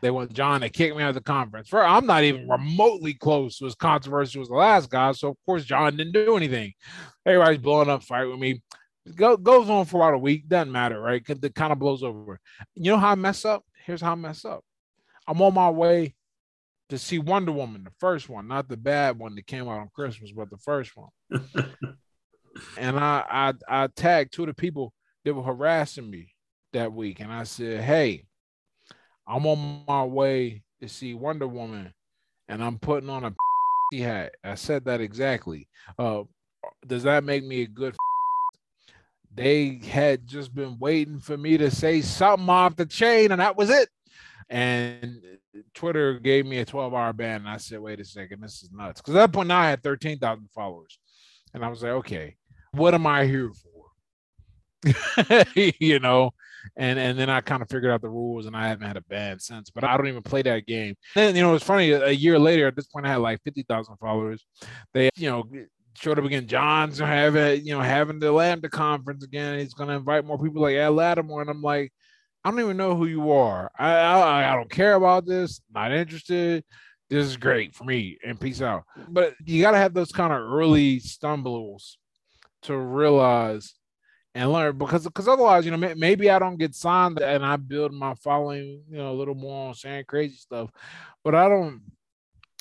They 0.00 0.10
want 0.10 0.32
John 0.32 0.62
to 0.62 0.70
kick 0.70 0.96
me 0.96 1.02
out 1.02 1.10
of 1.10 1.14
the 1.14 1.20
conference. 1.20 1.68
For 1.68 1.84
I'm 1.84 2.06
not 2.06 2.24
even 2.24 2.48
remotely 2.48 3.12
close 3.12 3.58
to 3.58 3.66
as 3.66 3.74
controversial 3.74 4.40
as 4.40 4.48
the 4.48 4.54
last 4.54 4.88
guy, 4.88 5.12
so 5.12 5.28
of 5.28 5.36
course 5.44 5.66
John 5.66 5.94
didn't 5.94 6.14
do 6.14 6.38
anything. 6.38 6.72
Everybody's 7.26 7.58
blowing 7.58 7.90
up, 7.90 8.02
fight 8.02 8.24
with 8.24 8.38
me. 8.38 8.62
Go, 9.14 9.36
goes 9.36 9.68
on 9.68 9.84
for 9.84 9.98
about 9.98 10.14
a 10.14 10.18
week. 10.18 10.48
Doesn't 10.48 10.72
matter, 10.72 10.98
right? 10.98 11.22
Because 11.22 11.44
it 11.44 11.54
kind 11.54 11.70
of 11.70 11.78
blows 11.78 12.02
over. 12.02 12.40
You 12.76 12.92
know 12.92 12.98
how 12.98 13.10
I 13.10 13.14
mess 13.14 13.44
up? 13.44 13.62
Here's 13.84 14.00
how 14.00 14.12
I 14.12 14.14
mess 14.14 14.42
up. 14.46 14.64
I'm 15.26 15.42
on 15.42 15.52
my 15.52 15.68
way 15.68 16.14
to 16.88 16.96
see 16.96 17.18
Wonder 17.18 17.52
Woman, 17.52 17.84
the 17.84 17.92
first 18.00 18.30
one, 18.30 18.48
not 18.48 18.70
the 18.70 18.78
bad 18.78 19.18
one 19.18 19.34
that 19.34 19.46
came 19.46 19.68
out 19.68 19.80
on 19.80 19.90
Christmas, 19.94 20.32
but 20.32 20.48
the 20.48 20.56
first 20.56 20.92
one. 20.96 21.10
and 22.76 22.98
I, 22.98 23.52
I 23.68 23.82
I 23.84 23.86
tagged 23.88 24.32
two 24.32 24.42
of 24.42 24.48
the 24.48 24.54
people 24.54 24.92
that 25.24 25.34
were 25.34 25.42
harassing 25.42 26.10
me 26.10 26.34
that 26.72 26.92
week, 26.92 27.20
and 27.20 27.32
I 27.32 27.44
said, 27.44 27.82
"Hey, 27.82 28.24
I'm 29.26 29.46
on 29.46 29.84
my 29.86 30.04
way 30.04 30.62
to 30.80 30.88
see 30.88 31.14
Wonder 31.14 31.46
Woman, 31.48 31.92
and 32.48 32.62
I'm 32.62 32.78
putting 32.78 33.10
on 33.10 33.24
a 33.24 33.96
hat." 33.96 34.34
I 34.44 34.54
said 34.54 34.84
that 34.86 35.00
exactly. 35.00 35.68
Uh, 35.98 36.24
does 36.86 37.04
that 37.04 37.24
make 37.24 37.44
me 37.44 37.62
a 37.62 37.66
good? 37.66 37.94
They 39.30 39.80
had 39.88 40.26
just 40.26 40.52
been 40.52 40.78
waiting 40.80 41.20
for 41.20 41.36
me 41.36 41.58
to 41.58 41.70
say 41.70 42.00
something 42.00 42.48
off 42.48 42.74
the 42.74 42.86
chain, 42.86 43.30
and 43.30 43.40
that 43.40 43.56
was 43.56 43.70
it. 43.70 43.88
And 44.50 45.22
Twitter 45.74 46.18
gave 46.18 46.46
me 46.46 46.58
a 46.58 46.64
12 46.64 46.94
hour 46.94 47.12
ban. 47.12 47.42
And 47.42 47.48
I 47.48 47.58
said, 47.58 47.80
wait 47.80 48.00
a 48.00 48.04
second, 48.04 48.40
this 48.42 48.62
is 48.62 48.70
nuts. 48.72 49.00
Because 49.00 49.14
at 49.14 49.18
that 49.18 49.32
point 49.32 49.48
now 49.48 49.60
I 49.60 49.70
had 49.70 49.82
13,000 49.82 50.48
followers. 50.54 50.98
And 51.54 51.64
I 51.64 51.68
was 51.68 51.82
like, 51.82 51.92
okay, 51.92 52.36
what 52.72 52.94
am 52.94 53.06
I 53.06 53.26
here 53.26 53.50
for? 53.52 53.68
you 55.54 55.98
know, 55.98 56.30
and 56.76 56.98
and 56.98 57.18
then 57.18 57.30
I 57.30 57.40
kind 57.40 57.62
of 57.62 57.68
figured 57.68 57.90
out 57.90 58.00
the 58.00 58.08
rules, 58.08 58.46
and 58.46 58.56
I 58.56 58.68
haven't 58.68 58.86
had 58.86 58.96
a 58.96 59.02
ban 59.02 59.38
since. 59.40 59.70
But 59.70 59.84
I 59.84 59.96
don't 59.96 60.08
even 60.08 60.22
play 60.22 60.42
that 60.42 60.66
game. 60.66 60.94
Then 61.14 61.34
you 61.34 61.42
know, 61.42 61.54
it's 61.54 61.64
funny. 61.64 61.90
A 61.90 62.10
year 62.10 62.38
later, 62.38 62.66
at 62.66 62.76
this 62.76 62.86
point, 62.86 63.06
I 63.06 63.10
had 63.10 63.16
like 63.16 63.42
fifty 63.42 63.62
thousand 63.62 63.96
followers. 63.96 64.44
They, 64.94 65.10
you 65.16 65.30
know, 65.30 65.44
showed 65.94 66.18
up 66.18 66.24
again. 66.24 66.46
John's 66.46 66.98
having 66.98 67.64
you 67.64 67.74
know 67.74 67.80
having 67.80 68.18
the 68.20 68.32
Lambda 68.32 68.68
conference 68.68 69.24
again. 69.24 69.58
He's 69.58 69.74
going 69.74 69.88
to 69.88 69.96
invite 69.96 70.24
more 70.24 70.38
people 70.38 70.62
like 70.62 70.76
Ed 70.76 70.90
Latimore, 70.90 71.40
and 71.40 71.50
I'm 71.50 71.62
like, 71.62 71.92
I 72.44 72.50
don't 72.50 72.60
even 72.60 72.76
know 72.76 72.94
who 72.94 73.06
you 73.06 73.32
are. 73.32 73.70
I, 73.78 73.90
I 73.90 74.52
I 74.52 74.56
don't 74.56 74.70
care 74.70 74.94
about 74.94 75.26
this. 75.26 75.60
Not 75.72 75.92
interested. 75.92 76.64
This 77.10 77.26
is 77.26 77.36
great 77.36 77.74
for 77.74 77.84
me, 77.84 78.18
and 78.24 78.38
peace 78.38 78.60
out. 78.60 78.84
But 79.08 79.34
you 79.44 79.62
got 79.62 79.70
to 79.72 79.78
have 79.78 79.94
those 79.94 80.12
kind 80.12 80.32
of 80.32 80.40
early 80.40 81.00
stumbles 81.00 81.98
to 82.62 82.76
realize 82.76 83.74
and 84.34 84.52
learn 84.52 84.78
because 84.78 85.04
because 85.04 85.28
otherwise, 85.28 85.64
you 85.64 85.76
know, 85.76 85.94
maybe 85.96 86.30
I 86.30 86.38
don't 86.38 86.58
get 86.58 86.74
signed 86.74 87.20
and 87.20 87.44
I 87.44 87.56
build 87.56 87.92
my 87.92 88.14
following, 88.14 88.82
you 88.88 88.98
know, 88.98 89.10
a 89.10 89.14
little 89.14 89.34
more 89.34 89.68
on 89.68 89.74
saying 89.74 90.04
crazy 90.06 90.36
stuff, 90.36 90.70
but 91.24 91.34
I 91.34 91.48
don't 91.48 91.82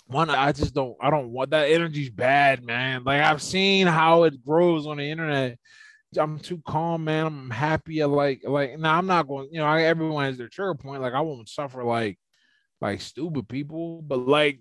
one. 0.07 0.29
I 0.29 0.51
just 0.51 0.73
don't. 0.73 0.95
I 1.01 1.09
don't 1.09 1.31
want 1.31 1.51
that 1.51 1.69
energy's 1.69 2.09
bad, 2.09 2.63
man. 2.63 3.03
Like 3.03 3.21
I've 3.21 3.41
seen 3.41 3.87
how 3.87 4.23
it 4.23 4.43
grows 4.43 4.87
on 4.87 4.97
the 4.97 5.03
internet. 5.03 5.57
I'm 6.17 6.39
too 6.39 6.61
calm, 6.65 7.03
man. 7.03 7.25
I'm 7.25 7.49
happy. 7.49 8.03
Like 8.03 8.41
like 8.43 8.79
now. 8.79 8.97
I'm 8.97 9.07
not 9.07 9.27
going. 9.27 9.49
You 9.51 9.59
know, 9.59 9.65
I, 9.65 9.83
everyone 9.83 10.25
has 10.25 10.37
their 10.37 10.47
trigger 10.47 10.75
point. 10.75 11.01
Like 11.01 11.13
I 11.13 11.21
won't 11.21 11.49
suffer 11.49 11.83
like 11.83 12.17
like 12.81 13.01
stupid 13.01 13.47
people, 13.47 14.01
but 14.01 14.19
like 14.19 14.59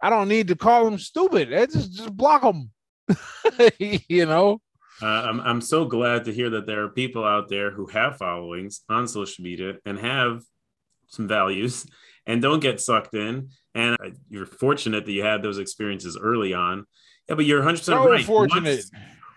I 0.00 0.10
don't 0.10 0.28
need 0.28 0.48
to 0.48 0.56
call 0.56 0.84
them 0.84 0.98
stupid. 0.98 1.52
I 1.52 1.66
just 1.66 1.92
just 1.92 2.16
block 2.16 2.42
them. 2.42 2.70
you 3.78 4.26
know. 4.26 4.60
Uh, 5.02 5.06
I'm 5.06 5.40
I'm 5.40 5.60
so 5.60 5.84
glad 5.84 6.24
to 6.26 6.32
hear 6.32 6.50
that 6.50 6.66
there 6.66 6.84
are 6.84 6.88
people 6.88 7.24
out 7.24 7.48
there 7.48 7.70
who 7.70 7.86
have 7.86 8.16
followings 8.16 8.82
on 8.88 9.08
social 9.08 9.42
media 9.42 9.74
and 9.84 9.98
have 9.98 10.42
some 11.08 11.26
values 11.26 11.86
and 12.26 12.40
don't 12.40 12.60
get 12.60 12.80
sucked 12.80 13.14
in. 13.14 13.50
And 13.74 13.96
uh, 14.00 14.10
you're 14.28 14.46
fortunate 14.46 15.04
that 15.04 15.12
you 15.12 15.24
had 15.24 15.42
those 15.42 15.58
experiences 15.58 16.16
early 16.20 16.54
on. 16.54 16.86
Yeah, 17.28 17.34
but 17.34 17.44
you're 17.44 17.58
100 17.58 17.78
percent 17.78 18.00
right. 18.00 18.24
Fortunate. 18.24 18.64
Once, 18.64 18.90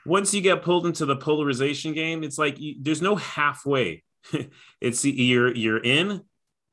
once 0.06 0.34
you 0.34 0.42
get 0.42 0.62
pulled 0.62 0.86
into 0.86 1.06
the 1.06 1.16
polarization 1.16 1.94
game, 1.94 2.24
it's 2.24 2.38
like 2.38 2.60
you, 2.60 2.76
there's 2.80 3.02
no 3.02 3.16
halfway. 3.16 4.04
it's 4.82 5.04
you're 5.06 5.54
you're 5.56 5.82
in 5.82 6.22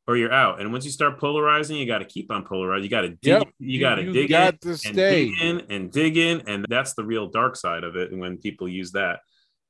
or 0.07 0.17
you're 0.17 0.33
out. 0.33 0.61
And 0.61 0.73
once 0.73 0.85
you 0.85 0.91
start 0.91 1.19
polarizing, 1.19 1.77
you 1.77 1.87
got 1.87 1.99
to 1.99 2.05
keep 2.05 2.31
on 2.31 2.45
polarizing. 2.45 2.85
You 2.85 2.91
got 2.91 3.03
to 3.03 3.09
dig. 3.09 3.21
Yep. 3.23 3.49
You, 3.59 3.81
got 3.81 3.95
to 3.97 4.13
dig 4.13 4.29
got 4.29 4.55
in 4.55 4.59
to 4.59 4.79
and 4.87 4.97
dig 4.97 5.33
in 5.41 5.63
and 5.71 5.91
dig 5.91 6.17
in, 6.17 6.43
and 6.47 6.67
that's 6.69 6.95
the 6.95 7.05
real 7.05 7.29
dark 7.29 7.57
side 7.57 7.85
of 7.85 7.97
it. 7.97 8.13
And 8.13 8.21
when 8.21 8.37
people 8.39 8.69
use 8.69 8.93
that, 8.93 9.21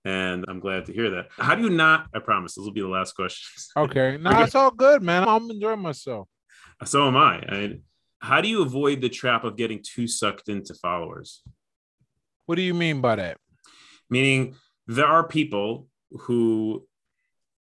and 0.04 0.44
I'm 0.48 0.60
glad 0.60 0.86
to 0.86 0.92
hear 0.92 1.10
that. 1.10 1.28
How 1.38 1.54
do 1.54 1.62
you 1.62 1.70
not? 1.70 2.08
I 2.14 2.18
promise 2.18 2.54
this 2.54 2.64
will 2.64 2.72
be 2.72 2.82
the 2.82 2.88
last 2.88 3.14
question. 3.14 3.62
Okay, 3.76 4.18
no, 4.18 4.42
it's 4.42 4.54
all 4.54 4.70
good, 4.70 5.02
man. 5.02 5.26
I'm 5.26 5.50
enjoying 5.50 5.80
myself. 5.80 6.28
So 6.84 7.08
am 7.08 7.16
I. 7.16 7.36
I. 7.48 7.78
How 8.20 8.40
do 8.40 8.48
you 8.48 8.62
avoid 8.62 9.00
the 9.00 9.08
trap 9.08 9.44
of 9.44 9.56
getting 9.56 9.82
too 9.82 10.06
sucked 10.06 10.48
into 10.48 10.74
followers? 10.74 11.42
What 12.46 12.56
do 12.56 12.62
you 12.62 12.74
mean 12.74 13.00
by 13.00 13.16
that? 13.16 13.38
Meaning, 14.10 14.54
there 14.86 15.06
are 15.06 15.26
people 15.26 15.88
who 16.10 16.86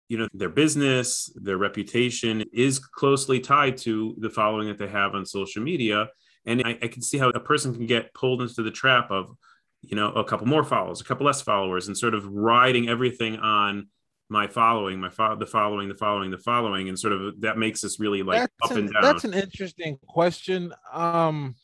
you 0.08 0.18
know 0.18 0.28
their 0.34 0.50
business 0.50 1.32
their 1.36 1.58
reputation 1.58 2.44
is 2.54 2.80
closely 2.80 3.40
tied 3.40 3.78
to 3.78 4.16
the 4.20 4.30
following 4.30 4.68
that 4.68 4.78
they 4.78 4.88
have 4.88 5.16
on 5.16 5.26
social 5.26 5.64
media. 5.64 6.10
And 6.48 6.62
I, 6.64 6.78
I, 6.80 6.88
can 6.90 7.02
see 7.02 7.18
how 7.18 7.30
a 7.30 7.40
person 7.40 7.74
can 7.74 7.88
get 7.88 8.14
pulled 8.14 8.44
into 8.44 8.62
the 8.62 8.70
trap 8.70 9.10
of 9.10 9.36
you 9.82 9.96
know 9.96 10.12
a 10.12 10.24
couple 10.24 10.48
more 10.48 10.64
followers 10.64 11.02
a 11.02 11.04
couple 11.04 11.26
less 11.26 11.42
followers 11.42 11.88
and 11.88 11.98
sort 11.98 12.14
of 12.14 12.26
riding 12.28 12.90
everything 12.90 13.38
on 13.38 13.88
my 14.30 14.48
following 14.48 15.00
my 15.00 15.10
fo- 15.10 15.36
the 15.36 15.46
following 15.46 15.88
the 15.88 15.96
following 15.96 16.32
the 16.32 16.38
following 16.38 16.90
and 16.90 16.98
sort 16.98 17.14
of 17.14 17.40
that 17.42 17.58
makes 17.58 17.84
us 17.84 18.00
really 18.00 18.24
like 18.24 18.40
that's 18.40 18.54
up 18.64 18.72
an, 18.72 18.78
and 18.78 18.94
down. 18.94 19.02
that's 19.02 19.24
an 19.24 19.34
interesting 19.34 19.98
question. 20.08 20.74
Um 20.92 21.56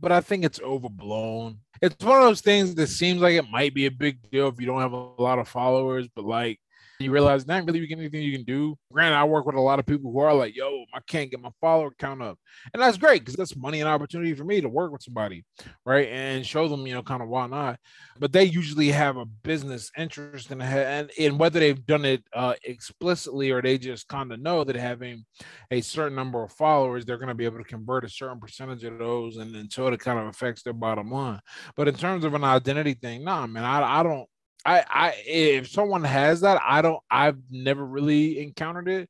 but 0.00 0.12
i 0.12 0.20
think 0.20 0.44
it's 0.44 0.60
overblown. 0.60 1.58
It's 1.80 2.04
one 2.04 2.18
of 2.18 2.24
those 2.24 2.40
things 2.40 2.74
that 2.74 2.88
seems 2.88 3.20
like 3.20 3.34
it 3.34 3.48
might 3.50 3.72
be 3.72 3.86
a 3.86 3.90
big 3.90 4.18
deal 4.30 4.48
if 4.48 4.60
you 4.60 4.66
don't 4.66 4.80
have 4.80 4.92
a 4.92 5.22
lot 5.22 5.38
of 5.38 5.48
followers 5.48 6.08
but 6.14 6.24
like 6.24 6.58
you 7.00 7.12
realize 7.12 7.46
not 7.46 7.64
really 7.64 7.86
anything 7.90 8.22
you 8.22 8.32
can 8.32 8.44
do. 8.44 8.76
Granted, 8.92 9.16
I 9.16 9.24
work 9.24 9.46
with 9.46 9.54
a 9.54 9.60
lot 9.60 9.78
of 9.78 9.86
people 9.86 10.10
who 10.10 10.18
are 10.18 10.34
like, 10.34 10.56
yo, 10.56 10.84
I 10.92 11.00
can't 11.06 11.30
get 11.30 11.40
my 11.40 11.50
follower 11.60 11.90
count 11.98 12.22
up. 12.22 12.38
And 12.72 12.82
that's 12.82 12.96
great 12.96 13.20
because 13.20 13.36
that's 13.36 13.56
money 13.56 13.80
and 13.80 13.88
opportunity 13.88 14.34
for 14.34 14.44
me 14.44 14.60
to 14.60 14.68
work 14.68 14.90
with 14.90 15.02
somebody, 15.02 15.44
right? 15.84 16.08
And 16.08 16.44
show 16.44 16.66
them, 16.68 16.86
you 16.86 16.94
know, 16.94 17.02
kind 17.02 17.22
of 17.22 17.28
why 17.28 17.46
not. 17.46 17.78
But 18.18 18.32
they 18.32 18.44
usually 18.44 18.90
have 18.90 19.16
a 19.16 19.24
business 19.24 19.90
interest 19.96 20.50
in 20.50 20.60
and 20.60 21.38
whether 21.38 21.60
they've 21.60 21.86
done 21.86 22.04
it 22.04 22.24
uh, 22.32 22.54
explicitly 22.64 23.50
or 23.50 23.62
they 23.62 23.78
just 23.78 24.08
kind 24.08 24.32
of 24.32 24.40
know 24.40 24.64
that 24.64 24.76
having 24.76 25.24
a 25.70 25.80
certain 25.80 26.16
number 26.16 26.42
of 26.42 26.52
followers, 26.52 27.04
they're 27.04 27.18
going 27.18 27.28
to 27.28 27.34
be 27.34 27.44
able 27.44 27.58
to 27.58 27.64
convert 27.64 28.04
a 28.04 28.08
certain 28.08 28.40
percentage 28.40 28.84
of 28.84 28.98
those. 28.98 29.36
And 29.36 29.54
until 29.54 29.88
it 29.88 30.00
kind 30.00 30.18
of 30.18 30.26
affects 30.26 30.62
their 30.62 30.72
bottom 30.72 31.10
line. 31.10 31.40
But 31.76 31.88
in 31.88 31.94
terms 31.94 32.24
of 32.24 32.34
an 32.34 32.44
identity 32.44 32.94
thing, 32.94 33.24
nah, 33.24 33.46
man, 33.46 33.64
I, 33.64 34.00
I 34.00 34.02
don't 34.02 34.28
I, 34.64 34.84
I 34.88 35.14
if 35.26 35.68
someone 35.68 36.04
has 36.04 36.40
that, 36.40 36.60
I 36.64 36.82
don't 36.82 37.00
I've 37.10 37.38
never 37.50 37.84
really 37.84 38.40
encountered 38.40 38.88
it 38.88 39.08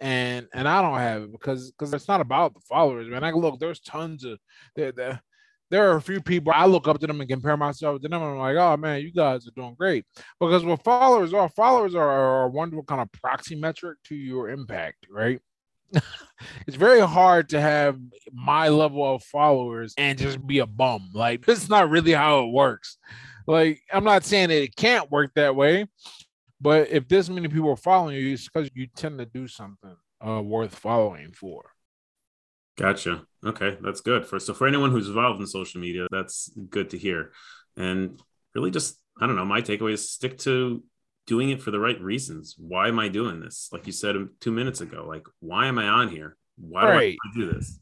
and 0.00 0.48
and 0.52 0.68
I 0.68 0.82
don't 0.82 0.98
have 0.98 1.22
it 1.22 1.32
because 1.32 1.70
because 1.70 1.92
it's 1.94 2.08
not 2.08 2.20
about 2.20 2.54
the 2.54 2.60
followers, 2.60 3.08
man. 3.08 3.24
I 3.24 3.30
look, 3.30 3.60
there's 3.60 3.80
tons 3.80 4.24
of 4.24 4.38
there, 4.74 4.92
there 4.92 5.22
there 5.70 5.90
are 5.92 5.96
a 5.96 6.02
few 6.02 6.20
people 6.20 6.52
I 6.54 6.66
look 6.66 6.88
up 6.88 6.98
to 7.00 7.06
them 7.06 7.20
and 7.20 7.28
compare 7.28 7.56
myself 7.56 8.00
to 8.00 8.08
them. 8.08 8.22
I'm 8.22 8.38
like, 8.38 8.56
oh 8.56 8.76
man, 8.76 9.02
you 9.02 9.12
guys 9.12 9.46
are 9.46 9.52
doing 9.52 9.74
great. 9.74 10.04
Because 10.40 10.64
what 10.64 10.82
followers 10.82 11.34
are, 11.34 11.48
followers 11.48 11.94
are, 11.94 12.08
are 12.08 12.44
a 12.44 12.48
wonderful 12.48 12.84
kind 12.84 13.00
of 13.00 13.12
proxy 13.12 13.54
metric 13.54 13.98
to 14.04 14.14
your 14.14 14.48
impact, 14.48 15.06
right? 15.10 15.40
it's 16.66 16.76
very 16.76 17.00
hard 17.00 17.50
to 17.50 17.60
have 17.60 17.98
my 18.32 18.68
level 18.68 19.14
of 19.14 19.22
followers 19.22 19.94
and 19.96 20.18
just 20.18 20.46
be 20.46 20.58
a 20.58 20.66
bum. 20.66 21.10
Like, 21.12 21.44
it's 21.48 21.68
not 21.68 21.90
really 21.90 22.12
how 22.12 22.44
it 22.44 22.52
works. 22.52 22.98
Like, 23.48 23.80
I'm 23.90 24.04
not 24.04 24.24
saying 24.24 24.50
that 24.50 24.62
it 24.62 24.76
can't 24.76 25.10
work 25.10 25.32
that 25.34 25.56
way, 25.56 25.86
but 26.60 26.90
if 26.90 27.08
this 27.08 27.30
many 27.30 27.48
people 27.48 27.70
are 27.70 27.76
following 27.76 28.14
you, 28.16 28.34
it's 28.34 28.46
because 28.46 28.68
you 28.74 28.88
tend 28.94 29.18
to 29.18 29.24
do 29.24 29.48
something 29.48 29.96
uh, 30.24 30.42
worth 30.42 30.74
following 30.74 31.32
for. 31.32 31.72
Gotcha. 32.76 33.22
Okay, 33.44 33.78
that's 33.80 34.02
good. 34.02 34.26
For 34.26 34.38
so 34.38 34.52
for 34.52 34.66
anyone 34.66 34.90
who's 34.90 35.08
involved 35.08 35.40
in 35.40 35.46
social 35.46 35.80
media, 35.80 36.06
that's 36.10 36.50
good 36.68 36.90
to 36.90 36.98
hear. 36.98 37.32
And 37.76 38.20
really, 38.54 38.70
just 38.70 39.00
I 39.18 39.26
don't 39.26 39.34
know. 39.36 39.46
My 39.46 39.62
takeaway 39.62 39.94
is 39.94 40.12
stick 40.12 40.36
to 40.40 40.82
doing 41.26 41.48
it 41.48 41.62
for 41.62 41.70
the 41.70 41.80
right 41.80 42.00
reasons. 42.00 42.54
Why 42.58 42.88
am 42.88 42.98
I 42.98 43.08
doing 43.08 43.40
this? 43.40 43.70
Like 43.72 43.86
you 43.86 43.92
said 43.92 44.14
two 44.40 44.52
minutes 44.52 44.82
ago. 44.82 45.06
Like, 45.08 45.26
why 45.40 45.66
am 45.68 45.78
I 45.78 45.88
on 45.88 46.08
here? 46.08 46.36
Why 46.56 46.84
right. 46.84 47.16
do 47.34 47.42
I 47.42 47.46
do 47.46 47.52
this? 47.54 47.80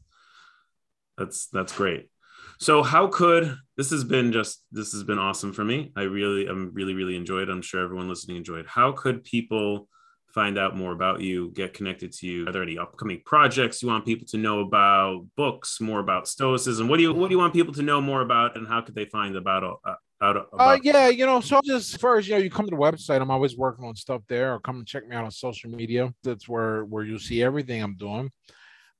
That's 1.17 1.47
that's 1.47 1.73
great. 1.73 2.09
So 2.59 2.83
how 2.83 3.07
could 3.07 3.57
this 3.75 3.91
has 3.91 4.03
been 4.03 4.31
just 4.31 4.63
this 4.71 4.91
has 4.93 5.03
been 5.03 5.19
awesome 5.19 5.53
for 5.53 5.63
me. 5.63 5.91
I 5.95 6.01
really 6.01 6.47
I'm 6.47 6.73
really 6.73 6.93
really 6.93 7.15
enjoyed. 7.15 7.49
I'm 7.49 7.61
sure 7.61 7.83
everyone 7.83 8.09
listening 8.09 8.37
enjoyed. 8.37 8.65
How 8.67 8.91
could 8.91 9.23
people 9.23 9.87
find 10.29 10.57
out 10.57 10.75
more 10.75 10.91
about 10.91 11.21
you, 11.21 11.51
get 11.55 11.73
connected 11.73 12.11
to 12.13 12.27
you? 12.27 12.47
Are 12.47 12.51
there 12.51 12.61
any 12.63 12.77
upcoming 12.77 13.21
projects 13.25 13.81
you 13.81 13.87
want 13.87 14.05
people 14.05 14.27
to 14.27 14.37
know 14.37 14.59
about? 14.59 15.25
Books, 15.35 15.79
more 15.79 15.99
about 15.99 16.27
stoicism. 16.27 16.87
What 16.87 16.97
do 16.97 17.03
you 17.03 17.13
what 17.13 17.27
do 17.29 17.33
you 17.33 17.39
want 17.39 17.53
people 17.53 17.73
to 17.75 17.81
know 17.81 18.01
more 18.01 18.21
about, 18.21 18.57
and 18.57 18.67
how 18.67 18.81
could 18.81 18.95
they 18.95 19.05
find 19.05 19.35
about 19.35 19.63
uh, 19.63 19.95
out? 20.21 20.37
Uh, 20.37 20.43
about- 20.53 20.83
yeah, 20.83 21.09
you 21.09 21.25
know, 21.25 21.39
so 21.39 21.61
just 21.63 21.99
first, 21.99 22.27
you 22.27 22.35
know, 22.35 22.39
you 22.39 22.49
come 22.49 22.65
to 22.65 22.75
the 22.75 22.81
website. 22.81 23.21
I'm 23.21 23.31
always 23.31 23.55
working 23.57 23.85
on 23.85 23.95
stuff 23.95 24.21
there, 24.27 24.53
or 24.53 24.59
come 24.59 24.77
and 24.77 24.87
check 24.87 25.07
me 25.07 25.15
out 25.15 25.25
on 25.25 25.31
social 25.31 25.69
media. 25.69 26.13
That's 26.23 26.47
where 26.49 26.85
where 26.85 27.03
you'll 27.03 27.19
see 27.19 27.43
everything 27.43 27.81
I'm 27.83 27.95
doing. 27.95 28.31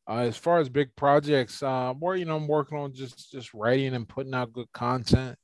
Uh, 0.10 0.20
as 0.20 0.38
far 0.38 0.60
as 0.60 0.70
big 0.70 0.96
projects, 0.96 1.62
uh, 1.62 1.94
more 1.94 2.16
you 2.16 2.24
know, 2.26 2.38
I'm 2.38 2.48
working 2.48 2.78
on 2.78 2.94
just 2.94 3.32
just 3.32 3.54
writing 3.54 3.94
and 3.94 4.08
putting 4.08 4.34
out 4.34 4.54
good 4.54 4.72
content 4.74 5.38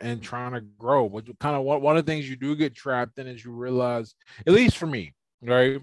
and 0.00 0.22
trying 0.22 0.52
to 0.52 0.60
grow. 0.60 1.08
But 1.08 1.26
kind 1.38 1.56
of 1.56 1.62
one, 1.62 1.80
one 1.80 1.96
of 1.96 2.04
the 2.04 2.12
things 2.12 2.28
you 2.28 2.36
do 2.36 2.54
get 2.54 2.74
trapped 2.74 3.18
in 3.18 3.26
is 3.26 3.44
you 3.44 3.52
realize, 3.52 4.14
at 4.46 4.52
least 4.52 4.76
for 4.76 4.86
me, 4.86 5.14
right? 5.42 5.80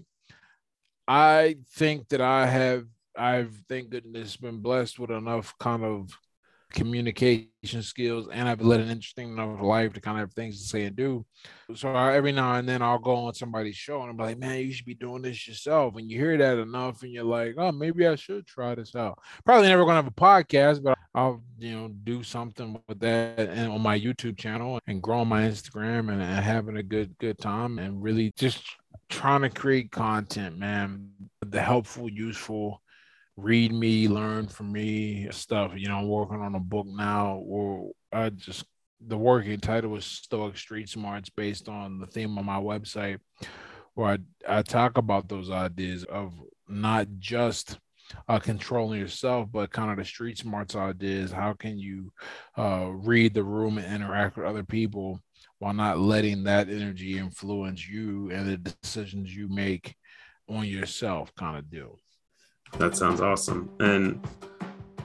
I 1.08 1.58
think 1.74 2.10
that 2.10 2.22
I 2.22 2.46
have, 2.46 2.86
I've 3.16 3.56
thank 3.70 3.90
goodness 3.90 4.38
been 4.38 4.60
blessed 4.60 5.00
with 5.00 5.12
enough 5.12 5.56
kind 5.60 5.84
of 5.84 6.16
communication 6.76 7.82
skills 7.82 8.28
and 8.32 8.48
I've 8.48 8.62
led 8.62 8.82
an 8.82 8.90
interesting 8.90 9.30
enough 9.30 9.62
life 9.62 9.94
to 9.94 10.02
kind 10.02 10.18
of 10.18 10.28
have 10.28 10.34
things 10.34 10.62
to 10.62 10.68
say 10.68 10.84
and 10.84 10.96
do. 10.96 11.26
So 11.74 11.90
I, 11.90 12.16
every 12.16 12.34
now 12.34 12.56
and 12.56 12.68
then 12.68 12.82
I'll 12.82 13.00
go 13.00 13.16
on 13.16 13.34
somebody's 13.34 13.78
show 13.78 14.02
and 14.02 14.12
I'm 14.12 14.18
like, 14.18 14.38
man, 14.38 14.60
you 14.60 14.74
should 14.74 14.86
be 14.86 14.94
doing 14.94 15.22
this 15.22 15.48
yourself. 15.48 15.96
And 15.96 16.12
you 16.12 16.20
hear 16.20 16.38
that 16.38 16.60
enough 16.60 17.02
and 17.02 17.12
you're 17.12 17.24
like, 17.24 17.56
oh, 17.58 17.72
maybe 17.72 18.06
I 18.06 18.16
should 18.16 18.46
try 18.46 18.76
this 18.76 18.96
out. 18.96 19.18
Probably 19.46 19.70
never 19.70 19.86
gonna 19.86 19.96
have 19.96 20.08
a 20.08 20.12
podcast, 20.12 20.84
but 20.84 20.98
I'll 21.16 21.42
you 21.58 21.72
know 21.72 21.88
do 22.04 22.24
something 22.24 22.78
with 22.90 23.00
that 23.00 23.40
and 23.40 23.72
on 23.72 23.82
my 23.82 23.98
YouTube 23.98 24.38
channel 24.38 24.80
and 24.86 25.02
grow 25.02 25.20
on 25.20 25.30
my 25.30 25.44
Instagram 25.44 26.12
and, 26.12 26.22
and 26.22 26.44
having 26.44 26.76
a 26.76 26.84
good 26.84 27.18
good 27.20 27.38
time 27.40 27.80
and 27.80 28.04
really 28.04 28.34
just 28.38 28.64
trying 29.10 29.42
to 29.42 29.50
create 29.50 29.92
content, 29.92 30.58
man. 30.58 31.10
The 31.42 31.62
helpful, 31.62 32.10
useful 32.10 32.82
read 33.38 33.74
me, 33.74 34.08
learn 34.08 34.48
from 34.48 34.72
me 34.72 35.28
stuff. 35.32 35.74
You 35.76 35.88
know, 35.88 35.98
I'm 35.98 36.08
working 36.08 36.42
on 36.42 36.56
a 36.56 36.60
book 36.60 36.88
now 36.88 37.42
where 37.44 37.90
I 38.12 38.30
just 38.30 38.66
the 39.06 39.18
working 39.18 39.60
title 39.60 39.96
is 39.96 40.06
Stoic 40.06 40.58
Street 40.58 40.90
Smarts 40.90 41.30
based 41.30 41.70
on 41.70 42.00
the 42.00 42.08
theme 42.08 42.38
of 42.38 42.46
my 42.46 42.60
website, 42.60 43.20
where 43.94 44.18
I, 44.48 44.60
I 44.60 44.62
talk 44.62 44.98
about 44.98 45.28
those 45.30 45.52
ideas 45.52 46.06
of 46.06 46.34
not 46.68 47.08
just 47.20 47.78
uh, 48.28 48.40
controlling 48.40 49.00
yourself, 49.00 49.50
but 49.52 49.72
kind 49.72 49.92
of 49.92 49.98
the 49.98 50.06
street 50.06 50.38
smarts 50.38 50.76
ideas. 50.76 51.32
How 51.32 51.54
can 51.54 51.78
you 51.78 52.12
uh, 52.58 52.90
read 52.92 53.34
the 53.34 53.44
room 53.44 53.78
and 53.78 53.94
interact 53.94 54.38
with 54.38 54.46
other 54.46 54.64
people 54.64 55.20
while 55.60 55.74
not 55.74 56.00
letting 56.00 56.44
that 56.44 56.70
energy 56.70 57.18
influence 57.18 57.88
you 57.88 58.30
and 58.32 58.48
the 58.48 58.58
decisions 58.58 59.36
you 59.36 59.48
make 59.48 59.96
on 60.50 60.66
yourself, 60.66 61.34
kind 61.36 61.58
of 61.58 61.70
deal. 61.70 61.98
That 62.78 62.96
sounds 62.96 63.22
awesome. 63.22 63.70
And 63.80 64.26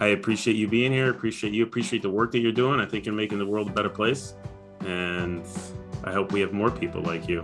I 0.01 0.09
appreciate 0.09 0.57
you 0.57 0.67
being 0.67 0.93
here. 0.93 1.11
Appreciate 1.11 1.53
you. 1.53 1.63
Appreciate 1.63 2.03
the 2.03 2.11
work 2.11 2.33
that 2.33 2.41
you're 2.41 2.53
doing. 2.53 2.81
I 2.81 2.87
think 2.87 3.07
you're 3.07 3.15
making 3.15 3.39
the 3.39 3.47
world 3.47 3.69
a 3.69 3.73
better 3.73 3.91
place. 3.91 4.35
And 4.81 5.45
I 6.05 6.13
hope 6.13 6.33
we 6.33 6.41
have 6.41 6.53
more 6.53 6.71
people 6.71 7.03
like 7.03 7.29
you. 7.29 7.43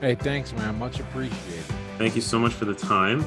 Hey, 0.00 0.16
thanks, 0.16 0.52
man. 0.52 0.78
Much 0.78 0.98
appreciated. 0.98 1.64
Thank 1.96 2.16
you 2.16 2.22
so 2.22 2.38
much 2.38 2.52
for 2.52 2.64
the 2.64 2.74
time. 2.74 3.24